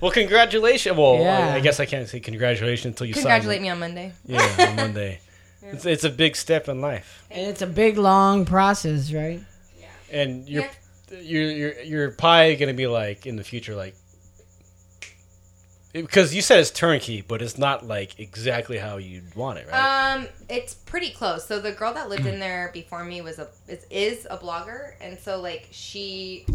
Well, 0.00 0.12
congratulations. 0.12 0.96
Well, 0.96 1.16
I, 1.16 1.20
Yeah. 1.20 1.54
I 1.54 1.60
guess 1.60 1.80
I 1.80 1.86
can't 1.86 2.08
say 2.08 2.20
congratulations 2.20 2.86
until 2.86 3.06
you 3.08 3.14
Congratulate 3.14 3.56
sign. 3.56 3.62
me 3.62 3.68
on 3.70 3.80
Monday. 3.80 4.12
Yeah, 4.24 4.66
on 4.68 4.76
Monday. 4.76 5.20
It's, 5.62 5.84
it's 5.84 6.04
a 6.04 6.10
big 6.10 6.36
step 6.36 6.68
in 6.68 6.80
life, 6.80 7.24
And 7.30 7.50
it's 7.50 7.60
a 7.62 7.66
big, 7.66 7.98
long 7.98 8.44
process, 8.46 9.12
right? 9.12 9.40
Yeah. 9.78 9.86
And 10.12 10.48
your 10.48 10.64
your 11.10 11.42
your 11.50 11.80
your 11.80 12.10
pie 12.12 12.54
gonna 12.54 12.72
be 12.72 12.86
like 12.86 13.26
in 13.26 13.34
the 13.36 13.42
future, 13.44 13.74
like 13.74 13.94
because 15.92 16.34
you 16.34 16.42
said 16.42 16.60
it's 16.60 16.70
turnkey, 16.70 17.22
but 17.26 17.42
it's 17.42 17.58
not 17.58 17.86
like 17.86 18.18
exactly 18.20 18.78
how 18.78 18.98
you'd 18.98 19.34
want 19.34 19.58
it, 19.58 19.68
right? 19.70 20.14
Um, 20.14 20.28
it's 20.48 20.74
pretty 20.74 21.10
close. 21.10 21.46
So 21.46 21.58
the 21.58 21.72
girl 21.72 21.92
that 21.94 22.08
lived 22.08 22.26
in 22.26 22.36
mm. 22.36 22.40
there 22.40 22.70
before 22.72 23.04
me 23.04 23.20
was 23.20 23.38
a 23.38 23.48
is, 23.66 23.86
is 23.90 24.26
a 24.30 24.38
blogger, 24.38 24.94
and 25.00 25.18
so 25.18 25.40
like 25.40 25.68
she 25.70 26.46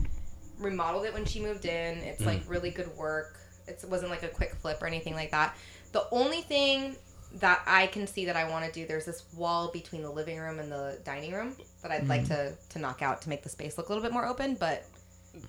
remodeled 0.59 1.05
it 1.05 1.13
when 1.13 1.25
she 1.25 1.41
moved 1.41 1.65
in. 1.65 1.97
It's 1.99 2.21
mm. 2.21 2.27
like 2.27 2.41
really 2.47 2.69
good 2.69 2.95
work. 2.95 3.37
It's, 3.67 3.83
it 3.83 3.89
wasn't 3.89 4.11
like 4.11 4.23
a 4.23 4.27
quick 4.27 4.55
flip 4.55 4.81
or 4.81 4.87
anything 4.87 5.15
like 5.15 5.31
that. 5.31 5.55
The 5.91 6.07
only 6.11 6.41
thing 6.41 6.95
that 7.39 7.61
I 7.65 7.87
can 7.87 8.07
see 8.07 8.25
that 8.25 8.37
I 8.37 8.49
want 8.49 8.65
to 8.65 8.71
do, 8.71 8.85
there's 8.85 9.05
this 9.05 9.23
wall 9.35 9.69
between 9.71 10.01
the 10.01 10.09
living 10.09 10.37
room 10.37 10.59
and 10.59 10.71
the 10.71 10.99
dining 11.03 11.33
room 11.33 11.55
that 11.81 11.91
I'd 11.91 12.07
like 12.07 12.23
mm. 12.23 12.27
to 12.27 12.53
to 12.69 12.79
knock 12.79 13.01
out 13.01 13.21
to 13.23 13.29
make 13.29 13.43
the 13.43 13.49
space 13.49 13.77
look 13.77 13.89
a 13.89 13.91
little 13.91 14.03
bit 14.03 14.13
more 14.13 14.25
open. 14.25 14.55
But 14.55 14.85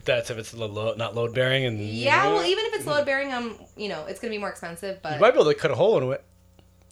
That's 0.04 0.30
if 0.30 0.38
it's 0.38 0.54
lo- 0.54 0.66
lo- 0.66 0.94
not 0.96 1.14
load 1.14 1.34
bearing, 1.34 1.64
and 1.64 1.80
yeah, 1.80 2.26
well, 2.32 2.44
even 2.44 2.64
if 2.66 2.74
it's 2.74 2.86
load 2.86 3.04
bearing, 3.06 3.32
um, 3.32 3.58
you 3.76 3.88
know, 3.88 4.06
it's 4.06 4.20
gonna 4.20 4.30
be 4.32 4.38
more 4.38 4.50
expensive. 4.50 5.00
But 5.02 5.14
you 5.14 5.20
might 5.20 5.32
be 5.32 5.40
able 5.40 5.50
to 5.52 5.58
cut 5.58 5.70
a 5.70 5.74
hole 5.74 5.96
into 5.98 6.12
it, 6.12 6.24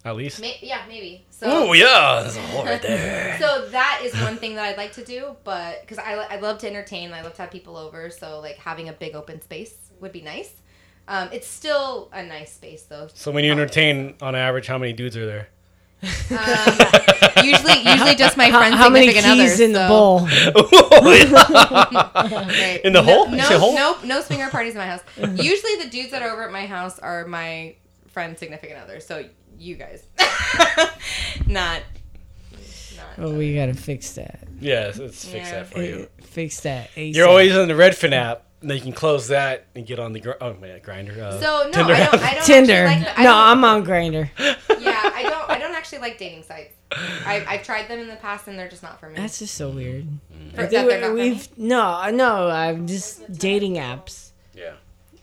at 0.05 0.17
least. 0.17 0.41
May- 0.41 0.59
yeah, 0.63 0.83
maybe. 0.89 1.25
So 1.31 1.47
Oh 1.49 1.73
yeah, 1.73 2.21
there's 2.23 2.37
a 2.37 2.41
hole 2.41 2.65
right 2.65 2.81
there. 2.83 3.39
so 3.41 3.69
that 3.71 4.01
is 4.05 4.15
one 4.21 4.37
thing 4.37 4.55
that 4.57 4.65
I'd 4.65 4.77
like 4.77 4.93
to 4.95 5.05
do, 5.05 5.37
but 5.45 5.81
because 5.83 5.99
I, 5.99 6.15
I 6.15 6.37
love 6.41 6.59
to 6.59 6.67
entertain, 6.69 7.13
I 7.13 7.23
love 7.23 7.35
to 7.35 7.43
have 7.43 7.51
people 7.51 7.77
over, 7.77 8.11
so 8.11 8.41
like 8.41 8.57
having 8.57 8.89
a 8.89 8.93
big 8.93 9.15
open 9.15 9.41
space 9.43 9.75
would 10.01 10.13
be 10.13 10.21
nice. 10.23 10.51
Um, 11.07 11.29
it's 11.33 11.47
still 11.47 12.09
a 12.13 12.23
nice 12.23 12.53
space 12.55 12.83
though. 12.85 13.09
So 13.13 13.31
when 13.31 13.45
you 13.45 13.53
entertain, 13.53 14.15
on 14.23 14.35
average, 14.35 14.67
how 14.67 14.79
many 14.79 14.93
dudes 14.95 15.17
are 15.17 15.27
there? 15.27 15.49
Um, 16.31 17.45
usually, 17.45 17.81
usually 17.83 18.15
just 18.15 18.37
my 18.37 18.51
friends' 18.51 18.77
how 18.77 18.89
many 18.89 19.09
significant 19.09 19.39
keys 19.39 19.51
others. 19.53 19.61
in 19.61 19.73
the 19.73 19.87
so- 19.87 19.89
bowl? 19.89 20.21
Right. 22.45 22.81
In 22.85 22.93
the 22.93 23.01
no, 23.01 23.03
hole? 23.03 23.29
No, 23.31 23.45
say 23.45 23.59
hole? 23.59 23.75
no, 23.75 23.97
no 24.05 24.21
swinger 24.21 24.49
parties 24.51 24.75
in 24.75 24.79
my 24.79 24.87
house. 24.87 25.01
Usually, 25.17 25.77
the 25.83 25.89
dudes 25.91 26.11
that 26.13 26.23
are 26.23 26.31
over 26.31 26.45
at 26.45 26.53
my 26.53 26.67
house 26.67 26.99
are 26.99 27.27
my 27.27 27.75
friends' 28.09 28.39
significant 28.41 28.81
others. 28.81 29.07
So 29.07 29.25
you 29.59 29.77
guys, 29.77 30.05
not. 31.47 31.83
Oh, 33.19 33.35
we 33.37 33.55
gotta 33.55 33.75
fix 33.75 34.13
that. 34.15 34.41
Yeah, 34.61 34.87
let's, 34.87 34.99
let's 34.99 35.25
fix 35.25 35.49
Yeah. 35.51 35.59
that 35.61 35.67
for 35.73 35.83
you. 35.83 36.09
Eh, 36.19 36.23
Fix 36.25 36.61
that. 36.61 36.91
ASAP. 36.97 37.15
You're 37.15 37.29
always 37.29 37.57
on 37.57 37.69
the 37.69 37.75
Redfin 37.75 38.13
app, 38.13 38.45
and 38.61 38.69
then 38.71 38.77
you 38.79 38.83
can 38.83 38.93
close 38.93 39.29
that 39.29 39.67
and 39.77 39.87
get 39.87 39.99
on 40.01 40.13
the 40.13 40.21
gr- 40.21 40.33
oh 40.41 40.55
man, 40.55 40.81
Grindr. 40.81 41.17
Uh, 41.19 41.41
So 41.41 41.65
no, 41.67 41.71
Tinder 41.73 41.95
I 41.95 42.05
don't. 42.07 42.15
I 42.23 42.35
don't 42.35 42.45
Tinder. 42.45 42.73
Actually 42.87 43.05
like, 43.07 43.19
I 43.19 43.23
no, 43.23 43.31
don't- 43.31 43.47
I'm 43.49 43.65
on 43.65 43.85
Grindr. 43.87 44.29
yeah, 44.81 45.11
I 45.15 45.23
don't. 45.23 45.51
I 45.51 45.59
don't 45.61 45.75
actually 45.95 46.11
like 46.11 46.19
dating 46.19 46.43
sites. 46.43 46.75
I've, 47.27 47.47
I've 47.47 47.63
tried 47.63 47.89
them 47.89 47.99
in 47.99 48.09
the 48.09 48.17
past, 48.17 48.49
and 48.49 48.59
they're 48.59 48.69
just 48.69 48.83
not 48.83 49.01
for 49.01 49.09
me. 49.09 49.17
That's 49.17 49.39
just 49.39 49.55
so 49.55 49.71
weird. 49.71 50.07
For- 50.55 50.63
I 50.63 50.67
that 50.67 50.71
think 50.71 50.89
they're 50.89 51.09
for 51.09 51.15
me? 51.15 51.31
we've 51.31 51.59
no, 51.59 52.11
no. 52.11 52.49
I'm 52.49 52.87
just 52.87 53.33
dating 53.33 53.75
apps, 53.75 54.31
yeah. 54.55 54.75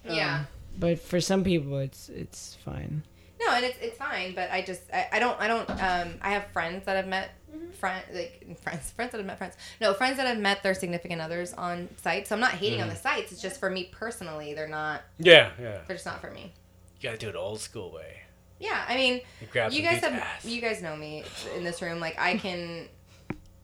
Yeah. 0.08 0.40
Um, 0.40 0.48
but 0.78 1.00
for 1.00 1.22
some 1.22 1.44
people, 1.44 1.78
it's 1.80 2.10
it's 2.10 2.58
fine. 2.64 3.04
No, 3.40 3.54
and 3.54 3.66
it's 3.66 3.78
it's 3.82 3.98
fine, 3.98 4.36
but 4.36 4.52
I 4.52 4.62
just 4.62 4.82
I, 4.94 5.08
I 5.14 5.20
don't 5.20 5.40
I 5.40 5.48
don't 5.48 5.70
um 5.70 6.16
I 6.22 6.32
have 6.32 6.48
friends 6.48 6.86
that 6.86 6.96
I've 6.96 7.08
met 7.08 7.32
mm-hmm. 7.52 7.72
friend 7.72 8.04
like 8.14 8.60
friends 8.62 8.92
friends 8.96 9.12
that 9.12 9.20
I've 9.20 9.26
met 9.26 9.38
friends 9.38 9.56
no 9.80 9.94
friends 9.94 10.18
that 10.18 10.28
I've 10.28 10.40
met 10.40 10.64
their 10.64 10.74
significant 10.74 11.22
others 11.22 11.54
on 11.54 11.90
sites. 12.02 12.30
So 12.30 12.36
I'm 12.36 12.42
not 12.42 12.52
hating 12.52 12.82
on 12.82 12.88
mm-hmm. 12.88 12.96
the 12.96 13.02
sites. 13.02 13.32
It's 13.32 13.42
just 13.42 13.60
for 13.60 13.70
me 13.70 13.90
personally, 13.92 14.54
they're 14.54 14.68
not 14.68 15.02
Yeah, 15.18 15.52
yeah. 15.60 15.80
they're 15.88 15.96
just 15.96 16.06
not 16.06 16.22
for 16.22 16.32
me. 16.32 16.54
You 17.00 17.10
gotta 17.10 17.18
do 17.18 17.30
it 17.30 17.36
old 17.36 17.60
school 17.60 17.92
way. 17.92 18.22
Yeah, 18.62 18.86
I 18.88 18.96
mean, 18.96 19.22
You 19.42 19.48
grab 19.52 19.72
you 19.74 19.84
some 19.84 19.92
guys 19.92 20.04
have 20.04 20.14
ass. 20.14 20.46
you 20.46 20.62
guys 20.62 20.82
know 20.82 20.96
me 20.96 21.24
in 21.58 21.64
this 21.64 21.82
room. 21.82 22.00
Like 22.00 22.18
I 22.20 22.38
can 22.38 22.88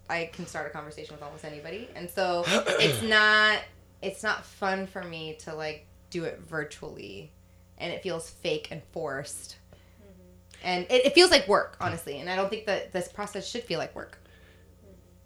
I 0.10 0.26
can 0.34 0.48
start 0.48 0.68
a 0.68 0.70
conversation 0.72 1.14
with 1.16 1.24
almost 1.24 1.46
anybody, 1.46 1.88
and 1.96 2.10
so 2.10 2.44
it's 2.48 3.02
not 3.04 3.60
it's 4.02 4.24
not 4.24 4.44
fun 4.46 4.88
for 4.88 5.04
me 5.04 5.38
to 5.46 5.54
like 5.54 5.86
do 6.10 6.24
it 6.24 6.40
virtually, 6.50 7.32
and 7.78 7.94
it 7.94 8.02
feels 8.02 8.28
fake 8.30 8.70
and 8.72 8.82
forced. 8.92 9.58
And 10.64 10.88
it, 10.90 11.06
it 11.06 11.14
feels 11.14 11.30
like 11.30 11.48
work, 11.48 11.78
honestly, 11.80 12.20
and 12.20 12.28
I 12.28 12.36
don't 12.36 12.50
think 12.50 12.66
that 12.66 12.92
this 12.92 13.08
process 13.08 13.48
should 13.48 13.64
feel 13.64 13.78
like 13.78 13.96
work. 13.96 14.18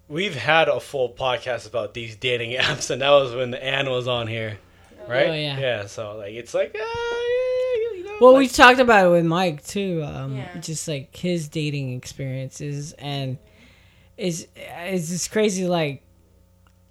We've 0.08 0.34
had 0.34 0.68
a 0.68 0.78
full 0.78 1.08
podcast 1.08 1.66
about 1.66 1.94
these 1.94 2.16
dating 2.16 2.50
apps, 2.60 2.90
and 2.90 3.00
that 3.00 3.08
was 3.10 3.34
when 3.34 3.54
Anne 3.54 3.88
was 3.88 4.06
on 4.06 4.26
here, 4.26 4.58
right? 5.08 5.28
Oh, 5.28 5.32
yeah. 5.32 5.58
Yeah. 5.58 5.86
So 5.86 6.18
like, 6.18 6.34
it's 6.34 6.52
like, 6.52 6.74
uh, 6.74 6.78
yeah, 6.78 6.84
you 6.84 6.84
know. 6.84 7.51
Well, 8.22 8.32
like- 8.32 8.38
we 8.40 8.48
talked 8.48 8.78
about 8.80 9.06
it 9.06 9.10
with 9.10 9.24
Mike 9.24 9.64
too. 9.64 10.02
Um, 10.04 10.36
Yeah. 10.36 10.58
Just 10.60 10.86
like 10.88 11.14
his 11.16 11.48
dating 11.48 11.92
experiences, 11.94 12.92
and 12.94 13.38
it's 14.16 14.46
it's 14.56 15.08
just 15.08 15.30
crazy. 15.30 15.66
Like 15.66 16.02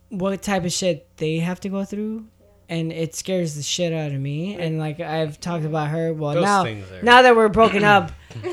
what 0.10 0.41
type 0.41 0.66
of 0.66 0.72
shit 0.72 1.08
they 1.18 1.38
have 1.40 1.60
to 1.62 1.70
go 1.70 1.86
through, 1.86 2.26
and 2.68 2.91
it 2.91 3.16
scares 3.16 3.56
the 3.56 3.62
shit 3.64 3.94
out 3.94 4.12
of 4.12 4.20
me. 4.20 4.56
And 4.56 4.78
like 4.78 4.99
I've 4.99 5.40
talked 5.40 5.66
about 5.66 5.90
her. 5.90 6.14
Well, 6.14 6.34
Those 6.36 6.44
now 6.44 6.66
are- 6.66 7.03
now 7.03 7.22
that 7.22 7.36
we're 7.36 7.48
broken 7.49 7.84
up, 7.84 8.12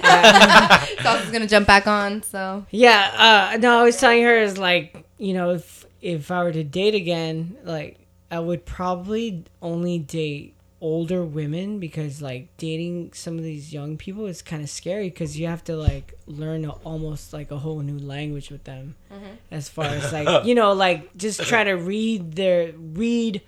Sauce 1.02 1.24
is 1.24 1.30
gonna 1.32 1.46
jump 1.48 1.66
back 1.66 1.86
on. 1.86 2.22
So 2.22 2.64
Yeah, 2.70 3.50
uh, 3.54 3.56
no, 3.58 3.80
I 3.80 3.82
was 3.84 3.96
telling 3.96 4.22
her 4.22 4.36
is 4.36 4.56
like, 4.58 5.04
you 5.18 5.34
know, 5.34 5.50
if 5.50 5.84
if 6.00 6.30
I 6.30 6.44
were 6.44 6.52
to 6.52 6.62
date 6.64 6.94
again, 6.94 7.56
like 7.64 7.98
I 8.30 8.38
would 8.38 8.64
probably 8.64 9.44
only 9.62 9.98
date 9.98 10.54
older 10.80 11.24
women 11.24 11.80
because 11.80 12.22
like 12.22 12.56
dating 12.56 13.12
some 13.12 13.36
of 13.36 13.42
these 13.42 13.72
young 13.72 13.96
people 13.96 14.26
is 14.26 14.42
kind 14.42 14.62
of 14.62 14.70
scary 14.70 15.10
because 15.10 15.38
you 15.38 15.46
have 15.46 15.64
to 15.64 15.76
like 15.76 16.14
learn 16.26 16.64
a, 16.64 16.70
almost 16.84 17.32
like 17.32 17.50
a 17.50 17.58
whole 17.58 17.80
new 17.80 17.98
language 17.98 18.50
with 18.50 18.62
them 18.64 18.94
mm-hmm. 19.12 19.24
as 19.50 19.68
far 19.68 19.86
as 19.86 20.12
like 20.12 20.44
you 20.44 20.54
know 20.54 20.72
like 20.72 21.16
just 21.16 21.42
try 21.42 21.64
to 21.64 21.72
read 21.72 22.32
their 22.32 22.72
read 22.76 23.42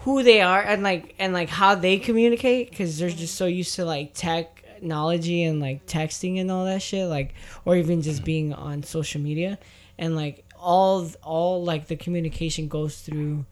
who 0.00 0.22
they 0.22 0.40
are 0.40 0.62
and 0.62 0.82
like 0.82 1.14
and 1.18 1.32
like 1.32 1.48
how 1.48 1.74
they 1.74 1.98
communicate 1.98 2.70
because 2.70 2.98
they're 2.98 3.10
just 3.10 3.34
so 3.34 3.46
used 3.46 3.74
to 3.74 3.84
like 3.84 4.14
technology 4.14 5.42
and 5.42 5.60
like 5.60 5.84
texting 5.86 6.40
and 6.40 6.50
all 6.50 6.64
that 6.64 6.80
shit 6.80 7.08
like 7.08 7.34
or 7.64 7.76
even 7.76 8.02
just 8.02 8.24
being 8.24 8.52
on 8.52 8.82
social 8.82 9.20
media. 9.20 9.58
And 9.98 10.14
like 10.14 10.44
all 10.58 11.10
all 11.22 11.64
like 11.64 11.88
the 11.88 11.96
communication 11.96 12.68
goes 12.68 13.00
through 13.00 13.44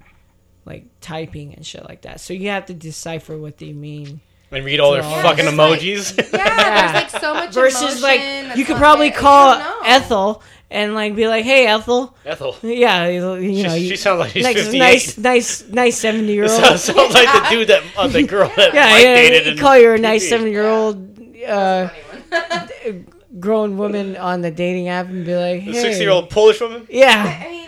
like 0.67 0.85
typing 1.01 1.55
and 1.55 1.65
shit 1.65 1.83
like 1.89 2.03
that 2.03 2.21
so 2.21 2.35
you 2.35 2.51
have 2.51 2.67
to 2.67 2.75
decipher 2.75 3.39
what 3.39 3.57
they 3.59 3.73
mean 3.73 4.21
And 4.53 4.65
read 4.65 4.81
all 4.81 4.93
their 4.93 5.03
Yeah, 5.03 5.23
fucking 5.23 5.45
there's 5.47 5.57
like- 5.57 5.81
emojis. 5.81 6.17
yeah, 6.33 6.93
there's 6.93 7.13
like 7.13 7.23
so 7.23 7.35
much 7.35 7.55
versus 7.55 7.81
emotion 7.83 8.03
like 8.03 8.21
that's 8.21 8.59
you 8.59 8.65
could 8.65 8.73
not 8.75 8.79
probably 8.81 9.09
there. 9.11 9.17
You 9.19 9.23
call 9.23 9.55
don't 9.55 9.63
know. 9.65 9.81
Ethel 9.85 10.43
and 10.71 10.95
like 10.95 11.15
be 11.15 11.29
like 11.29 11.45
hey 11.45 11.67
Ethel 11.69 12.15
Ethel. 12.25 12.57
yeah 12.63 13.07
you 13.07 13.21
know 13.21 13.39
She- 13.41 13.47
you- 13.53 13.89
she 13.91 13.97
sounds 13.97 14.19
like 14.21 14.31
she's 14.33 14.43
nice 14.45 14.57
58. 14.57 14.79
nice 14.79 15.19
nice 15.19 15.65
nice 15.69 15.97
70 15.99 16.33
year 16.33 16.43
old 16.45 16.51
sounds, 16.53 16.83
sounds 16.91 17.15
like 17.15 17.33
the 17.33 17.47
dude 17.51 17.69
that 17.69 17.83
uh, 17.97 18.09
the 18.09 18.23
girl 18.25 18.51
that 18.57 18.75
yeah, 18.75 18.87
Mike 18.91 19.05
yeah, 19.05 19.15
dated. 19.15 19.47
you 19.47 19.53
in 19.53 19.59
call 19.59 19.79
you 19.79 19.93
a 19.93 19.99
nice 19.99 20.25
TV. 20.27 20.29
seven 20.29 20.49
year 20.51 20.67
old 20.67 21.19
uh, 21.47 21.89
grown 23.39 23.77
woman 23.77 24.17
on 24.17 24.41
the 24.41 24.51
dating 24.51 24.89
app 24.89 25.07
and 25.07 25.25
be 25.25 25.35
like, 25.37 25.65
The 25.65 25.73
hey. 25.73 25.81
sixty-year-old 25.83 26.31
Polish 26.31 26.61
woman. 26.61 26.87
Yeah, 26.91 27.41
I 27.45 27.49
mean, 27.49 27.66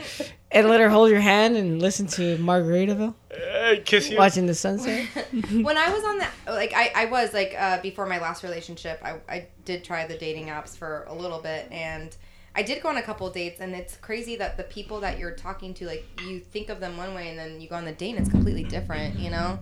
and 0.51 0.69
let 0.69 0.81
her 0.81 0.89
hold 0.89 1.11
your 1.11 1.21
hand 1.21 1.57
and 1.57 1.81
listen 1.83 2.07
to 2.07 2.37
Margaritaville, 2.39 3.15
Uh, 3.31 3.77
kiss 3.85 4.09
you. 4.11 4.17
watching 4.17 4.47
the 4.47 4.55
sunset. 4.55 5.07
when 5.53 5.77
I 5.77 5.93
was 5.93 6.05
on 6.05 6.19
that, 6.19 6.33
like 6.47 6.73
I, 6.75 6.91
I 6.95 7.05
was 7.07 7.33
like 7.35 7.55
uh, 7.59 7.81
before 7.83 8.07
my 8.07 8.19
last 8.19 8.43
relationship, 8.43 9.01
I, 9.05 9.17
I 9.29 9.47
did 9.65 9.85
try 9.85 10.07
the 10.07 10.17
dating 10.17 10.47
apps 10.47 10.77
for 10.77 11.05
a 11.09 11.15
little 11.15 11.41
bit, 11.41 11.69
and 11.71 12.17
I 12.55 12.63
did 12.63 12.83
go 12.83 12.89
on 12.89 12.97
a 12.97 13.03
couple 13.03 13.29
dates, 13.31 13.61
and 13.61 13.75
it's 13.75 13.97
crazy 13.99 14.37
that 14.37 14.57
the 14.57 14.65
people 14.65 15.01
that 15.01 15.19
you're 15.19 15.35
talking 15.37 15.75
to, 15.75 15.87
like 15.87 16.05
you 16.27 16.41
think 16.41 16.71
of 16.71 16.81
them 16.81 16.97
one 16.97 17.15
way, 17.15 17.29
and 17.29 17.39
then 17.39 17.61
you 17.61 17.69
go 17.69 17.77
on 17.77 17.85
the 17.85 17.93
date, 17.93 18.11
and 18.17 18.21
it's 18.21 18.31
completely 18.31 18.65
different. 18.65 19.19
You 19.19 19.31
know, 19.31 19.59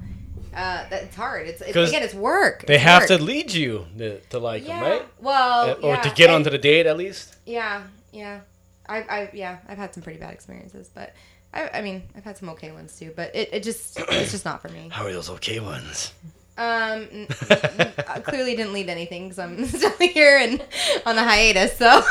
uh, 0.54 0.88
that 0.88 1.02
it's 1.02 1.16
hard. 1.16 1.48
It's, 1.48 1.60
it's 1.60 1.72
'Cause 1.72 1.88
again, 1.90 2.02
it's 2.04 2.14
work. 2.14 2.64
They 2.66 2.78
have 2.78 3.02
work. 3.02 3.08
to 3.08 3.18
lead 3.18 3.52
you 3.52 3.86
to, 3.98 4.20
to 4.30 4.38
like 4.38 4.66
Yeah. 4.66 4.80
them, 4.80 4.90
right? 4.90 5.08
Well, 5.20 5.70
Uh, 5.70 5.74
or 5.82 5.94
yeah, 5.94 6.00
to 6.02 6.10
get 6.10 6.26
and- 6.30 6.36
onto 6.36 6.50
the 6.50 6.58
date 6.58 6.86
at 6.86 6.96
least. 6.96 7.36
Yeah, 7.44 7.82
yeah. 8.12 8.40
I, 8.88 8.98
I, 8.98 9.30
yeah, 9.32 9.58
I've 9.68 9.78
had 9.78 9.94
some 9.94 10.02
pretty 10.02 10.18
bad 10.18 10.32
experiences, 10.32 10.90
but 10.94 11.14
I, 11.52 11.70
I 11.74 11.82
mean, 11.82 12.02
I've 12.16 12.24
had 12.24 12.36
some 12.36 12.48
okay 12.50 12.72
ones 12.72 12.98
too. 12.98 13.12
But 13.14 13.34
it, 13.34 13.50
it 13.52 13.62
just, 13.62 13.98
it's 13.98 14.30
just 14.30 14.44
not 14.44 14.62
for 14.62 14.68
me. 14.68 14.88
How 14.92 15.04
are 15.06 15.12
those 15.12 15.30
okay 15.30 15.60
ones? 15.60 16.12
Um, 16.58 17.06
n- 17.12 17.26
n- 17.50 17.92
I 18.08 18.20
clearly 18.20 18.56
didn't 18.56 18.72
lead 18.72 18.86
to 18.86 18.92
anything 18.92 19.24
because 19.28 19.38
I'm 19.38 19.64
still 19.66 19.90
here 19.98 20.38
and 20.38 20.62
on 21.04 21.18
a 21.18 21.22
hiatus. 21.24 21.76
So. 21.76 22.02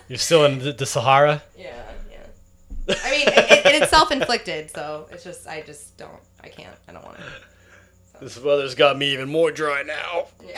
You're 0.08 0.18
still 0.18 0.44
in 0.46 0.58
the, 0.58 0.72
the 0.72 0.86
Sahara. 0.86 1.42
yeah, 1.56 1.82
yeah. 2.10 2.94
I 3.04 3.10
mean, 3.10 3.28
it, 3.28 3.34
it, 3.66 3.82
it's 3.82 3.90
self-inflicted, 3.90 4.70
so 4.70 5.06
it's 5.12 5.22
just, 5.22 5.46
I 5.46 5.60
just 5.60 5.96
don't, 5.98 6.10
I 6.42 6.48
can't, 6.48 6.74
I 6.88 6.92
don't 6.92 7.04
want 7.04 7.18
to. 7.18 7.24
This 8.20 8.40
weather's 8.42 8.74
got 8.74 8.98
me 8.98 9.12
even 9.12 9.28
more 9.28 9.52
dry 9.52 9.82
now. 9.84 10.26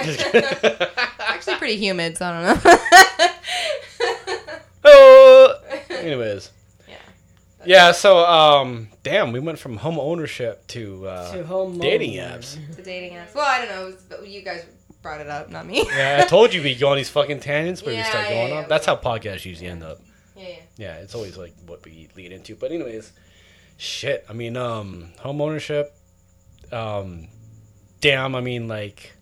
Actually, 1.18 1.56
pretty 1.56 1.76
humid, 1.76 2.16
so 2.16 2.26
I 2.26 2.42
don't 2.54 2.64
know. 2.64 3.26
Anyways. 5.90 6.50
Yeah. 6.88 6.94
Yeah. 7.66 7.92
So, 7.92 8.18
um, 8.26 8.88
damn, 9.02 9.32
we 9.32 9.40
went 9.40 9.58
from 9.58 9.76
home 9.76 9.98
ownership 9.98 10.66
to, 10.68 11.06
uh, 11.08 11.32
To 11.32 11.44
home 11.46 11.78
dating 11.78 12.18
owner. 12.20 12.38
apps. 12.38 12.76
the 12.76 12.82
dating 12.82 13.12
apps. 13.18 13.34
Well, 13.34 13.44
I 13.46 13.64
don't 13.64 13.68
know. 13.68 13.96
but 14.08 14.26
You 14.26 14.42
guys 14.42 14.64
brought 15.02 15.20
it 15.20 15.28
up, 15.28 15.50
not 15.50 15.66
me. 15.66 15.84
Yeah, 15.96 16.20
I 16.22 16.26
told 16.26 16.52
you 16.54 16.62
we 16.62 16.74
go 16.74 16.88
on 16.90 16.96
these 16.96 17.08
fucking 17.10 17.40
tangents 17.40 17.82
where 17.82 17.92
we 17.92 17.98
Yeah, 17.98 18.08
start 18.10 18.24
yeah, 18.28 18.34
going 18.34 18.48
yeah. 18.52 18.58
off. 18.60 18.68
That's 18.68 18.86
how 18.86 18.96
podcasts 18.96 19.44
usually 19.44 19.68
end 19.68 19.82
up. 19.82 19.98
yeah, 20.36 20.48
yeah. 20.48 20.54
Yeah, 20.76 20.94
it's 20.96 21.14
always 21.14 21.36
like 21.36 21.54
what 21.66 21.84
we 21.84 22.08
lead 22.16 22.32
into. 22.32 22.54
But 22.54 22.72
anyways, 22.72 23.12
shit. 23.76 24.24
I 24.28 24.32
mean, 24.32 24.56
um, 24.56 25.12
home 25.20 25.40
ownership. 25.40 25.94
Um, 26.72 27.28
damn. 28.00 28.34
I 28.34 28.40
mean, 28.40 28.68
like, 28.68 29.12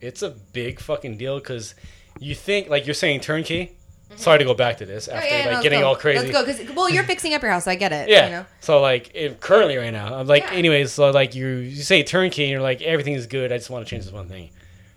it's 0.00 0.22
a 0.22 0.30
big 0.30 0.78
fucking 0.80 1.16
deal 1.18 1.38
because 1.40 1.74
you 2.20 2.34
think 2.34 2.68
like 2.68 2.86
you're 2.86 2.94
saying 2.94 3.20
turnkey. 3.20 3.76
Mm-hmm. 4.10 4.18
Sorry 4.18 4.40
to 4.40 4.44
go 4.44 4.54
back 4.54 4.78
to 4.78 4.86
this 4.86 5.06
after 5.06 5.24
yeah, 5.24 5.32
no, 5.32 5.38
like 5.38 5.46
let's 5.52 5.62
getting 5.62 5.80
go. 5.80 5.86
all 5.86 5.96
crazy. 5.96 6.18
Let's 6.18 6.32
go, 6.32 6.44
because 6.44 6.74
well, 6.74 6.90
you're 6.90 7.04
fixing 7.04 7.32
up 7.32 7.42
your 7.42 7.52
house. 7.52 7.64
So 7.64 7.70
I 7.70 7.76
get 7.76 7.92
it. 7.92 8.08
Yeah. 8.08 8.24
You 8.24 8.30
know? 8.32 8.46
So 8.58 8.80
like 8.80 9.12
if, 9.14 9.38
currently 9.38 9.76
right 9.76 9.92
now, 9.92 10.16
I'm 10.16 10.26
like 10.26 10.42
Yeah. 10.42 10.52
anyways. 10.54 10.92
So 10.92 11.10
like 11.10 11.36
you 11.36 11.46
you 11.46 11.82
say 11.82 12.02
turnkey, 12.02 12.42
and 12.42 12.50
you're 12.50 12.60
like 12.60 12.82
everything 12.82 13.14
is 13.14 13.28
good. 13.28 13.52
I 13.52 13.58
just 13.58 13.70
want 13.70 13.86
to 13.86 13.90
change 13.90 14.04
this 14.04 14.12
one 14.12 14.28
thing, 14.28 14.50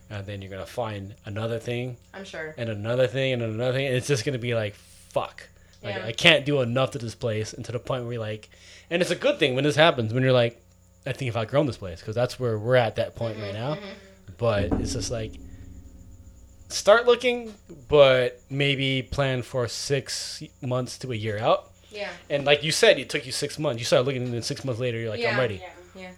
and 0.09 0.25
then 0.25 0.41
you're 0.41 0.49
gonna 0.49 0.65
find 0.65 1.13
another 1.25 1.59
thing 1.59 1.97
I'm 2.13 2.25
sure. 2.25 2.55
and 2.57 2.69
another 2.69 3.05
thing 3.05 3.33
and 3.33 3.43
another 3.43 3.73
thing. 3.73 3.85
And 3.85 3.95
it's 3.95 4.07
just 4.07 4.25
gonna 4.25 4.39
be 4.39 4.55
like 4.55 4.73
fuck. 4.73 5.47
Like 5.83 5.95
Yeah. 5.95 6.05
I 6.07 6.11
can't 6.11 6.43
do 6.43 6.61
enough 6.61 6.91
to 6.91 6.97
this 6.97 7.13
place, 7.13 7.53
and 7.53 7.63
to 7.65 7.71
the 7.71 7.79
point 7.79 8.05
where 8.05 8.13
you're 8.13 8.21
like, 8.21 8.49
and 8.89 8.99
it's 9.01 9.11
a 9.11 9.15
good 9.15 9.37
thing 9.37 9.53
when 9.53 9.63
this 9.63 9.75
happens 9.75 10.11
when 10.11 10.23
you're 10.23 10.33
like, 10.33 10.59
I 11.05 11.13
think 11.13 11.29
if 11.29 11.37
I've 11.37 11.49
grown 11.49 11.67
this 11.67 11.77
place 11.77 11.99
because 11.99 12.15
that's 12.15 12.39
where 12.39 12.57
we're 12.57 12.77
at 12.77 12.95
that 12.95 13.15
point 13.15 13.35
mm-hmm, 13.35 13.43
right 13.43 13.53
now. 13.53 13.75
Mm-hmm. 13.75 14.33
But 14.37 14.73
it's 14.81 14.93
just 14.93 15.11
like 15.11 15.33
start 16.73 17.05
looking, 17.05 17.53
but 17.87 18.41
maybe 18.49 19.01
plan 19.03 19.41
for 19.41 19.67
six 19.67 20.43
months 20.61 20.97
to 20.99 21.11
a 21.11 21.15
year 21.15 21.39
out. 21.39 21.71
Yeah. 21.91 22.09
And 22.29 22.43
like 22.45 22.63
you 22.63 22.71
said, 22.71 22.97
it 22.99 23.09
took 23.09 23.25
you 23.25 23.31
six 23.31 23.59
months. 23.59 23.79
You 23.79 23.85
started 23.85 24.05
looking, 24.07 24.23
and 24.23 24.33
then 24.33 24.41
six 24.41 24.65
months 24.65 24.79
later, 24.81 24.97
you're 24.99 25.09
like, 25.09 25.23
I'm 25.25 25.37
ready. 25.37 25.61
Yeah. 25.95 26.01
Yeah. 26.01 26.11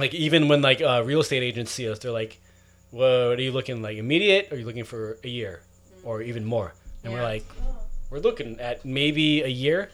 Like 0.00 0.12
even 0.14 0.48
when 0.48 0.60
like 0.62 0.80
uh, 0.82 1.02
real 1.06 1.20
estate 1.20 1.42
agents 1.42 1.72
see 1.72 1.88
us, 1.90 1.98
they're 2.00 2.10
like, 2.12 2.38
"Well, 2.92 3.30
what 3.30 3.38
are 3.38 3.42
you 3.42 3.52
looking 3.52 3.80
like 3.80 3.96
immediate? 3.96 4.48
Or 4.50 4.54
are 4.54 4.58
you 4.58 4.66
looking 4.66 4.84
for 4.84 5.16
a 5.24 5.28
year, 5.28 5.62
or 6.04 6.20
even 6.20 6.44
more?" 6.44 6.74
And 7.02 7.12
we're 7.14 7.20
Yeah. 7.20 7.24
like, 7.34 7.44
"We're 8.10 8.18
looking 8.18 8.60
at 8.60 8.84
maybe 8.84 9.42
a 9.42 9.48
year." 9.48 9.90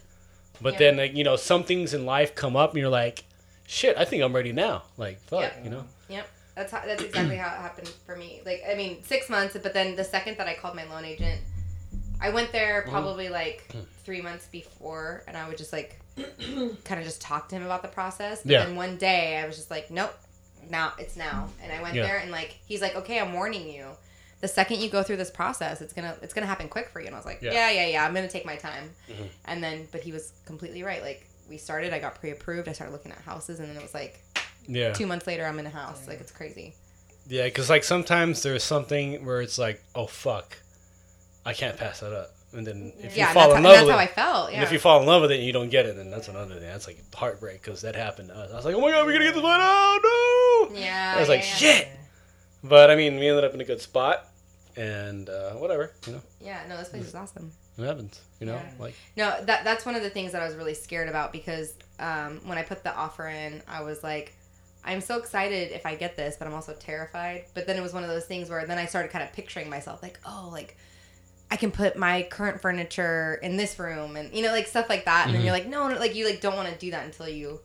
But 0.60 0.72
Yeah. 0.74 0.78
then 0.80 0.96
like 0.96 1.14
you 1.14 1.22
know, 1.22 1.36
some 1.36 1.62
things 1.62 1.94
in 1.94 2.04
life 2.04 2.34
come 2.34 2.56
up, 2.56 2.70
and 2.72 2.80
you're 2.80 2.88
like, 2.90 3.22
"Shit, 3.68 3.96
I 3.96 4.04
think 4.04 4.24
I'm 4.24 4.34
ready 4.34 4.52
now." 4.52 4.82
Like 4.96 5.20
fuck, 5.28 5.42
Yep. 5.42 5.60
you 5.64 5.70
know. 5.70 5.84
Yep. 6.08 6.26
That's 6.54 6.70
how, 6.70 6.82
that's 6.84 7.02
exactly 7.02 7.36
how 7.36 7.48
it 7.54 7.60
happened 7.60 7.88
for 8.06 8.14
me. 8.16 8.40
Like 8.44 8.62
I 8.70 8.74
mean, 8.74 9.02
six 9.04 9.28
months, 9.30 9.56
but 9.62 9.72
then 9.72 9.96
the 9.96 10.04
second 10.04 10.36
that 10.38 10.46
I 10.48 10.54
called 10.54 10.76
my 10.76 10.84
loan 10.84 11.04
agent, 11.04 11.40
I 12.20 12.30
went 12.30 12.52
there 12.52 12.82
probably 12.88 13.28
like 13.28 13.72
three 14.04 14.20
months 14.20 14.46
before, 14.52 15.22
and 15.26 15.36
I 15.36 15.48
would 15.48 15.56
just 15.58 15.72
like 15.72 15.98
kind 16.84 17.00
of 17.00 17.04
just 17.04 17.20
talk 17.22 17.48
to 17.48 17.56
him 17.56 17.64
about 17.64 17.82
the 17.82 17.88
process. 17.88 18.42
But 18.42 18.52
Yeah. 18.52 18.64
then 18.66 18.76
one 18.76 18.96
day 18.98 19.38
I 19.38 19.46
was 19.46 19.56
just 19.56 19.70
like, 19.70 19.90
nope, 19.90 20.14
now 20.70 20.92
it's 20.98 21.16
now, 21.16 21.48
and 21.62 21.72
I 21.72 21.80
went 21.82 21.94
Yeah. 21.94 22.02
there 22.02 22.18
and 22.18 22.30
like 22.30 22.56
he's 22.66 22.82
like, 22.82 22.96
okay, 22.96 23.18
I'm 23.18 23.32
warning 23.32 23.68
you. 23.68 23.86
The 24.40 24.48
second 24.48 24.80
you 24.80 24.90
go 24.90 25.02
through 25.02 25.16
this 25.18 25.30
process, 25.30 25.80
it's 25.80 25.92
gonna 25.92 26.16
it's 26.20 26.34
gonna 26.34 26.46
happen 26.46 26.68
quick 26.68 26.88
for 26.90 27.00
you. 27.00 27.06
And 27.06 27.14
I 27.14 27.18
was 27.18 27.24
like, 27.26 27.40
Yeah. 27.42 27.52
yeah, 27.52 27.70
yeah, 27.70 27.86
yeah, 27.86 28.04
I'm 28.04 28.12
gonna 28.12 28.28
take 28.28 28.44
my 28.44 28.56
time. 28.56 28.90
Mhm. 29.08 29.28
And 29.46 29.62
then, 29.64 29.88
but 29.90 30.02
he 30.02 30.12
was 30.12 30.32
completely 30.44 30.82
right. 30.82 31.00
Like 31.02 31.26
we 31.48 31.56
started, 31.56 31.92
I 31.94 31.98
got 31.98 32.16
pre-approved. 32.16 32.68
I 32.68 32.72
started 32.72 32.92
looking 32.92 33.12
at 33.12 33.18
houses, 33.22 33.58
and 33.60 33.68
then 33.70 33.76
it 33.76 33.82
was 33.82 33.94
like 33.94 34.20
Yeah. 34.66 34.92
two 34.92 35.06
months 35.06 35.26
later, 35.26 35.44
I'm 35.44 35.58
in 35.58 35.66
a 35.66 35.70
house. 35.70 36.06
Like 36.08 36.20
it's 36.20 36.32
crazy. 36.32 36.74
Yeah, 37.28 37.44
because 37.44 37.70
like 37.70 37.84
sometimes 37.84 38.42
there's 38.42 38.64
something 38.64 39.24
where 39.24 39.40
it's 39.40 39.58
like, 39.58 39.82
"Oh 39.94 40.06
fuck, 40.06 40.56
I 41.46 41.52
can't 41.52 41.76
pass 41.76 42.00
that 42.00 42.12
up." 42.12 42.30
And 42.54 42.66
then 42.66 42.92
if 42.98 43.16
yeah, 43.16 43.28
you 43.28 43.34
fall 43.34 43.48
that's, 43.48 43.58
in 43.58 43.62
how, 43.64 43.68
love 43.70 43.76
that's 43.76 43.86
with 43.86 43.94
how 43.94 44.00
it, 44.00 44.02
I 44.02 44.06
felt. 44.08 44.50
Yeah. 44.50 44.56
And 44.56 44.64
if 44.64 44.72
you 44.72 44.78
fall 44.78 45.00
in 45.00 45.06
love 45.06 45.22
with 45.22 45.30
it 45.32 45.36
and 45.36 45.44
you 45.44 45.52
don't 45.52 45.70
get 45.70 45.86
it, 45.86 45.96
then 45.96 46.10
that's 46.10 46.28
another 46.28 46.54
thing. 46.56 46.64
That's 46.68 46.86
like 46.86 46.98
heartbreak 47.14 47.62
because 47.62 47.80
that 47.82 47.94
happened 47.96 48.28
to 48.28 48.36
us. 48.36 48.52
I 48.52 48.56
was 48.56 48.64
like, 48.64 48.74
oh 48.74 48.80
my 48.80 48.90
god, 48.90 49.06
we're 49.06 49.12
gonna 49.12 49.24
get 49.24 49.34
this 49.34 49.42
one. 49.42 49.58
Oh 49.62 50.68
no! 50.70 50.76
yeah, 50.78 51.14
I 51.16 51.20
was 51.20 51.28
yeah, 51.28 51.34
like, 51.34 51.44
yeah. 51.44 51.54
shit. 51.54 51.88
But 52.64 52.90
I 52.90 52.96
mean, 52.96 53.18
we 53.18 53.28
ended 53.28 53.44
up 53.44 53.54
in 53.54 53.60
a 53.60 53.64
good 53.64 53.80
spot, 53.80 54.28
and 54.76 55.28
uh, 55.28 55.52
whatever, 55.52 55.92
you 56.06 56.12
know, 56.14 56.22
Yeah, 56.40 56.60
no, 56.68 56.76
this 56.76 56.88
place 56.90 57.06
is 57.06 57.14
awesome. 57.14 57.52
it 57.78 57.84
happens. 57.84 58.20
You 58.40 58.46
know, 58.46 58.54
Yeah. 58.54 58.70
like 58.78 58.94
No, 59.16 59.44
that 59.44 59.64
that's 59.64 59.86
one 59.86 59.94
of 59.94 60.02
the 60.02 60.10
things 60.10 60.32
that 60.32 60.42
I 60.42 60.46
was 60.46 60.54
really 60.56 60.74
scared 60.74 61.08
about 61.08 61.32
because 61.32 61.74
um, 61.98 62.40
when 62.44 62.58
I 62.58 62.62
put 62.62 62.84
the 62.84 62.94
offer 62.94 63.28
in, 63.28 63.62
I 63.66 63.82
was 63.82 64.02
like, 64.02 64.34
I'm 64.84 65.00
so 65.00 65.18
excited 65.18 65.70
if 65.72 65.86
I 65.86 65.94
get 65.94 66.16
this, 66.16 66.36
but 66.36 66.48
I'm 66.48 66.54
also 66.54 66.74
terrified. 66.74 67.44
But 67.54 67.66
then 67.66 67.76
it 67.76 67.82
was 67.82 67.92
one 67.92 68.02
of 68.02 68.08
those 68.08 68.24
things 68.24 68.50
where 68.50 68.66
then 68.66 68.78
I 68.78 68.86
started 68.86 69.12
kind 69.12 69.24
of 69.24 69.32
picturing 69.32 69.70
myself 69.70 70.02
like, 70.02 70.18
oh, 70.26 70.48
like 70.50 70.76
I 71.50 71.56
can 71.56 71.70
put 71.70 71.96
my 71.96 72.22
current 72.30 72.60
furniture 72.60 73.38
in 73.42 73.56
this 73.56 73.78
room, 73.78 74.16
and 74.16 74.34
you 74.34 74.42
know, 74.42 74.50
like 74.50 74.66
stuff 74.66 74.88
like 74.88 75.04
that. 75.04 75.26
And 75.26 75.34
then 75.34 75.42
you're 75.42 75.52
like, 75.52 75.66
no, 75.66 75.88
no, 75.88 75.98
like 75.98 76.14
you 76.14 76.26
like 76.26 76.40
don't 76.40 76.56
want 76.56 76.68
to 76.68 76.74
do 76.76 76.90
that 76.90 77.04
until 77.04 77.28
you 77.28 77.60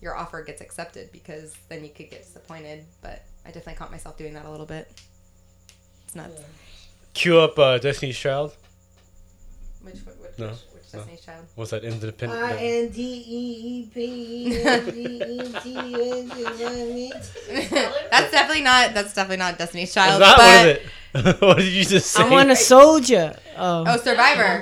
your 0.00 0.16
offer 0.16 0.42
gets 0.42 0.60
accepted 0.60 1.12
because 1.12 1.54
then 1.68 1.84
you 1.84 1.90
could 1.90 2.10
get 2.10 2.24
disappointed. 2.24 2.84
But 3.02 3.24
I 3.44 3.48
definitely 3.48 3.74
caught 3.74 3.90
myself 3.92 4.16
doing 4.16 4.34
that 4.34 4.46
a 4.46 4.50
little 4.50 4.66
bit. 4.66 4.90
It's 6.06 6.16
nuts. 6.16 6.40
cue 7.14 7.38
up 7.38 7.58
uh, 7.58 7.78
Destiny's 7.78 8.18
Child. 8.18 8.56
Which 9.82 9.94
which, 9.94 10.38
No, 10.38 10.46
which, 10.48 10.54
which 10.54 10.71
no. 10.71 10.71
Destiny's 10.92 11.20
Child? 11.24 11.44
What's 11.54 11.70
that 11.70 11.84
independent? 11.84 12.42
I 12.42 12.56
N 12.56 12.88
D 12.90 13.02
E 13.26 13.42
E 13.64 13.88
P 13.92 13.98
E 14.02 14.62
N 14.64 14.84
D 14.84 14.90
E 15.00 15.52
T 15.60 15.76
N 15.76 16.30
T 16.30 17.68
That's 18.10 18.30
definitely 18.30 18.62
not. 18.62 18.94
That's 18.94 19.14
definitely 19.14 19.38
not 19.38 19.58
Destiny's 19.58 19.88
It's 19.88 19.94
Child. 19.94 20.20
not. 20.20 20.36
but 20.36 20.42
What 20.42 20.66
is 20.66 20.76
it? 21.26 21.40
what 21.42 21.56
did 21.58 21.72
you 21.72 21.84
just 21.84 22.10
say? 22.10 22.22
I 22.22 22.28
want 22.28 22.50
a 22.50 22.56
soldier. 22.56 23.36
Oh, 23.56 23.84
oh, 23.86 23.96
Survivor. 23.98 24.60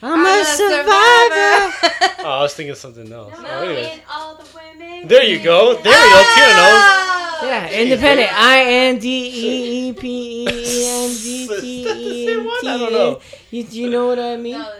I'm 0.00 0.24
a 0.24 0.44
survivor. 0.44 1.74
Oh, 2.20 2.24
I 2.24 2.42
was 2.42 2.54
thinking 2.54 2.74
something 2.76 3.10
else. 3.12 3.34
Oh, 3.36 3.60
anyways. 3.62 4.00
All 4.10 4.36
the 4.36 4.44
women. 4.54 5.08
There 5.08 5.24
you 5.24 5.42
go. 5.42 5.74
There 5.82 5.92
you 5.92 6.14
go. 6.14 6.34
Tina 6.34 6.52
knows. 6.56 7.04
Yeah, 7.40 7.70
independent. 7.70 8.30
I 8.32 8.60
N 8.64 8.98
D 8.98 9.08
E 9.08 9.88
E 9.88 9.92
P 9.94 10.46
E 10.48 10.86
N 10.88 11.08
D 11.10 11.48
T 11.60 11.86
E 11.88 12.32
N 12.32 12.44
one? 12.44 12.60
T. 12.60 12.68
I 12.68 12.76
don't 12.78 12.92
know. 12.92 13.20
You, 13.50 13.62
you 13.70 13.90
know 13.90 14.06
what 14.08 14.18
I 14.18 14.36
mean? 14.36 14.58
No, 14.58 14.72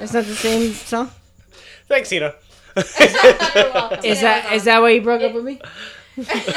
It's 0.00 0.12
not 0.12 0.24
the 0.24 0.34
same 0.34 0.72
song. 0.72 1.10
Thanks, 1.88 2.08
Tina. 2.08 2.34
You're. 2.76 2.84
Is 4.04 4.20
that 4.20 4.50
is 4.52 4.64
that 4.64 4.80
why 4.80 4.90
you 4.90 5.02
broke 5.02 5.22
up 5.22 5.34
with 5.34 5.44
me? 5.44 5.60
no, 6.16 6.24
it's 6.24 6.26
because 6.26 6.54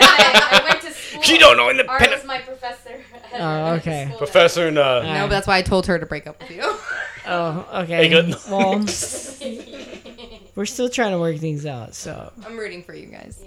I, 0.00 0.60
I 0.62 0.68
went 0.68 0.80
to 0.82 0.90
school. 0.92 1.22
She 1.22 1.38
don't 1.38 1.56
know 1.56 1.64
Art 1.64 1.72
independent. 1.78 2.12
was 2.12 2.24
my 2.24 2.38
professor. 2.40 3.00
Oh, 3.34 3.74
okay. 3.74 4.12
Professor 4.18 4.68
and 4.68 4.76
uh, 4.78 5.02
No, 5.02 5.24
but 5.24 5.30
that's 5.30 5.46
why 5.46 5.56
I 5.58 5.62
told 5.62 5.86
her 5.86 5.98
to 5.98 6.04
break 6.06 6.26
up 6.26 6.40
with 6.40 6.50
you. 6.50 6.62
Oh, 7.24 7.68
okay. 7.84 7.96
Hey, 7.98 8.08
good. 8.08 8.34
Well, 8.50 8.80
we're 10.56 10.66
still 10.66 10.88
trying 10.88 11.12
to 11.12 11.20
work 11.20 11.36
things 11.36 11.64
out. 11.66 11.94
So 11.94 12.32
I'm 12.44 12.56
rooting 12.58 12.82
for 12.82 12.94
you 12.94 13.06
guys. 13.06 13.38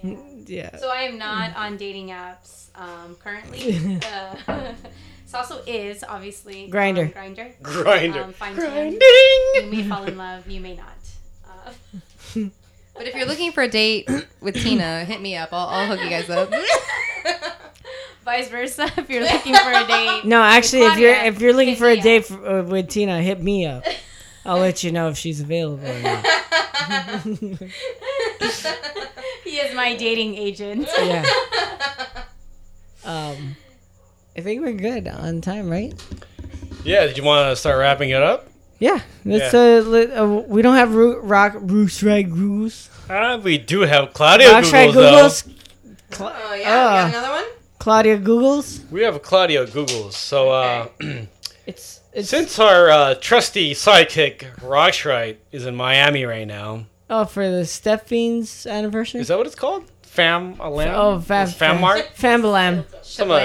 yeah. 0.46 0.78
So 0.78 0.90
I 0.90 1.02
am 1.02 1.18
not 1.18 1.54
on 1.58 1.76
dating 1.76 2.08
apps 2.08 2.70
um, 2.76 3.16
currently. 3.16 4.00
uh, 4.48 4.74
Sasso 5.36 5.62
is 5.68 6.02
obviously 6.08 6.70
Grindr. 6.70 7.12
Grinder. 7.12 7.52
Grindr. 7.62 8.24
Um, 8.24 8.32
find 8.32 8.58
him. 8.58 8.94
You 8.94 9.70
may 9.70 9.84
fall 9.84 10.06
in 10.06 10.18
love. 10.18 10.50
You 10.50 10.62
may 10.62 10.78
not. 10.78 10.96
Uh, 11.46 11.72
But 12.98 13.08
if 13.08 13.16
you're 13.16 13.26
looking 13.26 13.52
for 13.52 13.62
a 13.62 13.68
date 13.68 14.10
with 14.40 14.56
Tina, 14.56 15.04
hit 15.04 15.20
me 15.20 15.36
up. 15.36 15.50
I'll, 15.52 15.68
I'll 15.68 15.88
hook 15.88 16.02
you 16.02 16.10
guys 16.10 16.30
up. 16.30 16.50
vice 18.24 18.48
versa. 18.48 18.90
If 18.98 19.10
you're 19.10 19.24
looking 19.24 19.54
for 19.54 19.72
a 19.74 19.86
date. 19.86 20.24
No, 20.24 20.42
actually, 20.42 20.84
if 20.84 20.98
you're 20.98 21.14
if 21.14 21.42
you're 21.42 21.54
looking 21.54 21.76
for 21.76 21.90
a 21.90 22.00
date 22.00 22.24
for, 22.24 22.48
uh, 22.48 22.64
with 22.64 22.88
Tina, 22.88 23.22
hit 23.22 23.42
me 23.42 23.66
up. 23.66 23.84
I'll 24.46 24.60
let 24.60 24.86
you 24.86 24.94
know 24.94 25.10
if 25.10 25.18
she's 25.18 25.42
available. 25.42 25.86
Or 25.86 26.02
not. 26.02 26.26
He 29.44 29.58
is 29.58 29.76
my 29.76 29.98
dating 29.98 30.36
agent. 30.36 30.88
Yeah. 30.98 31.26
Um, 33.04 33.58
I 34.38 34.42
think 34.42 34.62
we're 34.62 34.74
good 34.74 35.08
on 35.08 35.42
time, 35.42 35.70
right? 35.70 35.94
yeah. 36.84 37.06
Did 37.06 37.18
you 37.18 37.24
want 37.24 37.52
to 37.52 37.56
start 37.56 37.80
wrapping 37.80 38.10
it 38.10 38.22
up? 38.22 38.48
Yeah. 38.80 39.00
Let's. 39.24 39.54
Yeah. 39.54 39.60
Uh, 39.60 39.82
let, 39.84 40.12
uh, 40.12 40.44
we 40.48 40.62
don't 40.62 40.76
have 40.76 40.94
root, 40.94 41.20
rock 41.24 41.54
roots 41.58 42.04
right 42.04 42.30
goose. 42.30 42.90
Uh, 43.10 43.40
we 43.42 43.58
do 43.58 43.82
have 43.82 44.14
Claudia 44.14 44.52
Rock 44.52 44.64
Googles. 44.66 44.94
Googles. 44.94 45.52
Cla- 46.12 46.36
Oh 46.38 46.54
yeah, 46.54 46.60
we 46.60 46.64
got 46.64 47.04
uh, 47.06 47.08
another 47.08 47.30
one. 47.34 47.46
Claudia 47.80 48.18
Googles. 48.20 48.90
We 48.92 49.04
have 49.04 49.22
Claudia 49.22 49.66
Googles. 49.68 50.14
So 50.14 50.50
uh, 50.50 50.88
It's 51.68 52.02
it's 52.14 52.30
since 52.30 52.60
our 52.60 52.90
uh, 52.90 53.16
trusty 53.16 53.74
sidekick 53.74 54.56
Roxrite 54.58 55.38
is 55.52 55.66
in 55.66 55.76
Miami 55.76 56.24
right 56.26 56.46
now, 56.48 56.86
oh 57.10 57.26
for 57.26 57.50
the 57.50 57.66
Step 57.66 58.08
Fiends 58.08 58.66
anniversary. 58.68 59.22
is 59.22 59.30
that 59.30 59.38
what 59.38 59.48
it's 59.48 59.56
called? 59.56 59.84
Fam 60.04 60.60
Alam? 60.60 60.94
Oh, 60.96 61.20
fam, 61.20 61.48
Fam 61.48 61.82
Mart? 61.82 62.10
Fambalam. 62.16 62.86
Some 63.04 63.32
of 63.32 63.42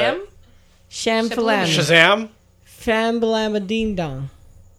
that. 0.90 1.24
Shablam? 1.24 1.30
Shamfalam. 1.30 1.66
Shazam? 1.66 2.28
Fambalam 2.66 3.56
a 3.56 3.60
ding 3.60 3.94
dong. 3.94 4.30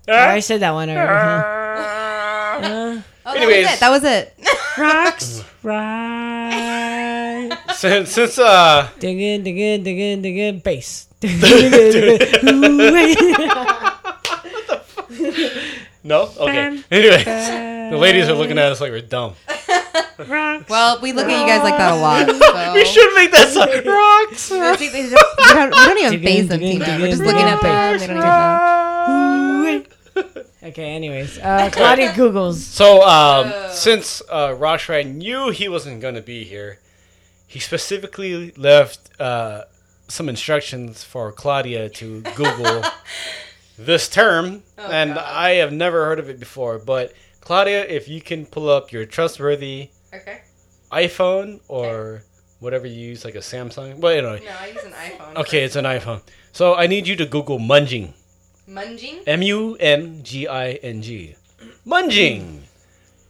Ah. 0.10 0.30
I 0.32 0.40
said 0.40 0.60
that 0.62 0.72
one 0.72 0.90
already. 0.90 1.48
Uh, 2.62 3.02
Oh, 3.24 3.34
Anyways. 3.36 3.80
that 3.80 3.90
was 3.90 4.04
it. 4.04 4.36
That 4.38 5.14
was 5.16 5.40
it. 5.40 5.46
rocks. 5.46 5.46
right. 5.64 7.50
since 7.76 8.12
since 8.12 8.38
uh 8.40 8.90
Diggin, 9.00 9.44
diggin, 9.44 9.84
diggin, 9.84 10.22
diggin, 10.22 10.60
bass. 10.60 11.08
Diggin, 11.20 11.40
diggin, 11.72 12.18
diggin. 12.18 12.50
Ooh, 12.66 12.94
wait. 12.94 13.18
no 16.04 16.30
okay. 16.38 16.82
Anyways, 16.92 17.26
the 17.26 17.98
ladies 17.98 18.28
are 18.30 18.34
looking 18.34 18.58
at 18.58 18.72
us 18.72 18.82
like 18.82 18.92
we're 18.92 19.02
dumb. 19.02 19.34
well, 20.70 21.00
we 21.02 21.12
look 21.14 21.28
at 21.28 21.40
you 21.42 21.48
guys 21.48 21.64
like 21.64 21.78
that 21.78 21.94
a 21.94 21.96
lot. 22.02 22.28
So. 22.30 22.74
We 22.74 22.86
should 22.86 23.14
make 23.16 23.32
that 23.32 23.50
song. 23.50 23.68
Rocks. 23.86 24.50
we, 24.52 24.58
don't, 24.58 24.80
we 24.80 24.88
don't- 25.54 25.70
we 25.72 25.76
don't 25.76 25.98
even 26.00 26.12
Diggin, 26.12 26.24
face 26.26 26.48
them, 26.50 26.60
diggin, 26.60 26.82
Tina. 26.86 27.00
We're 27.00 27.08
just 27.12 27.22
looking 27.22 27.42
at 27.42 27.62
them. 27.62 28.00
diggin, 28.00 28.16
They 28.16 28.22
don't 28.22 29.68
even 29.68 29.84
know. 29.84 29.86
Okay, 30.64 30.92
anyways. 30.94 31.40
Uh, 31.40 31.70
Claudia 31.74 32.12
Googles. 32.12 32.56
So 32.56 33.02
um, 33.08 33.52
since 33.72 34.22
uh, 34.30 34.50
Roxrite 34.50 35.12
knew 35.14 35.50
he 35.50 35.68
wasn't 35.68 36.02
gonna 36.02 36.22
be 36.22 36.44
here, 36.44 36.80
he 37.48 37.60
specifically 37.60 38.52
left 38.52 39.10
uh, 39.20 39.64
some 40.08 40.30
instructions 40.30 41.04
for 41.04 41.32
Claudia 41.32 41.90
to 41.90 42.22
Google 42.36 42.84
this 43.78 44.08
term, 44.08 44.62
and 44.78 45.18
I 45.18 45.52
have 45.56 45.74
never 45.74 46.06
heard 46.06 46.20
of 46.20 46.30
it 46.30 46.40
before. 46.40 46.78
But 46.78 47.14
Claudia, 47.42 47.86
if 47.86 48.08
you 48.08 48.22
can 48.22 48.46
pull 48.46 48.70
up 48.70 48.92
your 48.92 49.06
trustworthy 49.06 49.90
Okay. 50.14 50.42
iPhone 50.92 51.60
or 51.68 52.24
whatever 52.60 52.86
you 52.86 53.10
use, 53.10 53.26
like 53.26 53.36
a 53.36 53.40
Samsung. 53.40 53.98
Well, 53.98 54.14
anyway. 54.14 54.46
No, 54.46 54.52
I 54.60 54.68
use 54.68 54.84
an 54.84 54.92
iPhone. 54.92 55.36
Okay, 55.38 55.64
it's 55.64 55.76
an 55.76 55.86
iPhone. 55.86 56.22
So 56.52 56.76
I 56.76 56.88
need 56.88 57.08
you 57.08 57.16
to 57.16 57.26
Google 57.26 57.60
munging. 57.60 58.14
Munging? 58.70 59.24
M 59.26 59.42
U 59.42 59.76
N 59.80 60.22
G 60.24 60.48
I 60.48 60.72
N 60.74 61.02
G. 61.02 61.36
Munging. 61.86 62.60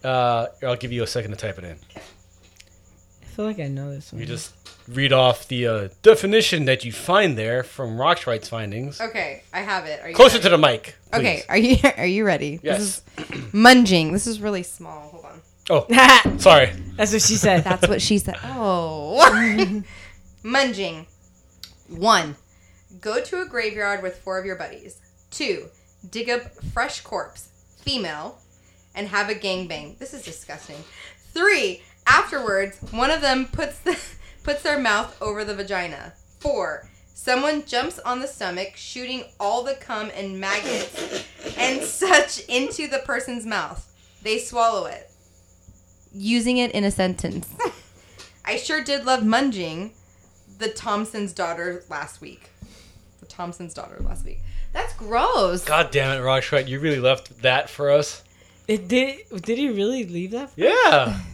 Uh, 0.03 0.47
I'll 0.63 0.75
give 0.75 0.91
you 0.91 1.03
a 1.03 1.07
second 1.07 1.31
to 1.31 1.37
type 1.37 1.57
it 1.57 1.63
in. 1.63 1.77
I 1.95 3.25
feel 3.25 3.45
like 3.45 3.59
I 3.59 3.67
know 3.67 3.91
this 3.91 4.11
one. 4.11 4.19
You 4.19 4.27
just 4.27 4.53
read 4.93 5.13
off 5.13 5.47
the 5.47 5.67
uh, 5.67 5.87
definition 6.01 6.65
that 6.65 6.83
you 6.85 6.91
find 6.91 7.37
there 7.37 7.63
from 7.63 7.97
Roxrite's 7.97 8.49
findings. 8.49 8.99
Okay, 8.99 9.43
I 9.53 9.59
have 9.61 9.85
it. 9.85 10.01
Are 10.01 10.09
you 10.09 10.15
Closer 10.15 10.35
ready? 10.35 10.43
to 10.43 10.49
the 10.49 10.57
mic. 10.57 10.95
Okay, 11.13 11.43
are 11.49 11.57
you 11.57 11.77
are 11.97 12.05
you 12.05 12.25
ready? 12.25 12.59
Yes. 12.61 13.01
This 13.15 13.29
is 13.29 13.51
munging. 13.51 14.11
This 14.11 14.27
is 14.27 14.39
really 14.41 14.63
small. 14.63 15.09
Hold 15.09 15.25
on. 15.25 15.41
Oh, 15.69 16.37
sorry. 16.37 16.71
That's 16.97 17.13
what 17.13 17.21
she 17.21 17.35
said. 17.35 17.63
That's 17.63 17.87
what 17.87 18.01
she 18.01 18.17
said. 18.17 18.35
Oh. 18.43 19.83
munging. 20.43 21.05
One. 21.89 22.35
Go 22.99 23.21
to 23.21 23.41
a 23.41 23.45
graveyard 23.45 24.03
with 24.03 24.17
four 24.17 24.37
of 24.39 24.45
your 24.45 24.55
buddies. 24.55 24.99
Two. 25.29 25.67
Dig 26.09 26.29
up 26.29 26.41
fresh 26.73 27.01
corpse, 27.01 27.49
female, 27.81 28.39
and 28.95 29.07
have 29.07 29.29
a 29.29 29.35
gangbang. 29.35 29.97
This 29.97 30.13
is 30.13 30.23
disgusting. 30.23 30.77
Three. 31.33 31.83
Afterwards, 32.07 32.79
one 32.91 33.11
of 33.11 33.21
them 33.21 33.45
puts 33.45 33.79
the, 33.79 33.97
puts 34.43 34.63
their 34.63 34.79
mouth 34.79 35.19
over 35.21 35.43
the 35.43 35.55
vagina. 35.55 36.13
Four. 36.39 36.87
Someone 37.13 37.65
jumps 37.65 37.99
on 37.99 38.19
the 38.19 38.27
stomach, 38.27 38.75
shooting 38.75 39.25
all 39.39 39.63
the 39.63 39.75
cum 39.75 40.09
and 40.15 40.39
maggots 40.39 41.25
and 41.57 41.81
such 41.83 42.43
into 42.47 42.87
the 42.87 42.99
person's 42.99 43.45
mouth. 43.45 43.87
They 44.23 44.39
swallow 44.39 44.85
it. 44.85 45.11
Using 46.13 46.57
it 46.57 46.71
in 46.71 46.83
a 46.83 46.91
sentence. 46.91 47.47
I 48.45 48.57
sure 48.57 48.83
did 48.83 49.05
love 49.05 49.21
munging 49.21 49.91
the 50.57 50.69
Thompson's 50.69 51.31
daughter 51.31 51.83
last 51.89 52.21
week. 52.21 52.49
The 53.19 53.27
Thompson's 53.27 53.73
daughter 53.73 53.97
last 54.01 54.25
week. 54.25 54.39
That's 54.73 54.93
gross. 54.93 55.63
God 55.63 55.91
damn 55.91 56.17
it, 56.17 56.23
Roxrite. 56.23 56.67
You 56.67 56.79
really 56.79 56.99
left 56.99 57.41
that 57.41 57.69
for 57.69 57.91
us? 57.91 58.23
It 58.67 58.87
did. 58.87 59.19
Did 59.29 59.57
he 59.57 59.69
really 59.69 60.05
leave 60.05 60.31
that? 60.31 60.51
Yeah. 60.55 61.19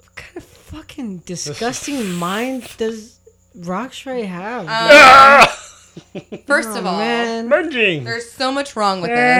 What 0.00 0.14
kind 0.16 0.36
of 0.38 0.44
fucking 0.68 1.18
disgusting 1.18 2.12
mind 2.18 2.68
does 2.78 3.18
Roxrite 3.56 4.26
have? 4.26 4.68
Um, 4.68 5.48
First 6.46 6.68
Oh, 6.70 6.78
of 6.78 6.86
all, 6.86 6.98
man. 6.98 7.48
Munging. 7.50 8.04
there's 8.04 8.30
so 8.30 8.52
much 8.52 8.76
wrong 8.76 9.00
with 9.00 9.10
this. 9.10 9.36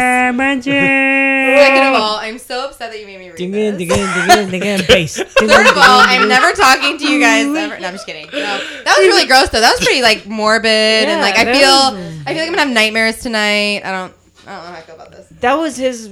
Second 0.64 1.86
of 1.86 1.94
all, 2.02 2.16
I'm 2.16 2.36
so 2.38 2.64
upset 2.66 2.90
that 2.90 2.98
you 2.98 3.06
made 3.06 3.20
me 3.20 3.28
read 3.28 3.36
Diggin, 3.36 3.76
this. 3.76 3.88
diggin, 3.88 4.26
diggin, 4.26 4.50
diggin, 4.50 4.80
bass. 4.88 5.16
Third 5.22 5.66
of 5.66 5.76
all, 5.76 6.00
I'm 6.02 6.26
never 6.28 6.50
talking 6.52 6.98
to 6.98 7.08
you 7.08 7.20
guys 7.20 7.46
ever. 7.46 7.78
No, 7.78 7.86
I'm 7.88 7.94
just 7.94 8.06
kidding. 8.06 8.26
No, 8.26 8.32
that 8.40 8.94
was 8.98 9.06
really 9.06 9.26
gross 9.28 9.50
though. 9.50 9.60
That 9.60 9.70
was 9.78 9.80
pretty 9.86 10.02
like 10.02 10.26
morbid 10.26 10.66
and 10.66 11.20
like 11.20 11.36
I 11.38 11.44
that 11.44 11.54
feel 11.54 12.00
was- 12.00 12.20
I 12.26 12.32
feel 12.34 12.38
like 12.42 12.48
I'm 12.48 12.54
gonna 12.54 12.58
have 12.66 12.70
nightmares 12.74 13.20
tonight. 13.22 13.82
I 13.84 13.90
don't 13.92 14.12
I 14.46 14.50
don't 14.56 14.64
know 14.64 14.70
how 14.70 14.72
I 14.74 14.80
feel 14.80 14.94
about 14.96 15.10
this. 15.12 15.28
That 15.40 15.54
was 15.54 15.76
his. 15.76 16.10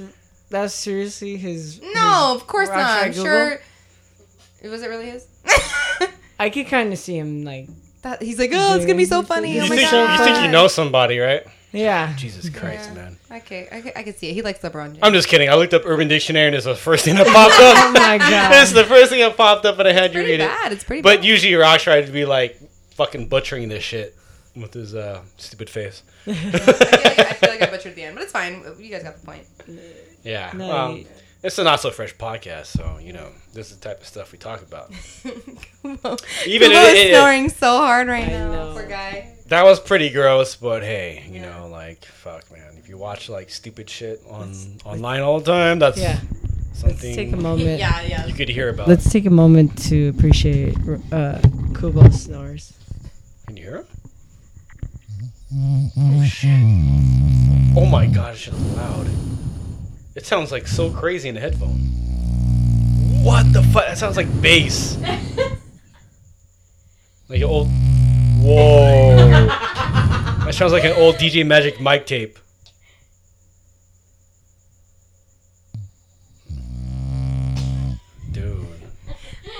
That 0.49 0.61
was 0.61 0.73
seriously 0.73 1.35
his. 1.35 1.81
No, 1.93 2.31
of 2.35 2.47
course 2.47 2.69
Rock 2.69 2.77
not. 2.77 3.03
I'm 3.03 3.09
Google? 3.11 3.25
sure. 3.25 3.59
Was 4.63 4.81
it 4.83 4.87
really 4.89 5.09
his? 5.09 5.27
I 6.39 6.49
could 6.49 6.67
kind 6.67 6.91
of 6.93 6.99
see 6.99 7.17
him 7.17 7.43
like. 7.43 7.67
that, 8.03 8.21
he's 8.21 8.39
like, 8.39 8.51
oh, 8.53 8.75
it's 8.75 8.85
gonna 8.85 8.97
be 8.97 9.05
so 9.05 9.23
funny. 9.23 9.53
You 9.53 9.61
Oh 9.61 9.67
my 9.69 9.75
think, 9.75 9.91
god. 9.91 10.19
you 10.19 10.25
think 10.25 10.45
you 10.45 10.51
know 10.51 10.67
somebody, 10.67 11.19
right? 11.19 11.43
Yeah. 11.73 12.15
Jesus 12.15 12.49
Christ, 12.49 12.93
man. 12.95 13.17
Okay, 13.31 13.67
I, 13.71 13.81
could- 13.81 13.93
I 13.97 14.03
could 14.03 14.17
see 14.17 14.29
it. 14.29 14.33
He 14.33 14.41
likes 14.41 14.59
LeBron 14.59 14.87
James. 14.93 14.99
I'm 15.03 15.13
just 15.13 15.27
kidding. 15.27 15.49
I 15.49 15.55
looked 15.55 15.73
up 15.73 15.83
Urban 15.85 16.07
Dictionary 16.07 16.47
and 16.47 16.55
it's 16.55 16.65
the 16.65 16.75
first 16.75 17.03
thing 17.05 17.15
that 17.15 17.27
popped 17.27 17.53
up. 17.53 17.75
Oh 17.87 17.91
my 17.91 18.17
god. 18.17 18.61
it's 18.63 18.71
the 18.71 18.85
first 18.85 19.09
thing 19.11 19.19
that 19.19 19.35
popped 19.35 19.65
up 19.65 19.77
and 19.79 19.87
I 19.87 19.91
had 19.91 20.11
you 20.13 20.19
pretty 20.19 20.31
read 20.31 20.39
it. 20.41 20.47
bad. 20.47 20.71
It's 20.71 20.83
pretty 20.83 21.01
But 21.01 21.17
bad. 21.17 21.25
usually 21.25 21.53
Roxrite 21.53 22.05
would 22.05 22.13
be 22.13 22.25
like 22.25 22.57
fucking 22.91 23.27
butchering 23.27 23.67
this 23.69 23.83
shit 23.83 24.15
with 24.55 24.73
his 24.73 24.95
uh, 24.95 25.21
stupid 25.37 25.69
face. 25.69 26.03
I 26.27 26.33
feel 26.33 26.51
like, 26.61 26.69
I 26.69 27.33
feel 27.33 27.49
like 27.49 27.59
like 27.59 27.69
I 27.69 27.71
butchered 27.71 27.95
the 27.95 28.03
end, 28.03 28.15
but 28.15 28.23
it's 28.23 28.31
fine. 28.31 28.63
You 28.79 28.89
guys 28.89 29.03
got 29.03 29.17
the 29.19 29.25
point. 29.25 29.43
Yeah. 30.23 30.51
No, 30.55 30.71
um, 30.71 30.97
you- 30.97 31.05
it's 31.47 31.57
a 31.57 31.63
not 31.63 31.79
so 31.79 31.89
fresh 31.91 32.15
podcast, 32.15 32.67
so 32.67 32.99
you 33.01 33.13
know 33.13 33.29
this 33.53 33.71
is 33.71 33.77
the 33.77 33.89
type 33.89 34.01
of 34.01 34.07
stuff 34.07 34.31
we 34.31 34.37
talk 34.37 34.61
about. 34.61 34.91
Kubo 35.81 36.17
Even 36.45 36.71
is 36.71 36.77
it- 36.77 36.97
it- 37.07 37.15
snoring 37.15 37.49
so 37.49 37.77
hard 37.77 38.07
right 38.07 38.25
I 38.25 38.31
now. 38.31 38.51
know. 38.51 38.73
Poor 38.73 38.85
guy. 38.87 39.33
That 39.47 39.63
was 39.63 39.79
pretty 39.79 40.09
gross, 40.09 40.55
but 40.57 40.83
hey, 40.83 41.23
you 41.31 41.39
know, 41.41 41.67
like 41.71 42.03
fuck, 42.05 42.51
man. 42.51 42.75
If 42.77 42.89
you 42.89 42.97
watch 42.97 43.29
like 43.29 43.49
stupid 43.49 43.89
shit 43.89 44.21
on 44.29 44.53
online 44.85 45.21
all 45.21 45.39
the 45.39 45.45
time, 45.51 45.79
that's 45.79 45.97
Yeah. 45.97 46.19
something 46.73 46.97
Let's 47.01 47.15
take 47.15 47.31
a 47.31 47.37
moment. 47.37 47.79
Yeah, 47.79 48.01
yeah. 48.01 48.25
you 48.27 48.33
could 48.33 48.49
hear 48.49 48.67
about. 48.69 48.87
Let's 48.89 49.09
take 49.09 49.25
a 49.25 49.29
moment 49.31 49.77
to 49.89 50.09
appreciate 50.09 50.75
uh, 51.11 51.39
Kubo 51.79 52.09
snores. 52.09 52.73
Can 53.47 53.55
you 53.57 53.63
hear 53.63 53.77
him? 53.77 53.87
Oh 55.97 56.23
shit! 56.25 56.51
Oh 57.77 57.85
my 57.89 58.05
god, 58.05 58.33
it's 58.33 58.43
just 58.43 58.59
loud. 58.75 59.07
It 60.17 60.25
sounds 60.25 60.51
like 60.51 60.67
so 60.67 60.89
crazy 60.89 61.29
in 61.29 61.35
the 61.35 61.41
headphone. 61.41 61.77
What 63.23 63.53
the 63.53 63.61
fuck? 63.61 63.85
That 63.85 63.99
sounds 63.99 64.17
like 64.17 64.41
bass. 64.41 64.97
like 67.29 67.39
an 67.39 67.43
old. 67.43 67.67
Whoa! 68.39 69.15
that 69.17 70.53
sounds 70.55 70.73
like 70.73 70.85
an 70.85 70.93
old 70.93 71.17
DJ 71.17 71.45
Magic 71.45 71.79
Mike 71.79 72.07
tape. 72.07 72.39
Dude, 78.31 78.65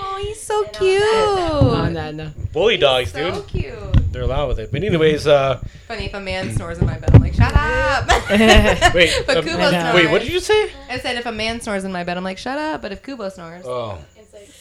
Oh, 0.02 0.20
he's 0.22 0.42
so 0.42 0.64
cute. 0.66 1.02
Oh, 1.04 1.90
no, 1.92 2.12
no. 2.12 2.32
bully 2.52 2.78
dogs, 2.78 3.12
so 3.12 3.36
dude. 3.36 3.48
cute. 3.48 3.87
They're 4.12 4.24
allowed 4.24 4.48
with 4.48 4.60
it. 4.60 4.72
But 4.72 4.84
anyways, 4.84 5.28
uh, 5.28 5.62
Funny 5.88 6.06
if 6.06 6.14
a 6.14 6.20
man 6.20 6.56
snores 6.56 6.80
in 6.80 6.86
my 6.86 6.98
bed, 6.98 7.14
I'm 7.14 7.22
like, 7.22 7.34
shut 7.34 7.54
up. 7.54 8.08
wait, 8.94 9.14
but 9.26 9.38
uh, 9.38 9.42
Kubo 9.42 9.70
snores. 9.70 9.96
wait, 9.96 10.12
what 10.12 10.22
did 10.22 10.32
you 10.32 10.40
say? 10.40 10.72
I 10.90 10.98
said 11.00 11.18
if 11.18 11.26
a 11.26 11.32
man 11.32 11.62
snores 11.62 11.84
in 11.84 11.92
my 11.92 12.04
bed, 12.04 12.18
I'm 12.18 12.24
like, 12.24 12.38
shut 12.38 12.58
up. 12.58 12.82
But 12.82 12.92
if 12.92 13.04
Kubo 13.04 13.30
snores, 13.30 13.66
Oh. 13.66 13.98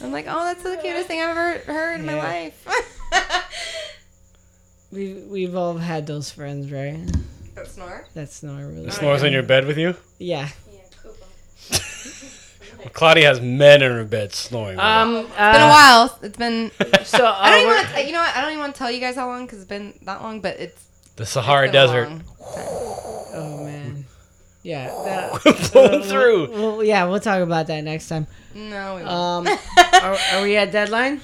I'm 0.01 0.13
like, 0.13 0.27
oh, 0.29 0.45
that's 0.45 0.63
the 0.63 0.77
cutest 0.77 1.07
thing 1.07 1.23
I've 1.23 1.31
ever 1.37 1.73
heard 1.73 2.01
in 2.01 2.07
my 2.07 2.17
life. 2.17 2.67
We've, 4.93 5.25
we've 5.27 5.57
all 5.57 5.77
had 5.77 6.07
those 6.07 6.31
friends, 6.31 6.71
right? 6.71 6.99
that 7.55 7.67
snore. 7.67 8.07
That 8.15 8.31
snore 8.31 8.67
really. 8.67 8.91
Snores 8.91 9.23
in 9.23 9.33
your 9.33 9.43
bed 9.43 9.67
with 9.67 9.79
you? 9.79 9.95
Yeah. 10.19 10.49
Claudia 12.93 13.27
has 13.27 13.41
men 13.41 13.83
in 13.83 13.91
her 13.93 14.05
bed 14.05 14.33
snoring. 14.33 14.77
with 14.77 14.85
her. 14.85 14.91
Um. 14.91 15.17
It's 15.17 15.29
been 15.29 15.39
a 15.39 15.67
uh, 15.67 15.69
while. 15.69 16.19
It's 16.23 16.37
been. 16.39 16.71
So 17.05 17.25
uh, 17.25 17.37
I 17.39 17.51
don't 17.51 17.61
even 17.61 17.73
want 17.77 17.89
to. 17.95 18.05
You 18.07 18.13
know 18.13 18.19
what? 18.21 18.37
I 18.37 18.41
don't 18.41 18.51
even 18.51 18.61
want 18.61 18.75
to 18.75 18.79
tell 18.79 18.91
you 18.91 18.99
guys 19.01 19.15
how 19.15 19.29
long 19.29 19.45
because 19.47 19.61
it's 19.61 19.69
been 19.69 19.95
that 20.03 20.23
long. 20.23 20.41
But 20.41 20.59
it's 20.59 20.85
the 21.17 21.25
Sahara 21.27 21.67
it's 21.69 21.73
been 21.73 21.83
a 21.83 21.87
Desert. 21.87 22.23
Oh 23.39 23.65
man. 23.65 24.05
Yeah. 24.63 24.87
That, 24.89 25.71
Blown 25.73 26.03
through. 26.11 26.51
well, 26.51 26.83
yeah, 26.85 27.05
we'll 27.05 27.21
talk 27.21 27.41
about 27.43 27.67
that 27.69 27.85
next 27.85 28.09
time. 28.09 28.27
No, 28.55 28.97
we 28.97 29.03
won't. 29.05 29.09
Um, 29.49 29.59
are, 30.03 30.17
are 30.33 30.43
we 30.43 30.57
at 30.57 30.73
deadline? 30.73 31.21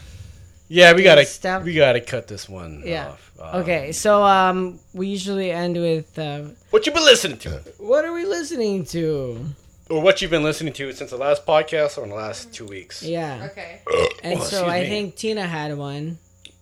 Yeah, 0.68 0.92
we 0.94 1.02
gotta 1.02 1.24
Stop. 1.26 1.64
we 1.64 1.74
gotta 1.74 2.00
cut 2.00 2.28
this 2.28 2.48
one 2.48 2.82
Yeah. 2.84 3.08
off. 3.08 3.32
Uh, 3.40 3.58
Okay, 3.60 3.92
so 3.92 4.22
um, 4.22 4.78
we 4.94 5.08
usually 5.08 5.50
end 5.50 5.76
with 5.76 6.16
uh, 6.18 6.42
What 6.70 6.86
you 6.86 6.92
been 6.92 7.04
listening 7.04 7.38
to? 7.38 7.50
what 7.78 8.04
are 8.04 8.12
we 8.12 8.24
listening 8.24 8.84
to? 8.86 9.44
Or 9.92 10.00
what 10.00 10.22
you've 10.22 10.30
been 10.30 10.42
listening 10.42 10.72
to 10.74 10.90
since 10.94 11.10
the 11.10 11.18
last 11.18 11.44
podcast 11.44 11.98
or 11.98 12.04
in 12.04 12.08
the 12.08 12.16
last 12.16 12.50
two 12.54 12.64
weeks? 12.64 13.02
Yeah, 13.02 13.48
okay. 13.50 13.80
and 14.24 14.40
Oh, 14.40 14.42
so 14.42 14.66
I 14.66 14.80
me. 14.84 14.88
think 14.88 15.16
Tina 15.16 15.46
had 15.46 15.76
one. 15.76 16.16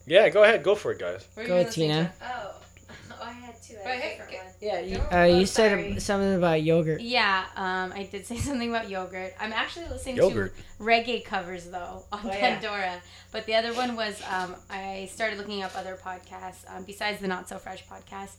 Yeah, 0.04 0.28
go 0.30 0.42
ahead, 0.42 0.64
go 0.64 0.74
for 0.74 0.90
it, 0.90 0.98
guys. 0.98 1.28
What 1.34 1.46
Go, 1.46 1.62
guys 1.62 1.72
Tina. 1.72 2.12
to? 2.20 2.26
Oh, 2.26 2.54
oh, 3.12 3.14
I 3.22 3.30
had 3.30 3.54
two. 3.62 3.74
But 3.84 3.86
I 3.86 3.90
had 3.94 4.00
hey, 4.02 4.10
different 4.16 4.30
get- 4.32 4.56
Yeah, 4.60 4.80
you, 4.80 4.96
Don't- 4.96 5.12
uh, 5.12 5.22
you 5.36 5.42
oh, 5.42 5.44
said 5.44 5.70
sorry. 5.70 6.00
something 6.00 6.34
about 6.34 6.62
yogurt. 6.64 7.00
Yeah, 7.02 7.44
um, 7.54 7.92
I 7.94 8.08
did 8.10 8.26
say 8.26 8.36
something 8.48 8.68
about 8.68 8.90
yogurt. 8.90 9.32
I'm 9.38 9.52
actually 9.52 9.86
listening 9.86 10.16
Yogurt. 10.16 10.52
to 10.56 10.82
reggae 10.82 11.24
covers 11.24 11.66
though 11.66 12.02
on 12.12 12.20
Oh, 12.24 12.26
yeah. 12.32 12.40
Pandora. 12.58 12.94
But 13.30 13.46
the 13.46 13.54
other 13.54 13.72
one 13.74 13.94
was 13.94 14.20
um, 14.28 14.56
I 14.68 15.08
started 15.12 15.38
looking 15.38 15.62
up 15.62 15.70
other 15.76 15.96
podcasts 16.04 16.68
um, 16.68 16.82
besides 16.82 17.20
the 17.20 17.28
Not 17.28 17.48
So 17.48 17.58
Fresh 17.58 17.84
podcast, 17.86 18.32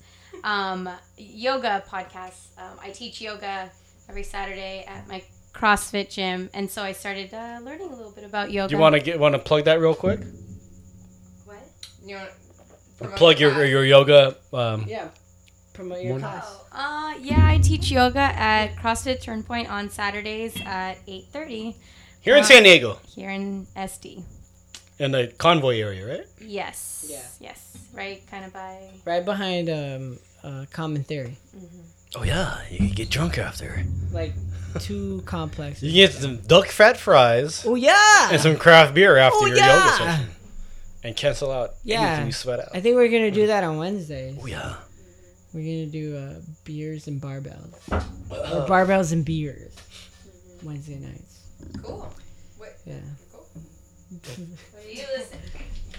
um, 0.44 0.90
yoga 1.18 1.82
podcasts. 1.90 2.48
Um, 2.58 2.78
I 2.84 2.90
teach 2.90 3.22
yoga 3.22 3.72
every 4.10 4.24
Saturday 4.24 4.84
at 4.88 5.08
my 5.08 5.24
CrossFit 5.54 6.10
gym, 6.10 6.50
and 6.54 6.70
so 6.70 6.82
I 6.82 6.92
started 6.94 7.34
uh, 7.34 7.60
learning 7.64 7.90
a 7.92 7.96
little 7.96 8.12
bit 8.12 8.24
about 8.24 8.52
yoga. 8.52 8.70
Do 8.70 8.76
you 8.76 8.82
want 8.82 8.96
to 8.96 9.02
get 9.02 9.20
want 9.20 9.34
to 9.36 9.40
plug 9.40 9.66
that 9.66 9.80
real 9.80 9.96
quick? 9.96 10.20
what? 11.46 11.58
You 12.06 12.16
want 12.16 13.16
plug 13.16 13.40
your 13.40 13.66
your 13.66 13.86
yoga. 13.86 14.36
Um, 14.54 14.86
Yeah, 14.88 15.10
promote 15.74 16.02
your 16.04 16.20
class. 16.20 16.46
Oh, 16.74 16.78
uh, 16.78 17.18
yeah, 17.20 17.46
I 17.48 17.58
teach 17.58 17.92
yoga 17.92 18.20
at 18.20 18.76
CrossFit 18.76 19.22
Turnpoint 19.24 19.70
on 19.70 19.90
Saturdays 19.90 20.56
at 20.66 20.96
8:30 21.08 21.76
here 22.22 22.36
in 22.36 22.44
Uh, 22.44 22.48
San 22.48 22.64
Diego, 22.64 23.00
here 23.16 23.30
in 23.30 23.68
SD. 23.76 24.24
in 25.00 25.12
the 25.12 25.34
convoy 25.38 25.80
area, 25.80 26.06
right? 26.08 26.28
Yes. 26.40 27.06
Yeah. 27.10 27.20
Yes. 27.40 27.78
Right. 27.94 28.22
Kind 28.30 28.46
of 28.46 28.54
by. 28.54 28.78
Right 29.04 29.26
behind 29.26 29.70
um, 29.70 30.20
uh, 30.44 30.66
Common 30.72 31.04
Theory. 31.04 31.38
Oh 32.16 32.24
yeah, 32.24 32.58
you 32.70 32.78
can 32.78 32.90
get 32.90 33.10
drunk 33.10 33.38
after. 33.38 33.84
Like 34.12 34.34
two 34.80 35.22
complexes. 35.26 35.84
You 35.84 36.08
get 36.08 36.14
some 36.14 36.38
duck 36.38 36.68
fat 36.68 36.98
fries 36.98 37.64
Oh 37.66 37.76
yeah. 37.76 38.30
and 38.32 38.42
some 38.42 38.58
craft 38.58 38.94
beer 38.94 39.18
after 39.18 39.38
Oh, 39.42 39.46
your 39.46 39.58
yeah. 39.58 39.78
yoga 39.78 39.98
session, 39.98 40.30
and 41.04 41.16
cancel 41.16 41.52
out 41.52 41.72
Yeah. 41.84 42.02
anything 42.02 42.26
you 42.28 42.32
sweat 42.34 42.60
out. 42.60 42.70
I 42.74 42.82
think 42.82 42.96
we're 42.96 43.08
gonna 43.10 43.32
do 43.32 43.48
that 43.48 43.64
on 43.64 43.78
Wednesdays. 43.78 44.38
oh 44.42 44.46
yeah. 44.46 44.76
We're 45.54 45.62
gonna 45.64 45.86
do 45.88 46.18
uh, 46.18 46.40
beers 46.64 47.08
and 47.08 47.22
barbells, 47.22 47.74
or 47.92 48.68
barbells 48.68 49.12
and 49.12 49.26
beers. 49.26 49.74
Wednesday 50.64 50.96
nights. 50.98 51.40
Cool. 51.84 52.14
Wait. 52.60 52.70
Yeah. 52.86 52.96
What 54.12 54.84
are 54.86 54.90
you 54.90 55.04
listening? 55.18 55.42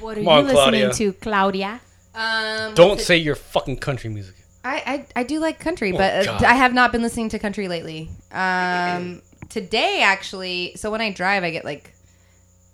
What 0.00 0.18
are 0.18 0.20
Come 0.20 0.28
on, 0.28 0.38
you 0.46 0.52
listening 0.52 0.80
Claudia. 0.90 0.92
to, 0.94 1.12
Claudia? 1.14 1.80
Um. 2.14 2.74
Don't 2.74 3.00
say 3.00 3.16
your 3.16 3.34
fucking 3.34 3.78
country 3.78 4.10
music. 4.10 4.34
I, 4.64 5.06
I 5.14 5.20
I 5.20 5.22
do 5.24 5.40
like 5.40 5.58
country, 5.58 5.92
but 5.92 6.00
uh, 6.28 6.30
Oh, 6.32 6.38
God. 6.38 6.44
I 6.44 6.54
have 6.54 6.72
not 6.72 6.92
been 6.92 7.02
listening 7.02 7.28
to 7.30 7.38
country 7.38 7.68
lately. 7.68 8.10
Um, 8.30 9.22
today 9.48 10.02
actually, 10.02 10.74
so 10.76 10.90
when 10.90 11.00
I 11.00 11.12
drive, 11.12 11.42
I 11.42 11.50
get 11.50 11.64
like 11.64 11.92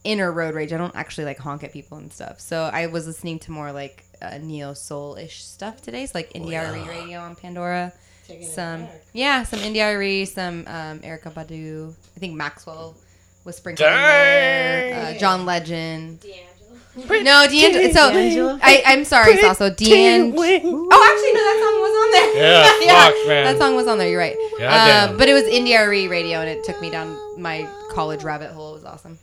inner 0.04 0.30
road 0.30 0.54
rage. 0.54 0.72
I 0.72 0.76
don't 0.76 0.94
actually 0.94 1.24
like 1.24 1.38
honk 1.38 1.64
at 1.64 1.72
people 1.72 1.98
and 1.98 2.12
stuff. 2.12 2.40
So 2.40 2.62
I 2.72 2.86
was 2.86 3.06
listening 3.06 3.38
to 3.40 3.52
more 3.52 3.72
like 3.72 4.04
uh, 4.20 4.38
neo 4.38 4.74
soul 4.74 5.16
ish 5.16 5.42
stuff 5.44 5.80
today. 5.82 6.06
So 6.06 6.12
like 6.18 6.32
Indie 6.34 6.52
RE 6.72 6.88
radio 6.88 7.20
on 7.20 7.34
Pandora. 7.36 7.92
Some 8.54 8.86
yeah, 9.14 9.42
some 9.44 9.60
India.Arie, 9.60 10.26
some 10.26 10.64
um, 10.66 11.00
Erykah 11.00 11.32
Badu. 11.32 11.94
I 12.14 12.20
think 12.20 12.34
Maxwell 12.34 12.94
was 13.44 13.56
sprinkled 13.56 13.88
in 13.88 13.94
there. 13.94 15.14
Uh, 15.16 15.18
John 15.18 15.46
Legend. 15.46 16.22
No, 17.06 17.46
D'Angelo. 17.48 17.92
So 17.92 18.12
D'Angelo? 18.12 18.58
I, 18.62 18.82
I'm 18.86 19.04
sorry, 19.04 19.32
it's 19.34 19.44
also 19.44 19.70
D'Angelo. 19.70 20.42
Oh, 20.42 21.02
actually, 21.10 21.32
no, 21.32 21.42
that 21.44 21.58
song 21.62 21.80
was 21.80 21.94
on 22.02 22.10
there. 22.12 22.28
Yeah, 22.38 23.04
fuck, 23.06 23.14
man. 23.28 23.44
That 23.44 23.58
song 23.58 23.74
was 23.74 23.86
on 23.86 23.98
there. 23.98 24.08
You're 24.08 24.20
right. 24.20 24.36
Goddamn. 24.58 25.14
Uh, 25.14 25.18
but 25.18 25.28
it 25.28 25.32
was 25.34 25.44
Indie 25.44 25.76
RE 25.88 26.08
radio, 26.08 26.40
and 26.40 26.48
it 26.48 26.64
took 26.64 26.80
me 26.80 26.90
down 26.90 27.16
my 27.40 27.68
college 27.90 28.22
rabbit 28.24 28.50
hole. 28.52 28.70
It 28.72 28.74
was 28.76 28.84
awesome. 28.84 29.18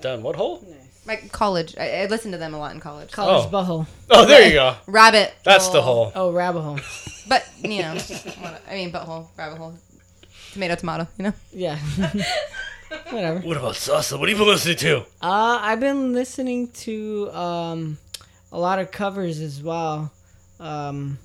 Done. 0.00 0.22
What 0.22 0.36
hole? 0.36 0.64
My 1.06 1.16
college. 1.32 1.74
I, 1.78 2.02
I 2.02 2.06
listened 2.06 2.32
to 2.32 2.38
them 2.38 2.54
a 2.54 2.58
lot 2.58 2.72
in 2.74 2.80
college. 2.80 3.10
College 3.12 3.46
Oh. 3.46 3.50
butthole. 3.50 3.86
Oh, 4.10 4.24
there 4.26 4.46
you 4.46 4.54
go. 4.54 4.76
Rabbit. 4.86 5.34
That's 5.44 5.68
the 5.68 5.82
hole. 5.82 6.12
Oh, 6.14 6.32
rabbit 6.32 6.62
hole. 6.62 6.78
But 7.26 7.42
you 7.62 7.80
know, 7.80 7.96
I 8.68 8.74
mean, 8.74 8.92
butthole, 8.92 9.28
rabbit 9.38 9.56
hole, 9.56 9.74
tomato, 10.52 10.74
tomato. 10.74 11.08
You 11.16 11.24
know. 11.24 11.32
Yeah. 11.54 11.78
Whatever. 13.10 13.40
What 13.40 13.56
about 13.56 13.74
salsa? 13.74 14.18
What 14.18 14.28
have 14.28 14.38
you 14.38 14.44
been 14.44 14.52
listening 14.52 14.76
to? 14.78 14.98
Uh, 15.22 15.58
I've 15.60 15.80
been 15.80 16.12
listening 16.12 16.68
to 16.72 17.30
um, 17.32 17.98
a 18.52 18.58
lot 18.58 18.78
of 18.78 18.90
covers 18.90 19.40
as 19.40 19.62
well. 19.62 20.12
Um, 20.60 21.18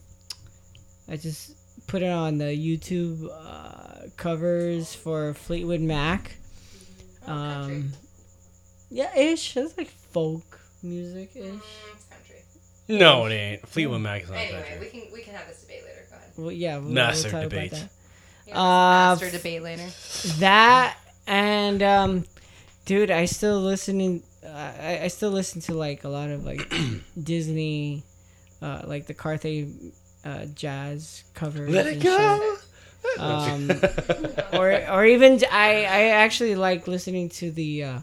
I 1.08 1.18
just 1.18 1.54
put 1.88 2.02
it 2.02 2.10
on 2.12 2.38
the 2.38 2.46
YouTube 2.46 3.30
uh, 3.32 4.10
covers 4.18 4.94
for 4.94 5.34
Fleetwood 5.34 5.82
Mac. 5.82 6.36
Um, 7.26 7.91
yeah, 8.90 9.16
ish. 9.16 9.56
It's 9.58 9.78
like 9.78 9.90
folk 9.90 10.60
music 10.84 11.32
ish. 11.36 11.46
It's 11.94 12.06
country. 12.10 12.36
No, 12.88 13.26
it 13.26 13.34
ain't. 13.34 13.68
Fleetwood 13.68 14.02
Mac 14.02 14.24
is 14.24 14.30
not 14.30 14.38
country. 14.40 14.80
we 14.80 14.86
can 14.88 15.02
we 15.14 15.22
can 15.22 15.34
have 15.36 15.48
this 15.48 15.62
debate 15.62 15.84
later. 15.84 16.06
Go 16.10 16.16
ahead. 16.16 16.30
Well, 16.38 16.52
yeah, 16.52 16.78
we'll, 16.78 16.90
Master 16.90 17.30
we'll 17.32 17.41
talk 17.44 17.50
debate. 17.52 17.72
about 17.74 17.82
that. 17.82 17.90
Yeah, 18.48 18.54
Uh, 18.60 19.12
master 19.16 19.30
debate 19.32 19.62
later. 19.62 19.88
that 20.40 20.98
and 21.30 21.81
um 21.84 22.26
dude 22.85 23.11
i 23.11 23.23
still 23.26 23.60
listening 23.61 24.23
uh, 24.45 24.49
I, 24.81 24.99
I 25.03 25.07
still 25.07 25.30
listen 25.31 25.61
to 25.61 25.73
like 25.73 26.03
a 26.03 26.10
lot 26.10 26.30
of 26.30 26.43
like 26.45 26.61
disney 27.23 28.03
uh 28.61 28.81
like 28.85 29.06
the 29.07 29.14
carthay 29.14 29.72
uh 30.26 30.45
jazz 30.56 31.23
covers 31.34 31.69
Let 31.72 31.85
it 31.88 32.01
go. 32.01 32.57
um 33.19 33.69
or 34.53 34.72
or 34.89 35.06
even 35.06 35.39
i 35.51 35.69
i 35.85 36.01
actually 36.10 36.56
like 36.56 36.88
listening 36.88 37.30
to 37.30 37.51
the 37.51 37.84
uh 37.84 37.99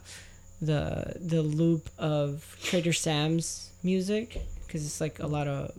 the 0.62 1.14
the 1.20 1.42
loop 1.42 1.90
of 1.98 2.56
trader 2.62 2.92
sam's 2.92 3.70
music 3.82 4.40
because 4.66 4.86
it's 4.86 5.00
like 5.00 5.18
a 5.18 5.26
lot 5.26 5.46
of 5.48 5.70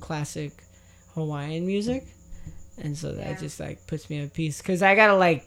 classic 0.00 0.52
hawaiian 1.14 1.66
music 1.66 2.04
and 2.78 2.96
so 2.96 3.12
that 3.12 3.26
Yeah. 3.26 3.36
just 3.40 3.60
like 3.60 3.86
puts 3.86 4.10
me 4.10 4.20
at 4.22 4.34
peace 4.34 4.58
because 4.58 4.82
I 4.82 4.96
gotta 4.96 5.14
like 5.14 5.46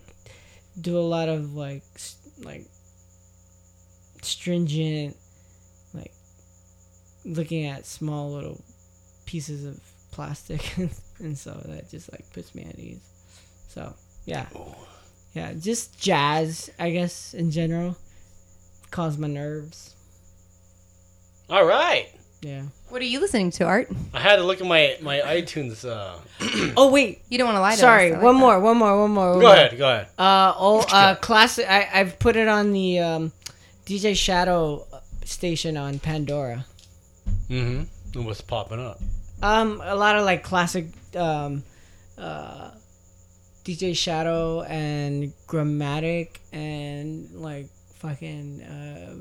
do 0.79 0.97
a 0.97 1.01
lot 1.01 1.29
of 1.29 1.53
like 1.55 1.83
like 2.43 2.65
stringent 4.21 5.15
like 5.93 6.11
looking 7.25 7.65
at 7.65 7.85
small 7.85 8.31
little 8.31 8.61
pieces 9.25 9.65
of 9.65 9.79
plastic 10.11 10.77
and 11.19 11.37
so 11.37 11.51
that 11.65 11.89
just 11.89 12.11
like 12.11 12.31
puts 12.33 12.53
me 12.55 12.63
at 12.63 12.77
ease. 12.77 12.99
So 13.69 13.93
yeah. 14.25 14.47
Yeah 15.33 15.53
just 15.53 15.99
jazz 15.99 16.69
i 16.79 16.89
guess 16.89 17.33
in 17.33 17.51
general. 17.51 17.95
Calms 18.89 19.17
my 19.17 19.27
nerves. 19.27 19.95
All 21.49 21.65
right. 21.65 22.07
Yeah 22.41 22.63
What 22.89 23.01
are 23.01 23.05
you 23.05 23.19
listening 23.19 23.51
to, 23.51 23.63
Art? 23.65 23.89
I 24.13 24.19
had 24.19 24.35
to 24.37 24.43
look 24.43 24.61
at 24.61 24.67
my 24.67 24.97
my 25.01 25.19
iTunes. 25.19 25.83
Uh, 25.87 26.17
oh 26.77 26.91
wait 26.91 27.21
You 27.29 27.37
don't 27.37 27.47
want 27.47 27.57
to 27.57 27.61
lie 27.61 27.71
to 27.75 27.77
sorry 27.77 28.07
us. 28.07 28.13
I 28.13 28.15
like 28.17 28.23
one 28.23 28.35
more 28.35 28.59
one 28.59 28.77
more 28.77 28.99
one 29.01 29.11
more 29.11 29.29
one 29.31 29.39
go 29.39 29.45
more. 29.47 29.53
ahead. 29.55 29.77
Go 29.77 29.89
ahead. 29.89 30.07
Uh 30.17 30.53
oh, 30.57 30.85
uh, 30.91 31.15
classic. 31.15 31.65
I 31.69 31.89
I've 31.93 32.19
put 32.19 32.35
it 32.35 32.47
on 32.47 32.71
the 32.73 32.99
um, 32.99 33.31
DJ 33.85 34.15
Shadow 34.15 34.85
station 35.25 35.77
on 35.77 35.99
Pandora. 35.99 36.65
Mm-hmm. 37.49 38.23
What's 38.23 38.41
popping 38.41 38.79
up? 38.79 38.99
Um, 39.41 39.81
a 39.83 39.95
lot 39.95 40.15
of 40.17 40.25
like 40.25 40.43
classic 40.43 40.87
um, 41.15 41.63
uh, 42.17 42.71
DJ 43.65 43.95
Shadow 43.95 44.61
and 44.63 45.33
Gramatik 45.47 46.37
and 46.53 47.29
like 47.33 47.67
fucking 47.95 48.61
uh, 48.63 49.15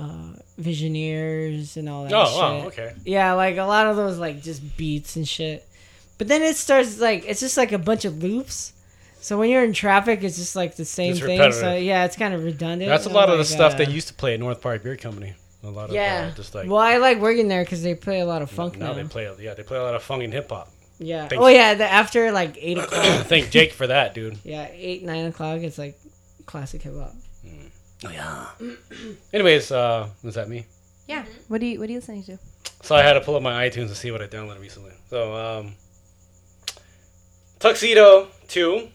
uh, 0.00 0.32
Visioneers 0.60 1.76
and 1.76 1.88
all 1.88 2.04
that 2.04 2.12
Oh, 2.12 2.24
shit. 2.26 2.34
wow, 2.36 2.66
okay. 2.68 2.94
Yeah, 3.04 3.34
like 3.34 3.56
a 3.56 3.64
lot 3.64 3.86
of 3.86 3.96
those 3.96 4.18
like 4.18 4.42
just 4.42 4.76
beats 4.76 5.16
and 5.16 5.28
shit. 5.28 5.66
But 6.18 6.28
then 6.28 6.42
it 6.42 6.56
starts 6.56 6.98
like 7.00 7.24
it's 7.26 7.40
just 7.40 7.56
like 7.56 7.72
a 7.72 7.78
bunch 7.78 8.04
of 8.04 8.22
loops. 8.22 8.72
So 9.20 9.38
when 9.38 9.50
you're 9.50 9.64
in 9.64 9.74
traffic, 9.74 10.22
it's 10.24 10.36
just 10.36 10.56
like 10.56 10.76
the 10.76 10.84
same 10.84 11.12
It's 11.12 11.20
thing. 11.20 11.52
So 11.52 11.74
yeah, 11.76 12.04
it's 12.06 12.16
kind 12.16 12.32
of 12.34 12.42
redundant. 12.44 12.88
That's 12.88 13.06
a 13.06 13.10
I'm 13.10 13.14
lot 13.14 13.28
of 13.30 13.38
the 13.38 13.44
stuff 13.44 13.74
uh, 13.74 13.76
they 13.78 13.86
used 13.86 14.08
to 14.08 14.14
play 14.14 14.34
at 14.34 14.40
North 14.40 14.60
Park 14.62 14.82
Beer 14.82 14.96
Company. 14.96 15.34
A 15.62 15.68
lot 15.68 15.90
of 15.90 15.94
Yeah. 15.94 16.30
uh, 16.32 16.36
just 16.36 16.54
like 16.54 16.68
well, 16.68 16.78
I 16.78 16.96
like 16.96 17.18
working 17.20 17.48
there 17.48 17.62
because 17.62 17.82
they 17.82 17.94
play 17.94 18.20
a 18.20 18.24
lot 18.26 18.40
of 18.40 18.50
funk 18.50 18.78
now 18.78 18.88
now. 18.88 18.92
they 18.94 19.04
play. 19.04 19.30
Yeah, 19.38 19.52
they 19.54 19.62
play 19.62 19.76
a 19.76 19.82
lot 19.82 19.94
of 19.94 20.02
funk 20.02 20.22
and 20.24 20.32
hip 20.32 20.48
hop. 20.50 20.70
yeah. 20.98 21.28
Thanks. 21.28 21.44
Oh 21.44 21.48
yeah. 21.48 21.74
The 21.74 21.84
after 21.84 22.32
like 22.32 22.56
eight 22.58 22.78
o'clock. 22.78 23.04
Thank 23.26 23.50
Jake 23.50 23.72
for 23.74 23.86
that, 23.86 24.14
dude. 24.14 24.38
yeah, 24.44 24.68
eight 24.72 25.02
nine 25.04 25.26
o'clock. 25.26 25.60
It's 25.60 25.76
like 25.76 25.98
classic 26.46 26.80
hip 26.82 26.94
hop. 26.96 27.14
Oh 28.04 28.10
yeah. 28.10 28.46
Anyways, 29.32 29.70
uh, 29.72 30.08
was 30.22 30.34
that 30.34 30.48
me? 30.48 30.66
Yeah. 31.06 31.24
What 31.48 31.60
do 31.60 31.66
you 31.66 31.78
What 31.80 31.88
are 31.88 31.92
you 31.92 31.98
listening 31.98 32.22
to? 32.24 32.38
So 32.82 32.94
I 32.96 33.02
had 33.02 33.12
to 33.14 33.20
pull 33.20 33.36
up 33.36 33.42
my 33.42 33.68
iTunes 33.68 33.88
to 33.88 33.94
see 33.94 34.10
what 34.10 34.22
I 34.22 34.26
downloaded 34.26 34.60
recently. 34.60 34.92
So, 35.10 35.34
um, 35.34 35.74
Tuxedo 37.58 38.28
2, 38.48 38.88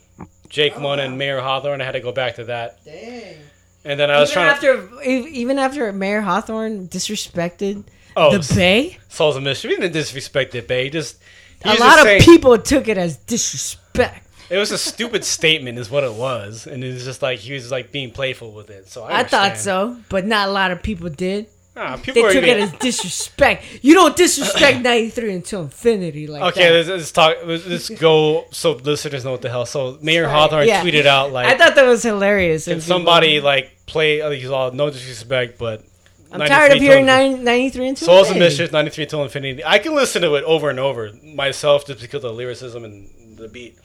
Jake 0.49 0.79
One 0.79 0.99
and 0.99 1.17
Mayer 1.17 1.39
Hawthorne. 1.39 1.81
I 1.81 1.85
had 1.85 1.91
to 1.91 1.99
go 1.99 2.11
back 2.11 2.35
to 2.35 2.45
that. 2.45 2.83
Dang. 2.83 3.35
And 3.83 3.99
then 3.99 4.09
I 4.09 4.19
was 4.19 4.31
even 4.31 4.43
trying 4.43 4.49
after 4.55 5.03
e- 5.07 5.27
even 5.29 5.59
after 5.59 5.91
Mayer 5.93 6.21
Hawthorne 6.21 6.87
disrespected 6.87 7.83
Oh, 8.17 8.35
the 8.35 8.55
Bay, 8.55 8.97
Souls 9.09 9.35
of 9.35 9.43
Mischief. 9.43 9.69
He 9.71 9.77
didn't 9.77 9.91
disrespect 9.93 10.53
the 10.53 10.61
Bay. 10.61 10.89
Just 10.89 11.17
a 11.63 11.69
lot 11.69 11.77
just 11.77 11.97
of 11.99 12.03
saying- 12.05 12.21
people 12.21 12.57
took 12.57 12.87
it 12.87 12.97
as 12.97 13.17
disrespect. 13.17 14.24
It 14.49 14.57
was 14.57 14.71
a 14.71 14.77
stupid 14.77 15.23
statement, 15.37 15.77
is 15.79 15.89
what 15.89 16.03
it 16.03 16.13
was, 16.13 16.67
and 16.67 16.83
it 16.83 16.93
was 16.93 17.03
just 17.05 17.21
like 17.21 17.39
he 17.39 17.53
was 17.53 17.71
like 17.71 17.91
being 17.91 18.11
playful 18.11 18.51
with 18.51 18.69
it. 18.69 18.87
So 18.89 19.03
I, 19.03 19.19
I, 19.19 19.23
thought 19.23 19.57
so, 19.57 19.97
but 20.09 20.25
not 20.25 20.49
a 20.49 20.51
lot 20.51 20.71
of 20.71 20.83
people 20.83 21.09
did. 21.09 21.47
Ah, 21.77 21.97
people 22.01 22.23
They 22.23 22.33
took 22.33 22.43
even- 22.43 22.57
it 22.59 22.61
as 22.61 22.71
disrespect. 22.79 23.65
You 23.81 23.95
don't 23.95 24.15
disrespect 24.15 24.79
'93 24.81 25.33
until 25.33 25.61
infinity, 25.63 26.25
like 26.27 26.41
Okay, 26.53 26.69
that. 26.69 26.73
let's, 26.73 26.87
let's 26.87 27.11
talk. 27.11 27.35
Let's, 27.45 27.67
let's 27.67 27.89
go 27.89 28.45
so 28.51 28.73
listeners 28.73 29.25
know 29.25 29.31
what 29.31 29.41
the 29.41 29.49
hell. 29.49 29.65
So 29.65 29.97
Mayer 30.01 30.27
Hawthorne 30.29 30.67
Yeah. 30.67 30.81
tweeted 30.83 31.05
out 31.05 31.31
like, 31.33 31.47
I 31.47 31.57
thought 31.57 31.75
that 31.75 31.85
was 31.85 32.01
hilarious. 32.03 32.65
"Can 32.65 32.79
somebody 32.79 33.41
like 33.41 33.71
play?" 33.87 34.21
uh, 34.21 34.29
He's 34.29 34.49
all 34.49 34.71
no 34.71 34.89
disrespect, 34.89 35.57
but 35.57 35.83
I'm 36.31 36.39
tired 36.47 36.71
of 36.71 36.79
hearing 36.79 37.05
till- 37.07 37.31
9, 37.37 37.43
93 37.43 37.87
until 37.89 38.05
Souls 38.05 38.31
of. 38.31 38.37
Mischief, 38.37 38.71
93 38.71 39.03
Until 39.03 39.23
Infinity. 39.23 39.63
I 39.65 39.79
can 39.79 39.95
listen 39.95 40.21
to 40.21 40.35
it 40.35 40.43
over 40.45 40.69
and 40.69 40.79
over 40.79 41.11
myself 41.23 41.85
just 41.87 41.99
because 41.99 42.23
of 42.23 42.31
the 42.31 42.33
lyricism 42.33 42.85
and 42.85 43.09
the 43.37 43.47
beat. 43.49 43.77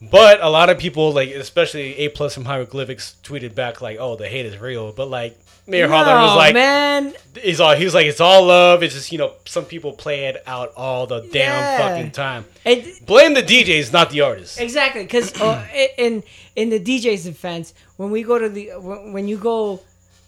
But 0.00 0.40
a 0.42 0.48
lot 0.48 0.70
of 0.70 0.78
people, 0.78 1.12
like 1.12 1.30
especially 1.30 1.96
A 1.98 2.08
plus 2.10 2.34
from 2.34 2.44
Hieroglyphics, 2.44 3.16
tweeted 3.24 3.54
back 3.54 3.80
like, 3.80 3.98
"Oh, 3.98 4.14
the 4.16 4.28
hate 4.28 4.46
is 4.46 4.56
real." 4.58 4.92
But 4.92 5.08
like 5.10 5.36
Mayer 5.66 5.88
Hawthorne 5.88 6.22
was 6.22 6.36
like, 6.36 6.54
man, 6.54 7.14
"He's 7.42 7.60
all," 7.60 7.74
he 7.74 7.84
was 7.84 7.94
like, 7.94 8.06
"It's 8.06 8.20
all 8.20 8.44
love." 8.44 8.84
It's 8.84 8.94
just 8.94 9.10
you 9.10 9.18
know 9.18 9.32
some 9.44 9.64
people 9.64 9.92
play 9.92 10.26
it 10.26 10.40
out 10.46 10.72
all 10.76 11.08
the 11.08 11.20
damn 11.32 11.80
fucking 11.80 12.12
time. 12.12 12.44
It, 12.64 13.04
Blame 13.06 13.34
the 13.34 13.42
DJs, 13.42 13.92
not 13.92 14.10
the 14.10 14.20
artists. 14.20 14.58
Exactly, 14.58 15.02
because 15.02 15.32
in 15.98 16.22
in 16.54 16.70
the 16.70 16.78
DJ's 16.78 17.24
defense, 17.24 17.74
when 17.96 18.12
we 18.12 18.22
go 18.22 18.38
to 18.38 18.48
the 18.48 18.70
when 18.78 19.12
when 19.12 19.26
you 19.26 19.36
go 19.36 19.80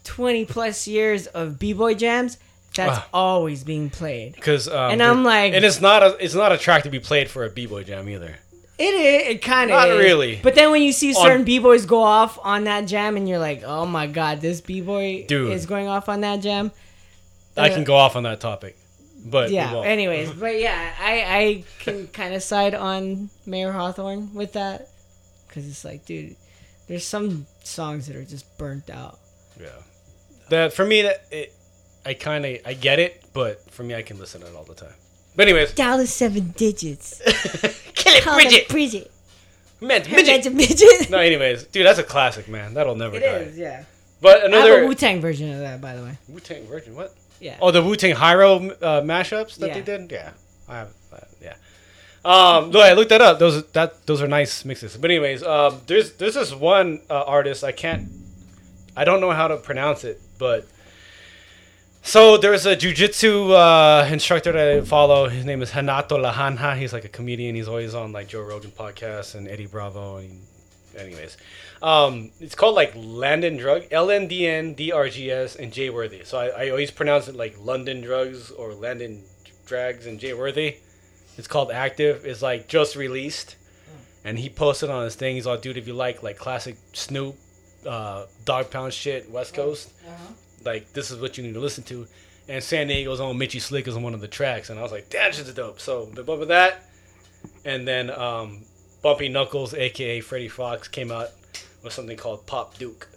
twenty 0.03 0.43
plus 0.43 0.85
years 0.85 1.27
of 1.27 1.59
b 1.59 1.71
boy 1.71 1.93
jams, 1.93 2.37
that's 2.75 2.97
Ah. 2.97 3.07
always 3.13 3.63
being 3.63 3.89
played. 3.89 4.33
Because 4.33 4.67
um, 4.67 4.91
And 4.91 5.01
I'm 5.01 5.23
like- 5.23 5.53
and 5.53 5.63
it's 5.63 5.79
not 5.79 6.03
a 6.03 6.17
it's 6.19 6.35
not 6.35 6.51
a 6.51 6.57
track 6.57 6.83
to 6.83 6.89
be 6.89 6.99
played 6.99 7.29
for 7.29 7.45
a 7.45 7.49
b 7.49 7.67
boy 7.67 7.83
jam 7.85 8.09
either. 8.09 8.35
It 8.81 8.93
is, 8.93 9.35
it 9.35 9.41
kind 9.41 9.69
of 9.69 9.75
Not 9.77 9.89
is. 9.89 9.97
really. 9.97 10.39
But 10.41 10.55
then 10.55 10.71
when 10.71 10.81
you 10.81 10.91
see 10.91 11.13
On- 11.13 11.21
certain 11.21 11.43
b 11.43 11.59
boys 11.59 11.85
go 11.85 12.01
off 12.01 12.39
on 12.41 12.63
that 12.65 12.81
jam, 12.87 13.15
and 13.15 13.29
you're 13.29 13.39
like, 13.39 13.63
oh 13.63 13.85
my 13.85 14.07
god, 14.07 14.41
this 14.41 14.59
b 14.61 14.81
boy 14.81 15.25
Dude. 15.27 15.51
is 15.51 15.65
going 15.65 15.87
off 15.87 16.09
on 16.09 16.21
that 16.21 16.41
jam. 16.41 16.71
I 17.55 17.69
uh, 17.69 17.73
can 17.73 17.83
go 17.83 17.95
off 17.95 18.15
on 18.15 18.23
that 18.23 18.39
topic, 18.39 18.77
but 19.25 19.51
yeah. 19.51 19.81
Anyways, 19.81 20.31
but 20.31 20.59
yeah, 20.59 20.93
I 20.99 21.13
I 21.13 21.63
can 21.79 22.07
kind 22.13 22.33
of 22.33 22.41
side 22.41 22.73
on 22.73 23.29
Mayer 23.45 23.71
Hawthorne 23.71 24.33
with 24.33 24.53
that 24.53 24.89
because 25.47 25.67
it's 25.67 25.85
like, 25.85 26.05
dude, 26.05 26.35
there's 26.87 27.05
some 27.05 27.45
songs 27.63 28.07
that 28.07 28.15
are 28.15 28.23
just 28.23 28.57
burnt 28.57 28.89
out. 28.89 29.19
Yeah. 29.59 29.67
That 30.49 30.73
for 30.73 30.85
me 30.85 31.03
that 31.03 31.25
it, 31.31 31.53
I 32.05 32.13
kind 32.13 32.45
of 32.45 32.57
I 32.65 32.73
get 32.73 32.99
it, 32.99 33.23
but 33.33 33.69
for 33.71 33.83
me 33.83 33.95
I 33.95 34.01
can 34.01 34.17
listen 34.17 34.41
to 34.41 34.47
it 34.47 34.55
all 34.55 34.63
the 34.63 34.75
time. 34.75 34.93
But 35.35 35.47
anyways, 35.47 35.73
Dollar 35.73 36.05
seven 36.05 36.53
digits. 36.57 37.21
kill 38.13 38.21
Call 38.23 38.39
it 38.39 38.43
Bridget. 38.43 38.69
Bridget. 38.69 39.11
Man, 39.81 40.03
Her 40.05 40.15
midget. 40.17 40.27
man's 40.27 40.45
a 40.45 40.49
midget. 40.51 41.09
No, 41.09 41.17
anyways, 41.17 41.63
dude, 41.65 41.85
that's 41.85 41.97
a 41.99 42.03
classic, 42.03 42.47
man. 42.47 42.73
That'll 42.75 42.95
never 42.95 43.17
It 43.17 43.21
die. 43.21 43.27
is, 43.37 43.57
yeah. 43.57 43.83
But 44.21 44.37
I 44.37 44.41
have 44.41 44.43
a 44.43 44.45
another 44.57 44.87
Wu 44.87 44.93
Tang 44.93 45.19
version 45.21 45.51
of 45.51 45.59
that, 45.61 45.81
by 45.81 45.95
the 45.95 46.03
way. 46.03 46.17
Wu 46.29 46.39
Tang 46.39 46.65
Virgin, 46.67 46.95
what? 46.95 47.15
Yeah. 47.39 47.57
Oh, 47.59 47.71
the 47.71 47.81
Wu 47.81 47.95
Tang 47.95 48.13
Hiero 48.13 48.57
uh, 48.57 49.01
mashups 49.01 49.55
that 49.57 49.69
Yeah. 49.69 49.73
they 49.73 49.81
did. 49.81 50.11
Yeah, 50.11 50.29
I 50.69 50.75
have. 50.77 50.89
Uh, 51.11 51.17
yeah. 51.41 51.55
Um, 52.23 52.69
no, 52.69 52.79
I 52.81 52.93
looked 52.93 53.09
that 53.09 53.21
up. 53.21 53.39
Those 53.39 53.65
that 53.71 54.05
those 54.05 54.21
are 54.21 54.27
nice 54.27 54.63
mixes. 54.63 54.95
But 54.95 55.09
anyways, 55.09 55.41
um, 55.41 55.81
there's 55.87 56.13
there's 56.13 56.35
this 56.35 56.53
one 56.53 57.01
uh, 57.09 57.23
artist 57.23 57.63
I 57.63 57.71
can't, 57.71 58.09
I 58.95 59.03
don't 59.05 59.21
know 59.21 59.31
how 59.31 59.47
to 59.47 59.57
pronounce 59.57 60.03
it, 60.03 60.21
but 60.37 60.67
so 62.01 62.37
there's 62.37 62.65
a 62.65 62.75
jujitsu 62.75 63.51
uh, 63.51 64.07
instructor 64.07 64.51
that 64.51 64.77
I 64.77 64.81
follow. 64.81 65.29
His 65.29 65.45
name 65.45 65.61
is 65.61 65.75
Renato 65.75 66.17
Laranja. 66.17 66.77
He's 66.77 66.93
like 66.93 67.05
a 67.05 67.09
comedian. 67.09 67.55
He's 67.55 67.67
always 67.67 67.93
on 67.93 68.11
like 68.11 68.27
Joe 68.27 68.41
Rogan 68.41 68.71
podcast 68.71 69.35
and 69.35 69.47
Eddie 69.47 69.67
Bravo. 69.67 70.17
And 70.17 70.41
anyways, 70.97 71.37
um, 71.81 72.31
it's 72.39 72.55
called 72.55 72.75
like 72.75 72.93
Landon 72.95 73.57
Drug, 73.57 73.83
L 73.91 74.09
N 74.09 74.27
D 74.27 74.47
N 74.47 74.73
D 74.73 74.91
R 74.91 75.09
G 75.09 75.31
S, 75.31 75.55
and 75.55 75.71
Jay 75.71 75.89
Worthy. 75.89 76.23
So 76.23 76.39
I, 76.39 76.65
I 76.65 76.69
always 76.69 76.91
pronounce 76.91 77.27
it 77.27 77.35
like 77.35 77.55
London 77.59 78.01
Drugs 78.01 78.51
or 78.51 78.73
Landon 78.73 79.23
Drags 79.65 80.07
and 80.07 80.19
Jay 80.19 80.33
Worthy. 80.33 80.77
It's 81.37 81.47
called 81.47 81.71
Active. 81.71 82.25
It's 82.25 82.41
like 82.41 82.67
just 82.67 82.95
released, 82.95 83.55
and 84.25 84.37
he 84.37 84.49
posted 84.49 84.89
on 84.89 85.03
his 85.05 85.15
thing. 85.15 85.35
He's 85.35 85.47
all, 85.47 85.57
dude, 85.57 85.77
if 85.77 85.87
you 85.87 85.93
like 85.93 86.23
like 86.23 86.37
classic 86.37 86.77
Snoop, 86.93 87.35
uh, 87.87 88.25
Dog 88.43 88.69
Pound 88.69 88.93
shit, 88.93 89.29
West 89.31 89.53
Coast, 89.53 89.91
like 90.65 90.93
this 90.93 91.11
is 91.11 91.19
what 91.19 91.37
you 91.37 91.43
need 91.43 91.53
to 91.53 91.59
listen 91.59 91.83
to. 91.85 92.07
And 92.49 92.63
San 92.63 92.87
Diego's 92.87 93.21
own 93.21 93.37
Mitchy 93.37 93.59
Slick 93.59 93.87
is 93.87 93.95
on 93.95 94.03
one 94.03 94.13
of 94.13 94.21
the 94.21 94.27
tracks, 94.27 94.69
and 94.69 94.79
I 94.79 94.83
was 94.83 94.91
like, 94.91 95.09
that 95.11 95.33
shit's 95.35 95.53
dope. 95.53 95.79
So 95.79 96.05
the 96.05 96.23
bump 96.23 96.41
of 96.41 96.47
that, 96.49 96.83
and 97.63 97.87
then 97.87 98.09
um, 98.09 98.63
Bumpy 99.01 99.29
Knuckles, 99.29 99.73
aka 99.73 100.19
Freddie 100.21 100.49
Foxxx, 100.49 100.87
came 100.87 101.11
out 101.11 101.29
with 101.83 101.93
something 101.93 102.17
called 102.17 102.45
Pop 102.47 102.77
Duke. 102.77 103.07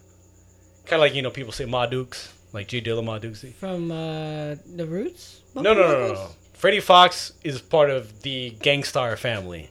Kind 0.87 0.95
of 0.95 1.01
like 1.01 1.15
you 1.15 1.23
know 1.23 1.31
people 1.31 1.53
say 1.53 1.65
Ma 1.65 1.87
Dukes, 1.87 2.33
like 2.53 2.69
J 2.69 2.81
Dilla 2.83 3.03
Ma 3.03 3.19
Dukesy. 3.19 3.55
From 3.55 3.91
uh, 3.91 4.57
The 4.77 4.87
Roots? 4.87 5.41
No, 5.55 5.62
no, 5.62 5.75
no, 5.75 5.89
no, 6.09 6.12
no. 6.15 6.29
Freddie 6.53 6.81
Fox 6.81 7.33
is 7.43 7.61
part 7.61 7.91
of 7.91 8.23
the 8.23 8.51
Gang 8.62 8.85
Starr 8.85 9.16
family, 9.16 9.71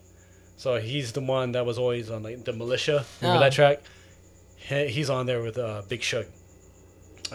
so 0.58 0.78
he's 0.78 1.12
the 1.14 1.22
one 1.22 1.52
that 1.54 1.66
was 1.66 1.78
always 1.78 2.10
on 2.10 2.24
like 2.24 2.44
the 2.44 2.54
Militia. 2.54 3.06
Remember 3.22 3.38
Oh. 3.38 3.44
that 3.44 3.54
track? 3.54 3.82
He's 4.58 5.10
on 5.10 5.26
there 5.26 5.41
with 5.41 5.58
uh, 5.58 5.82
Big 5.90 6.02
Shug 6.02 6.26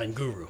and 0.01 0.15
Guru. 0.15 0.47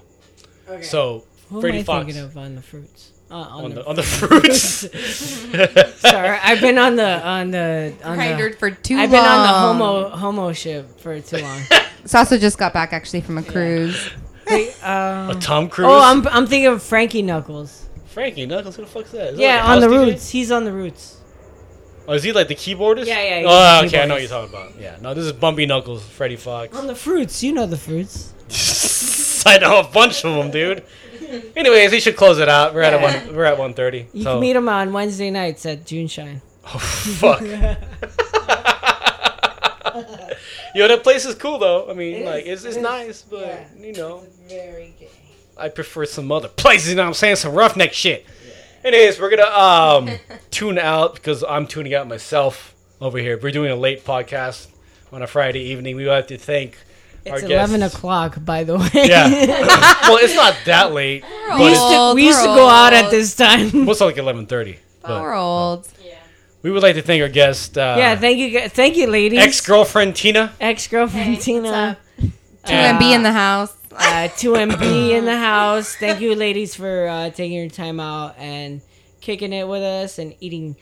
Okay. 0.68 0.82
So 0.82 1.24
Who 1.50 1.60
Freddie 1.60 1.78
am 1.78 1.82
I 1.82 1.84
Fox 1.84 2.04
thinking 2.06 2.22
of 2.24 2.36
on 2.36 2.54
the 2.54 2.62
fruits? 2.62 3.12
Uh, 3.30 3.34
on, 3.34 3.64
on 3.64 3.70
the, 3.70 3.76
the 3.82 3.86
on 3.86 3.96
the 3.96 4.02
fruits. 4.02 6.00
Sorry, 6.00 6.38
I've 6.42 6.60
been 6.62 6.78
on 6.78 6.96
the 6.96 7.20
on 7.26 7.50
the 7.50 7.92
on 8.02 8.18
Hindered 8.18 8.54
the, 8.54 8.56
for 8.56 8.70
too 8.70 8.96
I've 8.96 9.10
been 9.10 9.24
on 9.24 9.42
the 9.42 9.52
homo 9.52 10.08
homo 10.08 10.52
ship 10.54 10.98
for 11.00 11.20
too 11.20 11.38
long. 11.38 11.60
Sasso 12.06 12.38
just 12.38 12.56
got 12.58 12.72
back 12.72 12.92
actually 12.94 13.20
from 13.20 13.36
a 13.36 13.42
cruise. 13.42 14.10
Wait, 14.48 14.70
um, 14.82 15.30
A 15.36 15.40
Tom 15.40 15.68
Cruise. 15.68 15.88
oh, 15.90 16.00
I'm 16.00 16.26
I'm 16.28 16.46
thinking 16.46 16.68
of 16.68 16.82
Frankie 16.82 17.20
Knuckles. 17.20 17.86
Frankie 18.06 18.46
Knuckles. 18.46 18.76
Who 18.76 18.82
the 18.82 18.88
fuck's 18.88 19.10
that? 19.10 19.32
Is 19.32 19.36
that 19.36 19.42
Yeah, 19.42 19.56
like 19.62 19.68
on 19.68 19.80
the 19.82 19.86
DJ? 19.88 20.06
Roots. 20.06 20.30
He's 20.30 20.50
on 20.50 20.64
the 20.64 20.72
Roots. 20.72 21.20
Oh, 22.06 22.14
is 22.14 22.22
he 22.22 22.32
like 22.32 22.48
the 22.48 22.54
keyboardist? 22.54 23.04
Yeah, 23.04 23.22
yeah, 23.22 23.38
he's 23.40 23.46
Oh, 23.46 23.80
the 23.82 23.86
okay, 23.88 24.02
I 24.02 24.06
know 24.06 24.14
what 24.14 24.22
you're 24.22 24.30
talking 24.30 24.48
about. 24.54 24.80
Yeah, 24.80 24.96
no, 25.02 25.12
this 25.12 25.26
is 25.26 25.32
Bumpy 25.34 25.66
Knuckles, 25.66 26.02
Freddie 26.02 26.36
Foxxx. 26.36 26.74
On 26.78 26.86
the 26.86 26.94
fruits, 26.94 27.42
you 27.42 27.52
know 27.52 27.66
the 27.66 27.76
fruits. 27.76 28.32
I 29.46 29.58
know 29.58 29.80
a 29.80 29.88
bunch 29.88 30.24
of 30.24 30.34
them, 30.34 30.50
dude. 30.50 30.84
Anyways, 31.56 31.92
he 31.92 32.00
should 32.00 32.16
close 32.16 32.38
it 32.38 32.48
out. 32.48 32.74
We're 32.74 32.82
at 32.82 32.94
a 32.94 32.96
Yeah. 32.96 33.26
one. 33.26 33.36
We're 33.36 33.44
at 33.44 33.58
1:30. 33.58 34.06
You 34.14 34.22
so. 34.22 34.32
can 34.32 34.40
meet 34.40 34.56
him 34.56 34.68
on 34.68 34.92
Wednesday 34.92 35.30
nights 35.30 35.66
at 35.66 35.84
Juneshine. 35.84 36.40
Oh, 36.64 36.78
fuck. 36.78 37.40
Yo, 40.74 40.86
that 40.86 41.02
place 41.02 41.24
is 41.24 41.34
cool 41.34 41.58
though. 41.58 41.90
I 41.90 41.94
mean, 41.94 42.16
It 42.16 42.26
like, 42.26 42.44
is, 42.44 42.64
it's, 42.64 42.64
it's 42.64 42.76
it 42.76 42.80
is. 42.80 42.82
nice, 42.82 43.22
but 43.22 43.40
Yeah. 43.40 43.64
you 43.80 43.92
know, 43.94 44.22
Very 44.48 44.94
gay. 44.98 45.08
I 45.56 45.68
prefer 45.68 46.04
some 46.06 46.30
other 46.30 46.48
places. 46.48 46.90
You 46.90 46.96
know 46.96 47.02
what 47.02 47.08
I'm 47.08 47.14
saying? 47.14 47.36
Some 47.36 47.54
roughneck 47.54 47.92
shit. 47.92 48.24
Anyways, 48.84 49.18
we're 49.20 49.30
gonna 49.30 49.50
um 49.50 50.10
tune 50.50 50.78
out 50.78 51.14
because 51.14 51.42
I'm 51.42 51.66
tuning 51.66 51.94
out 51.94 52.06
myself 52.06 52.74
over 53.00 53.18
here. 53.18 53.38
We're 53.42 53.50
doing 53.50 53.70
a 53.70 53.76
late 53.76 54.04
podcast 54.04 54.68
on 55.12 55.22
a 55.22 55.26
Friday 55.26 55.60
evening. 55.60 55.96
We 55.96 56.04
have 56.04 56.26
to 56.28 56.38
thank 56.38 56.76
our 57.30 57.38
It's 57.38 57.46
guests. 57.48 57.72
11 57.74 57.82
o'clock, 57.82 58.44
by 58.44 58.64
the 58.64 58.78
way. 58.78 58.88
Yeah. 58.94 59.28
well, 60.08 60.18
it's 60.20 60.34
not 60.34 60.56
that 60.66 60.92
late. 60.92 61.24
we 61.58 61.68
used 61.68 61.80
to, 61.80 62.12
we 62.14 62.26
used 62.26 62.40
to 62.40 62.46
go 62.46 62.68
out 62.68 62.92
at 62.92 63.10
this 63.10 63.34
time. 63.36 63.86
What's 63.86 64.00
like 64.00 64.16
11:30? 64.16 64.76
but 65.02 65.22
We're 65.22 65.34
old. 65.34 65.88
We 66.60 66.72
would 66.72 66.82
like 66.82 66.96
to 66.96 67.02
thank 67.02 67.22
our 67.22 67.28
guest. 67.28 67.78
Uh, 67.78 67.94
yeah, 67.96 68.16
thank 68.16 68.38
you, 68.38 68.68
thank 68.68 68.96
you, 68.96 69.06
ladies. 69.06 69.38
ex 69.38 69.60
girlfriend 69.60 70.16
Tina. 70.16 70.52
ex 70.60 70.88
girlfriend 70.88 71.40
Tina. 71.40 71.96
Two 72.20 72.30
Uh, 72.74 72.98
MB 72.98 73.14
in 73.14 73.22
the 73.22 73.32
house. 73.32 73.72
uh, 73.92 74.28
2MB 74.36 75.10
in 75.16 75.24
the 75.24 75.38
house. 75.38 75.94
Thank 75.94 76.20
you, 76.20 76.34
ladies, 76.34 76.74
for 76.74 77.06
uh, 77.08 77.30
taking 77.30 77.56
your 77.56 77.68
time 77.70 78.00
out 78.00 78.34
and 78.38 78.80
kicking 79.20 79.52
it 79.52 79.66
with 79.68 79.82
us 79.82 80.18
and 80.18 80.34
eating 80.40 80.76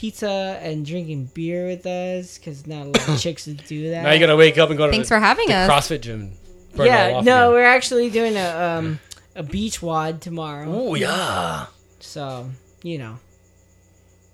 pizza 0.00 0.58
and 0.62 0.86
drinking 0.86 1.26
beer 1.34 1.66
with 1.66 1.84
us 1.84 2.38
because 2.38 2.66
not 2.66 2.86
a 2.86 2.88
lot 2.88 3.06
of 3.08 3.20
chicks 3.24 3.46
would 3.46 3.62
do 3.66 3.90
that. 3.90 4.02
Now 4.02 4.12
you 4.12 4.18
gotta 4.18 4.34
wake 4.36 4.56
up 4.56 4.70
and 4.70 4.78
go 4.78 4.86
to 4.86 4.92
Thanks 4.92 5.10
the, 5.10 5.16
for 5.16 5.20
having 5.20 5.48
the 5.48 5.54
us. 5.54 5.70
CrossFit 5.70 6.00
gym. 6.00 6.32
burn 6.74 6.86
yeah, 6.86 7.10
no, 7.10 7.18
again. 7.20 7.50
we're 7.52 7.64
actually 7.66 8.08
doing 8.08 8.34
a 8.36 8.48
um, 8.78 8.98
a 9.36 9.42
beach 9.42 9.82
WOD 9.82 10.22
tomorrow. 10.22 10.66
Oh 10.68 10.94
yeah. 10.94 11.66
So 11.98 12.48
you 12.82 12.96
know, 12.96 13.18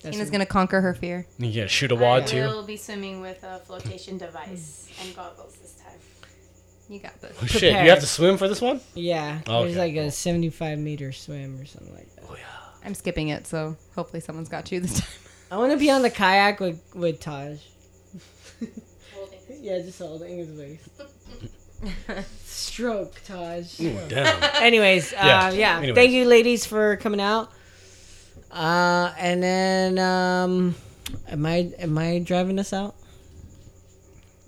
that's 0.03 0.15
Tina's 0.15 0.29
what- 0.29 0.33
gonna 0.33 0.47
conquer 0.47 0.81
her 0.81 0.95
fear. 0.95 1.27
You 1.39 1.53
gotta 1.53 1.69
shoot 1.69 1.91
a 1.91 1.97
wad 1.97 2.23
I 2.23 2.27
too. 2.27 2.43
will 2.43 2.63
be 2.63 2.77
swimming 2.77 3.21
with 3.21 3.43
a 3.43 3.59
flotation 3.59 4.19
device 4.19 4.89
and 5.03 5.17
goggles 5.17 5.57
this 5.57 5.75
time. 5.75 5.99
You 6.89 7.01
got 7.01 7.21
this. 7.21 7.37
Oh, 7.43 7.47
shit, 7.47 7.73
you 7.83 7.91
have 7.91 7.99
to 7.99 8.07
swim 8.07 8.37
for 8.37 8.47
this 8.47 8.61
one? 8.61 8.81
Yeah, 8.95 9.41
Okay, 9.49 9.65
there's 9.65 9.77
like 9.77 9.97
a 9.97 10.13
75 10.13 10.79
meter 10.79 11.11
swim 11.11 11.59
or 11.61 11.65
something 11.65 11.93
like 11.93 12.15
that. 12.15 12.25
Oh, 12.31 12.37
yeah. 12.37 12.45
I'm 12.85 12.95
skipping 12.95 13.31
it, 13.31 13.49
so 13.49 13.77
hopefully 13.97 14.21
someone's 14.21 14.49
got 14.49 14.71
you 14.71 14.79
this 14.79 15.01
time. 15.01 15.09
I 15.51 15.57
want 15.57 15.73
to 15.73 15.79
be 15.79 15.91
on 15.91 16.03
the 16.03 16.11
kayak 16.11 16.61
with 16.61 16.81
with 16.95 17.21
Taj. 17.21 17.59
yeah, 19.61 19.79
just 19.79 19.99
holding 19.99 20.39
his 20.39 20.51
waist. 20.51 20.89
Stroke, 22.45 23.15
Taj. 23.27 23.81
Ooh, 23.81 23.97
damn. 24.09 24.43
Anyways, 24.63 25.13
uh, 25.13 25.17
Yeah, 25.19 25.51
yeah. 25.51 25.77
anyways. 25.79 25.95
Thank 25.95 26.13
you, 26.13 26.25
ladies, 26.25 26.67
for 26.67 26.97
coming 26.97 27.21
out. 27.21 27.51
Uh, 28.51 29.13
and 29.19 29.43
then, 29.43 29.99
um, 29.99 30.75
am 31.29 31.45
I 31.47 31.73
am 31.79 31.97
I 31.99 32.19
driving 32.21 32.59
us 32.59 32.73
out? 32.73 32.95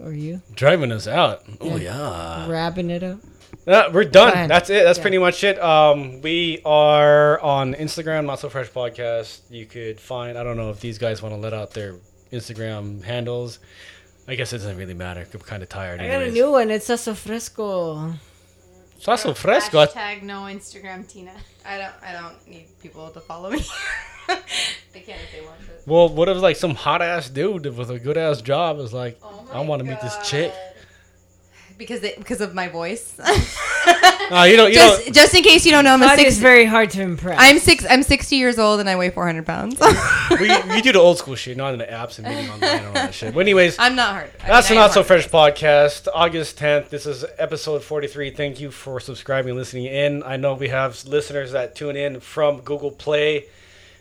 Or 0.00 0.12
you 0.12 0.40
Driving 0.54 0.92
us 0.92 1.06
out. 1.06 1.42
Oh 1.60 1.76
yeah. 1.76 2.48
wrapping 2.48 2.90
it 2.90 3.02
up? 3.02 3.18
Yeah, 3.68 3.88
we're 3.92 4.04
done. 4.04 4.32
ahead. 4.32 4.50
That's 4.50 4.70
it. 4.70 4.82
That's 4.84 4.98
Yeah. 4.98 5.02
pretty 5.02 5.18
much 5.18 5.44
it. 5.44 5.60
Um, 5.60 6.22
we 6.22 6.62
are 6.64 7.38
on 7.40 7.74
Instagram, 7.74 8.24
Not 8.24 8.40
So 8.40 8.48
Fresh 8.48 8.70
Podcast. 8.70 9.40
You 9.50 9.66
could 9.66 10.00
find. 10.00 10.38
I 10.38 10.42
don't 10.42 10.56
know 10.56 10.70
if 10.70 10.80
these 10.80 10.96
guys 10.96 11.20
want 11.20 11.34
to 11.34 11.40
let 11.40 11.52
out 11.52 11.72
their 11.72 11.96
Instagram 12.32 13.04
handles. 13.04 13.58
I 14.26 14.36
guess 14.36 14.54
it 14.54 14.58
doesn't 14.58 14.78
really 14.78 14.94
matter. 14.94 15.26
I'm 15.32 15.40
kind 15.40 15.62
of 15.62 15.68
tired. 15.68 16.00
I 16.00 16.08
got 16.08 16.22
a 16.22 16.30
new 16.30 16.50
one. 16.50 16.70
It's 16.70 16.86
Sasso 16.86 17.12
Fresco. 17.12 18.14
Sasso 18.98 19.34
Fresco. 19.34 19.84
Hashtag 19.84 20.22
no 20.22 20.42
Instagram, 20.42 21.06
Tina. 21.06 21.32
I 21.66 21.76
don't. 21.78 21.92
I 22.02 22.12
don't 22.12 22.48
need 22.48 22.66
people 22.82 23.10
to 23.10 23.20
follow 23.20 23.50
me. 23.50 23.58
they 24.28 25.00
can 25.00 25.16
if 25.20 25.32
they 25.32 25.44
want 25.44 25.60
to. 25.60 25.66
Well, 25.86 26.08
what 26.08 26.30
if 26.30 26.38
like 26.38 26.56
some 26.56 26.74
hot 26.74 27.02
ass 27.02 27.28
dude 27.28 27.66
with 27.76 27.90
a 27.90 27.98
good 27.98 28.16
ass 28.16 28.40
job 28.40 28.78
is 28.78 28.94
like, 28.94 29.18
Oh 29.22 29.46
I 29.52 29.60
want 29.60 29.80
to 29.82 29.88
meet 29.88 30.00
this 30.00 30.16
chick. 30.26 30.52
Because 31.78 32.00
they, 32.00 32.14
because 32.18 32.40
of 32.40 32.54
my 32.54 32.66
voice. 32.66 33.14
Uh, 33.20 33.28
you 34.50 34.56
don't. 34.56 34.68
You 34.68 34.74
just 34.74 35.04
don't. 35.04 35.14
just 35.14 35.34
in 35.34 35.44
case 35.44 35.64
you 35.64 35.70
don't 35.70 35.84
know, 35.84 35.94
I'm 35.94 36.02
a 36.02 36.08
six. 36.16 36.32
is 36.32 36.38
very 36.40 36.64
hard 36.64 36.90
to 36.90 37.02
impress. 37.02 37.38
I'm 37.40 37.60
six. 37.60 37.86
I'm 37.88 38.02
60 38.02 38.34
years 38.34 38.58
old 38.58 38.80
and 38.80 38.90
I 38.90 38.96
weigh 38.96 39.10
400 39.10 39.46
pounds. 39.46 39.80
we, 40.40 40.48
we 40.68 40.82
do 40.82 40.90
the 40.90 40.98
old 40.98 41.18
school 41.18 41.36
shit, 41.36 41.56
not 41.56 41.74
in 41.74 41.78
the 41.78 41.86
apps 41.86 42.18
and 42.18 42.26
meeting 42.26 42.50
online 42.50 42.78
and 42.78 42.86
all 42.86 42.92
that 42.94 43.14
shit. 43.14 43.32
But 43.32 43.40
anyways, 43.40 43.78
I'm 43.78 43.94
not 43.94 44.12
hard. 44.12 44.30
I 44.42 44.48
That's 44.48 44.66
the 44.68 44.74
mean, 44.74 44.80
I 44.80 44.84
am 44.86 44.88
Not 44.88 44.94
So. 44.94 45.04
Fresh 45.04 45.28
podcast, 45.28 46.08
August 46.12 46.58
10th. 46.58 46.88
This 46.88 47.06
is 47.06 47.24
episode 47.38 47.84
43. 47.84 48.32
Thank 48.32 48.58
you 48.60 48.72
for 48.72 48.98
subscribing 48.98 49.50
and 49.50 49.58
listening 49.58 49.84
in. 49.84 50.24
I 50.24 50.36
know 50.36 50.54
we 50.54 50.68
have 50.70 51.04
listeners 51.06 51.52
that 51.52 51.76
tune 51.76 51.94
in 51.96 52.18
from 52.18 52.60
Google 52.62 52.90
Play, 52.90 53.46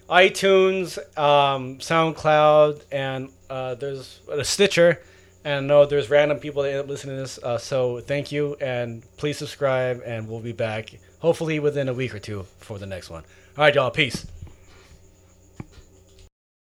iTunes, 0.10 0.98
um, 1.16 1.78
SoundCloud, 1.78 2.82
and 2.92 3.30
uh, 3.52 3.76
there's 3.76 4.20
a 4.32 4.44
Stitcher. 4.44 5.00
And 5.48 5.56
I 5.56 5.60
know 5.62 5.86
there's 5.86 6.10
random 6.10 6.40
people 6.40 6.64
that 6.64 6.72
end 6.72 6.80
up 6.80 6.90
listening 6.90 7.16
to 7.16 7.22
this. 7.22 7.40
Uh, 7.42 7.58
so 7.58 8.02
thank 8.02 8.34
you, 8.34 8.58
and 8.60 9.02
please 9.16 9.38
subscribe, 9.38 10.02
and 10.06 10.28
we'll 10.28 10.42
be 10.42 10.52
back 10.52 11.00
hopefully 11.20 11.58
within 11.62 11.88
a 11.88 11.94
week 11.94 12.14
or 12.14 12.20
two 12.20 12.46
for 12.60 12.78
the 12.78 12.86
next 12.86 13.10
one. 13.10 13.24
All 13.58 13.64
right, 13.64 13.74
y'all. 13.74 13.90
Peace. 13.90 14.28